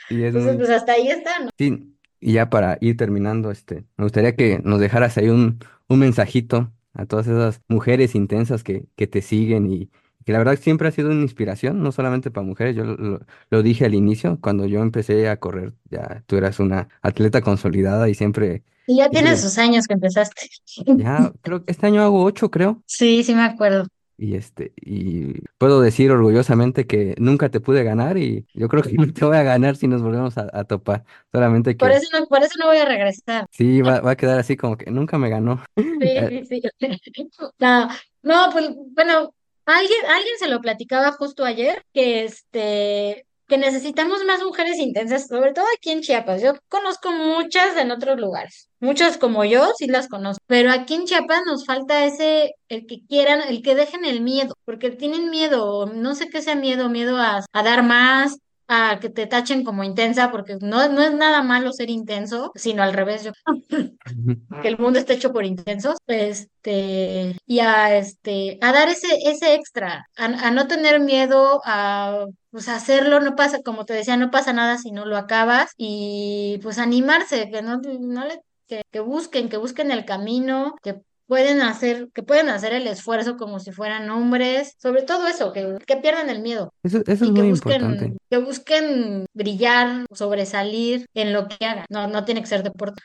Y 0.08 0.22
es 0.24 0.34
Entonces, 0.34 0.56
muy, 0.56 0.58
pues 0.58 0.70
hasta 0.70 0.92
ahí 0.92 1.08
está, 1.08 1.38
¿no? 1.40 1.50
Sí, 1.58 1.96
y 2.20 2.32
ya 2.34 2.48
para 2.50 2.78
ir 2.80 2.96
terminando, 2.96 3.50
este, 3.50 3.84
me 3.96 4.04
gustaría 4.04 4.34
que 4.36 4.60
nos 4.64 4.80
dejaras 4.80 5.18
ahí 5.18 5.28
un, 5.28 5.58
un 5.88 5.98
mensajito 5.98 6.72
a 6.94 7.06
todas 7.06 7.26
esas 7.26 7.62
mujeres 7.68 8.14
intensas 8.14 8.64
que, 8.64 8.86
que 8.96 9.06
te 9.06 9.20
siguen 9.22 9.70
y 9.70 9.90
que 10.24 10.32
la 10.32 10.38
verdad 10.38 10.56
siempre 10.58 10.88
ha 10.88 10.90
sido 10.90 11.10
una 11.10 11.22
inspiración, 11.22 11.82
no 11.82 11.92
solamente 11.92 12.30
para 12.30 12.46
mujeres, 12.46 12.76
yo 12.76 12.84
lo, 12.84 12.96
lo- 12.96 13.20
lo 13.50 13.62
dije 13.62 13.84
al 13.84 13.94
inicio, 13.94 14.38
cuando 14.40 14.66
yo 14.66 14.80
empecé 14.82 15.28
a 15.28 15.38
correr, 15.38 15.74
ya 15.90 16.24
tú 16.26 16.36
eras 16.36 16.60
una 16.60 16.88
atleta 17.02 17.40
consolidada 17.42 18.08
y 18.08 18.14
siempre, 18.14 18.64
Y 18.90 18.96
ya 18.96 19.08
tienes 19.08 19.40
sus 19.40 19.56
años 19.58 19.86
que 19.86 19.94
empezaste. 19.94 20.48
ya 20.96 21.32
creo 21.42 21.64
que 21.64 21.70
este 21.72 21.86
año 21.86 22.02
hago 22.02 22.24
ocho, 22.24 22.50
creo, 22.50 22.82
Sí, 22.86 23.22
sí 23.22 23.34
me 23.36 23.42
acuerdo. 23.44 23.86
y 24.18 24.34
este, 24.34 24.72
y 24.76 25.34
puedo 25.58 25.80
decir 25.80 26.10
orgullosamente 26.10 26.86
que 26.86 27.14
nunca 27.18 27.48
te 27.50 27.60
pude 27.60 27.84
ganar 27.84 28.18
y 28.18 28.46
yo 28.52 28.68
creo 28.68 28.82
que 28.82 28.92
no 28.94 29.12
te 29.12 29.24
voy 29.24 29.36
a 29.36 29.42
ganar 29.44 29.76
si 29.76 29.86
nos 29.86 30.02
volvemos 30.02 30.36
a, 30.38 30.48
a 30.52 30.64
topar, 30.64 31.04
solamente 31.32 31.74
Por 31.76 31.92
eso 31.92 32.08
no, 32.18 32.26
por 32.26 32.42
eso 32.42 32.54
no 32.58 32.66
voy 32.66 32.78
a 32.78 32.84
regresar. 32.84 33.46
sí, 33.52 33.80
va, 33.80 34.00
va 34.00 34.10
a 34.12 34.16
quedar 34.16 34.38
así 34.40 34.56
como 34.56 34.76
que 34.76 34.90
nunca 34.90 35.18
me 35.18 35.30
ganó. 35.30 35.62
Sí, 35.76 36.44
sí, 36.48 36.60
sí. 36.62 37.30
No, 37.60 37.88
no, 38.22 38.48
pues 38.52 38.70
bueno, 38.96 39.32
alguien, 39.66 40.00
alguien 40.08 40.34
se 40.38 40.48
lo 40.48 40.60
platicaba 40.60 41.12
justo 41.12 41.44
ayer, 41.44 41.84
que 41.94 42.24
este, 42.24 43.24
que 43.50 43.58
necesitamos 43.58 44.24
más 44.24 44.42
mujeres 44.44 44.78
intensas, 44.78 45.26
sobre 45.26 45.52
todo 45.52 45.64
aquí 45.76 45.90
en 45.90 46.02
Chiapas. 46.02 46.40
Yo 46.40 46.54
conozco 46.68 47.10
muchas 47.10 47.76
en 47.76 47.90
otros 47.90 48.18
lugares, 48.18 48.70
muchas 48.78 49.18
como 49.18 49.44
yo, 49.44 49.72
sí 49.76 49.88
las 49.88 50.08
conozco, 50.08 50.42
pero 50.46 50.70
aquí 50.70 50.94
en 50.94 51.04
Chiapas 51.04 51.42
nos 51.44 51.66
falta 51.66 52.04
ese, 52.04 52.54
el 52.68 52.86
que 52.86 53.04
quieran, 53.06 53.40
el 53.48 53.60
que 53.62 53.74
dejen 53.74 54.04
el 54.04 54.20
miedo, 54.20 54.54
porque 54.64 54.90
tienen 54.92 55.30
miedo, 55.30 55.86
no 55.86 56.14
sé 56.14 56.28
qué 56.30 56.42
sea 56.42 56.54
miedo, 56.54 56.88
miedo 56.88 57.16
a, 57.18 57.40
a 57.52 57.62
dar 57.62 57.82
más. 57.82 58.38
a 58.72 59.00
que 59.00 59.10
te 59.10 59.26
tachen 59.26 59.64
como 59.64 59.82
intensa, 59.82 60.30
porque 60.30 60.56
no, 60.60 60.88
no 60.88 61.02
es 61.02 61.12
nada 61.12 61.42
malo 61.42 61.72
ser 61.72 61.90
intenso, 61.90 62.52
sino 62.54 62.84
al 62.84 62.92
revés. 62.92 63.24
Yo 63.24 63.32
que 64.62 64.68
el 64.68 64.78
mundo 64.78 65.00
está 65.00 65.14
hecho 65.14 65.32
por 65.32 65.44
intensos, 65.44 65.96
este, 66.06 67.36
y 67.46 67.58
a 67.58 67.96
este, 67.96 68.58
a 68.60 68.72
dar 68.72 68.88
ese, 68.88 69.08
ese 69.26 69.54
extra, 69.54 70.06
a, 70.16 70.24
a 70.24 70.50
no 70.52 70.68
tener 70.68 71.00
miedo 71.00 71.60
a 71.64 72.26
pues 72.50 72.68
hacerlo, 72.68 73.20
no 73.20 73.36
pasa, 73.36 73.60
como 73.62 73.84
te 73.84 73.94
decía, 73.94 74.16
no 74.16 74.30
pasa 74.30 74.52
nada 74.52 74.78
si 74.78 74.90
no 74.92 75.04
lo 75.06 75.16
acabas, 75.16 75.72
y 75.76 76.58
pues 76.62 76.78
animarse, 76.78 77.50
que 77.50 77.62
no, 77.62 77.78
no 77.78 78.24
le, 78.26 78.40
que, 78.66 78.82
que 78.90 79.00
busquen, 79.00 79.48
que 79.48 79.56
busquen 79.56 79.90
el 79.90 80.04
camino, 80.04 80.74
que 80.82 81.00
pueden 81.26 81.62
hacer, 81.62 82.08
que 82.12 82.24
pueden 82.24 82.48
hacer 82.48 82.72
el 82.72 82.88
esfuerzo 82.88 83.36
como 83.36 83.60
si 83.60 83.70
fueran 83.70 84.10
hombres, 84.10 84.74
sobre 84.78 85.02
todo 85.02 85.28
eso, 85.28 85.52
que, 85.52 85.78
que 85.86 85.96
pierdan 85.96 86.28
el 86.28 86.42
miedo 86.42 86.72
Eso, 86.82 87.02
eso 87.06 87.24
es 87.24 87.30
y 87.30 87.34
que 87.34 87.40
muy 87.40 87.50
importante. 87.50 87.86
busquen, 87.86 88.18
que 88.28 88.38
busquen 88.38 89.26
brillar, 89.32 90.06
sobresalir 90.12 91.06
en 91.14 91.32
lo 91.32 91.46
que 91.46 91.64
hagan. 91.64 91.84
No, 91.88 92.08
no 92.08 92.24
tiene 92.24 92.40
que 92.40 92.48
ser 92.48 92.64
deporte. 92.64 93.00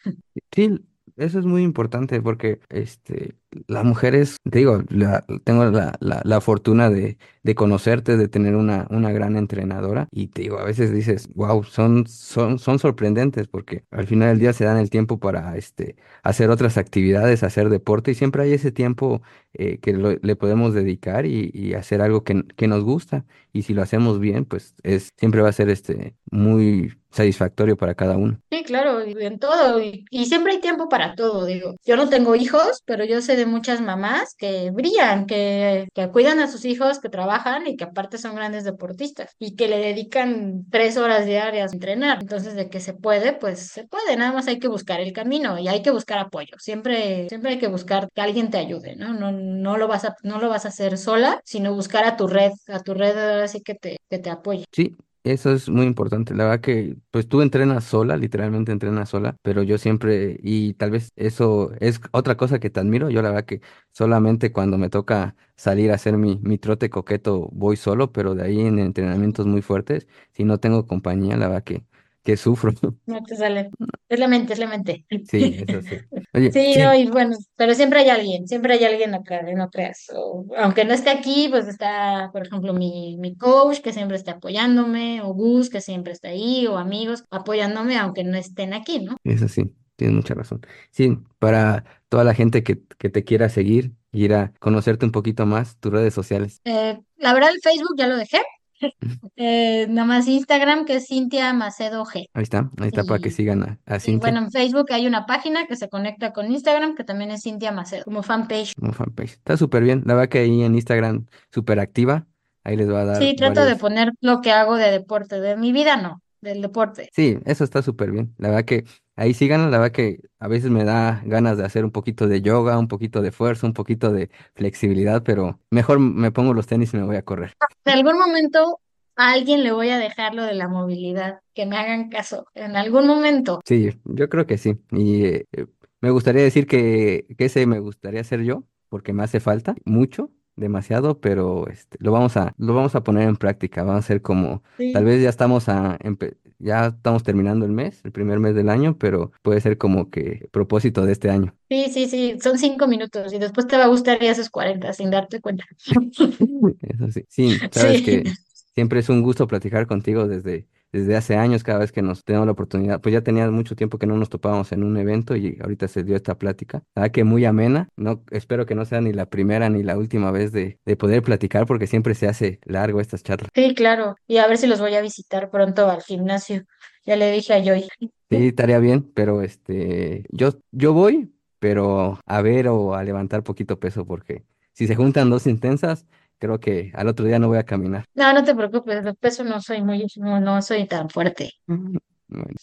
Sí, 0.51 0.71
eso 1.18 1.39
es 1.39 1.45
muy 1.45 1.63
importante 1.63 2.22
porque 2.22 2.59
este, 2.70 3.36
las 3.68 3.86
mujeres, 3.86 4.38
te 4.49 4.59
digo, 4.59 4.84
la- 4.89 5.26
tengo 5.43 5.66
la, 5.66 5.97
la, 6.01 6.41
fortuna 6.41 6.89
de, 6.89 7.18
de 7.43 7.55
conocerte, 7.55 8.18
de 8.18 8.28
tener 8.28 8.55
una, 8.55 8.88
una 8.89 9.11
gran 9.11 9.38
entrenadora 9.38 10.07
y 10.11 10.28
te 10.28 10.41
digo, 10.43 10.59
a 10.59 10.66
veces 10.66 10.91
dices, 10.91 11.30
wow, 11.36 11.63
son, 11.63 12.05
son, 12.07 12.59
son 12.59 12.80
sorprendentes 12.80 13.47
porque 13.47 13.86
al 13.91 14.07
final 14.07 14.30
del 14.30 14.39
día 14.39 14.53
se 14.53 14.66
dan 14.66 14.78
el 14.78 14.89
tiempo 14.89 15.20
para 15.20 15.55
este, 15.57 15.95
hacer 16.24 16.49
otras 16.49 16.78
actividades, 16.78 17.43
hacer 17.43 17.70
deporte 17.70 18.11
y 18.11 18.16
siempre 18.16 18.43
hay 18.43 18.53
ese 18.53 18.72
tiempo 18.72 19.22
eh, 19.53 19.78
que 19.80 19.93
lo- 19.93 20.18
le 20.22 20.36
podemos 20.36 20.74
dedicar 20.74 21.26
y, 21.26 21.51
y 21.53 21.74
hacer 21.74 22.01
algo 22.01 22.24
que, 22.24 22.43
que 22.55 22.68
nos 22.68 22.84
gusta. 22.84 23.26
Y 23.53 23.63
si 23.63 23.74
lo 23.74 23.82
hacemos 23.82 24.20
bien, 24.20 24.45
pues 24.45 24.76
es, 24.84 25.09
siempre 25.18 25.41
va 25.41 25.49
a 25.49 25.53
ser 25.53 25.70
este, 25.70 26.16
muy 26.32 26.93
satisfactorio 27.16 27.78
para 27.78 27.95
cada 27.95 28.18
uno. 28.18 28.39
Sí, 28.51 28.63
claro, 28.63 29.03
y 29.05 29.13
en 29.26 29.39
todo, 29.39 29.82
y, 29.82 30.05
y 30.11 30.28
siempre 30.28 30.53
hay 30.53 30.61
tiempo 30.61 30.88
para 30.88 31.16
todo, 31.16 31.45
digo. 31.45 31.76
Yo 31.84 31.95
no 31.97 32.07
tengo 32.09 32.36
hijos, 32.36 32.84
pero 32.86 33.03
yo 33.03 33.20
sé 33.22 33.36
de 33.36 33.45
muchas 33.47 33.82
mamás 33.82 34.36
que 34.38 34.70
brillan, 34.72 35.26
que, 35.26 35.88
que 35.93 36.09
cuidan 36.11 36.39
a 36.39 36.47
sus 36.47 36.63
hijos, 36.63 36.99
que 36.99 37.09
trabajan 37.09 37.66
y 37.68 37.76
que 37.76 37.86
aparte 37.86 38.18
son 38.20 38.36
grandes 38.36 38.63
deportistas 38.63 39.36
y 39.39 39.55
que 39.55 39.68
le 39.68 39.80
dedican 39.80 40.63
tres 40.70 40.95
horas 40.95 41.26
diarias 41.26 41.72
a 41.72 41.76
entrenar. 41.76 42.20
Entonces, 42.22 42.53
de 42.55 42.70
que 42.70 42.80
se 42.80 42.93
puede, 42.93 43.34
pues 43.34 43.68
se 43.68 43.86
puede, 43.88 44.16
nada 44.16 44.32
más 44.32 44.47
hay 44.47 44.59
que 44.59 44.68
buscar 44.68 45.01
el 45.01 45.11
camino 45.11 45.57
y 45.59 45.68
hay 45.68 45.82
que 45.82 45.91
buscar 45.91 46.20
apoyo. 46.20 46.55
Siempre, 46.59 47.28
siempre 47.30 47.51
hay 47.53 47.59
que 47.59 47.68
buscar 47.68 48.07
que 48.13 48.22
alguien 48.22 48.51
te 48.51 48.59
ayude, 48.59 48.95
¿no? 48.95 49.13
No, 49.13 49.32
no 49.32 49.78
lo 49.78 49.88
vas 49.88 50.05
a, 50.05 50.16
no 50.24 50.39
lo 50.39 50.49
vas 50.49 50.66
a 50.66 50.70
hacer 50.70 50.97
sola, 50.99 51.41
sino 51.43 51.74
buscar 51.74 52.05
a 52.05 52.16
tu 52.16 52.28
red, 52.28 52.51
a 52.68 52.80
tu 52.82 52.93
red 52.93 53.18
ahora 53.18 53.47
sí 53.47 53.61
que 53.61 53.74
te, 53.76 53.97
que 54.09 54.20
te 54.20 54.30
apoye. 54.30 54.66
Sí, 54.72 54.95
eso 55.26 55.51
es 55.51 55.69
muy 55.69 55.86
importante. 55.86 56.34
La 56.36 56.45
verdad 56.45 56.61
que, 56.61 56.97
pues 57.11 57.28
tú 57.28 57.41
entrenas 57.41 57.84
sola, 57.84 58.15
literalmente 58.17 58.71
entrenas 58.71 59.09
sola, 59.09 59.36
pero 59.41 59.63
yo 59.63 59.78
siempre, 59.78 60.38
y 60.43 60.73
tal 60.76 60.91
vez 60.91 61.11
eso 61.15 61.71
es 61.80 61.99
otra 62.11 62.38
cosa 62.38 62.59
que 62.59 62.69
te 62.69 62.80
admiro. 62.80 63.09
Yo 63.09 63.21
la 63.21 63.30
verdad 63.30 63.45
que 63.45 63.61
solamente 63.91 64.51
cuando 64.51 64.78
me 64.78 64.89
toca 64.89 65.36
salir 65.57 65.91
a 65.91 65.95
hacer 65.95 66.17
mi, 66.17 66.39
mi 66.43 66.57
trote 66.57 66.89
coqueto 66.89 67.49
voy 67.51 67.76
solo, 67.78 68.11
pero 68.11 68.36
de 68.36 68.43
ahí 68.43 68.61
en 68.61 68.80
entrenamientos 68.80 69.45
muy 69.47 69.61
fuertes, 69.61 70.07
si 70.32 70.43
no 70.43 70.59
tengo 70.59 70.86
compañía, 70.88 71.38
la 71.38 71.47
verdad 71.47 71.63
que, 71.63 71.86
que 72.26 72.36
sufro. 72.36 72.73
No 73.05 73.23
te 73.23 73.36
sale. 73.36 73.69
Es 74.09 74.19
la 74.19 74.28
mente, 74.28 74.53
es 74.53 74.59
la 74.59 74.67
mente. 74.67 75.05
Sí, 75.30 75.63
eso 75.65 75.82
sí. 75.82 75.97
Oye, 76.34 76.51
Sí, 76.51 76.76
no, 76.80 76.91
sí, 76.91 77.01
y 77.01 77.07
bueno, 77.07 77.38
pero 77.55 77.76
siempre 77.76 77.99
hay 77.99 78.09
alguien, 78.09 78.47
siempre 78.47 78.73
hay 78.73 78.84
alguien 78.84 79.13
acá, 79.13 79.43
no 79.43 79.69
creas. 79.69 80.07
O, 80.13 80.45
aunque 80.57 80.84
no 80.86 80.93
esté 80.93 81.11
aquí, 81.11 81.47
pues 81.49 81.67
está, 81.67 82.32
por 82.34 82.45
ejemplo, 82.45 82.73
mi, 82.73 83.15
mi 83.17 83.38
coach 83.38 83.80
que 83.80 83.93
siempre 83.93 84.17
está 84.17 84.34
apoyándome, 84.34 85.21
o 85.21 85.34
Gus 85.34 85.69
que 85.69 85.82
siempre 85.82 86.13
está 86.13 86.30
ahí, 86.30 86.65
o 86.67 86.78
amigos 86.78 87.23
apoyándome, 87.30 87.97
aunque 87.97 88.23
no 88.23 88.38
estén 88.38 88.73
aquí, 88.73 88.99
¿no? 88.99 89.15
eso 89.23 89.47
sí, 89.47 89.71
tienes 89.95 90.15
mucha 90.15 90.34
razón. 90.34 90.61
Sí, 90.89 91.17
para 91.38 91.86
toda 92.09 92.23
la 92.23 92.34
gente 92.34 92.63
que, 92.63 92.82
que 92.97 93.09
te 93.09 93.23
quiera 93.23 93.49
seguir, 93.49 93.93
ir 94.11 94.34
a 94.34 94.51
conocerte 94.59 95.05
un 95.05 95.11
poquito 95.11 95.45
más, 95.45 95.78
tus 95.78 95.91
redes 95.91 96.13
sociales. 96.13 96.59
Eh, 96.65 96.99
la 97.17 97.34
verdad, 97.34 97.51
el 97.51 97.61
Facebook 97.61 97.95
ya 97.97 98.07
lo 98.07 98.17
dejé. 98.17 98.39
Eh, 99.38 99.88
nada 99.89 100.07
más 100.07 100.28
Instagram, 100.28 100.86
que 100.86 100.95
es 100.95 101.07
Cintia 101.07 101.51
Macedo 101.53 102.05
G. 102.05 102.30
Ahí 102.34 102.43
está, 102.43 102.71
ahí 102.80 102.88
está 102.88 103.03
para 103.03 103.19
que 103.19 103.32
sigan 103.32 103.63
a, 103.63 103.80
a 103.86 103.97
y 103.97 103.99
Cintia. 103.99 104.32
bueno, 104.32 104.45
en 104.45 104.51
Facebook 104.51 104.91
hay 104.91 105.07
una 105.07 105.26
página 105.26 105.67
que 105.67 105.76
se 105.76 105.89
conecta 105.89 106.32
con 106.32 106.51
Instagram, 106.51 106.95
que 106.95 107.03
también 107.03 107.32
es 107.32 107.43
Cintia 107.43 107.71
Macedo, 107.71 108.03
como 108.05 108.23
fanpage. 108.23 108.73
como 108.76 108.93
fanpage. 108.93 109.34
Está 109.34 109.57
súper 109.57 109.84
bien. 109.84 110.03
La 110.05 110.13
verdad 110.13 110.30
que 110.30 110.39
ahí 110.39 110.63
en 110.63 110.76
Instagram 110.76 111.26
súper 111.51 111.80
activa. 111.80 112.28
Ahí 112.63 112.78
les 112.78 112.89
va 112.89 113.01
a 113.01 113.05
dar 113.05 113.17
Sí, 113.21 113.36
trato 113.36 113.63
de 113.65 113.76
poner 113.76 114.11
lo 114.21 114.41
que 114.41 114.51
hago 114.51 114.76
de 114.76 114.89
deporte, 114.89 115.39
de 115.39 115.55
mi 115.55 115.71
vida 115.71 115.97
no, 115.97 116.21
del 116.41 116.61
deporte. 116.61 117.09
Sí, 117.13 117.38
eso 117.45 117.63
está 117.63 117.82
súper 117.82 118.11
bien. 118.11 118.34
La 118.38 118.49
verdad 118.49 118.65
que 118.65 118.86
ahí 119.16 119.34
síganlo. 119.34 119.70
La 119.70 119.78
verdad 119.80 119.91
que 119.93 120.22
a 120.39 120.47
veces 120.47 120.70
me 120.72 120.84
da 120.84 121.22
ganas 121.26 121.57
de 121.57 121.66
hacer 121.66 121.86
un 121.86 121.91
poquito 121.91 122.28
de 122.28 122.41
yoga, 122.41 122.78
un 122.80 122.88
poquito 122.88 123.22
de 123.22 123.32
fuerza, 123.32 123.68
un 123.68 123.74
poquito 123.74 124.11
de 124.11 124.30
flexibilidad, 124.55 125.24
pero 125.24 125.59
mejor 125.72 125.99
me 125.99 126.32
pongo 126.32 126.53
los 126.53 126.68
tenis 126.68 126.93
y 126.93 126.97
me 126.97 127.03
voy 127.03 127.16
a 127.18 127.26
correr. 127.26 127.57
En 127.86 127.93
algún 127.93 128.20
momento 128.20 128.80
a 129.16 129.32
alguien 129.32 129.63
le 129.63 129.72
voy 129.72 129.89
a 129.89 129.97
dejar 129.97 130.34
lo 130.36 130.43
de 130.43 130.53
la 130.55 130.68
movilidad, 130.68 131.39
que 131.53 131.66
me 131.66 131.78
hagan 131.78 132.09
caso, 132.09 132.47
en 132.53 132.76
algún 132.76 133.07
momento. 133.07 133.61
Sí, 133.66 133.89
yo 134.05 134.30
creo 134.30 134.45
que 134.45 134.57
sí. 134.57 134.80
Y 134.91 135.26
eh, 135.26 135.47
eh, 135.53 135.66
me 136.01 136.11
gustaría 136.11 136.43
decir 136.43 136.68
que, 136.68 137.26
que 137.38 137.45
ese 137.45 137.66
me 137.66 137.80
gustaría 137.80 138.24
ser 138.24 138.43
yo, 138.43 138.63
porque 138.89 139.11
me 139.13 139.24
hace 139.24 139.39
falta 139.39 139.76
mucho, 139.86 140.32
demasiado, 140.55 141.20
pero 141.20 141.68
este, 141.68 141.97
lo 141.99 142.11
vamos 142.11 142.38
a, 142.38 142.53
lo 142.57 142.74
vamos 142.76 142.95
a 142.95 143.03
poner 143.03 143.28
en 143.28 143.36
práctica. 143.38 143.82
Vamos 143.84 143.95
a 143.97 143.99
hacer 144.05 144.22
como, 144.22 144.61
tal 144.91 145.03
Sí, 145.03 145.05
vez 145.05 145.22
ya 145.22 145.30
estamos 145.30 145.68
a, 145.68 145.97
empe- 145.99 146.38
ya 146.59 146.87
estamos 146.87 147.23
terminando 147.23 147.65
el 147.65 147.71
mes, 147.71 148.01
el 148.05 148.11
primer 148.11 148.39
mes 148.39 148.55
del 148.55 148.69
año, 148.69 148.97
pero 148.97 149.31
puede 149.41 149.61
ser 149.61 149.77
como 149.77 150.09
que 150.09 150.47
propósito 150.51 151.05
de 151.05 151.11
este 151.13 151.29
año. 151.29 151.55
sí, 151.69 151.87
sí, 151.91 152.07
sí, 152.09 152.37
son 152.41 152.57
cinco 152.57 152.87
minutos 152.87 153.33
y 153.33 153.39
después 153.39 153.67
te 153.67 153.77
va 153.77 153.85
a 153.85 153.87
gustar 153.87 154.21
y 154.23 154.27
haces 154.27 154.49
40 154.49 154.93
sin 154.93 155.11
darte 155.11 155.41
cuenta. 155.41 155.65
Eso 156.81 157.11
sí. 157.11 157.25
Sí, 157.29 157.67
sabes 157.71 158.01
Sí, 158.01 158.01
que 158.01 158.37
siempre 158.76 158.99
es 158.99 159.09
un 159.09 159.21
gusto 159.21 159.47
platicar 159.47 159.88
contigo 159.88 160.28
desde, 160.28 160.67
desde 160.91 161.15
hace 161.15 161.36
años, 161.36 161.63
cada 161.63 161.80
vez 161.80 161.91
que 161.91 162.01
nos 162.01 162.23
tenemos 162.23 162.45
la 162.45 162.51
oportunidad. 162.53 163.01
Pues 163.01 163.13
ya 163.13 163.21
tenía 163.21 163.49
mucho 163.49 163.76
tiempo 163.76 163.97
que 163.97 164.05
no 164.07 164.17
nos 164.17 164.30
topábamos 164.30 164.71
en 164.71 164.84
un 164.84 164.97
evento 164.97 165.36
y 165.36 165.57
ahorita 165.61 165.88
se 165.88 166.03
dio 166.03 166.15
esta 166.15 166.38
plática. 166.38 166.84
La 166.95 167.03
verdad 167.03 167.13
que 167.13 167.23
muy 167.23 167.45
amena. 167.45 167.89
No, 167.95 168.23
espero 168.32 168.65
que 168.65 168.76
no 168.76 168.86
sea 168.86 169.01
ni 169.01 169.13
la 169.13 169.28
primera 169.28 169.69
ni 169.69 169.84
la 169.84 169.97
última 169.97 170.32
vez 170.32 170.51
de, 170.51 170.80
de 170.86 170.95
poder 170.97 171.23
platicar 171.23 171.65
porque 171.65 171.88
siempre 171.88 172.15
se 172.15 172.28
hace 172.28 172.59
largo 172.65 173.01
estas 173.01 173.23
charlas. 173.23 173.49
sí, 173.53 173.73
claro. 173.76 174.15
Y 174.28 174.38
a 174.38 174.47
ver 174.47 174.57
si 174.57 174.67
los 174.67 174.80
voy 174.80 174.95
a 174.95 175.01
visitar 175.01 175.49
pronto 175.49 175.89
al 175.89 176.01
gimnasio. 176.01 176.63
Ya 177.05 177.15
le 177.15 177.32
dije 177.32 177.53
a 177.53 177.63
Joy. 177.63 177.88
Sí, 178.30 178.47
estaría 178.47 178.80
bien, 178.80 179.03
pero 179.13 179.41
este, 179.43 180.26
yo, 180.32 180.49
yo 180.71 180.93
voy, 180.93 181.32
pero 181.59 182.19
a 182.26 182.41
ver 182.41 182.67
o 182.67 182.95
a 182.95 183.03
levantar 183.03 183.43
poquito 183.43 183.80
peso 183.80 184.05
porque 184.05 184.43
si 184.73 184.88
se 184.88 184.95
juntan 184.95 185.30
dos 185.30 185.45
intensas, 185.47 186.05
creo 186.39 186.59
que 186.59 186.91
al 186.93 187.07
otro 187.07 187.25
día 187.25 187.39
no 187.39 187.47
voy 187.47 187.57
a 187.57 187.63
caminar. 187.63 188.05
No, 188.13 188.33
no 188.33 188.43
te 188.43 188.55
preocupes, 188.55 189.03
de 189.03 189.13
peso 189.13 189.43
no 189.43 189.61
soy 189.61 189.81
muy, 189.81 190.05
no, 190.17 190.39
no 190.39 190.61
soy 190.61 190.88
tan 190.88 191.09
fuerte. 191.09 191.51
Bueno, 191.65 191.99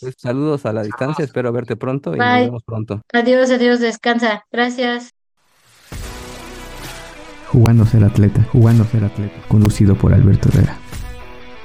pues 0.01 0.15
saludos 0.19 0.67
a 0.67 0.73
la 0.73 0.83
distancia, 0.83 1.25
espero 1.25 1.53
verte 1.53 1.77
pronto 1.77 2.15
y 2.15 2.19
nos 2.19 2.41
vemos 2.41 2.63
pronto. 2.65 3.03
Adiós, 3.13 3.51
adiós, 3.51 3.81
descansa. 3.81 4.45
Gracias. 4.51 5.11
Jugando 7.49 7.85
ser 7.85 8.03
atleta, 8.03 8.43
jugando 8.51 8.85
ser 8.85 9.05
atleta, 9.05 9.37
conducido 9.49 9.95
por 9.95 10.15
Alberto 10.15 10.49
Herrera. 10.49 10.79